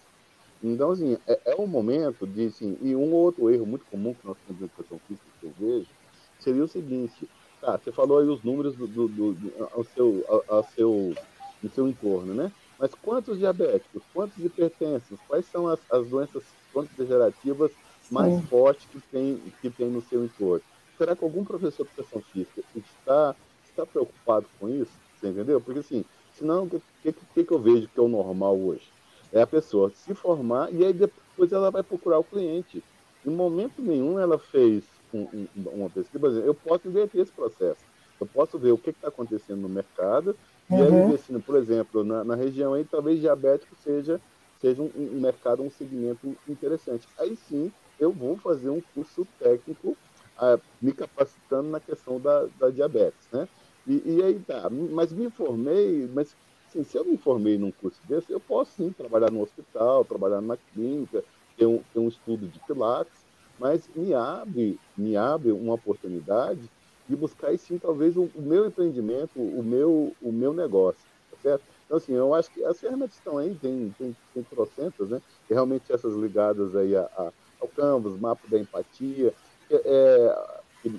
Então, 0.62 0.92
assim, 0.92 1.14
é, 1.28 1.52
é 1.52 1.56
um 1.56 1.68
momento 1.68 2.26
de, 2.28 2.46
assim, 2.48 2.78
e 2.82 2.96
um 2.96 3.14
outro 3.14 3.50
erro 3.50 3.66
muito 3.66 3.86
comum 3.86 4.16
que 4.16 4.26
nós 4.26 4.40
temos 4.40 4.60
na 4.60 4.66
educação 4.66 5.00
física 5.08 5.30
que 5.40 5.46
eu 5.46 5.54
vejo, 5.54 5.96
seria 6.38 6.64
o 6.64 6.68
seguinte, 6.68 7.30
Tá, 7.60 7.76
você 7.78 7.92
falou 7.92 8.20
aí 8.20 8.28
os 8.28 8.44
números 8.44 8.76
do, 8.78 8.88
do, 8.88 9.08
do, 9.08 9.64
ao, 9.74 9.84
seu, 9.84 10.24
ao, 10.28 10.44
ao 10.58 10.64
seu, 10.64 11.18
no 11.62 11.70
seu 11.70 11.88
entorno, 11.88 12.34
né? 12.36 12.54
Mas 12.78 12.94
quantos 12.94 13.40
diabéticos, 13.40 14.06
quantos 14.14 14.38
hipertensos, 14.46 15.20
quais 15.24 15.48
são 15.48 15.68
as, 15.68 15.84
as 15.90 16.08
doenças 16.08 16.56
crônico-degenerativas 16.72 17.72
mais 18.10 18.40
Sim. 18.40 18.48
fortes 18.48 18.86
que 18.86 19.02
tem, 19.02 19.52
que 19.60 19.72
tem 19.72 19.90
no 19.90 20.02
seu 20.02 20.24
entorno? 20.24 20.64
Será 20.96 21.16
que 21.16 21.24
algum 21.24 21.44
professor 21.44 21.84
de 21.84 21.90
educação 21.90 22.22
física 22.32 22.64
está, 22.76 23.36
está 23.64 23.86
preocupado 23.88 24.48
com 24.60 24.70
isso? 24.70 25.02
Você 25.16 25.30
entendeu? 25.30 25.60
Porque 25.60 25.80
assim, 25.80 26.06
senão 26.30 26.66
o 26.66 26.70
que, 26.70 27.12
que, 27.14 27.44
que 27.44 27.54
eu 27.54 27.62
vejo 27.62 27.90
que 27.90 28.00
é 28.00 28.04
o 28.04 28.08
normal 28.08 28.60
hoje? 28.60 28.94
É 29.32 29.42
a 29.42 29.48
pessoa 29.48 29.92
se 29.92 30.14
formar 30.14 30.74
e 30.74 30.86
aí 30.86 30.94
depois 30.94 31.52
ela 31.52 31.70
vai 31.70 31.84
procurar 31.84 32.20
o 32.20 32.24
cliente. 32.24 32.84
Em 33.26 33.30
momento 33.30 33.82
nenhum 33.82 34.20
ela 34.20 34.38
fez 34.38 34.84
um, 35.14 35.48
uma 35.56 35.90
pesquisa, 35.90 36.20
por 36.20 36.30
exemplo, 36.30 36.48
eu 36.48 36.56
posso 36.56 36.88
inverter 36.88 37.22
esse 37.22 37.32
processo. 37.32 37.82
Eu 38.20 38.28
posso 38.28 38.58
ver 38.58 38.72
o 38.72 38.78
que 38.78 38.90
está 38.90 39.10
acontecendo 39.10 39.62
no 39.62 39.70
mercado 39.70 40.36
uhum. 40.70 40.78
e 40.80 40.82
aí, 40.82 41.16
assim, 41.16 41.40
por 41.40 41.56
exemplo, 41.56 42.04
na, 42.04 42.24
na, 42.24 42.36
região 42.36 42.74
aí, 42.74 42.84
talvez 42.84 43.20
diabético 43.20 43.76
seja, 43.84 44.20
seja 44.60 44.82
um, 44.82 44.92
um, 44.96 45.20
mercado, 45.22 45.62
um 45.62 45.70
segmento 45.70 46.36
interessante. 46.48 47.08
Aí 47.18 47.36
sim, 47.36 47.72
eu 48.00 48.12
vou 48.12 48.38
fazer 48.38 48.70
um 48.70 48.82
curso 48.94 49.28
técnico 49.40 49.96
ah, 50.38 50.60
me 50.82 50.92
capacitando 50.92 51.70
na 51.70 51.80
questão 51.80 52.20
da, 52.20 52.48
da 52.60 52.70
diabetes, 52.70 53.28
né? 53.32 53.48
E, 53.88 54.02
e, 54.06 54.24
aí 54.24 54.40
tá, 54.40 54.70
mas 54.70 55.14
me 55.14 55.26
informei, 55.26 56.10
mas 56.14 56.36
assim, 56.78 56.84
se 56.84 56.98
eu 56.98 57.06
me 57.06 57.14
informei 57.14 57.58
num 57.58 57.72
curso 57.72 58.00
desse, 58.08 58.32
eu 58.32 58.40
posso 58.40 58.72
sim 58.72 58.92
trabalhar 58.92 59.32
no 59.32 59.42
hospital, 59.42 60.06
trabalhar 60.06 60.42
na 60.42 60.58
clínica, 60.58 61.24
ter 61.58 61.66
um, 61.66 61.82
ter 61.94 62.00
um 62.00 62.08
estudo 62.08 62.48
de 62.48 62.60
pilates, 62.60 63.26
mas 63.60 63.90
me 63.96 64.14
abre, 64.14 64.80
me 64.96 65.18
abre 65.18 65.52
uma 65.52 65.74
oportunidade 65.74 66.62
de 67.10 67.16
buscar 67.16 67.58
sim 67.58 67.78
talvez 67.78 68.16
o, 68.16 68.30
o, 68.36 68.42
meu 68.42 68.68
empreendimento, 68.68 69.40
o 69.40 69.64
meu, 69.64 70.16
o 70.22 70.32
meu 70.32 70.54
negócio, 70.54 71.02
tá 71.32 71.38
certo? 71.42 71.64
Então, 71.86 71.98
assim, 71.98 72.14
eu 72.14 72.34
acho 72.34 72.52
que 72.52 72.64
as 72.64 72.80
ferramentas 72.80 73.16
estão 73.16 73.38
aí, 73.38 73.56
tem, 73.56 73.94
tem, 73.98 74.16
tem 74.34 74.44
trocentas, 74.44 75.10
né? 75.10 75.22
E 75.50 75.54
realmente 75.54 75.92
essas 75.92 76.14
ligadas 76.16 76.76
aí 76.76 76.96
a, 76.96 77.04
a, 77.18 77.32
ao 77.62 77.68
Canvas, 77.70 78.20
mapa 78.20 78.46
da 78.50 78.60
empatia, 78.60 79.34
é, 79.72 79.82
é 79.86 80.58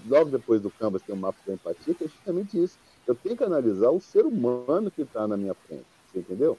logo 0.09 0.31
depois 0.31 0.61
do 0.61 0.71
Canvas 0.71 1.03
tem 1.03 1.15
o 1.15 1.19
mapa 1.19 1.39
da 1.47 1.53
empatia, 1.53 1.95
que 1.95 2.05
é 2.05 2.09
justamente 2.09 2.63
isso. 2.63 2.79
Eu 3.09 3.17
tenho 3.17 3.37
que 3.37 3.43
analisar 3.43 3.91
o 3.91 4.01
ser 4.01 4.25
humano 4.25 4.91
que 4.91 5.03
está 5.03 5.27
na 5.27 5.37
minha 5.37 5.55
frente, 5.55 5.87
você 6.13 6.21
entendeu? 6.21 6.57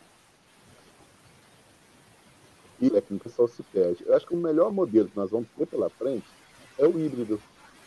e 2.82 2.90
técnica 2.90 3.30
só 3.30 3.48
se 3.48 3.62
perde. 3.64 4.04
Eu 4.06 4.16
acho 4.16 4.26
que 4.26 4.34
o 4.34 4.38
melhor 4.38 4.72
modelo 4.72 5.10
que 5.10 5.18
nós 5.18 5.30
vamos 5.30 5.48
ter 5.58 5.66
pela 5.66 5.90
frente 5.90 6.26
é 6.78 6.86
o 6.86 7.00
híbrido. 7.00 7.40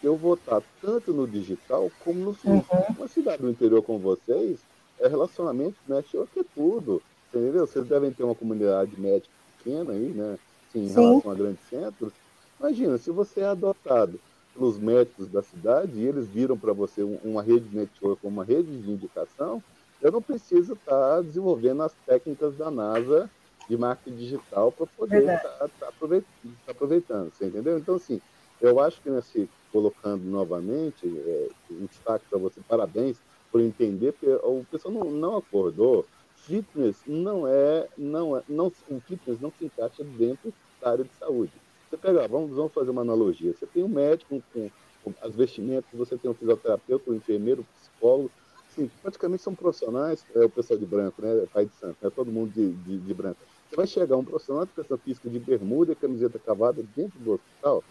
Eu 0.03 0.17
vou 0.17 0.35
estar 0.35 0.63
tanto 0.81 1.13
no 1.13 1.27
digital 1.27 1.91
como 2.05 2.21
no 2.21 2.35
físico. 2.35 2.77
Uhum. 2.77 2.97
Uma 2.99 3.09
cidade 3.09 3.43
do 3.43 3.51
interior 3.51 3.83
como 3.83 3.99
vocês, 3.99 4.59
é 4.99 5.09
relacionamento 5.09 5.77
network 5.89 6.39
é 6.39 6.45
tudo. 6.55 7.03
Entendeu? 7.33 7.67
Vocês 7.67 7.87
devem 7.87 8.13
ter 8.13 8.25
uma 8.25 8.35
comunidade 8.35 9.01
médica 9.01 9.33
pequena 9.59 9.93
aí, 9.93 10.09
né? 10.09 10.39
Assim, 10.69 10.85
em 10.85 10.89
Sim. 10.89 10.95
relação 10.95 11.31
a 11.31 11.35
grandes 11.35 11.65
centros. 11.69 12.13
Imagina, 12.61 12.99
se 12.99 13.11
você 13.11 13.41
é 13.41 13.47
adotado 13.47 14.21
pelos 14.55 14.79
médicos 14.79 15.29
da 15.29 15.43
cidade 15.43 15.93
e 15.99 16.07
eles 16.07 16.29
viram 16.29 16.57
para 16.57 16.73
você 16.73 17.03
uma 17.03 17.43
rede 17.43 17.69
de 17.69 17.77
network, 17.77 18.27
uma 18.27 18.45
rede 18.45 18.77
de 18.81 18.91
indicação, 18.91 19.62
eu 20.01 20.12
não 20.12 20.20
preciso 20.20 20.74
estar 20.74 21.16
tá 21.16 21.20
desenvolvendo 21.20 21.83
as 21.83 21.95
técnicas 22.07 22.57
da 22.57 22.70
NASA 22.70 23.31
de 23.69 23.77
marketing 23.77 24.16
digital 24.16 24.73
para 24.73 24.87
poder 24.87 25.20
estar 25.20 25.39
tá, 25.39 25.69
tá 25.69 25.89
aproveitando, 25.89 26.57
tá 26.66 26.73
aproveitando, 26.73 27.33
você 27.33 27.47
entendeu? 27.47 27.79
Então, 27.79 27.95
assim, 27.95 28.20
eu 28.61 28.81
acho 28.81 29.01
que 29.01 29.11
nesse, 29.11 29.49
colocando 29.70 30.24
novamente, 30.24 31.07
é, 31.07 31.49
um 31.70 31.87
destaque 31.87 32.24
para 32.29 32.39
você, 32.39 32.61
parabéns 32.69 33.16
por 33.51 33.61
entender, 33.61 34.12
porque 34.12 34.33
o 34.45 34.65
pessoal 34.70 34.93
não, 34.93 35.11
não 35.11 35.37
acordou, 35.37 36.07
fitness 36.37 36.97
não 37.07 37.47
é, 37.47 37.87
não 37.97 38.37
é, 38.37 38.43
não, 38.49 38.73
o 38.89 39.01
fitness 39.01 39.41
não 39.41 39.53
se 39.59 39.65
encaixa 39.65 40.03
dentro 40.03 40.53
da 40.81 40.91
área 40.91 41.05
de 41.05 41.15
saúde. 41.15 41.53
Você 41.93 41.98
pega, 41.98 42.27
vamos, 42.27 42.56
vamos 42.56 42.73
fazer 42.73 42.90
uma 42.90 43.02
analogia. 43.02 43.52
Você 43.52 43.66
tem 43.66 43.85
um 43.85 43.89
médico 43.89 44.43
com, 44.55 44.70
com 45.05 45.12
as 45.20 45.35
vestimentas, 45.35 45.90
você 45.93 46.16
tem 46.16 46.31
um 46.31 46.35
fisioterapeuta, 46.35 47.10
um 47.10 47.14
enfermeiro, 47.14 47.60
um 47.60 47.78
psicólogo. 47.78 48.31
Sim, 48.70 48.90
praticamente 49.02 49.43
são 49.43 49.55
profissionais, 49.55 50.24
é 50.35 50.43
o 50.43 50.48
pessoal 50.48 50.78
de 50.78 50.86
branco, 50.86 51.20
né? 51.20 51.47
Pai 51.52 51.66
de 51.66 51.74
santo, 51.74 51.98
é 52.02 52.09
todo 52.09 52.32
mundo 52.32 52.51
de, 52.51 52.73
de, 52.73 52.97
de 52.97 53.12
branco. 53.12 53.36
Você 53.69 53.77
vai 53.77 53.86
chegar 53.86 54.16
um 54.16 54.24
profissional 54.24 54.64
de 54.64 54.70
educação 54.70 54.97
física 54.97 55.28
de 55.28 55.39
bermuda 55.39 55.93
e 55.93 55.94
camiseta 55.94 56.39
cavada 56.39 56.82
dentro 56.97 57.19
do 57.19 57.32
hospital. 57.32 57.85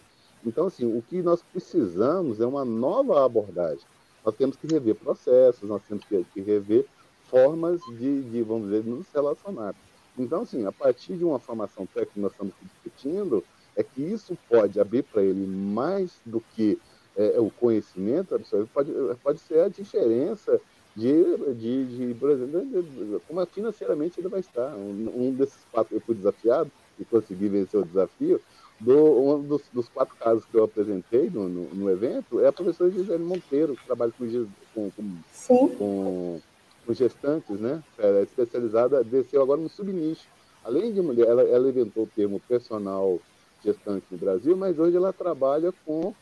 Então, 0.44 0.66
assim, 0.66 0.84
o 0.84 1.00
que 1.00 1.22
nós 1.22 1.40
precisamos 1.40 2.40
é 2.40 2.46
uma 2.46 2.64
nova 2.64 3.24
abordagem. 3.24 3.84
Nós 4.26 4.34
temos 4.34 4.56
que 4.56 4.66
rever 4.66 4.96
processos, 4.96 5.68
nós 5.68 5.80
temos 5.88 6.04
que, 6.06 6.26
que 6.34 6.40
rever 6.40 6.86
formas 7.30 7.80
de, 7.96 8.22
de, 8.22 8.42
vamos 8.42 8.64
dizer, 8.64 8.84
nos 8.84 9.06
relacionar. 9.14 9.76
Então, 10.18 10.42
assim, 10.42 10.66
a 10.66 10.72
partir 10.72 11.16
de 11.16 11.24
uma 11.24 11.38
formação 11.38 11.86
técnica 11.86 12.14
que 12.14 12.20
nós 12.20 12.32
estamos 12.32 12.52
discutindo, 12.60 13.44
é 13.76 13.82
que 13.82 14.02
isso 14.02 14.36
pode 14.48 14.80
abrir 14.80 15.02
para 15.02 15.22
ele 15.22 15.46
mais 15.46 16.12
do 16.24 16.40
que 16.54 16.78
é, 17.16 17.38
o 17.38 17.50
conhecimento, 17.50 18.40
pode, 18.72 18.92
pode 19.22 19.38
ser 19.40 19.60
a 19.60 19.68
diferença 19.68 20.60
de, 20.94 21.36
de, 21.54 21.84
de 21.84 22.14
por 22.14 22.30
exemplo, 22.30 23.22
como 23.26 23.46
financeiramente 23.46 24.20
ele 24.20 24.28
vai 24.28 24.40
estar. 24.40 24.74
Um, 24.74 25.12
um 25.14 25.34
desses 25.34 25.64
quatro, 25.70 25.94
eu 25.94 26.00
fui 26.00 26.14
desafiado 26.14 26.70
e 26.98 27.04
consegui 27.04 27.48
vencer 27.48 27.80
o 27.80 27.84
desafio, 27.84 28.40
do, 28.78 29.34
um 29.34 29.42
dos, 29.42 29.62
dos, 29.72 29.88
quatro 29.88 30.14
casos 30.16 30.44
que 30.44 30.56
eu 30.56 30.64
apresentei 30.64 31.30
no, 31.30 31.48
no, 31.48 31.74
no, 31.74 31.90
evento 31.90 32.40
é 32.40 32.48
a 32.48 32.52
professora 32.52 32.90
Gisele 32.90 33.22
Monteiro, 33.22 33.76
que 33.76 33.86
trabalha 33.86 34.12
com, 34.18 34.26
com, 34.74 34.90
com, 34.90 35.68
com, 35.68 36.40
com 36.84 36.94
gestantes, 36.94 37.60
né? 37.60 37.82
Ela 37.96 38.18
é 38.18 38.22
especializada, 38.22 39.04
desceu 39.04 39.40
agora 39.40 39.60
no 39.60 39.68
subnicho. 39.68 40.26
Além 40.64 40.92
de 40.92 41.00
mulher, 41.00 41.28
ela, 41.28 41.42
ela 41.42 41.68
inventou 41.68 42.04
o 42.04 42.08
termo 42.08 42.40
personal 42.40 43.20
gestante 43.64 44.06
no 44.10 44.18
Brasil, 44.18 44.56
mas 44.56 44.78
hoje 44.78 44.96
ela 44.96 45.12
trabalha 45.12 45.72
com 45.84 46.14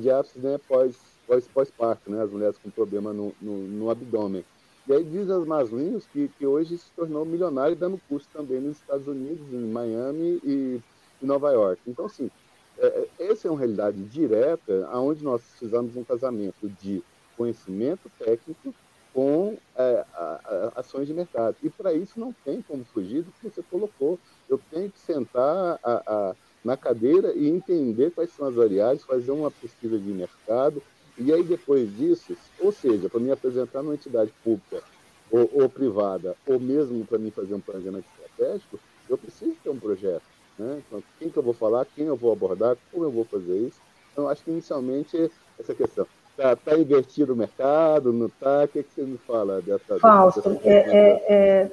diástase 0.00 0.38
né, 0.38 0.58
pós, 0.68 0.96
pós, 1.26 1.46
pós-parto, 1.48 2.10
né, 2.10 2.22
as 2.22 2.30
mulheres 2.30 2.58
com 2.58 2.70
problema 2.70 3.12
no, 3.12 3.34
no, 3.40 3.58
no, 3.58 3.90
abdômen. 3.90 4.44
E 4.86 4.92
aí 4.92 5.02
diz 5.02 5.28
as 5.30 5.46
Maslinhos 5.46 6.06
que, 6.12 6.28
que 6.38 6.46
hoje 6.46 6.76
se 6.78 6.90
tornou 6.94 7.24
milionário 7.24 7.74
dando 7.74 8.00
curso 8.08 8.28
também 8.32 8.60
nos 8.60 8.76
Estados 8.76 9.08
Unidos, 9.08 9.40
em 9.52 9.66
Miami 9.66 10.40
e 10.44 10.80
em 11.22 11.26
Nova 11.26 11.50
York. 11.52 11.80
Então, 11.86 12.04
assim, 12.04 12.30
é, 12.78 13.08
é, 13.18 13.32
essa 13.32 13.48
é 13.48 13.50
uma 13.50 13.58
realidade 13.58 13.96
direta 14.04 14.88
onde 14.92 15.24
nós 15.24 15.42
precisamos 15.42 15.96
um 15.96 16.04
casamento 16.04 16.68
de 16.80 17.02
conhecimento 17.36 18.10
técnico 18.18 18.74
com 19.12 19.56
é, 19.76 20.04
a, 20.12 20.72
a, 20.74 20.80
ações 20.80 21.06
de 21.06 21.14
mercado. 21.14 21.56
E 21.62 21.70
para 21.70 21.92
isso 21.94 22.18
não 22.18 22.32
tem 22.44 22.60
como 22.60 22.84
fugir 22.84 23.22
do 23.22 23.32
que 23.32 23.48
você 23.48 23.62
colocou. 23.62 24.18
Eu 24.48 24.60
tenho 24.70 24.90
que 24.90 24.98
sentar 24.98 25.78
a, 25.82 26.34
na 26.64 26.76
cadeira 26.76 27.32
e 27.34 27.48
entender 27.48 28.10
quais 28.10 28.30
são 28.32 28.48
as 28.48 28.54
variáveis, 28.54 29.04
fazer 29.04 29.30
uma 29.30 29.50
pesquisa 29.50 29.98
de 29.98 30.10
mercado, 30.10 30.82
e 31.18 31.32
aí 31.32 31.42
depois 31.42 31.94
disso, 31.96 32.36
ou 32.58 32.72
seja, 32.72 33.08
para 33.08 33.20
me 33.20 33.30
apresentar 33.30 33.82
numa 33.82 33.94
entidade 33.94 34.32
pública 34.42 34.82
ou, 35.30 35.48
ou 35.52 35.68
privada, 35.68 36.34
ou 36.46 36.58
mesmo 36.58 37.04
para 37.04 37.18
mim 37.18 37.30
fazer 37.30 37.54
um 37.54 37.60
planejamento 37.60 38.06
estratégico, 38.18 38.78
eu 39.08 39.18
preciso 39.18 39.54
ter 39.62 39.70
um 39.70 39.78
projeto. 39.78 40.22
Né? 40.58 40.82
Então, 40.86 41.02
quem 41.18 41.28
que 41.28 41.36
eu 41.36 41.42
vou 41.42 41.52
falar, 41.52 41.86
quem 41.94 42.06
eu 42.06 42.16
vou 42.16 42.32
abordar, 42.32 42.76
como 42.90 43.04
eu 43.04 43.10
vou 43.10 43.24
fazer 43.24 43.56
isso. 43.58 43.80
Então, 44.12 44.28
acho 44.28 44.42
que 44.44 44.50
inicialmente 44.50 45.30
essa 45.58 45.74
questão. 45.74 46.06
Está 46.30 46.56
tá 46.56 46.76
invertido 46.76 47.32
o 47.32 47.36
mercado, 47.36 48.12
não 48.12 48.26
está? 48.26 48.64
O 48.64 48.68
que, 48.68 48.82
que 48.82 48.94
você 48.94 49.02
me 49.02 49.18
fala 49.18 49.60
dessa... 49.60 49.98
Fausto, 50.00 50.58
é, 50.64 50.72
é, 50.72 51.32
é, 51.32 51.70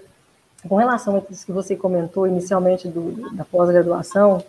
com 0.68 0.76
relação 0.76 1.16
a 1.16 1.32
isso 1.32 1.46
que 1.46 1.52
você 1.52 1.76
comentou 1.76 2.28
inicialmente 2.28 2.88
do, 2.88 3.12
da 3.36 3.44
pós-graduação, 3.44 4.44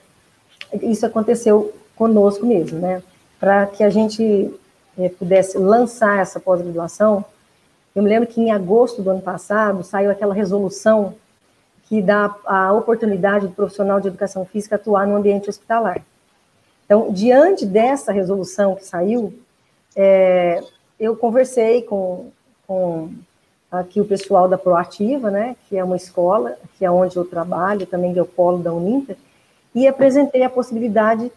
isso 0.81 1.05
aconteceu 1.05 1.73
conosco 1.97 2.47
mesmo, 2.47 2.78
né? 2.78 3.03
Para 3.39 3.66
que 3.66 3.82
a 3.82 3.90
gente 3.90 4.53
é, 4.99 5.09
pudesse 5.09 5.59
lançar 5.59 6.20
essa 6.20 6.40
pós-graduação, 6.40 7.24
eu 7.94 8.03
me 8.03 8.09
lembro 8.09 8.28
que 8.28 8.40
em 8.40 8.51
agosto 8.51 9.03
do 9.03 9.11
ano 9.11 9.20
passado 9.20 9.82
saiu 9.82 10.11
aquela 10.11 10.35
resolução 10.35 11.15
que 11.89 12.01
dá 12.01 12.35
a 12.47 12.73
oportunidade 12.73 13.47
do 13.47 13.53
profissional 13.53 14.01
de 14.01 14.09
educação 14.09 14.47
física 14.47 14.77
atuar 14.77 15.07
no 15.07 15.16
ambiente 15.16 15.51
hospitalar. 15.51 16.03
Então, 16.86 17.12
diante 17.12 17.66
dessa 17.66 18.12
resolução 18.12 18.74
que 18.74 18.85
saiu, 18.85 19.35
é, 19.94 20.62
eu 20.99 21.16
conversei 21.16 21.82
com, 21.82 22.31
com 22.66 23.11
aqui 23.70 24.01
o 24.01 24.05
pessoal 24.05 24.49
da 24.49 24.57
Proativa, 24.57 25.31
né, 25.31 25.57
que 25.69 25.77
é 25.77 25.85
uma 25.85 25.97
escola, 25.97 26.57
que 26.78 26.85
é 26.85 26.90
onde 26.90 27.16
eu 27.16 27.24
trabalho, 27.24 27.86
também 27.86 28.12
que 28.12 28.19
é 28.19 28.23
o 28.23 28.27
polo 28.27 28.59
da 28.59 28.73
Uninter, 28.73 29.16
e 29.74 29.86
apresentei 29.86 30.43
a 30.43 30.51
possibilidade, 30.51 31.31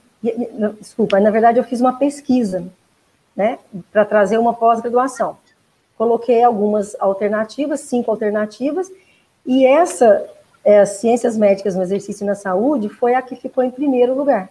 desculpa, 0.80 1.20
na 1.20 1.32
verdade 1.32 1.60
eu 1.60 1.64
fiz 1.64 1.80
uma 1.80 1.94
pesquisa, 1.94 2.66
né, 3.36 3.60
para 3.92 4.06
trazer 4.06 4.38
uma 4.38 4.54
pós-graduação. 4.54 5.38
Coloquei 5.98 6.44
algumas 6.44 6.96
alternativas, 7.00 7.82
cinco 7.82 8.12
alternativas, 8.12 8.92
e 9.46 9.66
essa, 9.66 10.26
é, 10.64 10.86
Ciências 10.86 11.38
Médicas 11.38 11.76
no 11.76 11.84
Exercício 11.84 12.24
e 12.24 12.28
na 12.28 12.36
Saúde, 12.36 12.90
foi 12.90 13.14
a 13.16 13.22
que 13.22 13.36
ficou 13.36 13.64
em 13.64 13.72
primeiro 13.72 14.16
lugar. 14.16 14.50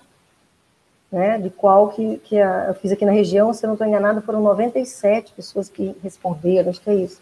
Né, 1.12 1.38
de 1.38 1.48
qual 1.48 1.90
que, 1.90 2.16
que 2.24 2.40
a, 2.40 2.66
eu 2.68 2.74
fiz 2.74 2.90
aqui 2.90 3.04
na 3.04 3.12
região, 3.12 3.52
se 3.52 3.64
eu 3.64 3.68
não 3.68 3.74
estou 3.74 3.86
enganada, 3.86 4.20
foram 4.20 4.40
97 4.40 5.32
pessoas 5.32 5.68
que 5.68 5.94
responderam, 6.02 6.70
acho 6.70 6.80
que 6.80 6.90
é 6.90 6.94
isso. 6.94 7.20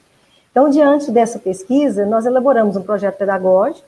Então, 0.51 0.71
diante 0.71 1.11
dessa 1.11 1.39
pesquisa, 1.39 2.07
nós 2.07 2.25
elaboramos 2.25 2.75
um 2.75 2.83
projeto 2.83 3.19
pedagógico, 3.19 3.87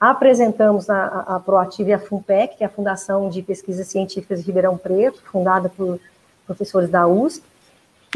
Apresentamos 0.00 0.88
a, 0.88 0.96
a, 0.96 1.36
a 1.36 1.40
Proativa 1.40 1.90
e 1.90 1.92
a 1.92 1.98
FUNPEC, 1.98 2.56
que 2.56 2.64
é 2.64 2.66
a 2.66 2.70
Fundação 2.70 3.28
de 3.28 3.42
Pesquisas 3.42 3.86
Científicas 3.86 4.40
de 4.40 4.46
Ribeirão 4.46 4.78
Preto, 4.78 5.22
fundada 5.30 5.68
por 5.68 6.00
professores 6.46 6.88
da 6.88 7.06
USP, 7.06 7.44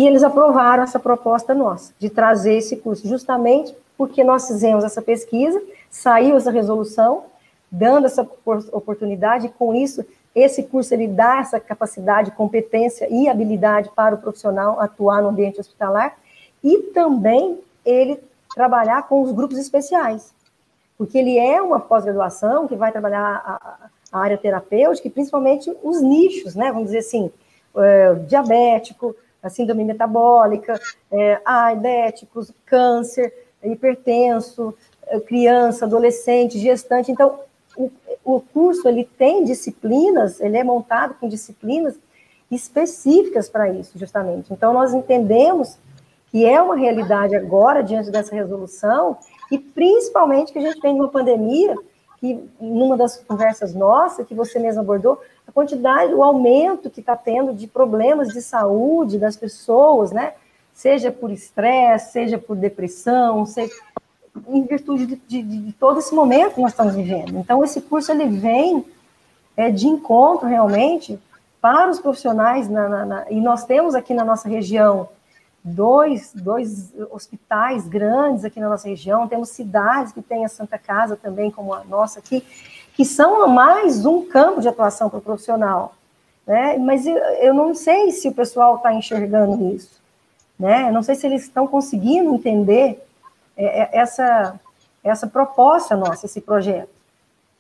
e 0.00 0.06
eles 0.06 0.22
aprovaram 0.22 0.82
essa 0.82 0.98
proposta 0.98 1.52
nossa, 1.52 1.92
de 1.98 2.08
trazer 2.08 2.54
esse 2.54 2.76
curso, 2.76 3.06
justamente 3.06 3.76
porque 3.98 4.24
nós 4.24 4.46
fizemos 4.46 4.82
essa 4.82 5.02
pesquisa, 5.02 5.62
saiu 5.90 6.38
essa 6.38 6.50
resolução, 6.50 7.24
dando 7.70 8.06
essa 8.06 8.26
oportunidade, 8.72 9.46
e 9.46 9.50
com 9.50 9.74
isso, 9.74 10.02
esse 10.34 10.62
curso 10.62 10.94
ele 10.94 11.06
dá 11.06 11.36
essa 11.36 11.60
capacidade, 11.60 12.30
competência 12.30 13.06
e 13.10 13.28
habilidade 13.28 13.90
para 13.94 14.14
o 14.14 14.18
profissional 14.18 14.80
atuar 14.80 15.20
no 15.20 15.28
ambiente 15.28 15.60
hospitalar, 15.60 16.16
e 16.62 16.78
também 16.94 17.60
ele 17.84 18.18
trabalhar 18.54 19.06
com 19.06 19.20
os 19.20 19.30
grupos 19.32 19.58
especiais 19.58 20.32
porque 20.96 21.18
ele 21.18 21.38
é 21.38 21.60
uma 21.60 21.80
pós-graduação 21.80 22.68
que 22.68 22.76
vai 22.76 22.92
trabalhar 22.92 23.20
a, 23.22 23.88
a, 24.12 24.18
área 24.20 24.38
terapêutica 24.38 25.08
e 25.08 25.10
principalmente 25.10 25.74
os 25.82 26.00
nichos, 26.00 26.54
né? 26.54 26.70
Vamos 26.70 26.86
dizer 26.86 26.98
assim, 26.98 27.30
é, 27.76 28.14
diabético, 28.26 29.14
a 29.42 29.50
síndrome 29.50 29.84
metabólica, 29.84 30.80
é, 31.10 31.40
diabéticos, 31.44 32.52
câncer, 32.64 33.32
hipertenso, 33.62 34.74
é, 35.06 35.18
criança, 35.20 35.84
adolescente, 35.84 36.58
gestante. 36.58 37.10
Então, 37.10 37.40
o, 37.76 37.90
o 38.24 38.40
curso 38.40 38.88
ele 38.88 39.04
tem 39.04 39.44
disciplinas, 39.44 40.40
ele 40.40 40.56
é 40.56 40.64
montado 40.64 41.14
com 41.14 41.28
disciplinas 41.28 41.98
específicas 42.50 43.48
para 43.48 43.68
isso, 43.68 43.98
justamente. 43.98 44.52
Então, 44.52 44.72
nós 44.72 44.94
entendemos 44.94 45.76
que 46.30 46.44
é 46.44 46.60
uma 46.60 46.76
realidade 46.76 47.34
agora, 47.34 47.82
diante 47.82 48.10
dessa 48.10 48.34
resolução, 48.34 49.18
e 49.54 49.58
principalmente 49.58 50.52
que 50.52 50.58
a 50.58 50.62
gente 50.62 50.80
vem 50.80 50.96
numa 50.96 51.08
pandemia, 51.08 51.76
que 52.18 52.42
numa 52.60 52.96
das 52.96 53.18
conversas 53.18 53.72
nossas, 53.72 54.26
que 54.26 54.34
você 54.34 54.58
mesmo 54.58 54.80
abordou, 54.80 55.20
a 55.46 55.52
quantidade, 55.52 56.12
o 56.12 56.24
aumento 56.24 56.90
que 56.90 56.98
está 56.98 57.14
tendo 57.14 57.54
de 57.54 57.68
problemas 57.68 58.30
de 58.30 58.42
saúde 58.42 59.16
das 59.16 59.36
pessoas, 59.36 60.10
né? 60.10 60.34
Seja 60.72 61.12
por 61.12 61.30
estresse, 61.30 62.10
seja 62.10 62.36
por 62.36 62.56
depressão, 62.56 63.46
seja 63.46 63.72
em 64.48 64.64
virtude 64.64 65.06
de, 65.06 65.16
de, 65.28 65.42
de, 65.42 65.72
todo 65.74 66.00
esse 66.00 66.12
momento 66.12 66.54
que 66.54 66.60
nós 66.60 66.72
estamos 66.72 66.96
vivendo. 66.96 67.38
Então, 67.38 67.62
esse 67.62 67.80
curso 67.80 68.10
ele 68.10 68.26
vem 68.26 68.84
é, 69.56 69.70
de 69.70 69.86
encontro 69.86 70.48
realmente 70.48 71.16
para 71.60 71.88
os 71.88 72.00
profissionais, 72.00 72.68
na, 72.68 72.88
na, 72.88 73.06
na, 73.06 73.30
e 73.30 73.40
nós 73.40 73.64
temos 73.64 73.94
aqui 73.94 74.12
na 74.12 74.24
nossa 74.24 74.48
região 74.48 75.08
dois, 75.64 76.32
dois 76.34 76.92
hospitais 77.10 77.88
grandes 77.88 78.44
aqui 78.44 78.60
na 78.60 78.68
nossa 78.68 78.86
região, 78.86 79.26
temos 79.26 79.48
cidades 79.48 80.12
que 80.12 80.20
têm 80.20 80.44
a 80.44 80.48
Santa 80.48 80.76
Casa 80.78 81.16
também, 81.16 81.50
como 81.50 81.72
a 81.72 81.82
nossa 81.84 82.18
aqui, 82.18 82.44
que 82.94 83.04
são 83.04 83.48
mais 83.48 84.04
um 84.04 84.26
campo 84.26 84.60
de 84.60 84.68
atuação 84.68 85.08
para 85.08 85.18
o 85.18 85.22
profissional. 85.22 85.94
Né? 86.46 86.76
Mas 86.76 87.06
eu, 87.06 87.16
eu 87.16 87.54
não 87.54 87.74
sei 87.74 88.12
se 88.12 88.28
o 88.28 88.34
pessoal 88.34 88.76
está 88.76 88.92
enxergando 88.92 89.74
isso. 89.74 89.98
Né? 90.58 90.90
Não 90.90 91.02
sei 91.02 91.14
se 91.14 91.26
eles 91.26 91.42
estão 91.42 91.66
conseguindo 91.66 92.34
entender 92.34 93.02
é, 93.56 93.82
é, 93.82 93.98
essa, 93.98 94.60
essa 95.02 95.26
proposta 95.26 95.96
nossa, 95.96 96.26
esse 96.26 96.40
projeto. 96.40 96.92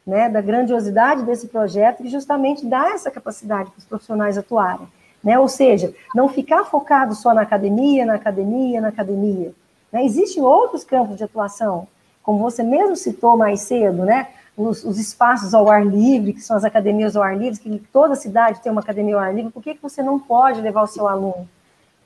Né, 0.06 0.28
da 0.28 0.42
grandiosidade 0.42 1.22
desse 1.22 1.48
projeto, 1.48 2.02
que 2.02 2.10
justamente 2.10 2.66
dá 2.66 2.90
essa 2.90 3.10
capacidade 3.10 3.70
para 3.70 3.78
os 3.78 3.86
profissionais 3.86 4.36
atuarem. 4.36 4.86
Né? 5.24 5.38
Ou 5.38 5.48
seja, 5.48 5.94
não 6.14 6.28
ficar 6.28 6.64
focado 6.64 7.14
só 7.14 7.32
na 7.32 7.40
academia, 7.40 8.04
na 8.04 8.14
academia, 8.14 8.80
na 8.80 8.88
academia. 8.88 9.54
Né? 9.90 10.04
Existem 10.04 10.42
outros 10.42 10.84
campos 10.84 11.16
de 11.16 11.24
atuação, 11.24 11.88
como 12.22 12.38
você 12.38 12.62
mesmo 12.62 12.94
citou 12.94 13.36
mais 13.36 13.60
cedo, 13.60 14.04
né? 14.04 14.28
os, 14.56 14.84
os, 14.84 14.98
espaços 14.98 15.52
ao 15.52 15.68
ar 15.68 15.84
livre, 15.84 16.32
que 16.32 16.40
são 16.40 16.56
as 16.56 16.64
academias 16.64 17.16
ao 17.16 17.22
ar 17.22 17.36
livre, 17.36 17.58
que 17.58 17.78
toda 17.92 18.14
cidade 18.14 18.60
tem 18.60 18.70
uma 18.70 18.80
academia 18.80 19.16
ao 19.16 19.20
ar 19.20 19.34
livre, 19.34 19.50
por 19.50 19.62
que, 19.62 19.74
que 19.74 19.82
você 19.82 20.02
não 20.02 20.18
pode 20.18 20.60
levar 20.60 20.82
o 20.82 20.86
seu 20.86 21.08
aluno 21.08 21.48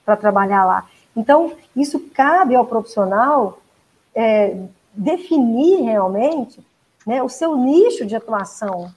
para 0.04 0.16
trabalhar 0.16 0.64
lá? 0.64 0.86
Então, 1.14 1.52
isso 1.76 2.00
cabe 2.14 2.54
ao 2.54 2.64
profissional 2.64 3.58
é, 4.14 4.56
definir 4.94 5.82
realmente 5.82 6.64
né, 7.06 7.22
o 7.22 7.28
seu 7.28 7.56
nicho 7.56 8.06
de 8.06 8.16
atuação, 8.16 8.92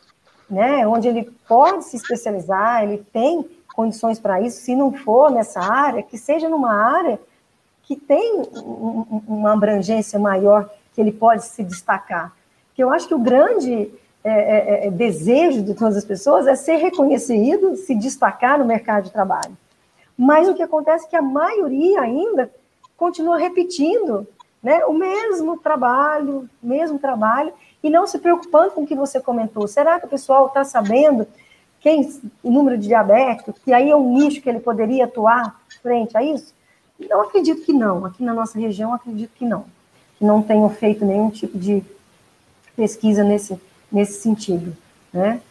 né, 0.50 0.86
onde 0.88 1.08
ele 1.08 1.32
pode 1.48 1.86
se 1.86 1.96
especializar, 1.96 2.84
ele 2.84 3.06
tem 3.12 3.46
condições 3.74 4.20
para 4.20 4.42
isso, 4.42 4.62
se 4.62 4.76
não 4.76 4.92
for 4.92 5.32
nessa 5.32 5.62
área, 5.62 6.04
que 6.04 6.18
seja 6.18 6.50
numa 6.50 6.74
área 6.74 7.20
que 7.84 7.96
tem 7.96 8.44
uma 9.28 9.54
abrangência 9.54 10.20
maior, 10.20 10.70
que 10.94 11.02
ele 11.02 11.12
pode 11.12 11.46
se 11.46 11.64
destacar. 11.64 12.34
Porque 12.68 12.84
eu 12.84 12.92
acho 12.92 13.08
que 13.08 13.16
o 13.16 13.20
grande 13.20 13.92
é, 14.24 14.32
é, 14.32 14.88
é, 14.88 14.92
desejo 14.92 15.64
de 15.64 15.74
todas 15.74 15.98
as 15.98 16.06
pessoas 16.06 16.48
é 16.48 16.56
ser 16.56 16.76
reconhecido, 16.76 17.76
se 17.76 17.96
destacar 17.96 18.60
no 18.60 18.66
mercado 18.66 19.06
de 19.06 19.12
trabalho. 19.12 19.58
Mas 20.18 20.48
o 20.48 20.54
que 20.54 20.62
acontece 20.62 21.06
é 21.06 21.10
que 21.10 21.16
a 21.16 21.22
maioria 21.22 22.02
ainda 22.02 22.52
continua 22.96 23.38
repetindo 23.38 24.28
né, 24.62 24.86
o 24.86 24.94
mesmo 24.94 25.58
trabalho, 25.58 26.48
mesmo 26.62 27.00
trabalho, 27.00 27.52
e 27.84 27.90
não 27.90 28.06
se 28.06 28.20
preocupando 28.20 28.72
com 28.72 28.84
o 28.84 28.88
que 28.88 28.94
você 28.94 29.20
comentou. 29.20 29.68
Será 29.68 30.00
que 30.00 30.06
o 30.06 30.10
pessoal 30.10 30.48
está 30.48 30.64
sabendo 30.64 31.26
quem 31.82 32.08
o 32.44 32.52
número 32.52 32.78
de 32.78 32.88
diabéticos, 32.88 33.56
que 33.64 33.74
aí 33.74 33.90
é 33.90 33.96
um 33.96 34.14
nicho 34.14 34.42
que 34.42 34.48
ele 34.48 34.60
poderia 34.60 35.06
atuar 35.06 35.60
frente 35.82 36.16
a 36.16 36.24
isso? 36.24 36.54
Não 37.10 37.22
acredito 37.22 37.64
que 37.64 37.74
não. 37.74 38.06
Aqui 38.06 38.24
na 38.24 38.34
nossa 38.34 38.58
região, 38.60 38.94
acredito 38.94 39.32
que 39.36 39.46
não. 39.46 39.66
Não 40.20 40.44
tenham 40.44 40.70
feito 40.70 41.04
nenhum 41.04 41.32
tipo 41.32 41.58
de 41.58 41.84
pesquisa 42.76 43.24
nesse, 43.24 43.60
nesse 43.92 44.22
sentido, 44.22 44.76
né? 45.12 45.42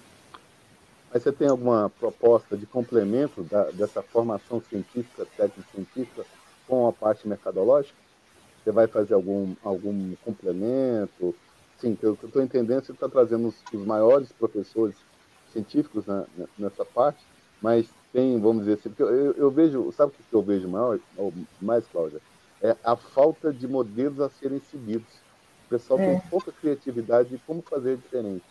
Mas 1.13 1.25
você 1.25 1.33
tem 1.33 1.49
alguma 1.49 1.91
proposta 1.99 2.57
de 2.57 2.67
complemento 2.67 3.43
da, 3.43 3.65
dessa 3.73 4.01
formação 4.01 4.63
científica, 4.71 5.27
técnico-científica, 5.37 6.25
com 6.69 6.87
a 6.87 6.93
parte 6.93 7.27
mercadológica? 7.27 7.97
Você 8.63 8.71
vai 8.71 8.87
fazer 8.87 9.15
algum, 9.15 9.55
algum 9.65 10.15
complemento? 10.25 11.35
Sim, 11.79 11.99
eu 12.01 12.13
estou 12.13 12.43
entendendo, 12.43 12.85
você 12.85 12.93
está 12.93 13.09
trazendo 13.09 13.49
os, 13.49 13.57
os, 13.73 13.85
maiores 13.85 14.31
professores 14.33 14.95
científicos 15.53 16.07
né, 16.07 16.25
nessa 16.59 16.85
parte, 16.85 17.25
mas 17.61 17.87
tem, 18.13 18.39
vamos 18.41 18.65
dizer 18.65 18.75
assim, 18.75 18.89
porque 18.89 19.03
eu, 19.03 19.33
eu 19.33 19.51
vejo, 19.51 19.93
sabe 19.93 20.13
o 20.13 20.15
que 20.15 20.35
eu 20.35 20.43
vejo 20.43 20.69
maior, 20.69 20.99
mais, 21.61 21.87
Cláudia? 21.87 22.21
É 22.63 22.77
a 22.85 22.97
falta 22.97 23.53
de 23.53 23.67
modelos 23.67 24.21
a 24.21 24.29
serem 24.29 24.61
seguidos. 24.71 25.13
O 25.67 25.71
pessoal 25.71 26.01
é. 26.01 26.07
tem 26.07 26.29
pouca 26.29 26.53
criatividade 26.53 27.31
de 27.31 27.39
como 27.39 27.63
fazer 27.63 27.97
diferente. 27.97 28.45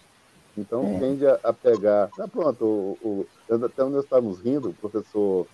Então, 0.57 0.84
é. 0.95 0.99
tende 0.99 1.27
a, 1.27 1.39
a, 1.43 1.53
pegar. 1.53 2.09
Ah, 2.19 2.27
pronto, 2.27 2.65
o, 2.65 2.97
o, 3.01 3.27
até 3.65 3.84
onde 3.84 3.95
nós 3.95 4.03
estávamos 4.03 4.39
rindo, 4.39 4.69
o 4.69 4.73
professor, 4.73 5.47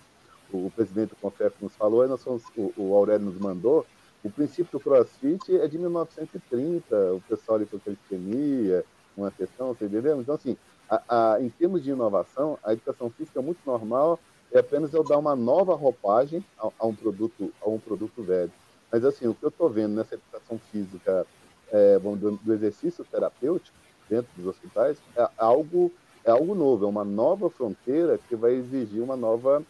o, 0.52 0.66
o 0.66 0.72
presidente 0.74 1.10
do 1.10 1.16
Confef 1.16 1.54
nos 1.60 1.74
falou, 1.76 2.02
aí 2.02 2.08
nós 2.08 2.20
somos, 2.20 2.42
o, 2.56 2.72
o 2.76 2.94
Aurélio 2.94 3.26
nos 3.26 3.38
mandou, 3.38 3.84
o 4.22 4.30
princípio 4.30 4.72
do 4.72 4.80
CrossFit 4.80 5.56
é 5.56 5.68
de 5.68 5.78
1930, 5.78 6.96
o 7.12 7.20
pessoal 7.28 7.56
ali 7.56 7.66
com 7.66 7.78
calistenia, 7.78 8.84
uma 9.16 9.30
questão, 9.30 9.68
você 9.68 9.86
entendeu? 9.86 10.20
Então, 10.20 10.34
assim, 10.34 10.56
a, 10.88 11.34
a, 11.34 11.40
em 11.40 11.48
termos 11.48 11.82
de 11.82 11.90
inovação, 11.90 12.58
a 12.62 12.72
educação 12.72 13.10
física 13.10 13.38
é 13.38 13.42
muito 13.42 13.58
normal, 13.66 14.18
é 14.52 14.58
apenas 14.58 14.92
eu 14.94 15.02
dar 15.02 15.18
uma 15.18 15.34
nova 15.34 15.74
roupagem 15.74 16.44
a, 16.58 16.68
a 16.78 16.86
um, 16.86 16.94
produto, 16.94 17.52
a 17.60 17.68
um 17.68 17.78
produto 17.78 18.22
velho. 18.22 18.52
Mas, 18.90 19.04
assim, 19.04 19.26
o 19.26 19.34
que 19.34 19.44
eu 19.44 19.48
estou 19.48 19.68
vendo 19.68 19.94
nessa 19.94 20.14
educação 20.14 20.58
física, 20.70 21.26
é, 21.72 21.98
do, 21.98 22.36
do 22.36 22.54
exercício 22.54 23.04
terapêutico, 23.04 23.76
dentro 24.08 24.30
dos 24.36 24.46
hospitais, 24.46 24.98
é 25.16 25.28
algo, 25.36 25.92
é 26.24 26.30
algo 26.30 26.54
novo, 26.54 26.84
é 26.84 26.88
uma 26.88 27.04
nova 27.04 27.50
fronteira 27.50 28.18
que 28.28 28.36
vai 28.36 28.52
exigir 28.52 29.02
uma 29.02 29.16
nova, 29.16 29.62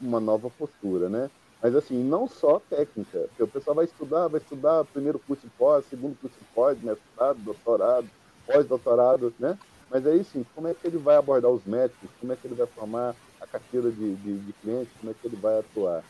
uma 0.00 0.20
nova 0.20 0.48
postura, 0.50 1.08
né? 1.08 1.30
Mas 1.62 1.74
assim, 1.74 2.02
não 2.02 2.26
só 2.26 2.60
técnica, 2.70 3.26
porque 3.28 3.42
o 3.42 3.48
pessoal 3.48 3.76
vai 3.76 3.84
estudar, 3.86 4.28
vai 4.28 4.40
estudar 4.40 4.84
primeiro 4.84 5.18
curso 5.18 5.46
de 5.46 5.52
pós, 5.58 5.84
segundo 5.90 6.18
curso 6.18 6.38
de 6.38 6.44
pós, 6.54 6.80
mestrado, 6.82 7.38
doutorado, 7.38 8.08
pós-doutorado, 8.46 9.34
né? 9.38 9.58
Mas 9.90 10.06
aí 10.06 10.24
sim, 10.24 10.44
como 10.54 10.68
é 10.68 10.74
que 10.74 10.86
ele 10.86 10.98
vai 10.98 11.16
abordar 11.16 11.50
os 11.50 11.64
médicos, 11.64 12.08
como 12.20 12.32
é 12.32 12.36
que 12.36 12.46
ele 12.46 12.54
vai 12.54 12.66
formar 12.66 13.14
a 13.40 13.46
carteira 13.46 13.90
de, 13.90 14.14
de, 14.16 14.38
de 14.38 14.52
clientes, 14.54 14.88
como 15.00 15.12
é 15.12 15.14
que 15.14 15.26
ele 15.26 15.36
vai 15.36 15.58
atuar? 15.58 16.02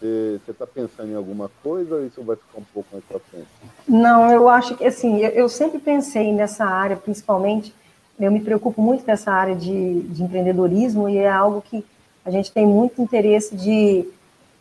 Você 0.00 0.40
está 0.46 0.64
pensando 0.64 1.10
em 1.10 1.16
alguma 1.16 1.50
coisa 1.60 1.96
ou 1.96 2.06
isso 2.06 2.22
vai 2.22 2.36
ficar 2.36 2.58
um 2.58 2.64
pouco 2.72 2.88
mais 2.92 3.04
para 3.04 3.18
frente? 3.18 3.48
Não, 3.88 4.30
eu 4.30 4.48
acho 4.48 4.76
que, 4.76 4.84
assim, 4.84 5.18
eu, 5.18 5.48
sempre 5.48 5.80
pensei 5.80 6.32
nessa 6.32 6.64
área, 6.64 6.96
principalmente, 6.96 7.74
eu 8.20 8.30
me 8.30 8.40
preocupo 8.40 8.80
muito 8.80 9.04
com 9.04 9.10
essa 9.10 9.32
área 9.32 9.56
de, 9.56 10.02
de 10.02 10.22
empreendedorismo 10.22 11.08
e 11.08 11.18
é 11.18 11.28
algo 11.28 11.60
que 11.60 11.84
a 12.24 12.30
gente 12.30 12.52
tem 12.52 12.64
muito 12.64 13.02
interesse 13.02 13.56
de 13.56 14.08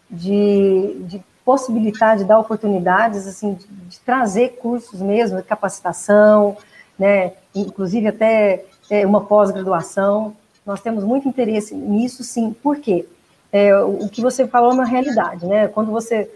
de, 0.09 0.97
de 1.01 1.21
possibilitar, 1.43 2.17
de 2.17 2.23
dar 2.23 2.39
oportunidades, 2.39 3.27
assim, 3.27 3.53
de, 3.53 3.67
de 3.67 3.99
trazer 3.99 4.57
cursos 4.57 5.01
mesmo, 5.01 5.41
capacitação, 5.43 6.57
né, 6.97 7.33
inclusive 7.61 8.07
até 8.07 8.65
é, 8.89 9.05
uma 9.05 9.21
pós-graduação. 9.21 10.35
Nós 10.65 10.81
temos 10.81 11.03
muito 11.03 11.27
interesse 11.27 11.73
nisso, 11.73 12.23
sim. 12.23 12.55
Por 12.61 12.77
quê? 12.77 13.07
É, 13.51 13.75
o 13.75 14.09
que 14.09 14.21
você 14.21 14.45
falou 14.47 14.71
é 14.71 14.73
uma 14.73 14.85
realidade, 14.85 15.45
né? 15.45 15.67
Quando 15.67 15.91
você 15.91 16.29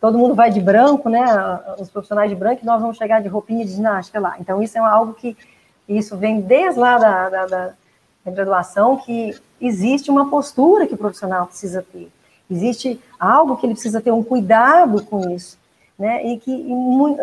todo 0.00 0.18
mundo 0.18 0.34
vai 0.34 0.50
de 0.50 0.60
branco, 0.60 1.08
né? 1.08 1.24
Os 1.78 1.90
profissionais 1.90 2.30
de 2.30 2.36
branco, 2.36 2.64
nós 2.64 2.80
vamos 2.80 2.96
chegar 2.96 3.20
de 3.20 3.28
roupinha 3.28 3.64
de 3.64 3.72
ginástica 3.72 4.20
lá. 4.20 4.36
Então 4.40 4.62
isso 4.62 4.78
é 4.78 4.80
algo 4.80 5.14
que 5.14 5.36
isso 5.88 6.16
vem 6.16 6.40
desde 6.40 6.80
lá 6.80 6.98
da, 6.98 7.28
da, 7.28 7.46
da 7.46 7.74
graduação 8.30 8.96
que 8.96 9.34
existe 9.60 10.10
uma 10.10 10.28
postura 10.28 10.86
que 10.86 10.94
o 10.94 10.98
profissional 10.98 11.46
precisa 11.46 11.84
ter. 11.92 12.10
Existe 12.50 13.00
algo 13.18 13.56
que 13.56 13.66
ele 13.66 13.74
precisa 13.74 14.00
ter 14.00 14.12
um 14.12 14.22
cuidado 14.22 15.02
com 15.04 15.30
isso, 15.30 15.58
né? 15.98 16.24
E 16.24 16.38
que, 16.38 16.66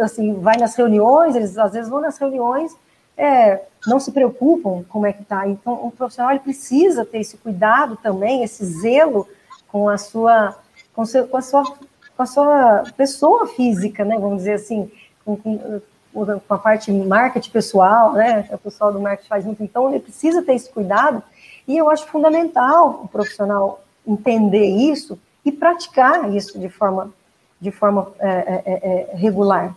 assim, 0.02 0.34
vai 0.34 0.58
nas 0.58 0.76
reuniões, 0.76 1.36
eles 1.36 1.58
às 1.58 1.74
vezes 1.74 1.90
vão 1.90 2.02
nas 2.02 2.18
reuniões, 2.18 2.76
é, 3.18 3.62
não 3.86 4.00
se 4.00 4.12
preocupam 4.12 4.84
como 4.90 5.06
é 5.06 5.14
que 5.14 5.22
está. 5.22 5.48
Então, 5.48 5.74
o 5.86 5.92
profissional 5.92 6.32
ele 6.32 6.40
precisa 6.40 7.06
ter 7.06 7.20
esse 7.20 7.38
cuidado 7.38 7.98
também, 7.98 8.44
esse 8.44 8.66
zelo 8.66 9.28
com 9.68 9.90
a 9.90 9.98
sua, 9.98 10.56
com, 10.94 11.06
seu, 11.06 11.28
com 11.28 11.38
a 11.38 11.42
sua, 11.42 11.64
com 11.64 12.24
a 12.24 12.26
sua 12.26 12.84
pessoa 12.96 13.48
física, 13.48 14.06
né? 14.06 14.18
Vamos 14.18 14.38
dizer 14.40 14.54
assim, 14.54 14.92
com, 15.26 15.36
com, 15.36 15.82
com 16.14 16.54
a 16.54 16.58
parte 16.58 16.92
marketing 16.92 17.52
pessoal, 17.52 18.14
né? 18.14 18.48
O 18.52 18.58
pessoal 18.58 18.92
do 18.92 19.00
marketing 19.00 19.30
faz 19.30 19.46
muito. 19.46 19.64
Então, 19.64 19.90
ele 19.90 20.00
precisa 20.00 20.42
ter 20.42 20.54
esse 20.54 20.70
cuidado. 20.70 21.22
E 21.68 21.78
eu 21.78 21.90
acho 21.90 22.06
fundamental 22.08 23.02
o 23.04 23.08
profissional 23.08 23.84
entender 24.06 24.66
isso 24.66 25.20
e 25.46 25.52
praticar 25.52 26.34
isso 26.34 26.60
de 26.60 26.70
forma, 26.70 27.14
de 27.60 27.72
forma 27.72 28.12
é, 28.20 28.30
é, 28.30 28.64
é, 28.66 29.12
é, 29.12 29.16
regular. 29.16 29.76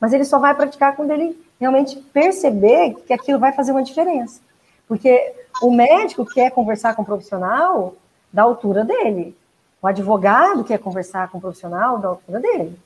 Mas 0.00 0.12
ele 0.12 0.24
só 0.24 0.38
vai 0.38 0.54
praticar 0.54 0.94
quando 0.94 1.10
ele 1.10 1.38
realmente 1.60 1.96
perceber 1.96 2.94
que 3.06 3.12
aquilo 3.12 3.38
vai 3.38 3.52
fazer 3.52 3.72
uma 3.72 3.82
diferença. 3.82 4.40
Porque 4.86 5.32
o 5.62 5.70
médico 5.70 6.24
quer 6.24 6.50
conversar 6.50 6.94
com 6.94 7.02
o 7.02 7.04
profissional 7.04 7.94
da 8.32 8.42
altura 8.42 8.84
dele. 8.84 9.36
O 9.82 9.86
advogado 9.86 10.64
quer 10.64 10.78
conversar 10.78 11.28
com 11.28 11.38
o 11.38 11.40
profissional 11.40 11.98
da 11.98 12.08
altura 12.08 12.40
dele. 12.40 12.78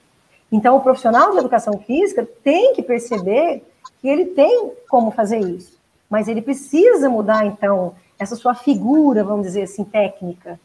Então, 0.51 0.77
o 0.77 0.81
profissional 0.81 1.33
de 1.33 1.39
educação 1.39 1.79
física 1.79 2.29
tem 2.43 2.75
que 2.75 2.83
perceber 2.83 3.63
que 4.01 4.09
ele 4.09 4.27
tem 4.27 4.73
como 4.89 5.11
fazer 5.11 5.39
isso. 5.39 5.79
Mas 6.11 6.29
ele 6.29 6.43
precisa 6.43 7.09
mudar, 7.09 7.47
então, 7.47 7.95
essa 8.19 8.37
sua 8.37 8.55
figura, 8.55 9.25
vamos 9.25 9.47
dizer 9.47 9.63
assim, 9.63 9.85
técnica 9.85 10.59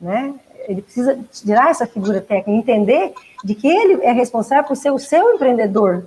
né? 0.00 0.34
Ele 0.68 0.82
precisa 0.82 1.18
tirar 1.32 1.70
essa 1.70 1.86
figura 1.86 2.20
técnica, 2.20 2.50
entender 2.50 3.12
de 3.44 3.54
que 3.54 3.66
ele 3.66 4.02
é 4.04 4.12
responsável 4.12 4.64
por 4.64 4.76
ser 4.76 4.90
o 4.90 4.98
seu 4.98 5.34
empreendedor 5.34 6.06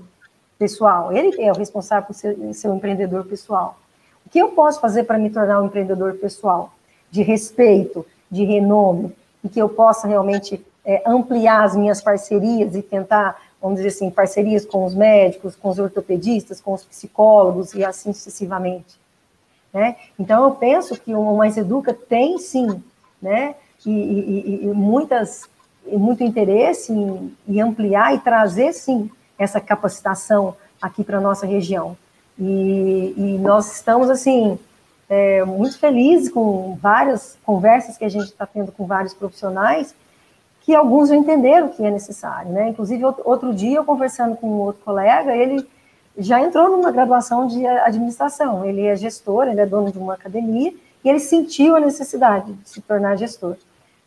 pessoal. 0.62 1.12
Ele 1.12 1.42
é 1.42 1.52
o 1.52 1.56
responsável 1.56 2.06
por 2.06 2.14
ser 2.14 2.38
o 2.38 2.54
seu 2.54 2.72
empreendedor 2.76 3.26
pessoal. 3.26 3.80
O 4.24 4.30
que 4.30 4.38
eu 4.38 4.50
posso 4.50 4.80
fazer 4.80 5.06
para 5.06 5.18
me 5.18 5.32
tornar 5.32 5.60
um 5.60 5.66
empreendedor 5.66 6.14
pessoal? 6.14 6.72
De 7.10 7.24
respeito, 7.24 8.06
de 8.30 8.44
renome, 8.44 9.12
e 9.44 9.50
que 9.50 9.60
eu 9.60 9.68
possa 9.68 10.08
realmente 10.08 10.64
é, 10.86 11.02
ampliar 11.04 11.64
as 11.64 11.76
minhas 11.76 12.00
parcerias 12.00 12.76
e 12.76 12.84
tentar, 12.84 13.42
vamos 13.60 13.78
dizer 13.78 13.88
assim, 13.88 14.12
parcerias 14.12 14.64
com 14.64 14.86
os 14.86 14.94
médicos, 14.94 15.56
com 15.56 15.70
os 15.70 15.80
ortopedistas, 15.80 16.62
com 16.62 16.74
os 16.74 16.86
psicólogos 16.86 17.74
e 17.74 17.84
assim 17.84 18.14
sucessivamente. 18.14 19.00
Né? 19.74 19.96
Então, 20.20 20.44
eu 20.44 20.52
penso 20.52 20.96
que 20.96 21.16
o 21.16 21.36
Mais 21.36 21.58
Educa 21.58 21.92
tem, 21.92 22.38
sim, 22.38 22.84
né, 23.20 23.56
e, 23.84 23.90
e, 23.90 24.66
e 24.66 24.68
muitas, 24.68 25.50
muito 25.88 26.24
interesse 26.24 26.94
em, 26.94 27.36
em, 27.48 27.62
ampliar 27.62 28.14
e 28.14 28.20
trazer, 28.20 28.74
sim, 28.74 29.10
essa 29.41 29.59
capacitação 29.59 30.55
aqui 30.81 31.03
para 31.03 31.18
a 31.18 31.22
nossa 31.22 31.45
região. 31.45 31.97
E, 32.39 33.13
e, 33.18 33.38
nós 33.39 33.76
estamos, 33.76 34.09
assim, 34.09 34.57
é, 35.09 35.43
muito 35.43 35.77
felizes 35.80 36.30
com 36.30 36.77
várias 36.81 37.38
conversas 37.43 37.97
que 37.97 38.05
a 38.05 38.09
gente 38.09 38.26
está 38.26 38.45
tendo 38.45 38.72
com 38.72 38.85
vários 38.85 39.13
profissionais, 39.13 39.95
que 40.61 40.76
alguns 40.76 41.09
já 41.09 41.15
entenderam 41.15 41.69
que 41.69 41.84
é 41.84 41.89
necessário, 41.89 42.51
né? 42.51 42.69
Inclusive, 42.69 43.03
outro 43.03 43.53
dia, 43.53 43.77
eu 43.77 43.84
conversando 43.84 44.35
com 44.38 44.47
um 44.47 44.59
outro 44.59 44.84
colega, 44.84 45.35
ele 45.35 45.68
já 46.18 46.39
entrou 46.39 46.69
numa 46.69 46.91
graduação 46.91 47.47
de 47.47 47.65
administração. 47.65 48.63
Ele 48.63 48.85
é 48.85 48.95
gestor, 48.95 49.47
ele 49.47 49.59
é 49.59 49.65
dono 49.65 49.91
de 49.91 49.97
uma 49.97 50.13
academia, 50.13 50.72
e 51.03 51.09
ele 51.09 51.19
sentiu 51.19 51.76
a 51.76 51.80
necessidade 51.80 52.53
de 52.53 52.69
se 52.69 52.80
tornar 52.80 53.15
gestor. 53.15 53.55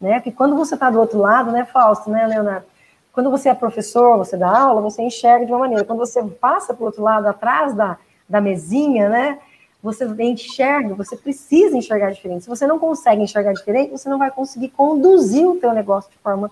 Né? 0.00 0.20
Que 0.20 0.30
quando 0.30 0.54
você 0.54 0.74
está 0.74 0.90
do 0.90 1.00
outro 1.00 1.18
lado, 1.18 1.50
né, 1.50 1.64
Fausto, 1.64 2.08
né, 2.08 2.24
Leonardo? 2.26 2.66
Quando 3.14 3.30
você 3.30 3.48
é 3.48 3.54
professor, 3.54 4.18
você 4.18 4.36
dá 4.36 4.48
aula, 4.48 4.80
você 4.80 5.00
enxerga 5.00 5.46
de 5.46 5.52
uma 5.52 5.60
maneira. 5.60 5.84
Quando 5.84 6.00
você 6.00 6.20
passa 6.22 6.74
para 6.74 6.82
o 6.82 6.86
outro 6.86 7.00
lado, 7.00 7.26
atrás 7.28 7.72
da, 7.72 7.96
da 8.28 8.40
mesinha, 8.40 9.08
né, 9.08 9.38
você 9.80 10.04
enxerga, 10.18 10.94
você 10.94 11.16
precisa 11.16 11.76
enxergar 11.76 12.10
diferente. 12.10 12.42
Se 12.42 12.48
você 12.48 12.66
não 12.66 12.76
consegue 12.76 13.22
enxergar 13.22 13.52
diferente, 13.52 13.92
você 13.92 14.08
não 14.08 14.18
vai 14.18 14.32
conseguir 14.32 14.70
conduzir 14.70 15.46
o 15.46 15.56
teu 15.56 15.72
negócio 15.72 16.10
de 16.10 16.18
forma 16.18 16.50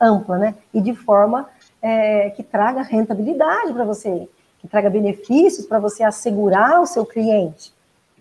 ampla, 0.00 0.38
né? 0.38 0.54
E 0.74 0.80
de 0.80 0.92
forma 0.92 1.48
é, 1.80 2.30
que 2.30 2.42
traga 2.42 2.82
rentabilidade 2.82 3.72
para 3.72 3.84
você, 3.84 4.28
que 4.58 4.66
traga 4.66 4.90
benefícios 4.90 5.66
para 5.66 5.78
você 5.78 6.02
assegurar 6.02 6.80
o 6.80 6.86
seu 6.86 7.06
cliente, 7.06 7.72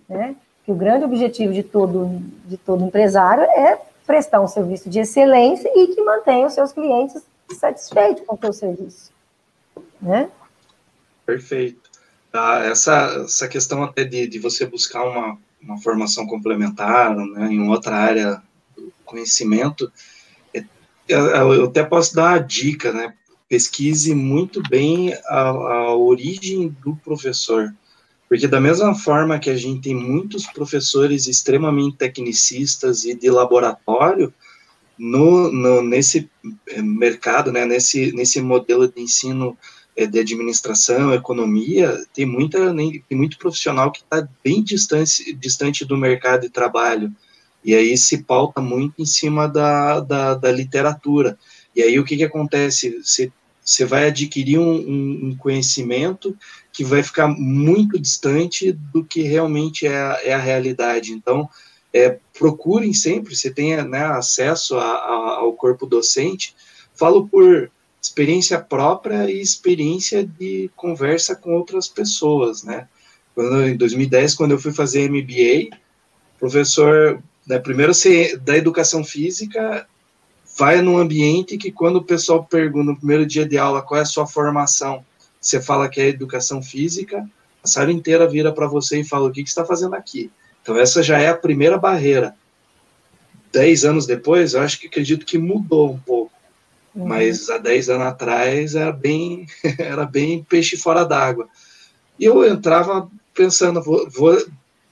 né? 0.07 0.35
Que 0.63 0.71
o 0.71 0.75
grande 0.75 1.03
objetivo 1.03 1.51
de 1.51 1.63
todo, 1.63 2.21
de 2.45 2.57
todo 2.57 2.85
empresário 2.85 3.43
é 3.43 3.79
prestar 4.05 4.39
um 4.39 4.47
serviço 4.47 4.87
de 4.87 4.99
excelência 4.99 5.71
e 5.73 5.87
que 5.95 6.01
mantenha 6.03 6.45
os 6.45 6.53
seus 6.53 6.71
clientes 6.71 7.23
satisfeitos 7.55 8.23
com 8.25 8.35
o 8.35 8.39
seu 8.39 8.53
serviço, 8.53 9.11
né? 10.01 10.29
Perfeito. 11.25 11.89
Ah, 12.33 12.59
essa, 12.63 13.23
essa 13.25 13.47
questão 13.47 13.83
até 13.83 14.03
de, 14.03 14.27
de 14.27 14.39
você 14.39 14.65
buscar 14.65 15.03
uma, 15.03 15.37
uma 15.61 15.77
formação 15.81 16.25
complementar 16.25 17.15
né, 17.15 17.47
em 17.51 17.67
outra 17.67 17.95
área 17.95 18.41
do 18.75 18.91
conhecimento, 19.05 19.91
é, 20.53 20.63
eu 21.09 21.65
até 21.65 21.83
posso 21.83 22.15
dar 22.15 22.33
uma 22.33 22.39
dica, 22.39 22.93
né? 22.93 23.13
Pesquise 23.49 24.15
muito 24.15 24.61
bem 24.69 25.13
a, 25.25 25.49
a 25.49 25.95
origem 25.95 26.69
do 26.81 26.95
professor. 26.95 27.73
Porque 28.29 28.47
da 28.47 28.61
mesma 28.61 28.95
forma 28.95 29.39
que 29.39 29.49
a 29.49 29.57
gente 29.57 29.81
tem 29.81 29.93
muitos 29.93 30.47
professores 30.47 31.27
extremamente 31.27 31.97
tecnicistas 31.97 33.03
e 33.03 33.13
de 33.13 33.29
laboratório, 33.29 34.33
no, 35.01 35.51
no, 35.51 35.81
nesse 35.81 36.29
eh, 36.69 36.79
mercado, 36.79 37.51
né, 37.51 37.65
nesse, 37.65 38.11
nesse 38.11 38.39
modelo 38.39 38.87
de 38.87 39.01
ensino 39.01 39.57
é, 39.95 40.05
de 40.05 40.19
administração, 40.19 41.11
economia, 41.11 42.05
tem, 42.13 42.23
muita, 42.23 42.71
tem 42.75 43.17
muito 43.17 43.39
profissional 43.39 43.91
que 43.91 44.01
está 44.01 44.29
bem 44.43 44.63
distante, 44.63 45.33
distante 45.33 45.83
do 45.83 45.97
mercado 45.97 46.41
de 46.41 46.49
trabalho, 46.49 47.11
e 47.65 47.73
aí 47.73 47.97
se 47.97 48.21
pauta 48.21 48.61
muito 48.61 49.01
em 49.01 49.05
cima 49.05 49.47
da, 49.47 50.01
da, 50.01 50.35
da 50.35 50.51
literatura. 50.51 51.35
E 51.75 51.81
aí 51.81 51.97
o 51.97 52.05
que, 52.05 52.17
que 52.17 52.23
acontece? 52.23 52.99
Você, 53.03 53.31
você 53.59 53.83
vai 53.85 54.05
adquirir 54.05 54.59
um, 54.59 54.71
um, 54.71 55.19
um, 55.29 55.35
conhecimento 55.35 56.37
que 56.71 56.83
vai 56.83 57.01
ficar 57.01 57.27
muito 57.27 57.99
distante 57.99 58.71
do 58.71 59.03
que 59.03 59.23
realmente 59.23 59.87
é 59.87 60.29
é 60.29 60.33
a 60.33 60.39
realidade. 60.39 61.11
Então, 61.11 61.49
é, 61.93 62.18
procurem 62.38 62.93
sempre, 62.93 63.35
você 63.35 63.51
tenha 63.51 63.84
né, 63.84 64.03
acesso 64.05 64.77
a, 64.77 64.85
a, 64.85 65.38
ao 65.39 65.53
corpo 65.53 65.85
docente, 65.85 66.55
falo 66.93 67.27
por 67.27 67.69
experiência 68.01 68.59
própria 68.59 69.30
e 69.30 69.39
experiência 69.41 70.26
de 70.26 70.72
conversa 70.76 71.35
com 71.35 71.53
outras 71.53 71.88
pessoas, 71.88 72.63
né? 72.63 72.88
Quando, 73.35 73.63
em 73.65 73.77
2010, 73.77 74.35
quando 74.35 74.51
eu 74.51 74.59
fui 74.59 74.73
fazer 74.73 75.09
MBA, 75.09 75.77
professor, 76.39 77.22
né, 77.47 77.59
primeiro 77.59 77.93
você, 77.93 78.35
da 78.38 78.57
educação 78.57 79.03
física, 79.03 79.88
vai 80.57 80.81
num 80.81 80.97
ambiente 80.97 81.57
que 81.57 81.72
quando 81.72 81.97
o 81.97 82.03
pessoal 82.03 82.43
pergunta 82.43 82.91
no 82.91 82.97
primeiro 82.97 83.26
dia 83.26 83.45
de 83.45 83.57
aula 83.57 83.81
qual 83.81 83.99
é 83.99 84.03
a 84.03 84.05
sua 84.05 84.27
formação, 84.27 85.05
você 85.39 85.61
fala 85.61 85.88
que 85.88 86.01
é 86.01 86.07
educação 86.07 86.61
física, 86.61 87.27
a 87.63 87.68
sala 87.68 87.91
inteira 87.91 88.27
vira 88.27 88.51
para 88.51 88.68
você 88.68 88.99
e 88.99 89.03
fala 89.03 89.30
o 89.30 89.31
que, 89.31 89.43
que 89.43 89.49
você 89.49 89.59
está 89.59 89.65
fazendo 89.65 89.95
aqui. 89.95 90.31
Então 90.61 90.77
essa 90.77 91.01
já 91.01 91.19
é 91.19 91.29
a 91.29 91.38
primeira 91.38 91.77
barreira. 91.77 92.35
Dez 93.51 93.83
anos 93.83 94.05
depois, 94.05 94.53
eu 94.53 94.61
acho 94.61 94.79
que 94.79 94.88
acredito 94.88 95.25
que 95.25 95.38
mudou 95.38 95.91
um 95.91 95.99
pouco. 95.99 96.31
Uhum. 96.93 97.07
Mas 97.07 97.49
há 97.49 97.57
10 97.57 97.89
anos 97.89 98.07
atrás 98.07 98.75
era 98.75 98.91
bem, 98.91 99.45
era 99.79 100.05
bem 100.05 100.43
peixe 100.43 100.77
fora 100.77 101.05
d'água. 101.05 101.47
E 102.19 102.25
eu 102.25 102.45
entrava 102.45 103.09
pensando, 103.33 103.81
vou, 103.81 104.09
vou, 104.09 104.38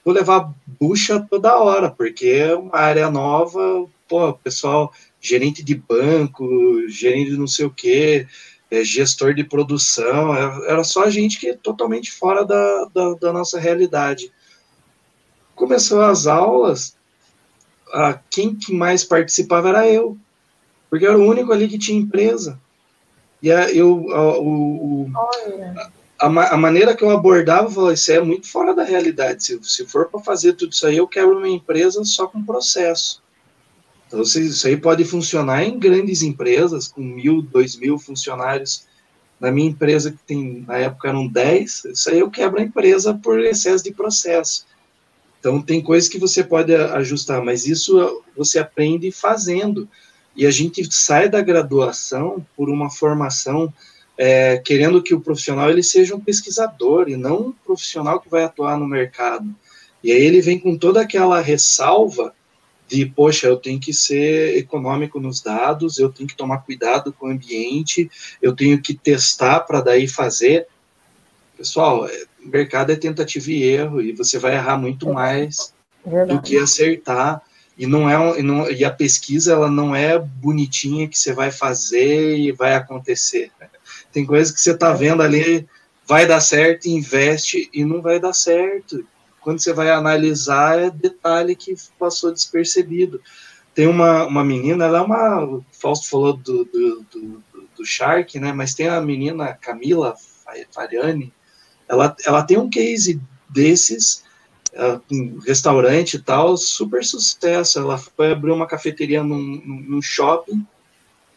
vou 0.04 0.14
levar 0.14 0.54
bucha 0.80 1.26
toda 1.30 1.58
hora, 1.58 1.92
porque 1.92 2.28
é 2.28 2.56
uma 2.56 2.78
área 2.78 3.10
nova, 3.10 3.86
pô, 4.08 4.34
pessoal, 4.34 4.94
gerente 5.22 5.64
de 5.64 5.76
banco, 5.76 6.48
gerente 6.88 7.32
de 7.32 7.38
não 7.38 7.48
sei 7.48 7.66
o 7.66 7.70
quê, 7.70 8.26
é, 8.72 8.84
gestor 8.84 9.34
de 9.34 9.44
produção, 9.44 10.34
é, 10.34 10.72
era 10.72 10.84
só 10.84 11.10
gente 11.10 11.40
que 11.40 11.50
é 11.50 11.54
totalmente 11.56 12.12
fora 12.12 12.46
da, 12.46 12.86
da, 12.94 13.14
da 13.16 13.34
nossa 13.34 13.60
realidade. 13.60 14.32
Começou 15.60 16.02
as 16.02 16.26
aulas, 16.26 16.96
a, 17.92 18.14
quem 18.30 18.56
que 18.56 18.74
mais 18.74 19.04
participava 19.04 19.70
era 19.70 19.88
eu 19.88 20.18
porque 20.90 21.06
eu 21.06 21.12
era 21.12 21.20
o 21.20 21.30
único 21.30 21.54
ali 21.54 21.68
que 21.68 21.78
tinha 21.78 22.00
empresa. 22.00 22.60
E 23.42 23.52
a, 23.52 23.72
eu, 23.72 24.12
a, 24.12 24.40
o, 24.40 25.10
a, 26.20 26.54
a, 26.54 26.58
maneira 26.58 26.96
que 26.96 27.04
eu 27.04 27.12
abordava, 27.12 27.68
eu 27.68 27.72
falei, 27.72 27.94
isso 27.94 28.12
é 28.12 28.20
muito 28.20 28.48
fora 28.48 28.74
da 28.74 28.84
realidade. 28.84 29.44
Se, 29.44 29.60
se 29.64 29.86
for 29.86 30.08
para 30.10 30.20
fazer 30.20 30.54
tudo 30.54 30.74
isso 30.74 30.88
aí, 30.88 30.98
eu 30.98 31.08
quero 31.08 31.38
uma 31.38 31.48
empresa 31.48 32.04
só 32.04 32.28
com 32.28 32.44
processo. 32.44 33.22
Então, 34.08 34.22
isso 34.22 34.68
aí 34.68 34.76
pode 34.76 35.06
funcionar 35.06 35.64
em 35.64 35.78
grandes 35.78 36.24
empresas, 36.24 36.88
com 36.88 37.02
mil, 37.02 37.44
dois 37.44 37.76
mil 37.76 38.00
funcionários. 38.00 38.88
Na 39.40 39.52
minha 39.52 39.70
empresa, 39.70 40.12
que 40.12 40.18
tem, 40.26 40.66
na 40.68 40.78
época 40.78 41.08
eram 41.08 41.26
dez, 41.26 41.86
isso 41.86 42.10
aí 42.10 42.20
eu 42.20 42.30
quebro 42.30 42.60
a 42.60 42.64
empresa 42.64 43.14
por 43.14 43.40
excesso 43.40 43.84
de 43.84 43.94
processo. 43.94 44.66
Então, 45.40 45.62
tem 45.62 45.82
coisas 45.82 46.10
que 46.10 46.20
você 46.20 46.44
pode 46.44 46.76
ajustar, 46.76 47.44
mas 47.44 47.66
isso 47.66 48.24
você 48.36 48.60
aprende 48.60 49.12
fazendo 49.12 49.88
e 50.36 50.46
a 50.46 50.52
gente 50.52 50.88
sai 50.94 51.30
da 51.30 51.42
graduação 51.42 52.46
por 52.56 52.70
uma 52.70 52.90
formação 52.90 53.74
é, 54.18 54.58
querendo 54.58 55.02
que 55.02 55.14
o 55.14 55.22
profissional 55.22 55.70
ele 55.70 55.82
seja 55.82 56.14
um 56.14 56.20
pesquisador 56.20 57.08
e 57.08 57.16
não 57.16 57.48
um 57.48 57.52
profissional 57.52 58.20
que 58.20 58.30
vai 58.30 58.44
atuar 58.44 58.78
no 58.78 58.86
mercado. 58.86 59.50
E 60.04 60.12
aí 60.12 60.22
ele 60.22 60.42
vem 60.42 60.60
com 60.60 60.78
toda 60.78 61.02
aquela 61.02 61.40
ressalva 61.40 62.34
de, 62.86 63.06
poxa, 63.06 63.48
eu 63.48 63.56
tenho 63.56 63.80
que 63.80 63.94
ser 63.94 64.58
econômico 64.58 65.20
nos 65.22 65.42
dados, 65.42 66.00
eu 66.00 66.10
tenho 66.10 66.28
que 66.28 66.36
tomar 66.36 66.60
cuidado 66.60 67.14
com 67.14 67.28
o 67.28 67.32
ambiente, 67.32 68.10
eu 68.42 68.54
tenho 68.54 68.82
que 68.82 68.94
testar 68.94 69.62
para 69.62 69.80
daí 69.80 70.08
fazer. 70.08 70.68
Pessoal, 71.56 72.06
é, 72.08 72.26
mercado 72.44 72.92
é 72.92 72.96
tentativa 72.96 73.52
e 73.52 73.64
erro, 73.64 74.02
e 74.02 74.12
você 74.12 74.40
vai 74.40 74.56
errar 74.56 74.78
muito 74.78 75.12
mais 75.12 75.74
Verdade. 76.06 76.34
do 76.34 76.42
que 76.42 76.58
acertar 76.58 77.42
e 77.80 77.88
não 77.88 78.10
é 78.10 78.40
e, 78.40 78.44
não, 78.44 78.70
e 78.70 78.84
a 78.84 78.92
pesquisa 78.92 79.54
ela 79.54 79.72
não 79.72 79.96
é 79.96 80.20
bonitinha 80.20 81.08
que 81.08 81.18
você 81.18 81.32
vai 81.32 81.50
fazer 81.50 82.38
e 82.38 82.52
vai 82.52 82.76
acontecer. 82.76 83.52
Tem 84.12 84.26
coisas 84.26 84.54
que 84.54 84.60
você 84.60 84.72
está 84.72 84.92
vendo 84.92 85.24
ali, 85.24 85.66
vai 86.06 86.26
dar 86.26 86.42
certo, 86.42 86.88
investe 86.88 87.70
e 87.74 87.86
não 87.86 88.02
vai 88.02 88.20
dar 88.20 88.34
certo. 88.34 89.06
Quando 89.40 89.60
você 89.60 89.72
vai 89.72 89.90
analisar, 89.90 90.78
é 90.78 90.90
detalhe 90.90 91.56
que 91.56 91.74
passou 91.98 92.34
despercebido. 92.34 93.22
Tem 93.74 93.88
uma, 93.88 94.26
uma 94.26 94.44
menina, 94.44 94.84
ela 94.84 94.98
é 94.98 95.02
uma. 95.02 95.46
O 95.46 95.66
Fausto 95.72 96.10
falou 96.10 96.34
do, 96.34 96.66
do, 96.66 97.06
do, 97.10 97.44
do 97.78 97.86
Shark, 97.86 98.38
né? 98.40 98.52
Mas 98.52 98.74
tem 98.74 98.90
a 98.90 99.00
menina 99.00 99.54
Camila 99.54 100.16
Fariani, 100.74 101.32
ela, 101.90 102.16
ela 102.26 102.44
tem 102.44 102.58
um 102.58 102.70
case 102.70 103.20
desses 103.50 104.24
um 105.12 105.40
restaurante 105.40 106.16
e 106.16 106.20
tal, 106.20 106.56
super 106.58 107.04
sucesso. 107.04 107.80
Ela 107.80 107.98
foi 107.98 108.32
abrir 108.32 108.52
uma 108.52 108.68
cafeteria 108.68 109.24
num, 109.24 109.62
num 109.66 110.02
shopping, 110.02 110.66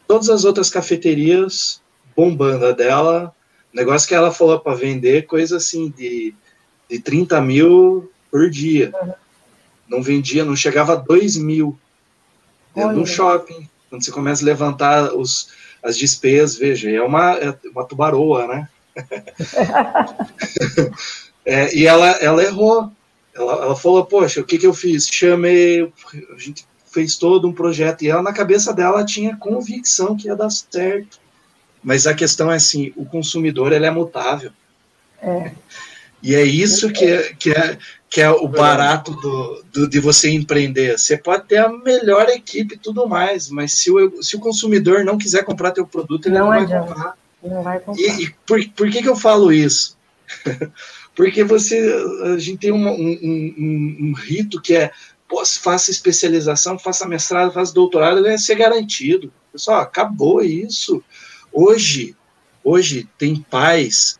todas 0.07 0.29
as 0.29 0.45
outras 0.45 0.71
cafeterias 0.71 1.81
bombando 2.17 2.67
a 2.67 2.73
dela. 2.73 3.35
Negócio 3.73 4.07
que 4.07 4.15
ela 4.15 4.31
falou 4.31 4.61
para 4.61 4.77
vender, 4.77 5.27
coisa 5.27 5.57
assim 5.57 5.89
de, 5.97 6.35
de 6.89 6.99
30 6.99 7.41
mil 7.41 8.13
por 8.31 8.51
dia. 8.51 8.93
Uhum. 9.03 9.13
Não 9.89 10.03
vendia, 10.03 10.45
não 10.45 10.57
chegava 10.57 10.93
a 10.93 10.97
2 10.97 11.37
mil. 11.37 11.79
Olha. 12.75 12.93
No 12.93 13.07
shopping, 13.07 13.69
quando 13.89 14.05
você 14.05 14.11
começa 14.11 14.43
a 14.43 14.47
levantar 14.47 15.15
os, 15.15 15.49
as 15.83 15.97
despesas, 15.97 16.57
veja, 16.57 16.91
é 16.91 17.03
uma, 17.03 17.33
é 17.33 17.55
uma 17.71 17.85
tubaroa, 17.85 18.47
né? 18.47 18.69
É, 21.45 21.75
e 21.75 21.87
ela, 21.87 22.11
ela 22.21 22.43
errou, 22.43 22.91
ela, 23.35 23.53
ela 23.53 23.77
falou, 23.77 24.05
poxa, 24.05 24.41
o 24.41 24.45
que, 24.45 24.59
que 24.59 24.67
eu 24.67 24.75
fiz? 24.75 25.07
Chamei, 25.07 25.83
a 25.83 26.39
gente 26.39 26.67
fez 26.91 27.17
todo 27.17 27.49
um 27.49 27.53
projeto, 27.53 28.03
e 28.03 28.09
ela, 28.09 28.23
na 28.23 28.33
cabeça 28.33 28.73
dela, 28.73 29.05
tinha 29.05 29.37
convicção 29.37 30.17
que 30.17 30.29
ia 30.29 30.37
dar 30.37 30.51
certo. 30.51 31.21
Mas 31.83 32.07
a 32.07 32.15
questão 32.15 32.53
é 32.53 32.57
assim, 32.57 32.93
o 32.97 33.05
consumidor, 33.05 33.73
ele 33.73 33.87
é 33.87 33.91
mutável. 33.91 34.53
É. 35.21 35.53
E 36.23 36.35
é 36.35 36.45
isso 36.45 36.93
que 36.93 37.05
é, 37.05 37.35
que 37.35 37.51
é, 37.51 37.79
que 38.09 38.21
é 38.21 38.31
o 38.31 38.47
barato 38.47 39.11
do, 39.13 39.65
do, 39.73 39.89
de 39.89 39.99
você 39.99 40.31
empreender. 40.31 40.97
Você 40.97 41.17
pode 41.17 41.49
ter 41.49 41.57
a 41.57 41.69
melhor 41.69 42.29
equipe 42.29 42.75
e 42.75 42.79
tudo 42.79 43.09
mais, 43.09 43.49
mas 43.49 43.73
se 43.73 43.91
o, 43.91 44.23
se 44.23 44.37
o 44.37 44.39
consumidor 44.39 45.05
não 45.05 45.19
quiser 45.19 45.45
comprar 45.45 45.73
teu 45.73 45.87
produto, 45.87 46.27
ele 46.27 46.39
não, 46.39 46.45
não 46.45 46.51
vai 46.51 46.67
comprar. 46.67 47.15
Não 47.43 47.63
vai 47.63 47.81
comprar. 47.81 48.03
E, 48.03 48.25
e 48.25 48.35
por, 48.47 48.65
por 48.71 48.91
que, 48.91 49.03
que 49.03 49.09
eu 49.09 49.17
falo 49.17 49.53
isso? 49.53 49.97
Porque 51.15 51.45
você, 51.45 51.79
a 52.25 52.39
gente 52.39 52.59
tem 52.59 52.73
um, 52.73 52.89
um, 52.89 53.19
um, 53.23 53.97
um 54.01 54.13
rito 54.15 54.61
que 54.61 54.75
é, 54.75 54.91
faça 55.61 55.91
especialização, 55.91 56.79
faça 56.79 57.07
mestrado, 57.07 57.53
faça 57.53 57.73
doutorado, 57.73 58.23
vai 58.23 58.39
ser 58.39 58.55
garantido. 58.55 59.33
Pessoal, 59.53 59.81
acabou 59.81 60.43
isso. 60.43 61.03
Hoje, 61.53 62.17
hoje 62.65 63.09
tem 63.19 63.37
pais 63.37 64.19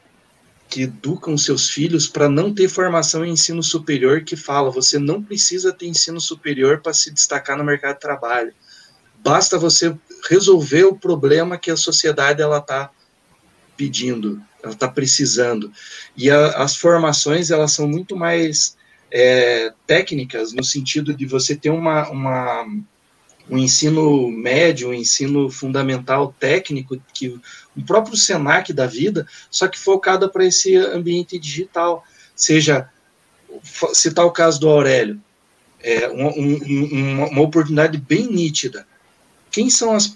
que 0.69 0.83
educam 0.83 1.37
seus 1.37 1.69
filhos 1.69 2.09
para 2.09 2.29
não 2.29 2.55
ter 2.55 2.69
formação 2.69 3.25
em 3.25 3.33
ensino 3.33 3.63
superior 3.63 4.23
que 4.25 4.37
fala, 4.37 4.71
você 4.71 4.99
não 4.99 5.23
precisa 5.23 5.71
ter 5.71 5.87
ensino 5.87 6.19
superior 6.19 6.81
para 6.81 6.95
se 6.95 7.11
destacar 7.11 7.59
no 7.59 7.65
mercado 7.65 7.95
de 7.95 8.01
trabalho. 8.01 8.55
Basta 9.23 9.59
você 9.59 9.95
resolver 10.29 10.85
o 10.85 10.97
problema 10.97 11.59
que 11.59 11.71
a 11.71 11.77
sociedade 11.77 12.41
ela 12.41 12.59
está 12.59 12.91
pedindo, 13.77 14.43
ela 14.63 14.73
está 14.73 14.89
precisando. 14.89 15.73
E 16.17 16.31
a, 16.31 16.63
as 16.63 16.77
formações 16.77 17.51
elas 17.51 17.73
são 17.73 17.89
muito 17.89 18.17
mais 18.17 18.77
é, 19.11 19.73
técnicas 19.87 20.53
no 20.53 20.65
sentido 20.65 21.15
de 21.15 21.27
você 21.27 21.55
ter 21.55 21.71
uma, 21.71 22.09
uma 22.11 22.67
um 23.51 23.59
ensino 23.59 24.31
médio, 24.31 24.91
um 24.91 24.95
ensino 24.95 25.51
fundamental 25.51 26.35
técnico 26.39 27.01
que 27.13 27.29
o 27.77 27.83
próprio 27.85 28.17
Senac 28.17 28.73
da 28.73 28.87
vida, 28.87 29.27
só 29.51 29.69
que 29.69 29.79
focada 29.79 30.29
para 30.29 30.47
esse 30.47 30.77
ambiente 30.77 31.39
digital. 31.39 32.05
Seja, 32.35 32.89
citar 33.93 34.25
o 34.25 34.31
caso 34.31 34.61
do 34.61 34.69
Aurélio, 34.69 35.21
é 35.81 36.09
um, 36.09 36.29
um, 36.29 37.25
uma 37.27 37.43
oportunidade 37.43 37.99
bem 37.99 38.27
nítida. 38.27 38.87
Quem 39.51 39.69
são 39.69 39.93
as, 39.93 40.11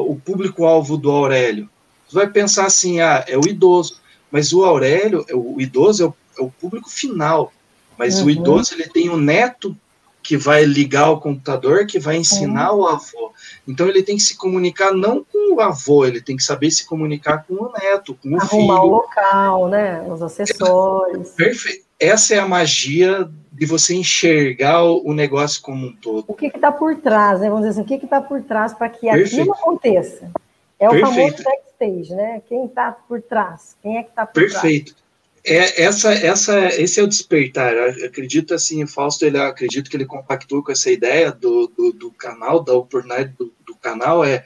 o 0.00 0.16
público-alvo 0.16 0.96
do 0.96 1.10
Aurélio? 1.10 1.68
Você 2.08 2.14
vai 2.14 2.28
pensar 2.28 2.66
assim, 2.66 3.00
ah, 3.00 3.24
é 3.26 3.36
o 3.36 3.46
idoso, 3.46 4.00
mas 4.30 4.52
o 4.52 4.64
Aurélio, 4.64 5.24
o 5.32 5.60
idoso 5.60 6.02
é 6.02 6.06
o, 6.06 6.14
é 6.38 6.42
o 6.42 6.50
público 6.50 6.90
final, 6.90 7.52
mas 7.98 8.20
uhum. 8.20 8.26
o 8.26 8.30
idoso 8.30 8.74
ele 8.74 8.88
tem 8.88 9.08
o 9.08 9.16
neto 9.16 9.76
que 10.22 10.36
vai 10.36 10.64
ligar 10.64 11.10
o 11.10 11.20
computador, 11.20 11.86
que 11.86 12.00
vai 12.00 12.16
ensinar 12.16 12.72
uhum. 12.72 12.80
o 12.80 12.86
avô. 12.88 13.32
Então 13.66 13.88
ele 13.88 14.02
tem 14.02 14.16
que 14.16 14.22
se 14.22 14.36
comunicar 14.36 14.92
não 14.92 15.24
com 15.24 15.54
o 15.54 15.60
avô, 15.60 16.04
ele 16.04 16.20
tem 16.20 16.36
que 16.36 16.42
saber 16.42 16.70
se 16.70 16.84
comunicar 16.84 17.44
com 17.46 17.54
o 17.54 17.72
neto, 17.72 18.18
com 18.20 18.30
o 18.30 18.34
Arrumar 18.34 18.48
filho. 18.48 18.72
Arrumar 18.72 18.82
o 18.82 18.86
local, 18.88 19.68
né? 19.68 20.02
Os 20.08 20.20
acessórios. 20.22 21.30
Perfeito. 21.30 21.86
Essa 21.98 22.34
é 22.34 22.38
a 22.38 22.48
magia 22.48 23.30
de 23.52 23.64
você 23.64 23.94
enxergar 23.94 24.82
o 24.82 25.14
negócio 25.14 25.62
como 25.62 25.86
um 25.86 25.92
todo. 25.92 26.24
O 26.28 26.34
que 26.34 26.48
está 26.48 26.70
por 26.70 26.94
trás, 26.96 27.40
né? 27.40 27.48
Vamos 27.48 27.66
dizer 27.66 27.80
assim, 27.80 27.94
o 27.94 27.98
que 27.98 28.04
está 28.04 28.20
por 28.20 28.42
trás 28.42 28.74
para 28.74 28.88
que 28.88 29.08
Perfeito. 29.08 29.40
aquilo 29.40 29.52
aconteça? 29.52 30.30
É 30.78 30.88
o 30.88 30.92
Perfeito. 30.92 31.14
famoso 31.14 31.42
backstage, 31.42 32.14
né? 32.14 32.42
Quem 32.48 32.66
está 32.66 32.92
por 32.92 33.22
trás? 33.22 33.76
Quem 33.82 33.98
é 33.98 34.02
que 34.02 34.10
está 34.10 34.26
por 34.26 34.34
Perfeito. 34.34 34.60
trás? 34.60 34.62
Perfeito. 34.62 35.06
É, 35.48 35.84
essa, 35.84 36.12
essa, 36.12 36.66
esse 36.74 36.98
é 36.98 37.02
o 37.04 37.06
despertar. 37.06 37.72
Eu 37.72 38.06
acredito 38.06 38.52
assim, 38.52 38.84
Fausto, 38.84 39.24
ele 39.24 39.38
acredito 39.38 39.88
que 39.88 39.96
ele 39.96 40.04
compactou 40.04 40.60
com 40.60 40.72
essa 40.72 40.90
ideia 40.90 41.30
do, 41.30 41.68
do, 41.68 41.92
do 41.92 42.10
canal, 42.10 42.64
da 42.64 42.72
oportunidade 42.74 43.32
do, 43.38 43.52
do 43.64 43.76
canal. 43.76 44.24
É, 44.24 44.44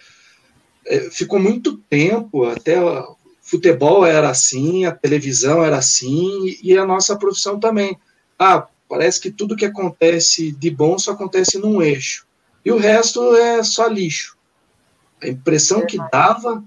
é, 0.84 1.00
ficou 1.10 1.38
muito 1.38 1.78
tempo, 1.88 2.44
até 2.44 2.78
o 2.78 3.16
futebol 3.40 4.04
era 4.04 4.28
assim, 4.28 4.84
a 4.84 4.92
televisão 4.92 5.64
era 5.64 5.78
assim, 5.78 6.58
e 6.62 6.76
a 6.76 6.84
nossa 6.84 7.16
profissão 7.16 7.58
também. 7.58 7.98
Ah, 8.38 8.68
parece 8.86 9.18
que 9.20 9.30
tudo 9.30 9.56
que 9.56 9.64
acontece 9.64 10.52
de 10.52 10.70
bom 10.70 10.98
só 10.98 11.12
acontece 11.12 11.56
num 11.56 11.80
eixo. 11.80 12.26
E 12.62 12.70
o 12.70 12.76
resto 12.76 13.34
é 13.36 13.62
só 13.62 13.86
lixo. 13.86 14.36
A 15.22 15.28
impressão 15.28 15.86
que 15.86 15.98
dava 16.10 16.62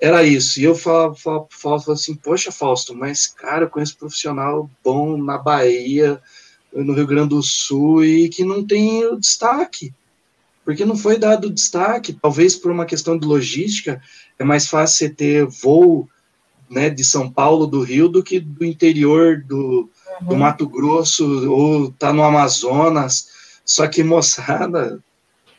era 0.00 0.24
isso. 0.24 0.60
E 0.60 0.64
eu 0.64 0.74
falava, 0.74 1.14
falava, 1.14 1.46
falava 1.50 1.92
assim, 1.92 2.14
poxa, 2.14 2.50
Fausto, 2.50 2.94
mas, 2.94 3.26
cara, 3.26 3.64
eu 3.64 3.70
conheço 3.70 3.96
profissional 3.96 4.68
bom 4.82 5.16
na 5.16 5.38
Bahia, 5.38 6.20
no 6.72 6.92
Rio 6.92 7.06
Grande 7.06 7.30
do 7.30 7.42
Sul, 7.42 8.04
e 8.04 8.28
que 8.28 8.44
não 8.44 8.66
tem 8.66 9.04
o 9.06 9.16
destaque. 9.16 9.94
Porque 10.64 10.84
não 10.84 10.96
foi 10.96 11.18
dado 11.18 11.50
destaque, 11.50 12.12
talvez 12.12 12.56
por 12.56 12.70
uma 12.70 12.86
questão 12.86 13.18
de 13.18 13.26
logística, 13.26 14.00
é 14.38 14.44
mais 14.44 14.66
fácil 14.66 14.98
você 14.98 15.08
ter 15.08 15.46
voo 15.46 16.08
né, 16.68 16.88
de 16.88 17.04
São 17.04 17.30
Paulo, 17.30 17.66
do 17.66 17.82
Rio, 17.82 18.08
do 18.08 18.22
que 18.22 18.40
do 18.40 18.64
interior 18.64 19.42
do, 19.46 19.90
uhum. 20.20 20.28
do 20.28 20.36
Mato 20.36 20.68
Grosso, 20.68 21.50
ou 21.50 21.92
tá 21.92 22.12
no 22.12 22.22
Amazonas. 22.22 23.28
Só 23.64 23.86
que, 23.86 24.02
moçada, 24.02 24.98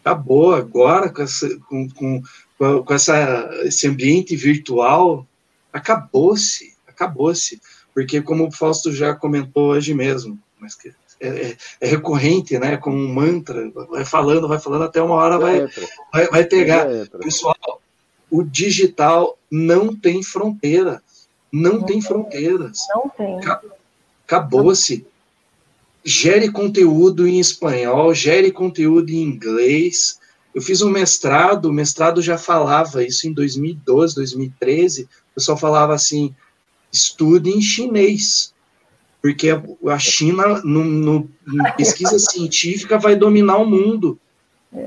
acabou 0.04 0.54
agora 0.54 1.10
com, 1.10 1.22
essa, 1.22 1.48
com, 1.70 1.90
com 1.90 2.22
com, 2.58 2.94
essa, 2.94 3.50
esse 3.64 3.88
ambiente 3.88 4.36
virtual, 4.36 5.28
acabou-se, 5.72 6.74
acabou-se. 6.88 7.62
Porque, 7.94 8.22
como 8.22 8.48
o 8.48 8.52
Fausto 8.52 8.92
já 8.92 9.14
comentou 9.14 9.70
hoje 9.70 9.94
mesmo, 9.94 10.40
mas 10.60 10.76
que 10.76 10.94
é, 11.20 11.28
é, 11.28 11.58
é, 11.82 11.88
recorrente, 11.88 12.58
né? 12.58 12.78
Como 12.78 12.98
um 12.98 13.14
mantra, 13.14 13.70
vai 13.90 14.04
falando, 14.04 14.48
vai 14.48 14.60
falando, 14.60 14.84
até 14.84 15.02
uma 15.02 15.16
hora 15.16 15.38
vai, 15.38 15.68
vai, 16.12 16.28
vai 16.28 16.44
pegar. 16.46 16.88
Pessoal, 17.20 17.82
o 18.32 18.44
digital 18.44 19.38
não 19.50 19.96
tem 19.96 20.24
fronteira. 20.24 21.02
Não, 21.52 21.74
não 21.74 21.80
tem, 21.84 22.00
tem 22.00 22.02
fronteiras. 22.02 22.80
Não 22.96 23.10
tem. 23.10 23.40
Acabou-se. 24.26 25.06
Gere 26.06 26.52
conteúdo 26.52 27.28
em 27.28 27.40
espanhol, 27.40 28.14
gere 28.14 28.52
conteúdo 28.52 29.10
em 29.10 29.22
inglês, 29.22 30.20
eu 30.54 30.62
fiz 30.62 30.82
um 30.82 30.90
mestrado, 30.90 31.66
o 31.66 31.74
mestrado 31.74 32.22
já 32.22 32.38
falava 32.38 33.04
isso 33.04 33.28
em 33.28 33.34
2012, 33.34 34.16
2013, 34.16 35.04
o 35.04 35.08
pessoal 35.36 35.58
falava 35.58 35.96
assim, 35.96 36.34
estude 36.92 37.50
em 37.50 37.62
chinês, 37.62 38.54
porque 39.22 39.50
a 39.50 40.00
China, 40.00 40.62
no, 40.64 40.84
no, 40.84 41.30
pesquisa 41.76 42.20
científica, 42.20 43.00
vai 43.00 43.16
dominar 43.16 43.58
o 43.58 43.66
mundo. 43.66 44.20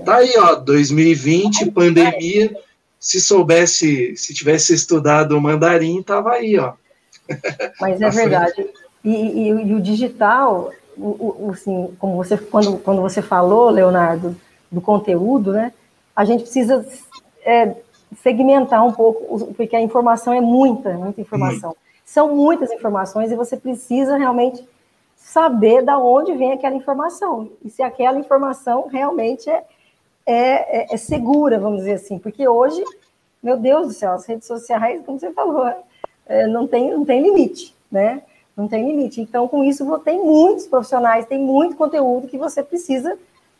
Tá 0.04 0.16
aí, 0.16 0.34
ó, 0.36 0.54
2020, 0.54 1.70
pandemia, 1.70 2.54
se 3.00 3.20
soubesse, 3.20 4.16
se 4.16 4.34
tivesse 4.34 4.74
estudado 4.74 5.36
o 5.36 5.40
mandarim, 5.40 6.02
tava 6.02 6.32
aí, 6.32 6.58
ó. 6.58 6.74
Mas 7.80 8.00
é 8.00 8.10
verdade. 8.10 8.66
E, 9.04 9.10
e, 9.10 9.48
e, 9.48 9.74
o 9.74 9.80
digital, 9.80 10.72
o, 10.96 11.46
o, 11.46 11.50
assim, 11.50 11.94
como 11.98 12.16
você, 12.16 12.36
quando, 12.36 12.78
quando 12.78 13.02
você 13.02 13.22
falou, 13.22 13.70
Leonardo, 13.70 14.36
do 14.70 14.80
conteúdo, 14.80 15.52
né? 15.52 15.72
A 16.14 16.24
gente 16.24 16.42
precisa 16.42 16.86
é, 17.44 17.74
segmentar 18.22 18.84
um 18.84 18.92
pouco, 18.92 19.52
porque 19.54 19.76
a 19.76 19.80
informação 19.80 20.32
é 20.32 20.40
muita, 20.40 20.94
muita 20.94 21.20
informação. 21.20 21.70
Muito. 21.70 21.80
São 22.04 22.34
muitas 22.34 22.70
informações 22.70 23.30
e 23.30 23.36
você 23.36 23.56
precisa 23.56 24.16
realmente 24.16 24.66
saber 25.16 25.82
da 25.82 25.98
onde 25.98 26.32
vem 26.34 26.52
aquela 26.52 26.76
informação 26.76 27.50
e 27.64 27.68
se 27.68 27.82
aquela 27.82 28.18
informação 28.18 28.86
realmente 28.86 29.50
é, 29.50 29.64
é, 30.24 30.82
é, 30.82 30.94
é 30.94 30.96
segura, 30.96 31.58
vamos 31.58 31.78
dizer 31.78 31.94
assim, 31.94 32.18
porque 32.18 32.46
hoje, 32.46 32.82
meu 33.42 33.56
Deus 33.56 33.88
do 33.88 33.92
céu, 33.92 34.12
as 34.12 34.24
redes 34.26 34.46
sociais, 34.46 35.02
como 35.04 35.18
você 35.18 35.32
falou, 35.32 35.66
é, 36.26 36.46
não, 36.46 36.66
tem, 36.66 36.90
não 36.90 37.04
tem 37.04 37.22
limite, 37.22 37.74
né? 37.90 38.22
Não 38.56 38.66
tem 38.66 38.86
limite. 38.86 39.20
Então, 39.20 39.46
com 39.46 39.62
isso, 39.62 39.98
tem 39.98 40.22
muitos 40.22 40.66
profissionais, 40.66 41.26
tem 41.26 41.38
muito 41.38 41.76
conteúdo 41.76 42.26
que 42.26 42.38
você 42.38 42.62
precisa 42.62 43.18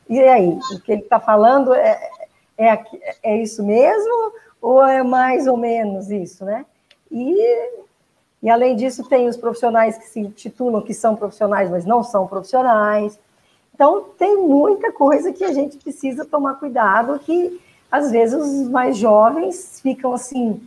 e 0.09 0.21
aí, 0.21 0.59
o 0.73 0.81
que 0.81 0.93
ele 0.93 1.03
está 1.03 1.19
falando 1.19 1.75
é, 1.75 2.11
é, 2.57 2.85
é 3.23 3.43
isso 3.43 3.65
mesmo 3.65 4.33
ou 4.61 4.85
é 4.85 5.03
mais 5.03 5.47
ou 5.47 5.57
menos 5.57 6.11
isso, 6.11 6.45
né? 6.45 6.65
E, 7.11 7.37
e 8.43 8.49
além 8.49 8.77
disso, 8.77 9.09
tem 9.09 9.29
os 9.29 9.37
profissionais 9.37 9.99
que 9.99 10.07
se 10.07 10.29
titulam 10.29 10.83
que 10.83 10.95
são 10.95 11.17
profissionais, 11.17 11.71
mas 11.71 11.85
não 11.85 12.03
são 12.05 12.27
profissionais. 12.27 13.19
Então, 13.75 14.07
tem 14.17 14.37
muita 14.37 14.93
coisa 14.93 15.33
que 15.33 15.45
a 15.45 15.53
gente 15.53 15.77
precisa 15.77 16.25
tomar 16.25 16.55
cuidado, 16.55 17.19
que 17.19 17.61
às 17.91 18.11
vezes 18.11 18.35
os 18.35 18.69
mais 18.69 18.97
jovens 18.97 19.81
ficam 19.81 20.15
assim, 20.15 20.61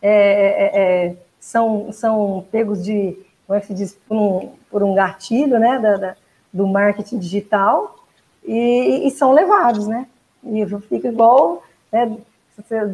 é, 0.00 0.10
é, 0.10 1.06
é 1.06 1.16
são, 1.38 1.92
são 1.92 2.44
pegos 2.50 2.82
de, 2.82 3.16
como 3.46 3.56
é 3.56 3.60
que 3.60 3.66
se 3.68 3.74
diz, 3.74 3.92
por 4.08 4.16
um, 4.16 4.52
por 4.70 4.82
um 4.82 4.94
gatilho, 4.94 5.58
né, 5.58 5.78
da, 5.78 5.96
da 5.96 6.16
do 6.52 6.66
marketing 6.66 7.18
digital, 7.18 7.96
e, 8.42 9.06
e 9.06 9.10
são 9.10 9.32
levados, 9.32 9.86
né? 9.86 10.06
E 10.42 10.64
fica 10.88 11.08
igual 11.08 11.62
né, 11.92 12.16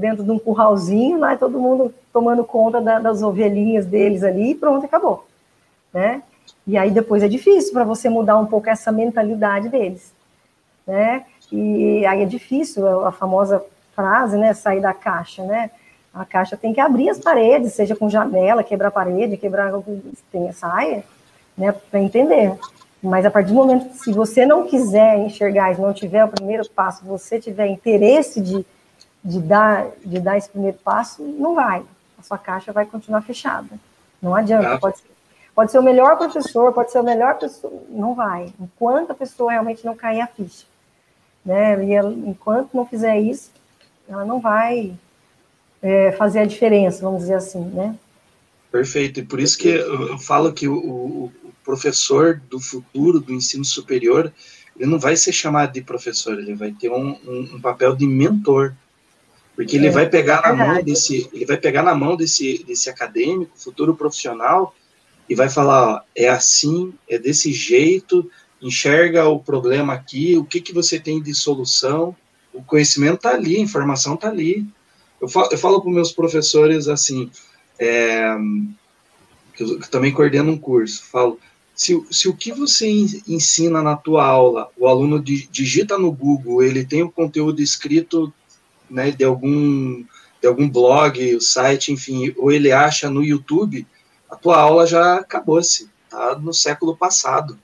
dentro 0.01 0.25
de 0.25 0.31
um 0.31 0.39
curralzinho, 0.39 1.19
lá 1.19 1.37
todo 1.37 1.61
mundo 1.61 1.95
tomando 2.13 2.45
conta 2.45 2.81
da, 2.81 2.99
das 2.99 3.23
ovelhinhas 3.23 3.87
deles 3.87 4.23
ali 4.23 4.51
e 4.51 4.55
pronto, 4.55 4.85
acabou. 4.85 5.27
Né? 5.93 6.23
E 6.67 6.77
aí 6.77 6.91
depois 6.91 7.23
é 7.23 7.29
difícil 7.29 7.73
para 7.73 7.85
você 7.85 8.09
mudar 8.09 8.39
um 8.39 8.47
pouco 8.47 8.69
essa 8.69 8.91
mentalidade 8.91 9.69
deles. 9.69 10.13
Né? 10.87 11.25
E 11.51 12.05
aí 12.07 12.23
é 12.23 12.27
difícil, 12.27 13.05
a 13.07 13.13
famosa 13.13 13.65
frase, 13.95 14.37
né, 14.39 14.55
sair 14.55 14.81
da 14.81 14.95
caixa, 14.95 15.45
né? 15.45 15.71
A 16.13 16.25
caixa 16.25 16.57
tem 16.57 16.73
que 16.75 16.81
abrir 16.81 17.09
as 17.09 17.19
paredes, 17.19 17.73
seja 17.73 17.97
com 17.97 18.11
janela, 18.11 18.63
quebrar 18.63 18.89
a 18.89 18.91
parede, 18.91 19.37
quebrar 19.37 19.73
tem 20.31 20.53
saia, 20.53 21.05
né, 21.57 21.73
para 21.73 22.01
entender. 22.01 22.55
Mas 23.03 23.25
a 23.25 23.31
partir 23.31 23.49
do 23.49 23.55
momento 23.55 23.89
que, 23.89 23.99
se 23.99 24.13
você 24.13 24.45
não 24.45 24.67
quiser 24.67 25.19
enxergar 25.19 25.73
e 25.73 25.81
não 25.81 25.93
tiver 25.93 26.25
o 26.25 26.29
primeiro 26.29 26.69
passo, 26.71 27.05
você 27.05 27.41
tiver 27.41 27.67
interesse 27.67 28.41
de, 28.41 28.65
de, 29.25 29.41
dar, 29.41 29.87
de 30.05 30.21
dar 30.21 30.37
esse 30.37 30.51
primeiro 30.51 30.79
passo, 30.85 31.23
não 31.23 31.55
vai. 31.55 31.83
A 32.19 32.23
sua 32.23 32.39
caixa 32.39 32.73
vai 32.73 32.87
continuar 32.87 33.23
fechada. 33.23 33.69
Não 34.21 34.35
adianta. 34.35 34.79
Pode 34.79 34.99
ser, 34.99 35.13
Pode 35.55 35.71
ser 35.71 35.79
o 35.79 35.83
melhor 35.83 36.17
professor, 36.17 36.73
pode 36.73 36.91
ser 36.91 37.01
o 37.01 37.05
melhor 37.05 37.39
pessoa, 37.39 37.73
não 37.91 38.15
vai, 38.15 38.53
enquanto 38.59 39.11
a 39.11 39.15
pessoa 39.15 39.53
realmente 39.53 39.85
não 39.85 39.95
cair 39.95 40.23
a 40.23 40.27
ficha. 40.27 40.67
Né? 41.45 41.85
E 41.85 41.93
ela, 41.93 42.11
enquanto 42.11 42.73
não 42.73 42.87
fizer 42.87 43.19
isso, 43.19 43.51
ela 44.09 44.25
não 44.25 44.41
vai 44.41 44.95
é, 45.83 46.13
fazer 46.13 46.39
a 46.39 46.47
diferença, 46.47 47.03
vamos 47.03 47.23
dizer 47.23 47.35
assim, 47.35 47.65
né? 47.65 47.95
Perfeito, 48.71 49.21
e 49.21 49.25
por 49.25 49.41
isso 49.41 49.59
que 49.59 49.69
eu 49.69 50.19
falo 50.19 50.53
que 50.53 50.67
o, 50.67 50.75
o 50.75 51.33
professor 51.65 52.41
do 52.49 52.59
futuro 52.59 53.21
do 53.21 53.33
ensino 53.33 53.65
superior, 53.65 54.33
ele 54.79 54.91
não 54.91 54.99
vai 54.99 55.17
ser 55.17 55.33
chamado 55.33 55.73
de 55.73 55.83
professor, 55.83 56.39
ele 56.39 56.55
vai 56.55 56.73
ter 56.73 56.91
um, 56.91 57.11
um, 57.27 57.57
um 57.57 57.61
papel 57.61 57.95
de 57.95 58.07
mentor, 58.07 58.73
porque 59.55 59.77
ele 59.77 59.89
é, 59.89 59.91
vai 59.91 60.09
pegar 60.09 60.41
na 60.43 60.55
mão 60.55 60.83
desse, 60.83 61.29
ele 61.33 61.45
vai 61.45 61.59
pegar 61.59 61.83
na 61.83 61.95
mão 61.95 62.17
desse, 62.17 62.65
desse 62.65 62.89
acadêmico, 62.89 63.53
futuro 63.55 63.95
profissional, 63.95 64.75
e 65.29 65.35
vai 65.35 65.51
falar, 65.51 65.95
ó, 65.95 66.01
é 66.17 66.29
assim, 66.29 66.95
é 67.09 67.19
desse 67.19 67.53
jeito, 67.53 68.31
enxerga 68.61 69.29
o 69.29 69.39
problema 69.39 69.93
aqui, 69.93 70.37
o 70.37 70.45
que, 70.45 70.61
que 70.61 70.73
você 70.73 70.99
tem 70.99 71.21
de 71.21 71.35
solução, 71.35 72.17
o 72.53 72.63
conhecimento 72.63 73.17
está 73.17 73.31
ali, 73.31 73.57
a 73.57 73.61
informação 73.61 74.15
está 74.15 74.29
ali. 74.29 74.67
Eu 75.23 75.29
falo, 75.29 75.49
eu 75.53 75.59
falo 75.59 75.81
para 75.81 75.89
os 75.89 75.95
meus 75.95 76.11
professores 76.11 76.89
assim, 76.89 77.31
é, 77.79 78.37
que 79.55 79.63
eu, 79.63 79.79
também 79.89 80.13
coordeno 80.13 80.51
um 80.51 80.59
curso, 80.59 81.05
falo, 81.05 81.39
se, 81.77 82.05
se 82.11 82.29
o 82.29 82.37
que 82.37 82.53
você 82.53 82.89
ensina 83.29 83.81
na 83.81 83.97
tua 83.97 84.27
aula, 84.27 84.69
o 84.77 84.89
aluno 84.89 85.23
digita 85.23 85.97
no 85.97 86.11
Google, 86.11 86.65
ele 86.65 86.85
tem 86.85 87.05
o 87.05 87.11
conteúdo 87.11 87.63
escrito 87.63 88.35
né, 88.91 89.13
de 89.13 89.23
algum 89.25 90.05
de 90.41 90.49
algum 90.49 90.69
blog, 90.69 91.37
o 91.37 91.41
site, 91.41 91.93
enfim, 91.93 92.35
ou 92.37 92.51
ele 92.51 92.73
acha 92.73 93.09
no 93.09 93.23
YouTube, 93.23 93.87
a 94.29 94.35
tua 94.35 94.61
aula 94.61 94.89
já 94.89 95.19
acabou-se, 95.19 95.89
tá 96.11 96.37
no 96.37 96.53
século 96.53 96.97
passado. 96.97 97.57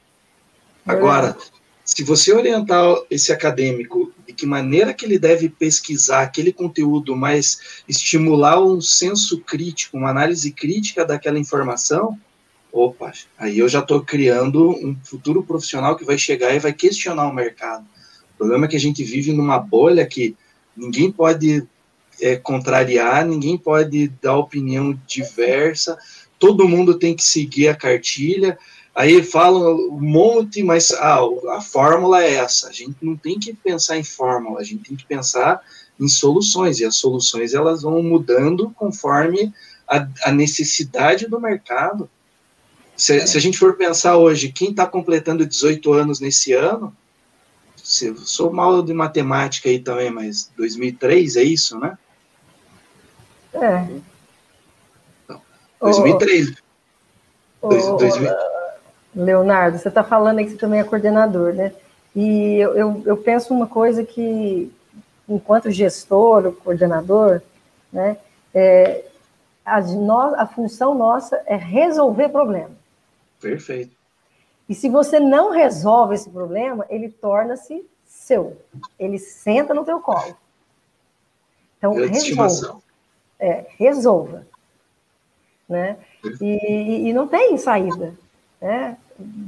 Agora, 0.87 1.37
se 1.85 2.05
você 2.05 2.33
orientar 2.33 2.85
esse 3.11 3.33
acadêmico 3.33 4.13
que 4.39 4.47
maneira 4.47 4.95
que 4.95 5.05
ele 5.05 5.19
deve 5.19 5.49
pesquisar 5.49 6.23
aquele 6.23 6.53
conteúdo, 6.53 7.17
mas 7.17 7.83
estimular 7.89 8.63
um 8.65 8.81
senso 8.81 9.41
crítico, 9.41 9.97
uma 9.97 10.11
análise 10.11 10.53
crítica 10.53 11.05
daquela 11.05 11.41
informação, 11.41 12.17
opa, 12.73 13.13
aí 13.37 13.59
eu 13.59 13.69
já 13.69 13.81
estou 13.81 14.01
criando 14.05 14.71
um 14.71 14.97
futuro 15.03 15.43
profissional 15.43 15.97
que 15.97 16.05
vai 16.05 16.17
chegar 16.17 16.55
e 16.55 16.61
vai 16.61 16.73
questionar 16.73 17.27
o 17.27 17.35
mercado. 17.35 17.85
O 18.35 18.39
problema 18.39 18.67
é 18.67 18.69
que 18.69 18.77
a 18.77 18.81
gente 18.81 19.03
vive 19.03 19.33
numa 19.33 19.59
bolha 19.59 20.07
que 20.07 20.37
ninguém 20.77 21.11
pode 21.11 21.67
é, 22.23 22.37
contrariar, 22.37 23.27
ninguém 23.27 23.59
pode 23.59 24.07
dar 24.23 24.37
opinião 24.37 24.97
diversa, 25.05 25.99
todo 26.39 26.69
mundo 26.69 26.97
tem 26.97 27.17
que 27.17 27.25
seguir 27.25 27.67
a 27.67 27.75
cartilha. 27.75 28.57
Aí 28.99 29.23
falam 29.23 29.77
um 29.77 30.01
monte, 30.01 30.61
mas 30.61 30.91
ah, 30.91 31.21
a 31.51 31.61
fórmula 31.61 32.21
é 32.21 32.35
essa. 32.35 32.69
A 32.69 32.73
gente 32.73 32.97
não 33.01 33.17
tem 33.17 33.39
que 33.39 33.55
pensar 33.55 33.97
em 33.97 34.03
fórmula, 34.03 34.59
a 34.59 34.65
gente 34.65 34.89
tem 34.89 34.97
que 34.97 35.07
pensar 35.07 35.63
em 36.01 36.09
soluções, 36.09 36.81
e 36.81 36.85
as 36.85 36.97
soluções 36.97 37.55
elas 37.55 37.83
vão 37.83 38.03
mudando 38.03 38.71
conforme 38.71 39.55
a, 39.87 40.05
a 40.25 40.33
necessidade 40.33 41.29
do 41.29 41.41
mercado. 41.41 42.11
Se, 42.97 43.19
é. 43.19 43.25
se, 43.25 43.39
a 43.39 43.41
gente 43.41 43.57
for 43.57 43.77
pensar 43.77 44.17
hoje, 44.17 44.51
quem 44.51 44.71
está 44.71 44.85
completando 44.85 45.47
18 45.47 45.93
anos 45.93 46.19
nesse 46.19 46.53
ano, 46.53 46.93
se, 47.77 48.13
sou 48.27 48.53
mal 48.53 48.83
de 48.83 48.93
matemática 48.93 49.69
aí 49.69 49.79
também, 49.79 50.11
mas 50.11 50.51
2003 50.57 51.37
é 51.37 51.45
isso, 51.45 51.79
né? 51.79 51.97
É. 53.55 53.87
Então, 55.25 55.41
2003. 55.81 56.57
Ô, 57.63 57.69
Dois, 57.69 57.87
2000... 57.87 58.58
Leonardo, 59.19 59.79
você 59.79 59.89
está 59.89 60.05
falando 60.05 60.39
aí 60.39 60.45
que 60.45 60.53
você 60.53 60.57
também 60.57 60.81
é 60.81 60.85
coordenador, 60.85 61.53
né? 61.53 61.73
E 62.15 62.57
eu, 62.57 62.75
eu, 62.77 63.03
eu 63.05 63.17
penso 63.17 63.53
uma 63.53 63.67
coisa 63.67 64.05
que, 64.05 64.73
enquanto 65.29 65.71
gestor, 65.71 66.53
coordenador, 66.53 67.43
né, 67.93 68.17
é, 68.55 69.05
a, 69.65 69.81
no, 69.81 70.35
a 70.35 70.47
função 70.47 70.95
nossa 70.95 71.43
é 71.47 71.57
resolver 71.57 72.29
problema. 72.29 72.71
Perfeito. 73.41 73.97
E 74.69 74.75
se 74.75 74.89
você 74.89 75.19
não 75.19 75.51
resolve 75.51 76.15
esse 76.15 76.31
problema, 76.31 76.87
ele 76.89 77.09
torna-se 77.09 77.85
seu. 78.05 78.57
Ele 78.99 79.19
senta 79.19 79.75
no 79.75 79.85
teu 79.85 80.01
colo. 80.01 80.37
Então, 81.77 81.95
resolva. 81.95 82.81
É, 83.39 83.67
resolva. 83.79 84.47
Né? 85.69 85.97
E, 86.41 87.09
e, 87.09 87.13
não 87.13 87.29
tem 87.29 87.57
saída. 87.57 88.15
Né? 88.61 88.97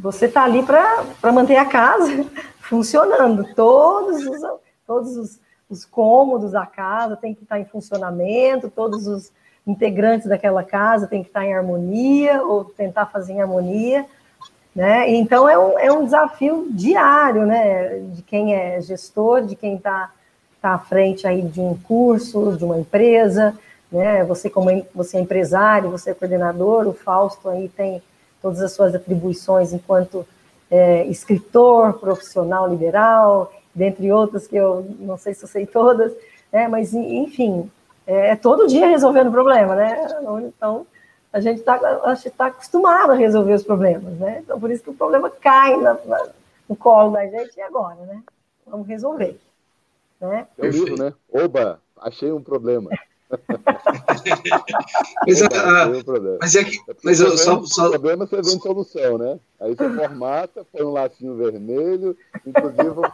Você 0.03 0.27
está 0.27 0.45
ali 0.45 0.63
para 0.65 1.33
manter 1.33 1.57
a 1.57 1.65
casa 1.65 2.27
funcionando. 2.61 3.55
Todos 3.55 4.27
os, 4.27 4.41
todos 4.87 5.17
os, 5.17 5.41
os 5.69 5.85
cômodos 5.85 6.53
da 6.53 6.67
casa 6.67 7.17
têm 7.17 7.35
que 7.35 7.43
estar 7.43 7.61
em 7.61 7.65
funcionamento, 7.65 8.71
todos 8.71 9.07
os 9.07 9.33
integrantes 9.67 10.29
daquela 10.29 10.65
casa 10.65 11.07
têm 11.07 11.23
que 11.23 11.29
estar 11.29 11.45
em 11.45 11.55
harmonia, 11.55 12.43
ou 12.43 12.65
tentar 12.65 13.07
fazer 13.07 13.35
em 13.35 13.41
harmonia 13.41 14.07
né? 14.75 15.11
Então 15.11 15.49
é 15.49 15.59
um, 15.59 15.79
é 15.79 15.93
um 15.93 16.05
desafio 16.05 16.69
diário, 16.71 17.45
né? 17.45 17.99
De 18.13 18.23
quem 18.23 18.55
é 18.55 18.81
gestor, 18.81 19.45
de 19.45 19.57
quem 19.57 19.77
está 19.77 20.11
tá 20.61 20.75
à 20.75 20.79
frente 20.79 21.27
aí 21.27 21.43
de 21.43 21.61
um 21.61 21.77
curso, 21.77 22.57
de 22.57 22.65
uma 22.65 22.79
empresa, 22.79 23.59
né? 23.91 24.25
Você 24.25 24.49
como 24.49 24.71
você 24.95 25.17
é 25.17 25.21
empresário, 25.21 25.91
você 25.91 26.11
é 26.11 26.15
coordenador, 26.15 26.87
o 26.87 26.93
Fausto 26.93 27.49
aí 27.49 27.69
tem 27.69 28.03
todas 28.41 28.61
as 28.61 28.73
suas 28.73 28.95
atribuições 28.95 29.73
enquanto 29.73 30.27
é, 30.71 31.05
escritor, 31.07 31.95
profissional 31.95 32.69
liberal, 32.69 33.53
dentre 33.75 34.11
outras 34.13 34.47
que 34.47 34.57
eu 34.57 34.87
não 34.99 35.17
sei 35.17 35.35
se 35.35 35.45
eu 35.45 35.49
sei 35.49 35.67
todas, 35.67 36.13
né? 36.53 36.69
Mas 36.69 36.95
enfim, 36.95 37.71
é, 38.07 38.31
é 38.31 38.37
todo 38.37 38.67
dia 38.67 38.87
resolvendo 38.87 39.31
problema, 39.31 39.75
né? 39.75 40.07
Então 40.45 40.87
a 41.33 41.41
gente 41.41 41.61
está 41.61 41.79
tá 42.37 42.47
acostumado 42.47 43.13
a 43.13 43.15
resolver 43.15 43.55
os 43.55 43.63
problemas, 43.63 44.15
né? 44.19 44.41
Então, 44.43 44.59
por 44.59 44.71
isso 44.71 44.83
que 44.83 44.91
o 44.91 44.95
problema 44.95 45.31
cai 45.31 45.77
na, 45.77 45.95
na, 46.05 46.29
no 46.69 46.77
colo 46.77 47.13
da 47.13 47.27
gente 47.27 47.57
e 47.57 47.63
agora, 47.63 48.01
né? 48.07 48.23
Vamos 48.67 48.87
resolver. 48.87 49.39
Né? 50.21 50.47
É 50.59 50.67
o 50.67 50.71
livro, 50.71 50.97
né? 50.97 51.15
Oba, 51.33 51.81
achei 51.97 52.31
um 52.33 52.43
problema. 52.43 52.91
mas, 55.27 55.43
Oba, 55.43 55.61
a, 55.61 55.89
um 55.89 56.03
problema. 56.03 56.39
mas 56.41 56.55
é 56.57 56.65
que. 56.65 56.79
Mas 57.05 57.21
eu, 57.21 57.37
só, 57.39 57.63
só... 57.65 57.87
O 57.87 57.91
problema 57.91 58.27
você 58.27 58.43
vem 58.43 58.59
solução, 58.59 59.19
né? 59.19 59.39
Aí 59.61 59.75
você 59.75 59.89
formata, 59.89 60.67
põe 60.73 60.83
um 60.83 60.93
lacinho 60.93 61.37
vermelho. 61.37 62.17
Inclusive, 62.45 62.89
eu 62.89 63.05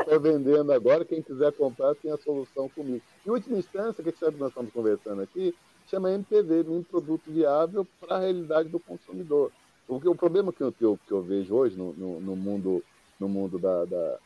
estou 0.00 0.20
vendendo 0.20 0.72
agora. 0.72 1.04
Quem 1.04 1.20
quiser 1.20 1.52
comprar, 1.52 1.94
tem 1.96 2.10
a 2.10 2.16
solução 2.16 2.68
comigo. 2.70 3.02
Em 3.26 3.30
última 3.30 3.58
instância, 3.58 4.02
que 4.02 4.12
sabe 4.18 4.34
que 4.34 4.40
nós 4.40 4.48
estamos 4.48 4.72
conversando 4.72 5.20
aqui, 5.22 5.54
chama 5.90 6.10
MPV, 6.12 6.64
mini 6.64 6.84
produto 6.84 7.22
viável 7.26 7.86
para 8.00 8.16
a 8.16 8.20
realidade 8.20 8.68
do 8.68 8.80
consumidor. 8.80 9.52
Porque 9.86 10.08
o 10.08 10.14
problema 10.14 10.52
que 10.52 10.62
eu, 10.62 10.72
que 10.72 10.84
eu, 10.84 10.98
que 11.06 11.12
eu 11.12 11.22
vejo 11.22 11.54
hoje 11.54 11.76
no, 11.76 11.92
no, 11.92 12.20
no, 12.20 12.34
mundo, 12.34 12.82
no 13.20 13.28
mundo 13.28 13.58
da, 13.58 13.84
da, 13.84 14.18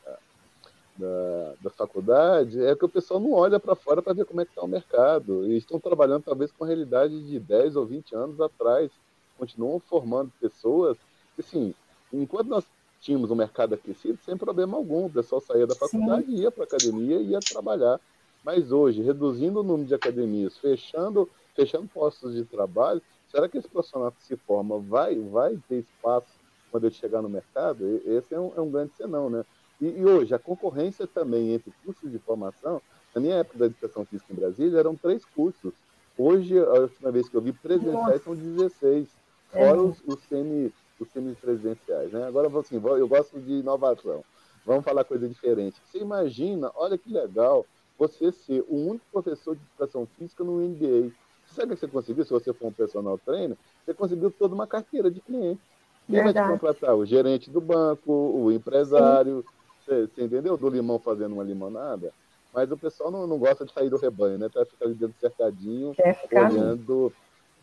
da, 0.96 1.54
da, 1.62 1.70
faculdade 1.70 2.62
é 2.64 2.74
que 2.74 2.84
o 2.84 2.88
pessoal 2.88 3.20
não 3.20 3.32
olha 3.32 3.58
para 3.58 3.74
fora 3.74 4.02
para 4.02 4.12
ver 4.12 4.24
como 4.24 4.40
é 4.40 4.44
que 4.44 4.50
está 4.50 4.62
o 4.62 4.68
mercado. 4.68 5.46
E 5.46 5.56
estão 5.56 5.80
trabalhando 5.80 6.24
talvez 6.24 6.52
com 6.52 6.64
a 6.64 6.66
realidade 6.66 7.26
de 7.26 7.38
10 7.38 7.76
ou 7.76 7.86
20 7.86 8.14
anos 8.14 8.40
atrás. 8.40 8.90
Continuam 9.38 9.80
formando 9.80 10.30
pessoas. 10.40 10.98
Assim, 11.38 11.74
enquanto 12.12 12.48
nós 12.48 12.64
tínhamos 13.00 13.30
um 13.30 13.34
mercado 13.34 13.74
aquecido, 13.74 14.18
sem 14.24 14.36
problema 14.36 14.76
algum, 14.76 15.06
o 15.06 15.10
pessoal 15.10 15.40
saía 15.40 15.66
da 15.66 15.74
faculdade, 15.74 16.26
Sim. 16.26 16.36
ia 16.36 16.50
para 16.50 16.64
a 16.64 16.66
academia 16.66 17.16
e 17.16 17.30
ia 17.30 17.40
trabalhar. 17.40 17.98
Mas 18.44 18.72
hoje, 18.72 19.02
reduzindo 19.02 19.60
o 19.60 19.62
número 19.62 19.86
de 19.88 19.94
academias, 19.94 20.56
fechando 20.58 21.28
fechando 21.54 21.88
postos 21.88 22.34
de 22.34 22.44
trabalho, 22.44 23.02
será 23.30 23.48
que 23.48 23.58
esse 23.58 23.68
profissional 23.68 24.12
que 24.12 24.22
se 24.24 24.36
forma 24.36 24.78
vai, 24.78 25.18
vai 25.18 25.58
ter 25.68 25.80
espaço 25.80 26.28
quando 26.70 26.84
ele 26.84 26.94
chegar 26.94 27.22
no 27.22 27.28
mercado? 27.28 28.00
Esse 28.06 28.34
é 28.34 28.40
um, 28.40 28.52
é 28.56 28.60
um 28.60 28.70
grande 28.70 28.92
senão, 28.96 29.28
né? 29.28 29.44
E, 29.80 29.86
e, 29.86 30.04
hoje, 30.04 30.34
a 30.34 30.38
concorrência 30.38 31.06
também 31.06 31.54
entre 31.54 31.72
cursos 31.84 32.10
de 32.10 32.18
formação, 32.18 32.82
na 33.14 33.20
minha 33.20 33.36
época 33.36 33.58
da 33.58 33.66
educação 33.66 34.04
física 34.04 34.32
em 34.32 34.36
Brasília, 34.36 34.78
eram 34.78 34.94
três 34.94 35.24
cursos. 35.24 35.72
Hoje, 36.18 36.58
a 36.58 36.80
última 36.80 37.10
vez 37.10 37.28
que 37.28 37.36
eu 37.36 37.40
vi 37.40 37.52
presenciais 37.52 38.22
são 38.22 38.34
16, 38.34 39.08
fora 39.50 39.80
os, 39.80 40.02
os, 40.06 40.20
semi, 40.28 40.72
os 40.98 41.08
semi-presidenciais, 41.08 42.12
né? 42.12 42.26
Agora, 42.26 42.48
assim, 42.58 42.76
eu 42.76 43.08
gosto 43.08 43.40
de 43.40 43.54
inovação. 43.54 44.22
Vamos 44.66 44.84
falar 44.84 45.04
coisa 45.04 45.26
diferente. 45.26 45.80
Você 45.86 45.98
imagina, 45.98 46.70
olha 46.74 46.98
que 46.98 47.10
legal, 47.10 47.64
você 47.98 48.30
ser 48.30 48.64
o 48.68 48.76
único 48.76 49.04
professor 49.10 49.56
de 49.56 49.62
educação 49.62 50.06
física 50.18 50.44
no 50.44 50.60
MBA. 50.60 51.10
Sabe 51.46 51.72
o 51.72 51.74
que 51.74 51.80
você 51.80 51.88
conseguiu? 51.88 52.24
Se 52.24 52.30
você 52.30 52.52
for 52.52 52.68
um 52.68 52.72
personal 52.72 53.18
trainer, 53.18 53.56
você 53.84 53.94
conseguiu 53.94 54.30
toda 54.30 54.54
uma 54.54 54.66
carteira 54.66 55.10
de 55.10 55.20
clientes. 55.20 55.64
Quem 56.06 56.22
Verdade. 56.22 56.34
vai 56.34 56.44
te 56.44 56.60
contratar? 56.60 56.96
O 56.96 57.06
gerente 57.06 57.50
do 57.50 57.60
banco, 57.60 58.12
o 58.12 58.52
empresário, 58.52 59.42
você, 59.42 59.59
você, 59.90 60.22
entendeu? 60.22 60.56
Do 60.56 60.68
limão 60.68 60.98
fazendo 60.98 61.32
uma 61.32 61.44
limonada. 61.44 62.12
Mas 62.52 62.70
o 62.70 62.76
pessoal 62.76 63.10
não, 63.10 63.26
não 63.26 63.38
gosta 63.38 63.64
de 63.64 63.72
sair 63.72 63.88
do 63.88 63.96
rebanho, 63.96 64.38
né? 64.38 64.48
Para 64.48 64.64
ficar 64.64 64.86
ali 64.86 64.94
dentro 64.94 65.14
cercadinho, 65.20 65.94
olhando, 66.32 67.12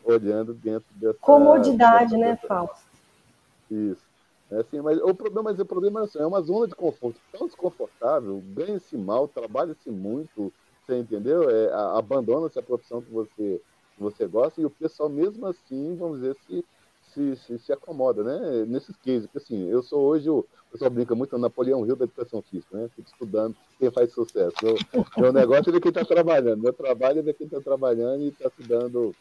olhando 0.04 0.54
dentro 0.54 0.88
dessa. 0.92 1.18
Comodidade, 1.20 2.12
dessa, 2.12 2.18
né, 2.18 2.36
Fausto? 2.48 2.86
Isso. 3.70 4.08
É 4.50 4.60
assim, 4.60 4.80
mas 4.80 4.98
o 5.02 5.14
problema, 5.14 5.44
mas 5.44 5.60
o 5.60 5.66
problema 5.66 6.02
é, 6.02 6.04
assim, 6.04 6.20
é 6.20 6.26
uma 6.26 6.42
zona 6.42 6.68
de 6.68 6.76
conforto 6.76 7.20
tão 7.34 7.48
desconfortável, 7.48 8.42
ganha-se 8.56 8.96
mal, 8.96 9.28
trabalha-se 9.28 9.90
muito, 9.90 10.54
você 10.86 10.98
entendeu? 10.98 11.50
É, 11.50 11.70
Abandona-se 11.98 12.58
a 12.58 12.64
profissão 12.64 13.02
que 13.02 13.12
você, 13.12 13.62
que 13.98 14.02
você 14.02 14.26
gosta 14.26 14.62
e 14.62 14.66
o 14.66 14.70
pessoal 14.70 15.10
mesmo 15.10 15.48
assim, 15.48 15.98
vamos 15.98 16.22
dizer, 16.22 16.38
se, 16.48 16.64
se, 17.18 17.36
se, 17.38 17.60
se 17.60 17.74
acomoda, 17.74 18.24
né? 18.24 18.66
Nesses 18.68 18.96
cases, 18.98 19.26
porque 19.26 19.40
assim, 19.40 19.68
eu 19.68 19.82
sou 19.82 20.02
hoje, 20.02 20.30
o, 20.30 20.46
pessoal 20.72 20.92
brinca 20.92 21.16
muito 21.16 21.38
Napoleão 21.38 21.82
Rio 21.82 21.96
da 21.96 22.06
educação 22.06 22.42
física, 22.44 22.78
né? 22.78 22.90
Estudando 23.00 23.56
quem 23.80 23.90
faz 23.90 24.14
sucesso. 24.14 24.56
Meu, 24.62 24.76
meu 25.18 25.34
negócio 25.34 25.70
é 25.70 25.74
ver 25.74 25.82
quem 25.82 25.90
está 25.90 26.06
trabalhando, 26.06 26.62
meu 26.62 26.74
trabalho 26.74 27.20
é 27.20 27.22
ver 27.24 27.34
quem 27.34 27.48
está 27.48 27.60
trabalhando 27.60 28.22
e 28.22 28.28
está 28.28 28.50
se 28.50 28.64
dando, 28.64 29.16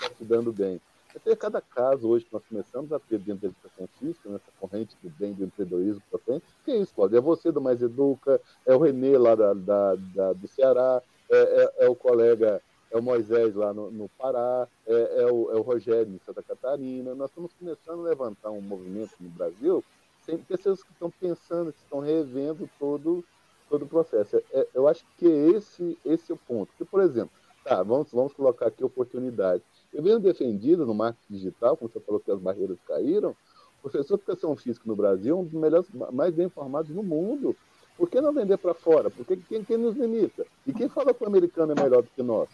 tá 0.00 0.10
se 0.16 0.24
dando 0.24 0.52
bem. 0.52 0.80
Até 1.14 1.36
cada 1.36 1.60
caso 1.60 2.08
hoje 2.08 2.24
que 2.24 2.32
nós 2.32 2.42
começamos 2.48 2.90
a 2.90 2.98
ter 2.98 3.18
dentro 3.18 3.42
da 3.42 3.48
educação 3.48 3.86
física, 3.98 4.30
nessa 4.30 4.50
corrente 4.58 4.96
do 5.02 5.10
bem 5.10 5.34
do 5.34 5.44
empreendedorismo 5.44 6.02
para 6.10 6.18
frente, 6.20 6.44
que 6.64 6.70
é 6.70 6.76
isso, 6.78 6.94
Cláudio? 6.94 7.18
É 7.18 7.20
você 7.20 7.52
do 7.52 7.60
Mais 7.60 7.82
Educa, 7.82 8.40
é 8.64 8.74
o 8.74 8.78
Renê 8.78 9.18
lá 9.18 9.34
da, 9.34 9.52
da, 9.52 9.94
da 9.94 10.32
do 10.32 10.48
Ceará, 10.48 11.02
é, 11.30 11.36
é, 11.36 11.84
é, 11.84 11.88
o 11.88 11.94
colega, 11.94 12.62
é 12.92 12.96
o 12.96 13.02
Moisés 13.02 13.54
lá 13.54 13.72
no, 13.72 13.90
no 13.90 14.08
Pará, 14.10 14.68
é, 14.86 15.22
é, 15.22 15.26
o, 15.26 15.50
é, 15.50 15.56
o, 15.56 15.62
Rogério 15.62 16.12
em 16.12 16.20
Santa 16.24 16.42
Catarina. 16.42 17.14
Nós 17.14 17.30
estamos 17.30 17.52
começando 17.58 18.00
a 18.00 18.10
levantar 18.10 18.50
um 18.50 18.60
movimento 18.60 19.14
no 19.18 19.30
Brasil, 19.30 19.82
sem 20.24 20.38
pessoas 20.38 20.82
que 20.82 20.92
estão 20.92 21.10
pensando, 21.10 21.72
que 21.72 21.80
estão 21.82 21.98
revendo 21.98 22.68
todo, 22.78 23.24
todo 23.68 23.84
o 23.84 23.88
processo. 23.88 24.36
É, 24.52 24.68
eu 24.74 24.86
acho 24.86 25.04
que 25.18 25.26
esse, 25.26 25.98
esse 26.04 26.30
é 26.30 26.34
o 26.34 26.38
ponto. 26.38 26.68
Porque, 26.68 26.84
por 26.84 27.00
exemplo, 27.00 27.32
tá, 27.64 27.82
vamos, 27.82 28.12
vamos 28.12 28.32
colocar 28.32 28.66
aqui 28.68 28.84
oportunidade 28.84 29.62
eu 29.92 30.02
venho 30.02 30.18
defendido 30.18 30.86
no 30.86 30.94
marketing 30.94 31.34
digital, 31.34 31.76
como 31.76 31.90
você 31.90 32.00
falou 32.00 32.20
que 32.20 32.30
as 32.30 32.40
barreiras 32.40 32.78
caíram, 32.86 33.30
o 33.30 33.82
professor 33.82 34.16
de 34.16 34.22
educação 34.22 34.56
física 34.56 34.84
no 34.86 34.96
Brasil 34.96 35.36
é 35.36 35.38
um 35.38 35.44
dos 35.44 35.52
melhores, 35.52 35.86
mais 36.12 36.34
bem 36.34 36.46
informados 36.46 36.90
no 36.90 37.02
mundo. 37.02 37.54
Por 37.96 38.08
que 38.08 38.20
não 38.20 38.32
vender 38.32 38.56
para 38.56 38.72
fora? 38.72 39.10
Porque 39.10 39.36
quem, 39.36 39.62
quem 39.62 39.76
nos 39.76 39.94
limita? 39.94 40.46
E 40.66 40.72
quem 40.72 40.88
fala 40.88 41.12
que 41.12 41.22
o 41.22 41.26
americano 41.26 41.72
é 41.72 41.82
melhor 41.82 42.02
do 42.02 42.08
que 42.08 42.22
nós? 42.22 42.48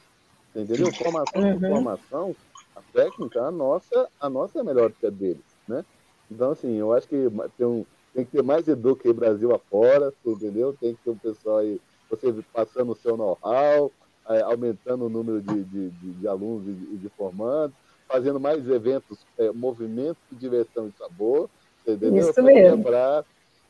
Entendeu? 0.55 0.93
Formação 0.93 1.43
uhum. 1.43 1.61
por 1.61 1.69
formação, 1.69 2.37
a 2.75 2.81
técnica, 2.93 3.43
a 3.43 3.51
nossa, 3.51 4.09
a 4.21 4.31
nossa 4.31 4.61
é 4.61 4.63
melhor 4.63 4.89
do 4.89 4.97
que 4.97 5.07
a 5.07 5.11
deles, 5.11 5.45
né? 5.67 5.85
Então, 6.31 6.51
assim, 6.51 6.77
eu 6.77 6.93
acho 6.93 7.09
que 7.09 7.17
tem, 7.57 7.67
um, 7.67 7.85
tem 8.15 8.25
que 8.25 8.33
ter 8.33 8.43
mais 8.43 8.67
educa 8.69 9.09
aí 9.09 9.13
Brasil 9.13 9.55
afora, 9.55 10.13
entendeu? 10.25 10.77
Tem 10.79 10.95
que 10.95 11.03
ter 11.03 11.11
um 11.11 11.17
pessoal 11.17 11.59
aí, 11.59 11.81
você 12.11 12.35
passando 12.53 12.93
o 12.93 12.97
seu 12.97 13.17
know-how, 13.17 13.91
é, 14.29 14.43
aumentando 14.43 15.07
o 15.07 15.09
número 15.09 15.41
de, 15.41 15.65
de, 15.65 15.91
de, 15.91 16.13
de 16.13 16.29
alunos 16.29 16.69
e 16.69 16.73
de, 16.73 16.97
de, 16.99 17.09
formandos, 17.11 17.77
fazendo 18.07 18.39
mais 18.39 18.69
eventos, 18.69 19.19
é, 19.39 19.51
movimento 19.51 20.19
diversão 20.33 20.89
e 20.89 20.93
sabor, 20.99 21.49
entendeu? 21.83 22.17
Isso 22.17 22.43
mesmo. 22.43 22.77
Quebrar, 22.79 23.25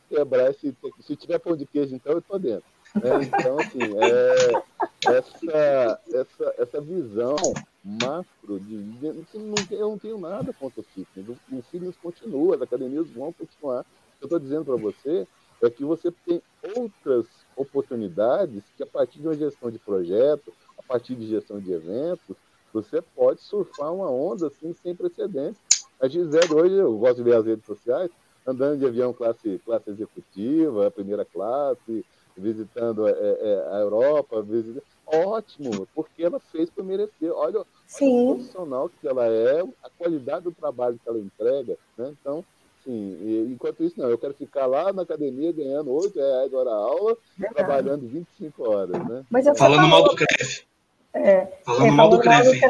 quebrar 0.08 0.50
esse, 0.50 0.76
se 1.00 1.16
tiver 1.16 1.38
pão 1.38 1.56
de 1.56 1.66
queijo, 1.66 1.94
então 1.94 2.12
eu 2.12 2.18
estou 2.18 2.38
dentro. 2.38 2.64
Né? 3.02 3.24
Então, 3.24 3.60
assim, 3.60 3.94
é, 3.98 4.62
essa, 5.06 6.00
essa, 6.12 6.54
essa 6.58 6.80
visão 6.80 7.58
macro, 7.82 8.60
de, 8.60 8.82
de, 8.82 9.38
não, 9.38 9.66
eu 9.70 9.88
não 9.90 9.98
tenho 9.98 10.18
nada 10.18 10.52
contra 10.52 10.80
o 10.80 10.84
fitness, 10.84 11.28
o, 11.28 11.40
o 11.56 11.62
fitness 11.62 11.96
continua, 11.96 12.56
as 12.56 12.62
academias 12.62 13.10
vão 13.10 13.32
continuar. 13.32 13.86
Eu 14.20 14.26
estou 14.26 14.38
dizendo 14.38 14.64
para 14.64 14.76
você 14.76 15.26
é 15.62 15.70
que 15.70 15.84
você 15.84 16.10
tem 16.12 16.42
outras 16.62 17.26
oportunidades 17.56 18.70
que, 18.76 18.82
a 18.82 18.86
partir 18.86 19.20
de 19.20 19.26
uma 19.26 19.36
gestão 19.36 19.70
de 19.70 19.78
projeto, 19.78 20.54
a 20.76 20.82
partir 20.82 21.16
de 21.16 21.26
gestão 21.26 21.60
de 21.60 21.72
eventos, 21.72 22.36
você 22.72 23.02
pode 23.02 23.42
surfar 23.42 23.92
uma 23.92 24.10
onda 24.10 24.46
assim 24.48 24.72
sem 24.72 24.94
precedentes. 24.94 25.60
A 26.00 26.06
Gisele, 26.08 26.52
hoje, 26.52 26.74
eu 26.74 26.96
gosto 26.96 27.16
de 27.16 27.22
ver 27.24 27.36
as 27.36 27.46
redes 27.46 27.66
sociais, 27.66 28.10
andando 28.46 28.78
de 28.78 28.86
avião 28.86 29.12
classe, 29.12 29.58
classe 29.64 29.90
executiva, 29.90 30.90
primeira 30.90 31.24
classe, 31.24 32.06
visitando 32.38 33.06
é, 33.06 33.12
é, 33.12 33.68
a 33.72 33.78
Europa, 33.78 34.42
visitando... 34.42 34.82
ótimo, 35.06 35.86
porque 35.94 36.22
ela 36.22 36.40
fez 36.52 36.70
por 36.70 36.84
merecer. 36.84 37.32
Olha, 37.32 37.58
olha 37.58 37.60
o 37.60 38.34
profissional 38.34 38.88
que 38.88 39.06
ela 39.06 39.26
é, 39.26 39.62
a 39.82 39.90
qualidade 39.98 40.44
do 40.44 40.52
trabalho 40.52 40.98
que 41.02 41.08
ela 41.08 41.18
entrega. 41.18 41.76
Né? 41.96 42.14
Então, 42.20 42.44
assim, 42.80 43.46
enquanto 43.50 43.82
isso, 43.82 44.00
não, 44.00 44.08
eu 44.08 44.18
quero 44.18 44.34
ficar 44.34 44.66
lá 44.66 44.92
na 44.92 45.02
academia 45.02 45.52
ganhando 45.52 45.92
8 45.92 46.16
reais 46.16 46.54
hora 46.54 46.70
aula, 46.70 47.16
Verdade. 47.36 47.54
trabalhando 47.54 48.08
25 48.08 48.70
horas, 48.70 49.08
né? 49.08 49.24
Mas 49.30 49.44
falando 49.44 49.80
falou... 49.80 49.88
mal 49.88 50.04
do 50.04 50.14
CREF. 50.14 50.66
É, 51.14 51.46
falando 51.64 51.86
é, 51.86 51.90
mal 51.90 52.08
do 52.08 52.20
CREF. 52.20 52.60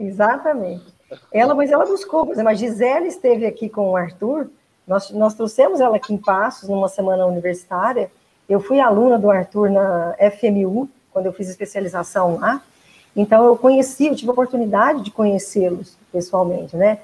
Exatamente. 0.00 0.94
Ela, 1.32 1.54
mas 1.54 1.70
ela 1.70 1.84
buscou, 1.84 2.26
por 2.26 2.32
exemplo, 2.32 2.50
a 2.50 2.54
Gisele 2.54 3.08
esteve 3.08 3.46
aqui 3.46 3.68
com 3.68 3.90
o 3.90 3.96
Arthur, 3.96 4.48
nós, 4.86 5.10
nós 5.10 5.34
trouxemos 5.34 5.80
ela 5.80 5.96
aqui 5.96 6.12
em 6.12 6.18
Passos, 6.18 6.68
numa 6.68 6.88
semana 6.88 7.26
universitária, 7.26 8.10
eu 8.48 8.60
fui 8.60 8.80
aluna 8.80 9.18
do 9.18 9.30
Arthur 9.30 9.70
na 9.70 10.14
FMU, 10.38 10.88
quando 11.12 11.26
eu 11.26 11.32
fiz 11.32 11.48
especialização 11.48 12.38
lá, 12.38 12.62
então 13.16 13.44
eu 13.44 13.56
conheci, 13.56 14.06
eu 14.06 14.16
tive 14.16 14.30
a 14.30 14.32
oportunidade 14.32 15.02
de 15.02 15.10
conhecê-los 15.10 15.96
pessoalmente, 16.12 16.76
né? 16.76 16.98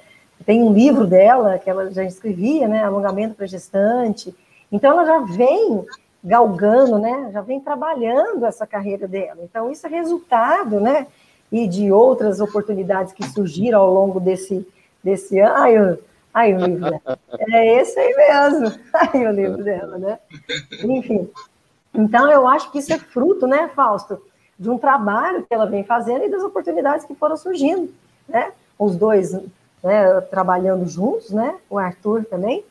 Tem 0.45 0.63
um 0.63 0.73
livro 0.73 1.07
dela 1.07 1.59
que 1.59 1.69
ela 1.69 1.91
já 1.91 2.03
escrevia, 2.03 2.67
né? 2.67 2.83
Alongamento 2.83 3.35
para 3.35 3.47
gestante. 3.47 4.35
Então 4.73 4.93
ela 4.93 5.05
já 5.05 5.19
vem 5.21 5.85
galgando, 6.25 6.99
né? 6.99 7.31
Já 7.33 7.41
vem 7.41 7.61
trabalhando 7.61 8.45
essa 8.45 8.67
carreira 8.67 9.07
dela. 9.07 9.41
Então 9.43 9.71
isso 9.71 9.87
é 9.87 9.91
resultado, 9.91 10.81
né? 10.81 11.07
E 11.53 11.69
de 11.69 11.93
outras 11.93 12.41
oportunidades 12.41 13.13
que 13.13 13.27
surgiram 13.29 13.81
ao 13.81 13.93
longo 13.93 14.19
desse 14.19 14.67
desse 15.03 15.39
ano. 15.39 15.67
Eu, 15.69 15.99
ai, 16.33 16.55
o 16.55 16.59
livro 16.59 16.91
dela. 16.91 17.19
É 17.39 17.81
esse 17.81 17.99
aí 17.99 18.15
mesmo. 18.15 18.79
Ai, 18.95 19.27
o 19.27 19.33
livro 19.33 19.65
dela, 19.65 19.99
né? 19.99 20.19
Enfim. 20.85 21.29
Então 21.95 22.31
eu 22.31 22.47
acho 22.47 22.71
que 22.71 22.79
isso 22.79 22.93
é 22.93 22.99
fruto, 22.99 23.47
né, 23.47 23.69
Fausto, 23.75 24.23
de 24.59 24.71
um 24.71 24.79
trabalho 24.79 25.43
que 25.43 25.53
ela 25.53 25.67
vem 25.67 25.83
fazendo 25.83 26.25
e 26.25 26.31
das 26.31 26.43
oportunidades 26.43 27.05
que 27.05 27.15
foram 27.15 27.37
surgindo, 27.37 27.93
né? 28.29 28.53
Os 28.79 28.95
dois 28.95 29.33
né, 29.83 30.21
trabalhando 30.23 30.87
juntos, 30.87 31.31
né? 31.31 31.57
O 31.69 31.79
Arthur 31.79 32.25
também. 32.25 32.65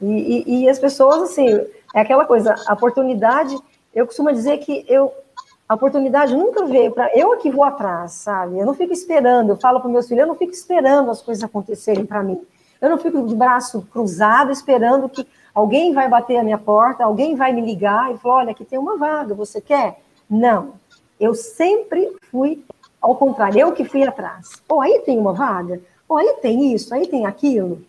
E, 0.00 0.06
e, 0.46 0.64
e, 0.64 0.68
as 0.68 0.78
pessoas, 0.78 1.22
assim, 1.22 1.48
é 1.94 2.00
aquela 2.00 2.24
coisa, 2.24 2.54
a 2.66 2.74
oportunidade, 2.74 3.56
eu 3.94 4.06
costumo 4.06 4.32
dizer 4.32 4.58
que 4.58 4.84
eu, 4.88 5.12
a 5.68 5.74
oportunidade 5.74 6.34
nunca 6.34 6.66
veio 6.66 6.90
para 6.90 7.10
eu 7.16 7.36
que 7.38 7.50
vou 7.50 7.64
atrás, 7.64 8.12
sabe? 8.12 8.58
Eu 8.58 8.66
não 8.66 8.74
fico 8.74 8.92
esperando, 8.92 9.50
eu 9.50 9.56
falo 9.56 9.80
para 9.80 9.88
meus 9.88 10.06
filhos, 10.08 10.22
eu 10.22 10.28
não 10.28 10.34
fico 10.34 10.52
esperando 10.52 11.10
as 11.10 11.22
coisas 11.22 11.44
acontecerem 11.44 12.04
para 12.04 12.22
mim. 12.22 12.40
Eu 12.80 12.90
não 12.90 12.98
fico 12.98 13.26
de 13.26 13.34
braço 13.34 13.82
cruzado 13.92 14.50
esperando 14.50 15.08
que 15.08 15.26
alguém 15.54 15.92
vai 15.92 16.08
bater 16.08 16.36
a 16.36 16.42
minha 16.42 16.58
porta, 16.58 17.04
alguém 17.04 17.36
vai 17.36 17.52
me 17.52 17.60
ligar 17.60 18.12
e 18.12 18.18
falar, 18.18 18.36
olha, 18.36 18.50
aqui 18.50 18.64
tem 18.64 18.78
uma 18.78 18.96
vaga, 18.96 19.34
você 19.34 19.60
quer? 19.60 20.00
Não. 20.28 20.74
Eu 21.18 21.34
sempre 21.34 22.16
fui 22.30 22.64
ao 23.00 23.14
contrário, 23.14 23.60
eu 23.60 23.72
que 23.72 23.84
fui 23.84 24.02
atrás. 24.02 24.62
Pô, 24.66 24.80
aí 24.80 25.00
tem 25.00 25.18
uma 25.18 25.34
vaga? 25.34 25.78
Pô, 26.08 26.16
aí 26.16 26.36
tem 26.40 26.72
isso, 26.72 26.94
aí 26.94 27.06
tem 27.06 27.26
aquilo. 27.26 27.82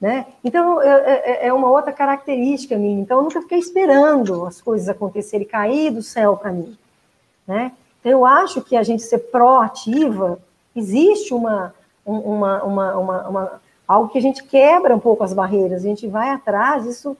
Né? 0.00 0.26
Então, 0.44 0.82
é, 0.82 1.12
é, 1.24 1.46
é 1.46 1.52
uma 1.52 1.70
outra 1.70 1.92
característica 1.92 2.76
minha. 2.76 3.00
Então, 3.00 3.18
eu 3.18 3.24
nunca 3.24 3.40
fiquei 3.40 3.58
esperando 3.58 4.44
as 4.44 4.60
coisas 4.60 4.88
acontecerem, 4.88 5.46
cair 5.46 5.92
do 5.92 6.02
céu 6.02 6.36
para 6.36 6.50
mim. 6.50 6.76
Né? 7.46 7.72
Então, 8.00 8.10
eu 8.10 8.26
acho 8.26 8.60
que 8.62 8.76
a 8.76 8.82
gente 8.82 9.02
ser 9.02 9.18
proativa, 9.18 10.40
existe 10.74 11.32
uma, 11.32 11.72
uma, 12.04 12.62
uma, 12.64 12.96
uma, 12.96 13.28
uma 13.28 13.60
algo 13.88 14.10
que 14.10 14.18
a 14.18 14.22
gente 14.22 14.44
quebra 14.44 14.94
um 14.94 15.00
pouco 15.00 15.24
as 15.24 15.32
barreiras, 15.32 15.82
a 15.82 15.88
gente 15.88 16.06
vai 16.06 16.28
atrás, 16.28 16.84
isso 16.84 17.16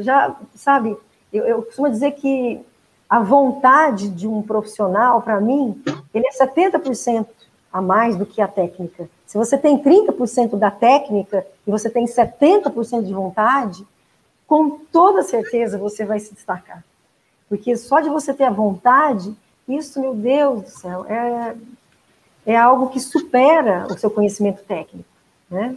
já, 0.00 0.34
sabe, 0.54 0.96
eu, 1.32 1.44
eu 1.44 1.62
costumo 1.62 1.90
dizer 1.90 2.12
que 2.12 2.64
a 3.08 3.20
vontade 3.20 4.08
de 4.08 4.26
um 4.26 4.42
profissional, 4.42 5.22
para 5.22 5.40
mim, 5.40 5.80
ele 6.12 6.26
é 6.26 6.32
70% 6.32 7.26
a 7.72 7.80
mais 7.80 8.16
do 8.16 8.24
que 8.24 8.40
a 8.40 8.48
técnica. 8.48 9.08
Se 9.26 9.36
você 9.36 9.58
tem 9.58 9.78
30% 9.78 10.56
da 10.56 10.70
técnica 10.70 11.46
e 11.66 11.70
você 11.70 11.90
tem 11.90 12.06
70% 12.06 13.04
de 13.04 13.12
vontade, 13.12 13.86
com 14.46 14.70
toda 14.70 15.22
certeza 15.22 15.78
você 15.78 16.04
vai 16.04 16.18
se 16.18 16.32
destacar. 16.32 16.82
Porque 17.48 17.76
só 17.76 18.00
de 18.00 18.08
você 18.08 18.32
ter 18.32 18.44
a 18.44 18.50
vontade, 18.50 19.36
isso, 19.68 20.00
meu 20.00 20.14
Deus 20.14 20.62
do 20.62 20.70
céu, 20.70 21.06
é, 21.08 21.54
é 22.46 22.56
algo 22.56 22.88
que 22.88 22.98
supera 22.98 23.86
o 23.90 23.98
seu 23.98 24.10
conhecimento 24.10 24.62
técnico, 24.64 25.08
né? 25.50 25.76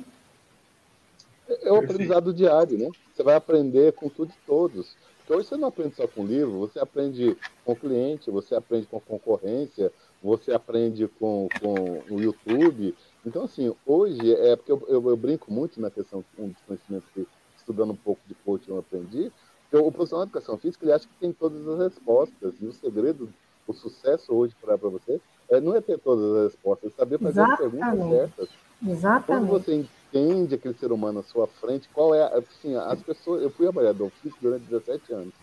É 1.64 1.72
o 1.72 1.78
aprendizado 1.78 2.34
diário, 2.34 2.78
né? 2.78 2.90
Você 3.14 3.24
vai 3.24 3.36
aprender 3.36 3.94
com 3.94 4.10
tudo 4.10 4.32
e 4.32 4.48
todos. 4.48 4.96
Porque 5.20 5.34
hoje 5.34 5.48
você 5.48 5.58
não 5.58 5.68
aprende 5.68 5.96
só 5.96 6.08
com 6.08 6.26
livro, 6.26 6.60
você 6.60 6.80
aprende 6.80 7.38
com 7.66 7.76
cliente, 7.76 8.32
você 8.32 8.56
aprende 8.56 8.88
com 8.88 9.00
concorrência, 9.00 9.92
você 10.24 10.52
aprende 10.52 11.08
com, 11.20 11.48
com 11.62 12.02
o 12.10 12.20
YouTube. 12.20 12.96
Então, 13.26 13.44
assim, 13.44 13.74
hoje, 13.86 14.34
é 14.34 14.56
porque 14.56 14.72
eu, 14.72 14.82
eu, 14.88 15.10
eu 15.10 15.18
brinco 15.18 15.52
muito 15.52 15.80
na 15.80 15.90
questão 15.90 16.24
um 16.38 16.48
dos 16.48 16.62
conhecimentos 16.66 17.08
que, 17.14 17.28
estudando 17.58 17.92
um 17.92 17.96
pouco 17.96 18.22
de 18.28 18.34
coaching, 18.34 18.72
eu 18.72 18.80
aprendi, 18.80 19.32
que 19.70 19.78
o 19.78 19.92
profissional 19.92 20.26
de 20.26 20.32
educação 20.32 20.58
física, 20.58 20.84
ele 20.84 20.94
acha 20.94 21.08
que 21.08 21.20
tem 21.20 21.32
todas 21.32 21.68
as 21.68 21.80
respostas, 21.80 22.56
e 22.60 22.66
o 22.66 22.74
segredo, 22.74 23.30
o 23.68 23.74
sucesso 23.74 24.34
hoje 24.34 24.56
para 24.60 24.76
você, 24.78 25.22
é, 25.50 25.62
não 25.62 25.76
é 25.76 25.82
ter 25.82 26.00
todas 26.00 26.26
as 26.36 26.54
respostas, 26.54 26.92
é 26.92 26.96
saber 26.96 27.20
fazer 27.20 27.42
Exatamente. 27.42 27.66
as 27.66 27.72
perguntas 27.72 28.10
certas. 28.10 28.50
Exatamente. 28.88 29.26
Quando 29.28 29.48
você, 29.48 29.86
entende 30.10 30.56
aquele 30.56 30.74
ser 30.74 30.92
humano 30.92 31.20
à 31.20 31.24
sua 31.24 31.48
frente, 31.48 31.90
qual 31.94 32.14
é, 32.14 32.24
assim, 32.24 32.76
as 32.76 33.02
pessoas, 33.02 33.42
eu 33.42 33.50
fui 33.50 33.68
avaliador 33.68 34.10
físico 34.22 34.40
durante 34.42 34.66
17 34.66 35.14
anos, 35.14 35.34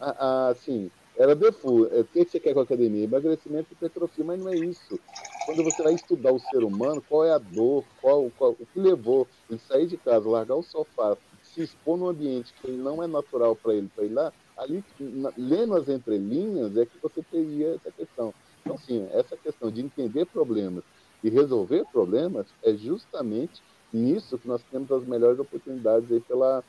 assim, 0.00 0.90
era 1.16 1.34
defu, 1.34 1.86
é, 1.86 2.00
o 2.00 2.04
que 2.04 2.24
você 2.24 2.40
quer 2.40 2.54
com 2.54 2.60
a 2.60 2.64
academia? 2.64 3.04
Emagrecimento 3.04 3.68
e 3.70 3.74
hipertrofia, 3.74 4.24
mas 4.24 4.40
não 4.40 4.48
é 4.48 4.56
isso. 4.56 4.98
Quando 5.46 5.62
você 5.62 5.82
vai 5.82 5.94
estudar 5.94 6.32
o 6.32 6.40
ser 6.40 6.64
humano, 6.64 7.04
qual 7.08 7.24
é 7.24 7.32
a 7.32 7.38
dor, 7.38 7.84
qual, 8.00 8.30
qual 8.36 8.52
o 8.52 8.66
que 8.66 8.80
levou 8.80 9.28
ele 9.48 9.60
sair 9.68 9.86
de 9.86 9.96
casa, 9.96 10.28
largar 10.28 10.56
o 10.56 10.62
sofá, 10.62 11.16
se 11.42 11.62
expor 11.62 11.96
num 11.96 12.08
ambiente 12.08 12.52
que 12.60 12.70
não 12.70 13.02
é 13.02 13.06
natural 13.06 13.54
para 13.54 13.74
ele, 13.74 13.88
para 13.94 14.04
ir 14.04 14.12
lá, 14.12 14.32
ali, 14.56 14.82
na, 14.98 15.32
lendo 15.36 15.76
as 15.76 15.88
entrelinhas, 15.88 16.76
é 16.76 16.84
que 16.84 16.98
você 17.00 17.22
teria 17.22 17.74
essa 17.74 17.92
questão. 17.92 18.34
Então, 18.62 18.76
sim, 18.78 19.06
essa 19.12 19.36
questão 19.36 19.70
de 19.70 19.82
entender 19.82 20.24
problemas 20.26 20.82
e 21.22 21.28
resolver 21.28 21.84
problemas 21.92 22.46
é 22.62 22.74
justamente 22.74 23.62
nisso 23.96 24.38
que 24.38 24.48
nós 24.48 24.62
temos 24.70 24.90
as 24.90 25.04
melhores 25.04 25.38
oportunidades 25.38 26.10
aí 26.10 26.20
pela, 26.20 26.62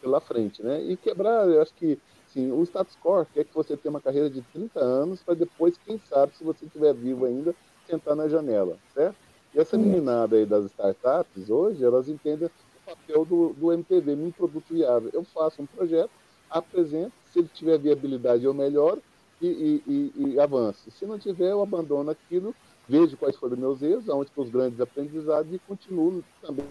pela 0.00 0.20
frente, 0.20 0.62
né? 0.62 0.82
E 0.82 0.96
quebrar, 0.96 1.48
eu 1.48 1.60
acho 1.60 1.74
que 1.74 1.98
sim, 2.26 2.50
o 2.50 2.62
status 2.62 2.96
quo 3.02 3.26
quer 3.32 3.44
que 3.44 3.54
você 3.54 3.76
tenha 3.76 3.90
uma 3.90 4.00
carreira 4.00 4.30
de 4.30 4.40
30 4.42 4.80
anos 4.80 5.22
para 5.22 5.34
depois, 5.34 5.78
quem 5.84 6.00
sabe, 6.08 6.36
se 6.36 6.44
você 6.44 6.64
estiver 6.64 6.94
vivo 6.94 7.26
ainda, 7.26 7.54
sentar 7.86 8.16
na 8.16 8.28
janela, 8.28 8.76
certo? 8.94 9.16
E 9.54 9.58
essa 9.58 9.76
meninada 9.76 10.36
aí 10.36 10.46
das 10.46 10.66
startups, 10.66 11.50
hoje, 11.50 11.84
elas 11.84 12.08
entendem 12.08 12.46
o 12.48 12.90
papel 12.90 13.24
do, 13.24 13.52
do 13.52 13.72
MPV, 13.72 14.32
produto 14.36 14.72
viável. 14.72 15.10
Eu 15.12 15.24
faço 15.24 15.60
um 15.60 15.66
projeto, 15.66 16.10
apresento, 16.48 17.12
se 17.32 17.40
ele 17.40 17.50
tiver 17.52 17.78
viabilidade, 17.78 18.44
eu 18.44 18.54
melhoro 18.54 19.02
e, 19.40 19.46
e, 19.46 19.82
e, 19.86 20.28
e 20.34 20.40
avanço. 20.40 20.90
Se 20.90 21.04
não 21.04 21.18
tiver, 21.18 21.50
eu 21.50 21.62
abandono 21.62 22.10
aquilo, 22.10 22.54
vejo 22.90 23.16
quais 23.16 23.36
foram 23.36 23.56
meus 23.56 23.80
erros, 23.80 24.08
onde 24.08 24.30
os 24.34 24.50
grandes 24.50 24.80
aprendizados 24.80 25.54
e 25.54 25.58
continuo 25.60 26.24
também 26.42 26.64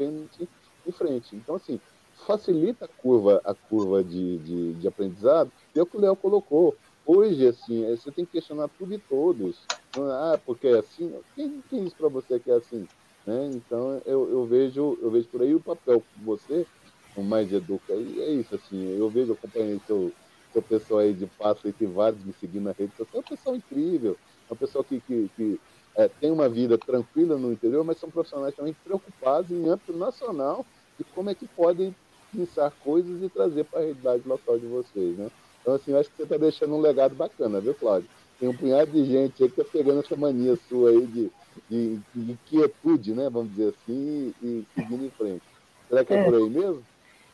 em 0.00 0.92
frente. 0.92 1.36
Então, 1.36 1.54
assim, 1.54 1.78
facilita 2.26 2.86
a 2.86 2.88
curva, 2.88 3.40
a 3.44 3.54
curva 3.54 4.02
de, 4.02 4.38
de, 4.38 4.74
de 4.74 4.88
aprendizado, 4.88 5.52
e 5.74 5.78
é 5.78 5.82
o 5.82 5.86
que 5.86 5.96
o 5.96 6.00
Léo 6.00 6.16
colocou. 6.16 6.76
Hoje, 7.06 7.46
assim, 7.46 7.84
é, 7.84 7.96
você 7.96 8.10
tem 8.10 8.24
que 8.24 8.32
questionar 8.32 8.68
tudo 8.76 8.92
e 8.92 8.98
todos. 8.98 9.64
É, 9.96 10.00
ah, 10.00 10.40
porque 10.44 10.66
é 10.66 10.78
assim? 10.78 11.14
Quem, 11.36 11.62
quem 11.68 11.84
diz 11.84 11.94
para 11.94 12.08
você 12.08 12.40
que 12.40 12.50
é 12.50 12.54
assim? 12.54 12.88
Né? 13.24 13.46
Então, 13.54 14.02
eu, 14.04 14.28
eu, 14.28 14.46
vejo, 14.46 14.98
eu 15.00 15.10
vejo 15.10 15.28
por 15.28 15.42
aí 15.42 15.54
o 15.54 15.60
papel 15.60 16.00
que 16.00 16.24
você, 16.24 16.66
o 17.14 17.22
Mais 17.22 17.52
Educa, 17.52 17.94
e 17.94 18.20
é 18.20 18.30
isso, 18.32 18.54
assim, 18.56 18.96
eu 18.98 19.08
vejo, 19.08 19.32
acompanhei 19.32 19.80
seu, 19.86 20.12
seu 20.52 20.62
pessoal 20.62 21.00
aí 21.00 21.12
de 21.12 21.26
passo 21.26 21.66
aí, 21.66 21.72
tem 21.72 21.88
vários 21.88 22.24
me 22.24 22.32
seguindo 22.32 22.64
na 22.64 22.72
rede 22.72 22.94
social, 22.96 23.20
é 23.20 23.24
uma 23.24 23.36
pessoa 23.36 23.56
incrível, 23.56 24.16
uma 24.50 24.56
pessoa 24.56 24.84
que, 24.84 25.00
que, 25.00 25.30
que 25.36 25.60
é, 25.96 26.08
tem 26.08 26.30
uma 26.30 26.48
vida 26.48 26.76
tranquila 26.76 27.36
no 27.36 27.52
interior, 27.52 27.84
mas 27.84 27.98
são 27.98 28.10
profissionais 28.10 28.54
também 28.54 28.74
preocupados 28.84 29.50
em 29.50 29.68
âmbito 29.68 29.92
nacional 29.96 30.64
e 30.98 31.04
como 31.04 31.30
é 31.30 31.34
que 31.34 31.46
podem 31.46 31.94
pensar 32.34 32.72
coisas 32.84 33.22
e 33.22 33.28
trazer 33.28 33.64
para 33.64 33.80
a 33.80 33.82
realidade 33.82 34.22
local 34.26 34.58
de 34.58 34.66
vocês, 34.66 35.16
né? 35.18 35.30
Então, 35.60 35.74
assim, 35.74 35.90
eu 35.92 35.98
acho 35.98 36.10
que 36.10 36.16
você 36.16 36.22
está 36.22 36.36
deixando 36.36 36.74
um 36.74 36.80
legado 36.80 37.14
bacana, 37.14 37.60
viu, 37.60 37.74
Cláudio? 37.74 38.08
Tem 38.38 38.48
um 38.48 38.56
punhado 38.56 38.90
de 38.90 39.04
gente 39.04 39.42
aí 39.42 39.50
que 39.50 39.60
está 39.60 39.64
pegando 39.64 40.00
essa 40.00 40.16
mania 40.16 40.58
sua 40.68 40.90
aí 40.90 41.06
de, 41.06 41.30
de, 41.68 42.00
de 42.14 42.32
inquietude, 42.32 43.12
né? 43.12 43.28
Vamos 43.28 43.50
dizer 43.50 43.74
assim, 43.74 44.32
e, 44.42 44.64
seguindo 44.74 45.04
em 45.04 45.10
frente. 45.10 45.42
Será 45.88 46.04
que 46.04 46.14
é, 46.14 46.18
é 46.18 46.24
por 46.24 46.34
aí 46.34 46.48
mesmo? 46.48 46.82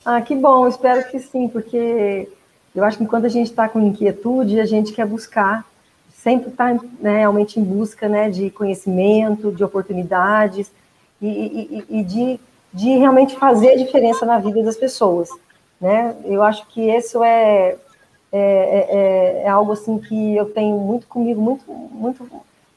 Ah, 0.05 0.21
que 0.21 0.35
bom, 0.35 0.67
espero 0.67 1.09
que 1.11 1.19
sim, 1.21 1.49
porque 1.49 2.29
eu 2.75 2.85
acho 2.85 2.99
que 2.99 3.07
quando 3.07 3.27
a 3.27 3.29
gente 3.29 3.51
está 3.51 3.69
com 3.69 3.81
inquietude, 3.81 4.61
a 4.61 4.67
gente 4.67 4.93
quer 4.93 5.07
buscar, 5.07 5.65
sempre 6.27 6.51
está 6.51 6.75
né, 7.01 7.19
realmente 7.19 7.61
em 7.61 7.63
busca 7.63 8.09
né, 8.09 8.29
de 8.29 8.51
conhecimento, 8.51 9.53
de 9.53 9.63
oportunidades 9.63 10.73
e, 11.23 11.85
e, 11.89 12.01
e 12.01 12.03
de 12.03 12.41
de 12.77 12.91
realmente 12.99 13.35
fazer 13.37 13.71
a 13.71 13.77
diferença 13.77 14.27
na 14.27 14.39
vida 14.39 14.63
das 14.63 14.77
pessoas, 14.77 15.31
né? 15.81 16.15
Eu 16.27 16.43
acho 16.43 16.67
que 16.69 16.95
isso 16.95 17.25
é, 17.25 17.75
é, 18.31 19.39
é, 19.41 19.43
é 19.45 19.49
algo 19.49 19.73
assim 19.73 19.99
que 19.99 20.37
eu 20.37 20.51
tenho 20.51 20.77
muito 20.77 21.07
comigo, 21.07 21.41
muito, 21.41 21.65
muito, 21.73 22.31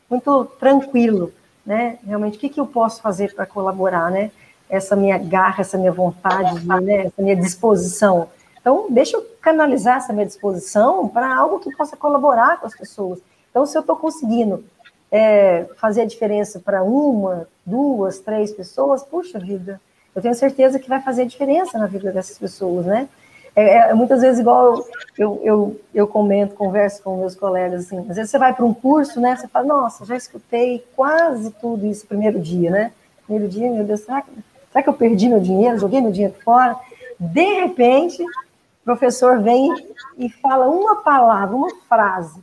muito 0.10 0.46
tranquilo, 0.58 1.34
né? 1.66 1.98
Realmente, 2.08 2.38
o 2.38 2.40
que, 2.40 2.48
que 2.48 2.62
eu 2.62 2.66
posso 2.66 3.02
fazer 3.02 3.36
para 3.36 3.46
colaborar, 3.46 4.10
né? 4.10 4.32
Essa 4.70 4.96
minha 4.96 5.18
garra, 5.18 5.60
essa 5.62 5.78
minha 5.78 5.92
vontade, 5.92 6.66
né? 6.66 7.08
essa 7.08 7.22
minha 7.22 7.36
disposição. 7.36 8.30
Então, 8.62 8.86
deixa 8.90 9.18
eu 9.18 9.26
canalizar 9.42 9.98
essa 9.98 10.14
minha 10.14 10.26
disposição 10.26 11.10
para 11.10 11.36
algo 11.36 11.60
que 11.60 11.76
possa 11.76 11.98
colaborar 11.98 12.58
com 12.58 12.68
as 12.68 12.76
pessoas. 12.76 13.20
Então, 13.50 13.66
se 13.66 13.78
eu 13.78 13.82
estou 13.82 13.96
conseguindo 13.96 14.64
é, 15.12 15.66
fazer 15.78 16.02
a 16.02 16.06
diferença 16.06 16.60
para 16.60 16.84
uma, 16.84 17.48
duas, 17.66 18.20
três 18.20 18.52
pessoas, 18.52 19.04
puxa 19.04 19.40
vida, 19.40 19.82
eu 20.16 20.22
tenho 20.22 20.36
certeza 20.36 20.80
que 20.80 20.90
vai 20.90 21.02
fazer 21.02 21.26
diferença 21.26 21.78
na 21.78 21.88
vida 21.88 22.12
dessas 22.12 22.38
pessoas, 22.38 22.86
né? 22.86 23.08
É, 23.56 23.64
é, 23.64 23.78
é 23.90 23.94
muitas 23.94 24.22
vezes 24.22 24.40
igual 24.40 24.86
eu, 25.18 25.42
eu, 25.44 25.82
eu 25.94 26.08
comento, 26.08 26.56
converso 26.56 27.02
com 27.04 27.18
meus 27.18 27.36
colegas, 27.36 27.86
assim, 27.86 28.00
às 28.10 28.16
vezes 28.16 28.32
você 28.32 28.38
vai 28.38 28.54
para 28.54 28.66
um 28.66 28.74
curso, 28.74 29.20
né, 29.20 29.36
você 29.36 29.48
fala, 29.48 29.66
nossa, 29.66 30.06
já 30.06 30.16
escutei 30.16 30.86
quase 30.96 31.52
tudo 31.52 31.86
isso 31.86 32.06
primeiro 32.06 32.40
dia, 32.40 32.70
né? 32.70 32.92
Primeiro 33.26 33.50
dia, 33.50 33.72
meu 33.72 33.84
Deus, 33.84 34.02
será 34.02 34.22
que, 34.22 34.32
será 34.72 34.84
que 34.84 34.90
eu 34.90 34.94
perdi 34.94 35.28
meu 35.28 35.40
dinheiro, 35.40 35.80
joguei 35.80 36.02
meu 36.02 36.12
dinheiro 36.12 36.36
fora? 36.44 36.76
De 37.20 37.62
repente, 37.62 38.24
o 38.24 38.86
professor 38.86 39.42
vem 39.42 39.72
e 40.18 40.30
fala 40.30 40.68
uma 40.68 40.98
palavra, 40.98 41.56
uma 41.56 41.70
frase, 41.88 42.40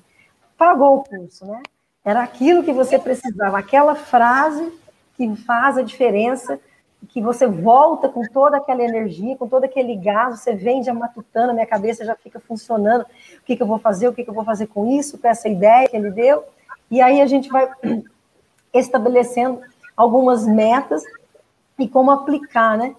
pagou 0.57 0.97
o 0.97 1.05
curso, 1.05 1.47
né? 1.47 1.63
Era 2.05 2.23
aquilo 2.23 2.63
que 2.63 2.73
você 2.73 2.99
precisava, 2.99 3.59
aquela 3.59 3.95
frase 3.95 4.73
que 5.17 5.35
faz 5.37 5.77
a 5.77 5.83
diferença 5.83 6.61
que 7.09 7.21
você 7.21 7.47
volta 7.47 8.09
com 8.09 8.23
toda 8.23 8.57
aquela 8.57 8.83
energia, 8.83 9.37
com 9.37 9.49
todo 9.49 9.65
aquele 9.65 9.97
gás, 9.97 10.41
você 10.41 10.93
matutando, 10.93 11.51
a 11.51 11.55
minha 11.55 11.67
cabeça 11.67 12.05
já 12.05 12.15
fica 12.15 12.41
funcionando, 12.41 13.03
o 13.03 13.45
que, 13.45 13.57
que 13.57 13.63
eu 13.63 13.67
vou 13.67 13.79
fazer, 13.79 14.09
o 14.09 14.13
que, 14.13 14.25
que 14.25 14.31
eu 14.31 14.35
vou 14.35 14.45
fazer 14.45 14.67
com 14.67 14.91
isso, 14.91 15.19
com 15.19 15.29
essa 15.29 15.49
ideia 15.49 15.89
que 15.89 15.97
ele 15.97 16.11
deu, 16.11 16.45
e 16.91 17.01
aí 17.01 17.21
a 17.21 17.27
gente 17.27 17.49
vai 17.49 17.71
estabelecendo 18.75 19.61
algumas 19.97 20.47
metas 20.47 21.03
e 21.79 21.89
como 21.89 22.11
aplicar, 22.11 22.77
né, 22.77 22.95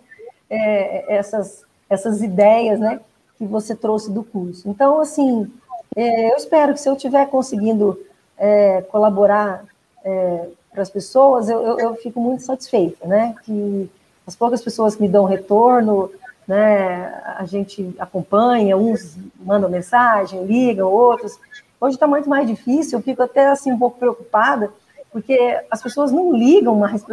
é, 0.49 1.15
essas, 1.15 1.65
essas 1.89 2.21
ideias, 2.21 2.79
né, 2.79 2.99
que 3.37 3.45
você 3.45 3.75
trouxe 3.75 4.11
do 4.11 4.23
curso. 4.23 4.69
Então, 4.69 4.99
assim, 4.99 5.51
é, 5.97 6.31
eu 6.31 6.37
espero 6.37 6.73
que 6.73 6.79
se 6.79 6.87
eu 6.87 6.93
estiver 6.93 7.25
conseguindo 7.25 7.99
é, 8.37 8.83
colaborar 8.83 9.65
é, 10.05 10.47
para 10.71 10.83
as 10.83 10.91
pessoas, 10.91 11.49
eu, 11.49 11.59
eu, 11.59 11.79
eu, 11.79 11.95
fico 11.95 12.21
muito 12.21 12.43
satisfeita, 12.43 13.07
né? 13.07 13.33
Que 13.43 13.89
as 14.27 14.35
poucas 14.35 14.61
pessoas 14.61 14.95
que 14.95 15.01
me 15.01 15.09
dão 15.09 15.25
retorno, 15.25 16.11
né? 16.47 17.19
A 17.35 17.45
gente 17.45 17.95
acompanha, 17.97 18.77
uns 18.77 19.17
mandam 19.39 19.71
mensagem, 19.71 20.45
ligam, 20.45 20.87
outros. 20.87 21.39
Hoje 21.81 21.95
está 21.95 22.05
muito 22.05 22.29
mais 22.29 22.47
difícil, 22.47 22.99
eu 22.99 23.03
fico 23.03 23.23
até 23.23 23.47
assim 23.47 23.71
um 23.71 23.79
pouco 23.79 23.97
preocupada, 23.97 24.71
porque 25.11 25.59
as 25.71 25.81
pessoas 25.81 26.11
não 26.11 26.31
ligam 26.31 26.75
mais 26.75 27.03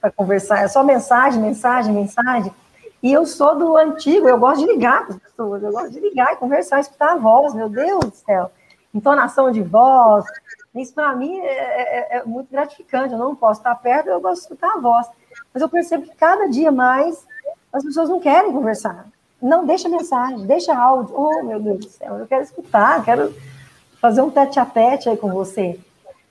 para 0.00 0.12
conversar, 0.12 0.62
é 0.62 0.68
só 0.68 0.84
mensagem, 0.84 1.42
mensagem, 1.42 1.92
mensagem. 1.92 2.52
E 3.02 3.12
eu 3.12 3.26
sou 3.26 3.56
do 3.56 3.76
antigo, 3.76 4.28
eu 4.28 4.38
gosto 4.38 4.60
de 4.60 4.72
ligar 4.72 5.06
para 5.06 5.16
as 5.16 5.22
pessoas, 5.22 5.62
eu 5.62 5.72
gosto 5.72 5.90
de 5.90 6.00
ligar 6.00 6.32
e 6.32 6.36
conversar, 6.36 6.80
escutar 6.80 7.12
a 7.12 7.16
voz, 7.16 7.52
meu 7.52 7.68
Deus 7.68 8.04
do 8.04 8.14
céu. 8.14 8.50
Entonação 8.94 9.50
de 9.50 9.60
voz, 9.62 10.24
isso 10.74 10.94
para 10.94 11.14
mim 11.14 11.38
é, 11.40 11.46
é, 11.46 12.18
é, 12.18 12.24
muito 12.24 12.50
gratificante. 12.50 13.12
Eu 13.12 13.18
não 13.18 13.34
posso 13.34 13.60
estar 13.60 13.74
perto, 13.74 14.08
eu 14.08 14.20
gosto 14.20 14.36
de 14.36 14.40
escutar 14.42 14.74
a 14.74 14.80
voz. 14.80 15.06
Mas 15.52 15.62
eu 15.62 15.68
percebo 15.68 16.04
que 16.04 16.14
cada 16.14 16.48
dia 16.48 16.70
mais 16.70 17.26
as 17.72 17.82
pessoas 17.82 18.08
não 18.08 18.20
querem 18.20 18.52
conversar. 18.52 19.06
Não, 19.40 19.66
deixa 19.66 19.88
mensagem, 19.88 20.46
deixa 20.46 20.74
áudio. 20.74 21.14
Oh, 21.16 21.42
meu 21.42 21.58
Deus 21.58 21.78
do 21.80 21.88
céu, 21.88 22.18
eu 22.18 22.26
quero 22.26 22.42
escutar, 22.42 23.04
quero 23.04 23.34
fazer 24.00 24.22
um 24.22 24.30
tete 24.30 24.60
a 24.60 24.64
tete 24.64 25.08
aí 25.08 25.16
com 25.16 25.30
você, 25.30 25.78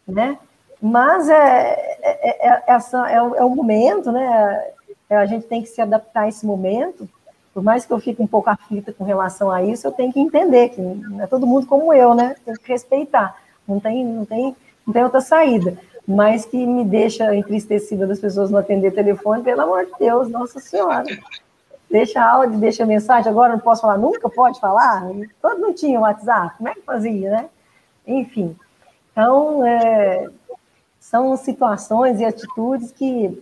né? 0.07 0.38
Mas 0.81 1.30
é, 1.30 1.98
é, 2.02 2.49
é, 2.49 2.64
essa, 2.68 3.10
é, 3.10 3.22
o, 3.22 3.35
é 3.35 3.43
o 3.43 3.49
momento, 3.49 4.11
né? 4.11 4.72
A 5.16 5.26
gente 5.26 5.48
tem 5.48 5.62
que 5.62 5.70
se 5.70 5.82
adaptar 5.82 6.22
a 6.22 6.30
esse 6.30 6.46
momento. 6.46 7.08
Por 7.54 7.62
mais 7.62 7.86
que 7.86 7.92
eu 7.92 8.00
fique 8.00 8.22
um 8.22 8.28
pouco 8.28 8.50
aflita 8.50 8.94
com 8.94 9.04
relação 9.04 9.52
a 9.52 9.62
isso, 9.62 9.86
eu 9.86 9.92
tenho 9.92 10.12
que 10.12 10.20
entender 10.20 10.70
que 10.70 10.80
não 10.80 11.22
é 11.22 11.28
todo 11.28 11.46
mundo 11.46 11.68
como 11.68 11.94
eu, 11.94 12.14
né? 12.16 12.36
Tem 12.46 12.54
que 12.56 12.72
respeitar 12.72 13.36
não 13.72 13.80
tem, 13.80 14.06
não 14.06 14.26
tem, 14.26 14.56
não 14.86 14.94
tem 14.94 15.04
outra 15.04 15.22
saída. 15.22 15.78
Mas 16.08 16.46
que 16.46 16.66
me 16.66 16.84
deixa 16.84 17.34
entristecida 17.36 18.08
das 18.08 18.20
pessoas 18.20 18.50
não 18.50 18.60
atender 18.60 18.92
telefone, 18.92 19.44
pelo 19.44 19.62
amor 19.62 19.86
de 19.86 19.92
Deus, 20.00 20.28
Nossa 20.30 20.60
Senhora. 20.60 21.06
Deixa 21.90 22.24
áudio, 22.24 22.60
deixa 22.60 22.86
mensagem, 22.86 23.30
agora 23.30 23.54
não 23.54 23.60
posso 23.60 23.82
falar, 23.82 23.98
nunca 23.98 24.30
pode 24.30 24.60
falar? 24.60 25.04
Todo 25.42 25.60
não 25.60 25.74
tinha 25.74 26.00
WhatsApp, 26.00 26.58
como 26.58 26.70
é 26.70 26.74
que 26.74 26.82
fazia, 26.82 27.30
né? 27.30 27.50
Enfim. 28.08 28.56
Então, 29.12 29.66
é, 29.66 30.30
são 31.00 31.36
situações 31.38 32.20
e 32.20 32.26
atitudes 32.26 32.92
que, 32.92 33.42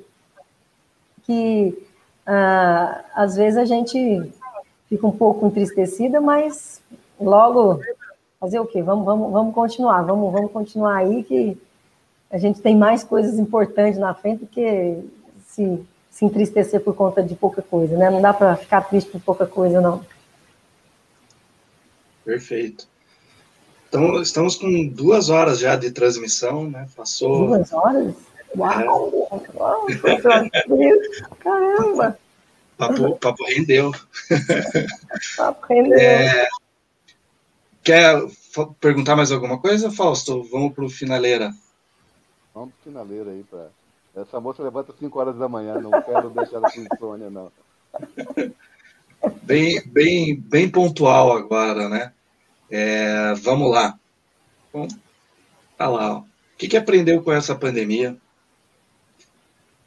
que 1.30 1.78
ah, 2.26 3.06
às 3.14 3.36
vezes 3.36 3.58
a 3.58 3.66
gente 3.66 4.34
fica 4.88 5.06
um 5.06 5.12
pouco 5.12 5.46
entristecida, 5.46 6.20
mas 6.20 6.82
logo 7.22 7.82
fazer 8.40 8.60
o 8.60 8.66
quê? 8.66 8.82
Vamos, 8.82 9.06
vamos, 9.06 9.32
vamos 9.32 9.54
continuar, 9.54 10.02
vamos, 10.02 10.34
vamos 10.34 10.52
continuar 10.52 10.96
aí 10.96 11.24
que 11.24 11.56
a 12.32 12.40
gente 12.40 12.62
tem 12.62 12.76
mais 12.76 13.04
coisas 13.04 13.38
importantes 13.38 14.00
na 14.00 14.14
frente 14.16 14.40
do 14.40 14.48
que 14.48 14.98
se 15.46 15.86
se 16.10 16.26
entristecer 16.26 16.82
por 16.82 16.94
conta 16.96 17.24
de 17.24 17.36
pouca 17.36 17.62
coisa, 17.62 17.96
né? 17.96 18.10
Não 18.10 18.22
dá 18.22 18.34
para 18.34 18.58
ficar 18.58 18.82
triste 18.82 19.10
por 19.10 19.22
pouca 19.22 19.46
coisa, 19.46 19.80
não. 19.80 20.04
Perfeito. 22.26 22.88
Então, 23.88 24.22
estamos 24.22 24.56
com 24.56 24.88
duas 24.88 25.30
horas 25.30 25.60
já 25.60 25.78
de 25.78 25.92
transmissão, 25.92 26.70
né? 26.70 26.88
Passou. 26.94 27.48
Duas 27.48 27.72
horas? 27.72 28.16
Uau! 28.58 29.28
É. 29.32 29.58
Uau 29.58 29.88
caramba! 31.40 32.18
Papo, 32.78 33.18
papo 33.18 33.44
rendeu. 33.46 33.92
Papo 35.36 35.66
rendeu. 35.68 36.00
É, 36.00 36.48
quer 37.84 38.22
perguntar 38.80 39.16
mais 39.16 39.32
alguma 39.32 39.60
coisa, 39.60 39.92
Fausto? 39.92 40.44
Vamos 40.44 40.74
para 40.74 40.86
o 40.86 40.90
finaleira. 40.90 41.54
Vamos 42.54 42.74
para 42.76 42.92
finaleira 42.92 43.32
aí. 43.32 43.44
Pra... 43.44 43.68
Essa 44.16 44.40
moça 44.40 44.64
levanta 44.64 44.94
5 44.98 45.20
horas 45.20 45.38
da 45.38 45.50
manhã, 45.50 45.76
não 45.76 45.92
quero 46.02 46.30
deixar 46.30 46.58
ela 46.58 46.72
com 46.72 46.82
insônia, 46.82 47.30
não. 47.30 47.52
Bem, 49.44 49.82
bem, 49.88 50.36
bem 50.36 50.70
pontual 50.70 51.34
agora, 51.34 51.90
né? 51.90 52.14
É, 52.72 53.34
vamos 53.36 53.70
lá. 53.72 54.00
Bom, 54.72 54.88
tá 55.78 55.88
lá. 55.88 56.16
Ó. 56.16 56.20
O 56.20 56.26
que, 56.58 56.68
que 56.68 56.78
aprendeu 56.78 57.22
com 57.22 57.32
essa 57.32 57.56
pandemia? 57.56 58.16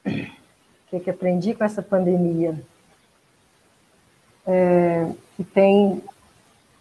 O 0.06 0.90
que, 0.90 1.00
que 1.00 1.10
aprendi 1.10 1.54
com 1.54 1.64
essa 1.64 1.82
pandemia? 1.82 2.60
É, 4.46 5.10
que 5.36 5.44
tem 5.44 6.02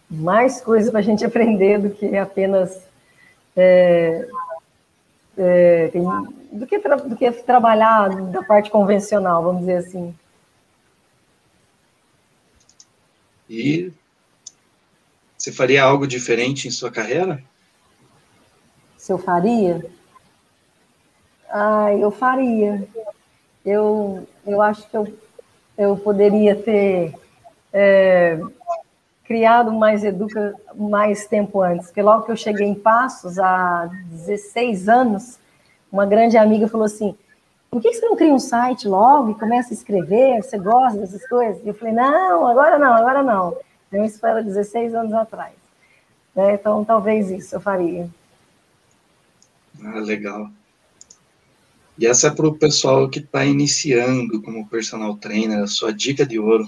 mais 0.10 0.60
coisa 0.60 0.92
para 0.92 1.00
a 1.00 1.04
gente 1.04 1.24
aprender 1.26 1.80
do 1.80 1.90
que 1.92 2.18
apenas 2.18 2.82
é, 3.56 4.28
é, 5.38 5.88
tem, 5.90 6.04
do, 6.52 6.68
que 6.68 6.80
do 6.80 7.16
que 7.16 7.32
trabalhar 7.32 8.10
da 8.32 8.44
parte 8.44 8.70
convencional, 8.70 9.44
vamos 9.44 9.62
dizer 9.62 9.78
assim. 9.78 10.16
E 13.50 13.92
você 15.38 15.52
faria 15.52 15.84
algo 15.84 16.08
diferente 16.08 16.68
em 16.68 16.72
sua 16.72 16.92
carreira? 16.92 17.44
Se 18.96 19.12
eu 19.12 19.18
faria? 19.18 19.84
Ah, 21.50 21.92
eu 21.94 22.12
faria. 22.12 22.88
Eu, 23.66 24.28
eu 24.46 24.62
acho 24.62 24.90
que 24.90 24.98
eu, 24.98 25.14
eu 25.78 25.98
poderia 25.98 26.56
ter 26.56 27.14
é, 27.72 28.40
criado 29.26 29.72
mais 29.72 30.04
Educa 30.04 30.56
mais 30.76 31.26
tempo 31.28 31.62
antes, 31.62 31.88
porque 31.88 32.02
logo 32.02 32.24
que 32.24 32.32
eu 32.32 32.38
cheguei 32.38 32.68
em 32.68 32.76
Passos, 32.76 33.40
há 33.40 33.90
16 34.10 34.90
anos, 34.90 35.40
uma 35.92 36.06
grande 36.06 36.38
amiga 36.38 36.68
falou 36.68 36.86
assim, 36.86 37.16
por 37.70 37.82
que 37.82 37.94
você 37.94 38.06
não 38.06 38.18
cria 38.18 38.34
um 38.34 38.40
site 38.40 38.88
logo 38.88 39.32
e 39.32 39.36
começa 39.36 39.70
a 39.70 39.74
escrever? 39.74 40.44
Você 40.44 40.58
gosta 40.58 41.00
dessas 41.00 41.26
coisas? 41.28 41.64
E 41.64 41.70
eu 41.70 41.74
falei, 41.74 41.94
não, 41.94 42.46
agora 42.46 42.78
não, 42.78 42.94
agora 42.94 43.24
não. 43.24 43.58
Isso 44.04 44.20
foi 44.20 44.44
16 44.44 44.94
anos 44.94 45.14
atrás. 45.14 45.54
Né? 46.36 46.56
Então, 46.56 46.84
talvez 46.84 47.30
isso 47.32 47.56
eu 47.56 47.62
faria. 47.62 48.10
Ah, 49.82 50.00
legal. 50.00 50.50
E 52.02 52.08
essa 52.08 52.28
é 52.28 52.32
para 52.32 52.48
o 52.48 52.58
pessoal 52.58 53.08
que 53.08 53.20
está 53.20 53.46
iniciando 53.46 54.42
como 54.42 54.68
personal 54.68 55.16
trainer, 55.16 55.60
a 55.60 55.68
sua 55.68 55.94
dica 55.94 56.26
de 56.26 56.40
ouro. 56.40 56.68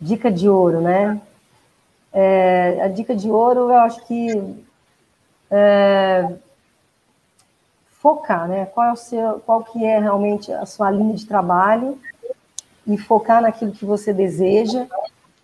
Dica 0.00 0.30
de 0.30 0.48
ouro, 0.48 0.80
né? 0.80 1.20
É, 2.12 2.80
a 2.82 2.88
dica 2.88 3.14
de 3.14 3.28
ouro, 3.28 3.70
eu 3.70 3.76
acho 3.78 4.06
que 4.06 4.54
é, 5.50 6.32
focar, 8.00 8.48
né? 8.48 8.66
Qual, 8.66 8.86
é 8.86 8.92
o 8.92 8.96
seu, 8.96 9.40
qual 9.40 9.64
que 9.64 9.84
é 9.84 9.98
realmente 9.98 10.52
a 10.52 10.64
sua 10.64 10.88
linha 10.90 11.14
de 11.14 11.26
trabalho 11.26 11.98
e 12.86 12.96
focar 12.96 13.42
naquilo 13.42 13.72
que 13.72 13.84
você 13.84 14.12
deseja 14.12 14.86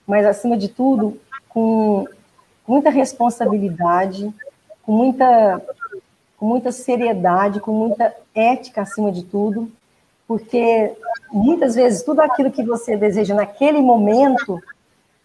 mas 0.07 0.27
acima 0.27 0.57
de 0.57 0.69
tudo, 0.69 1.19
com 1.49 2.07
muita 2.66 2.90
responsabilidade, 2.90 4.32
com 4.82 4.93
muita, 4.93 5.62
com 6.43 6.48
muita 6.48 6.73
seriedade, 6.73 7.60
com 7.60 7.70
muita 7.73 8.12
ética 8.35 8.82
acima 8.82 9.12
de 9.12 9.23
tudo, 9.23 9.70
porque 10.27 10.93
muitas 11.31 11.77
vezes 11.77 12.02
tudo 12.02 12.20
aquilo 12.20 12.51
que 12.51 12.64
você 12.64 12.97
deseja 12.97 13.32
naquele 13.32 13.81
momento, 13.81 14.60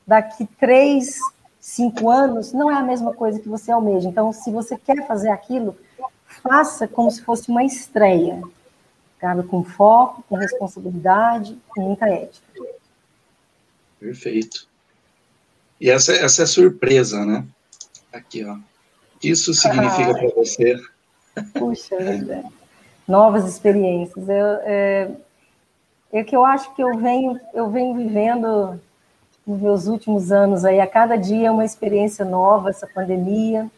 daqui 0.05 0.47
três, 0.59 1.17
cinco 1.59 2.11
anos, 2.11 2.53
não 2.53 2.69
é 2.69 2.75
a 2.75 2.83
mesma 2.83 3.15
coisa 3.15 3.39
que 3.39 3.49
você 3.49 3.71
almeja. 3.71 4.07
Então, 4.07 4.31
se 4.31 4.51
você 4.51 4.77
quer 4.77 5.07
fazer 5.07 5.29
aquilo, 5.29 5.75
faça 6.43 6.87
como 6.87 7.09
se 7.09 7.23
fosse 7.23 7.49
uma 7.49 7.63
estreia, 7.63 8.39
sabe? 9.19 9.41
com 9.41 9.63
foco, 9.63 10.23
com 10.29 10.35
responsabilidade, 10.35 11.57
com 11.69 11.81
muita 11.81 12.07
ética. 12.07 12.45
Perfeito. 13.99 14.67
E 15.81 15.89
essa, 15.89 16.13
essa 16.13 16.43
é 16.43 16.45
surpresa, 16.45 17.25
né? 17.25 17.43
Aqui, 18.13 18.45
ó. 18.45 18.55
Isso 19.23 19.51
significa 19.51 20.13
para 20.13 20.29
você? 20.35 20.79
Puxa 21.57 21.97
vida. 21.97 22.43
Novas 23.07 23.47
experiências. 23.47 24.27
Eu, 24.27 24.45
é, 24.63 25.11
é 26.11 26.23
que 26.23 26.35
eu 26.35 26.43
acho 26.45 26.73
que 26.75 26.83
eu 26.83 26.97
venho, 26.97 27.39
eu 27.53 27.69
venho 27.69 27.95
vivendo 27.95 28.79
nos 29.45 29.61
meus 29.61 29.87
últimos 29.87 30.31
anos 30.31 30.65
aí, 30.65 30.81
a 30.81 30.87
cada 30.87 31.15
dia 31.15 31.47
é 31.47 31.51
uma 31.51 31.63
experiência 31.63 32.25
nova, 32.25 32.69
essa 32.69 32.85
pandemia. 32.85 33.69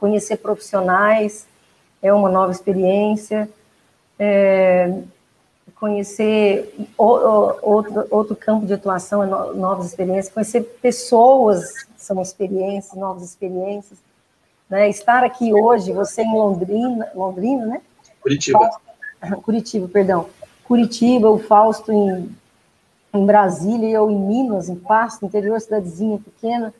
Conhecer 0.00 0.38
profissionais 0.38 1.46
é 2.02 2.12
uma 2.12 2.30
nova 2.30 2.52
experiência. 2.52 3.48
É, 4.18 5.02
conhecer 5.74 6.74
outro, 6.96 8.06
outro 8.10 8.34
campo 8.34 8.64
de 8.64 8.72
atuação, 8.72 9.22
é 9.22 9.26
novas 9.26 9.86
experiências, 9.86 10.32
conhecer 10.32 10.62
pessoas 10.80 11.86
são 11.96 12.20
experiências, 12.22 12.94
novas 12.98 13.22
experiências. 13.22 13.98
Né? 14.68 14.88
Estar 14.88 15.22
aqui 15.24 15.52
hoje, 15.52 15.92
você 15.92 16.22
em 16.22 16.32
Londrina, 16.32 17.08
Londrina, 17.14 17.66
né? 17.66 17.80
Curitiba. 18.20 18.58
Fausto, 18.58 18.80
Curitiba, 19.42 19.88
perdão. 19.88 20.28
Curitiba, 20.64 21.30
o 21.30 21.38
Fausto 21.38 21.92
em, 21.92 22.34
em 23.12 23.26
Brasília, 23.26 23.88
eu 23.88 24.10
em 24.10 24.18
Minas, 24.18 24.68
em 24.68 24.76
Pasto, 24.76 25.24
interior, 25.24 25.60
cidadezinha 25.60 26.18
pequena, 26.18 26.72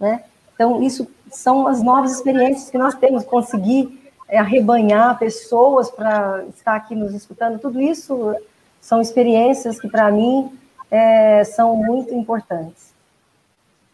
né? 0.00 0.24
Então, 0.54 0.82
isso 0.82 1.06
são 1.30 1.66
as 1.66 1.82
novas 1.82 2.12
experiências 2.12 2.70
que 2.70 2.78
nós 2.78 2.94
temos, 2.94 3.24
conseguir 3.24 4.10
é, 4.26 4.38
arrebanhar 4.38 5.18
pessoas 5.18 5.90
para 5.90 6.44
estar 6.56 6.74
aqui 6.74 6.94
nos 6.94 7.12
escutando, 7.12 7.58
tudo 7.58 7.80
isso 7.80 8.34
são 8.80 9.00
experiências 9.00 9.78
que, 9.78 9.88
para 9.88 10.10
mim, 10.10 10.50
é, 10.90 11.44
são 11.44 11.76
muito 11.76 12.14
importantes. 12.14 12.94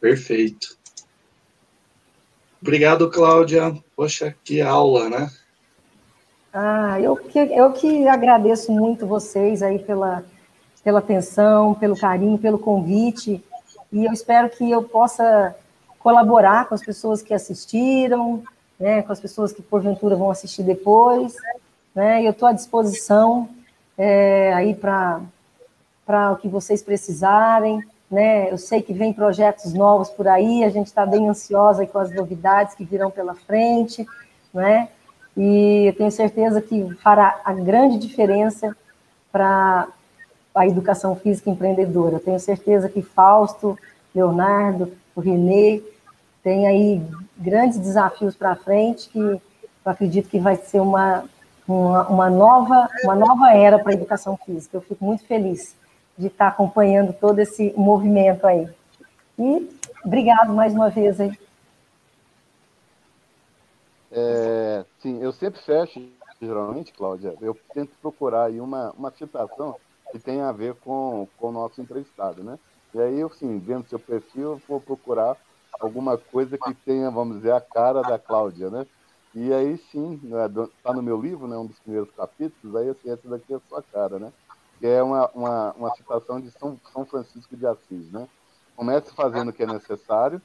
Perfeito. 0.01 0.77
Obrigado, 2.63 3.11
Cláudia. 3.11 3.77
Poxa, 3.97 4.37
que 4.45 4.61
aula, 4.61 5.11
né? 5.11 5.29
Ah, 6.55 7.01
eu 7.01 7.17
que, 7.17 7.39
eu 7.39 7.73
que 7.73 8.07
agradeço 8.07 8.71
muito 8.71 9.05
vocês 9.05 9.65
aí 9.65 9.81
pela, 9.81 10.25
pela 10.85 11.01
atenção, 11.01 11.75
pelo 11.75 11.99
carinho, 11.99 12.39
pelo 12.39 12.61
convite, 12.61 13.43
e 13.93 14.05
eu 14.05 14.13
espero 14.13 14.49
que 14.49 14.71
eu 14.71 14.83
possa 14.83 15.57
colaborar 15.99 16.69
com 16.69 16.75
as 16.75 16.85
pessoas 16.85 17.21
que 17.21 17.35
assistiram, 17.35 18.45
né, 18.79 19.03
com 19.03 19.13
as 19.13 19.19
pessoas 19.19 19.53
que 19.53 19.61
porventura 19.61 20.15
vão 20.15 20.31
assistir 20.31 20.63
depois, 20.63 21.35
né, 21.95 22.23
eu 22.25 22.31
estou 22.31 22.49
à 22.49 22.53
disposição 22.53 23.49
é, 23.99 24.53
aí 24.53 24.75
para 24.75 25.21
o 26.33 26.37
que 26.37 26.49
vocês 26.49 26.81
precisarem, 26.81 27.83
né, 28.13 28.53
eu 28.53 28.59
sei 28.59 28.83
que 28.83 28.93
vem 28.93 29.11
projetos 29.11 29.73
novos 29.73 30.11
por 30.11 30.29
aí, 30.29 30.63
a 30.63 30.69
gente 30.69 30.89
está 30.89 31.07
bem 31.07 31.27
ansiosa 31.27 31.87
com 31.87 31.99
as 31.99 32.15
novidades 32.15 32.75
que 32.75 32.85
virão 32.85 33.11
pela 33.11 33.35
frente, 33.35 34.07
né, 34.53 34.91
e 35.35 35.87
eu 35.87 35.95
tenho 35.95 36.11
certeza 36.11 36.61
que 36.61 36.95
fará 36.97 37.41
a 37.43 37.55
grande 37.55 37.97
diferença 37.97 38.77
para 39.33 39.89
a 40.55 40.67
educação 40.67 41.17
física 41.17 41.49
empreendedora. 41.49 42.17
Eu 42.17 42.21
tenho 42.21 42.39
certeza 42.39 42.87
que 42.87 43.01
Fausto, 43.01 43.79
Leonardo, 44.15 44.93
o 45.17 45.21
Renê, 45.23 45.83
tem 46.43 46.67
aí 46.67 47.03
grandes 47.39 47.79
desafios 47.79 48.37
para 48.37 48.55
frente 48.55 49.09
que 49.09 49.19
eu 49.19 49.41
acredito 49.87 50.29
que 50.29 50.39
vai 50.39 50.57
ser 50.57 50.81
uma, 50.81 51.25
uma, 51.67 52.07
uma 52.09 52.29
nova, 52.29 52.91
uma 53.05 53.15
nova 53.15 53.55
era 53.55 53.79
para 53.79 53.93
a 53.93 53.95
educação 53.95 54.39
física. 54.45 54.77
Eu 54.77 54.83
fico 54.83 55.03
muito 55.03 55.25
feliz 55.25 55.75
de 56.17 56.27
estar 56.27 56.49
acompanhando 56.49 57.13
todo 57.13 57.39
esse 57.39 57.73
movimento 57.77 58.47
aí. 58.47 58.69
E 59.39 59.69
obrigado 60.05 60.53
mais 60.53 60.73
uma 60.75 60.91
vez 60.91 61.21
aí. 61.21 61.37
É, 64.11 64.85
sim, 65.01 65.23
eu 65.23 65.33
sempre 65.33 65.61
fecho, 65.63 66.07
geralmente, 66.41 66.93
Cláudia, 66.93 67.35
eu 67.41 67.57
tento 67.73 67.93
procurar 68.01 68.45
aí 68.45 68.61
uma, 68.61 68.91
uma 68.93 69.11
citação 69.11 69.77
que 70.11 70.19
tenha 70.19 70.49
a 70.49 70.53
ver 70.53 70.75
com, 70.75 71.27
com 71.39 71.49
o 71.49 71.53
nosso 71.53 71.81
entrevistado, 71.81 72.45
né? 72.45 72.59
E 72.95 73.01
aí, 73.01 73.19
eu, 73.19 73.31
sim, 73.31 73.59
vendo 73.59 73.89
seu 73.89 73.99
perfil, 73.99 74.53
eu 74.53 74.63
vou 74.69 74.79
procurar 74.79 75.35
alguma 75.81 76.19
coisa 76.19 76.59
que 76.59 76.75
tenha, 76.75 77.11
vamos 77.11 77.39
dizer, 77.39 77.53
a 77.53 77.61
cara 77.61 78.03
da 78.03 78.19
Cláudia, 78.19 78.69
né? 78.69 78.87
E 79.35 79.51
aí 79.53 79.79
sim, 79.91 80.21
está 80.23 80.91
né, 80.91 80.97
no 80.97 81.03
meu 81.03 81.19
livro, 81.19 81.49
né, 81.49 81.57
um 81.57 81.67
dos 81.67 81.79
primeiros 81.79 82.11
capítulos, 82.15 82.77
aí 82.77 82.91
assim, 82.91 83.11
essa 83.11 83.27
daqui 83.27 83.55
é 83.55 83.57
a 83.57 83.61
sua 83.67 83.83
cara, 83.83 84.19
né? 84.19 84.31
Que 84.83 84.89
é 84.89 85.01
uma, 85.01 85.31
uma, 85.33 85.73
uma 85.75 85.95
citação 85.95 86.41
de 86.41 86.51
São, 86.51 86.77
São 86.93 87.07
Francisco 87.07 87.57
de 87.57 87.65
Assis, 87.65 88.11
né? 88.11 88.27
Comece 88.75 89.15
fazendo 89.15 89.51
o 89.51 89.53
que 89.53 89.63
é 89.63 89.67
necessário, 89.67 90.43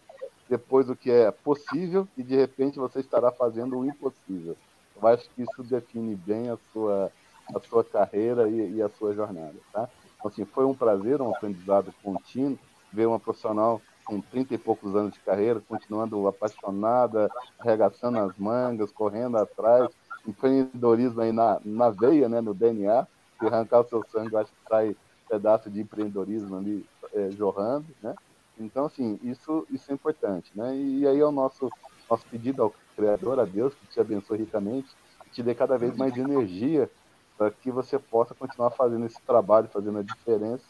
depois 0.47 0.87
o 0.91 0.95
que 0.95 1.09
é 1.09 1.31
possível 1.31 2.07
e 2.15 2.21
de 2.21 2.35
repente 2.35 2.77
você 2.77 2.99
estará 2.99 3.31
fazendo 3.31 3.79
o 3.79 3.83
impossível. 3.83 4.55
Eu 4.95 5.07
acho 5.07 5.27
que 5.31 5.41
isso 5.41 5.63
define 5.63 6.13
bem 6.13 6.51
a 6.51 6.57
sua, 6.71 7.11
a 7.55 7.59
sua 7.61 7.83
carreira 7.83 8.47
e, 8.47 8.75
e 8.75 8.81
a 8.81 8.89
sua 8.89 9.15
jornada, 9.15 9.55
tá? 9.73 9.89
Então, 10.19 10.29
assim, 10.29 10.45
foi 10.45 10.65
um 10.65 10.75
prazer, 10.75 11.19
um 11.19 11.31
aprendizado 11.31 11.91
contínuo, 12.03 12.59
ver 12.93 13.07
uma 13.07 13.19
profissional 13.19 13.81
com 14.05 14.21
30 14.21 14.53
e 14.53 14.57
poucos 14.59 14.95
anos 14.95 15.13
de 15.13 15.19
carreira, 15.21 15.63
continuando 15.67 16.27
apaixonada, 16.27 17.27
arregaçando 17.57 18.19
as 18.19 18.37
mangas, 18.37 18.91
correndo 18.91 19.35
atrás, 19.35 19.89
empreendedorismo 20.27 21.21
aí 21.21 21.31
na, 21.31 21.59
na 21.65 21.89
veia, 21.89 22.29
né, 22.29 22.39
no 22.39 22.53
DNA, 22.53 23.07
se 23.37 23.45
arrancar 23.45 23.81
o 23.81 23.87
seu 23.87 24.03
sangue, 24.09 24.33
eu 24.33 24.39
acho 24.39 24.51
que 24.51 24.69
sai 24.69 24.95
pedaço 25.29 25.69
de 25.69 25.81
empreendedorismo 25.81 26.57
ali 26.57 26.85
é, 27.13 27.29
jorrando, 27.31 27.85
né? 28.01 28.15
Então, 28.59 28.85
assim, 28.85 29.19
isso, 29.23 29.67
isso 29.69 29.91
é 29.91 29.93
importante, 29.93 30.51
né? 30.55 30.75
E, 30.75 31.07
aí 31.07 31.19
é 31.19 31.25
o 31.25 31.31
nosso, 31.31 31.69
nosso 32.09 32.25
pedido 32.25 32.63
ao 32.63 32.73
Criador, 32.95 33.39
a 33.39 33.45
Deus, 33.45 33.73
que 33.75 33.87
te 33.87 33.99
abençoe 33.99 34.39
ricamente, 34.39 34.87
que 35.23 35.29
te 35.29 35.43
dê 35.43 35.53
cada 35.53 35.77
vez 35.77 35.95
mais 35.95 36.17
energia 36.17 36.89
para 37.37 37.51
que 37.51 37.69
você 37.69 37.99
possa 37.99 38.33
continuar 38.33 38.71
fazendo 38.71 39.05
esse 39.05 39.21
trabalho, 39.21 39.69
fazendo 39.71 39.99
a 39.99 40.01
diferença, 40.01 40.63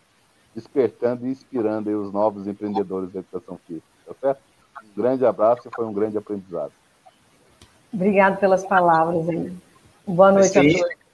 despertando 0.53 1.25
e 1.25 1.29
inspirando 1.29 1.89
os 2.01 2.11
novos 2.11 2.45
empreendedores 2.45 3.11
da 3.11 3.19
educação 3.19 3.57
física, 3.65 3.87
tá 4.05 4.13
certo? 4.19 4.41
Um 4.83 5.01
grande 5.01 5.25
abraço 5.25 5.67
e 5.67 5.71
foi 5.73 5.85
um 5.85 5.93
grande 5.93 6.17
aprendizado. 6.17 6.73
Obrigado 7.93 8.37
pelas 8.37 8.65
palavras 8.65 9.29
aí. 9.29 9.55
Boa 10.05 10.31
noite 10.31 10.59
a 10.59 10.61
todos. 10.61 11.06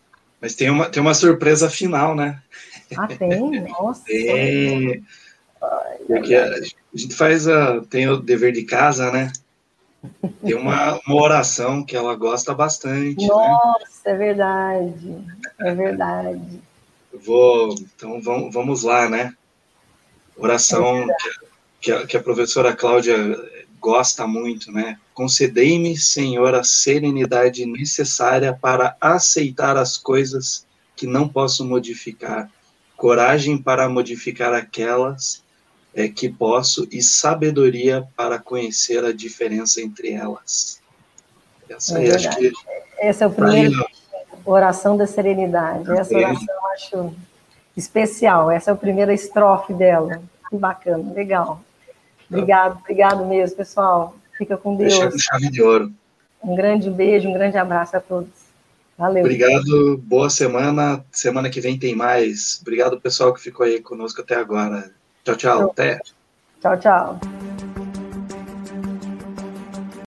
Mas 0.43 0.55
tem 0.55 0.69
uma, 0.69 0.89
tem 0.89 1.01
uma 1.01 1.13
surpresa 1.13 1.69
final, 1.69 2.13
né? 2.13 2.37
Ah, 2.97 3.07
tem? 3.07 3.61
Nossa. 3.61 4.03
Tem. 4.03 5.01
Porque 6.05 6.35
a 6.35 6.59
gente 6.93 7.15
faz 7.15 7.47
a, 7.47 7.79
tem 7.89 8.09
o 8.09 8.17
dever 8.17 8.51
de 8.51 8.63
casa, 8.63 9.09
né? 9.09 9.31
Tem 10.43 10.53
uma, 10.53 10.99
uma 11.07 11.21
oração 11.21 11.81
que 11.81 11.95
ela 11.95 12.13
gosta 12.15 12.53
bastante. 12.53 13.21
Né? 13.21 13.27
Nossa, 13.27 14.01
né? 14.05 14.11
é 14.11 14.15
verdade. 14.17 15.25
É 15.61 15.73
verdade. 15.73 16.61
Vou, 17.25 17.73
então 17.95 18.21
vamos, 18.21 18.53
vamos 18.53 18.83
lá, 18.83 19.09
né? 19.09 19.33
Oração 20.35 21.09
é 21.09 21.15
que, 21.79 21.89
a, 21.89 22.05
que 22.05 22.17
a 22.17 22.21
professora 22.21 22.75
Cláudia 22.75 23.15
gosta 23.83 24.25
muito, 24.25 24.71
né? 24.71 24.97
Concedei-me, 25.13 25.97
Senhor, 25.97 26.55
a 26.55 26.63
serenidade 26.63 27.65
necessária 27.65 28.57
para 28.59 28.95
aceitar 29.01 29.75
as 29.75 29.97
coisas 29.97 30.65
que 30.95 31.05
não 31.05 31.27
posso 31.27 31.65
modificar, 31.65 32.49
coragem 32.95 33.57
para 33.57 33.89
modificar 33.89 34.53
aquelas 34.53 35.43
é, 35.93 36.07
que 36.07 36.29
posso 36.29 36.87
e 36.89 37.01
sabedoria 37.01 38.07
para 38.15 38.39
conhecer 38.39 39.03
a 39.03 39.11
diferença 39.11 39.81
entre 39.81 40.13
elas. 40.13 40.81
Essa 41.69 42.01
é, 42.01 42.15
acho 42.15 42.29
que. 42.37 42.53
Essa 42.97 43.25
é 43.25 43.27
o 43.27 43.31
primeiro 43.31 43.85
oração 44.45 44.95
da 44.95 45.05
serenidade. 45.05 45.91
Essa 45.91 46.15
oração 46.15 46.47
eu 46.47 46.67
acho 46.73 47.15
especial. 47.75 48.49
Essa 48.49 48.71
é 48.71 48.73
a 48.73 48.77
primeira 48.77 49.13
estrofe 49.13 49.73
dela. 49.73 50.21
Que 50.49 50.55
bacana, 50.55 51.11
legal. 51.13 51.61
Obrigado, 52.33 52.79
obrigado 52.79 53.25
mesmo, 53.25 53.57
pessoal. 53.57 54.15
Fica 54.37 54.57
com 54.57 54.75
Deus. 54.75 54.91
Deixa 54.91 55.11
com 55.11 55.17
chave 55.17 55.49
de 55.49 55.61
ouro. 55.61 55.91
Um 56.43 56.55
grande 56.55 56.89
beijo, 56.89 57.29
um 57.29 57.33
grande 57.33 57.57
abraço 57.57 57.95
a 57.95 57.99
todos. 57.99 58.29
Valeu. 58.97 59.23
Obrigado, 59.23 59.97
boa 60.03 60.29
semana. 60.29 61.03
Semana 61.11 61.49
que 61.49 61.61
vem 61.61 61.79
tem 61.79 61.95
mais. 61.95 62.59
Obrigado, 62.61 62.99
pessoal, 62.99 63.33
que 63.33 63.41
ficou 63.41 63.65
aí 63.65 63.79
conosco 63.79 64.21
até 64.21 64.35
agora. 64.35 64.91
Tchau, 65.23 65.35
tchau. 65.35 65.71
Até. 65.71 65.99
Tchau, 66.61 66.79
tchau. 66.79 67.19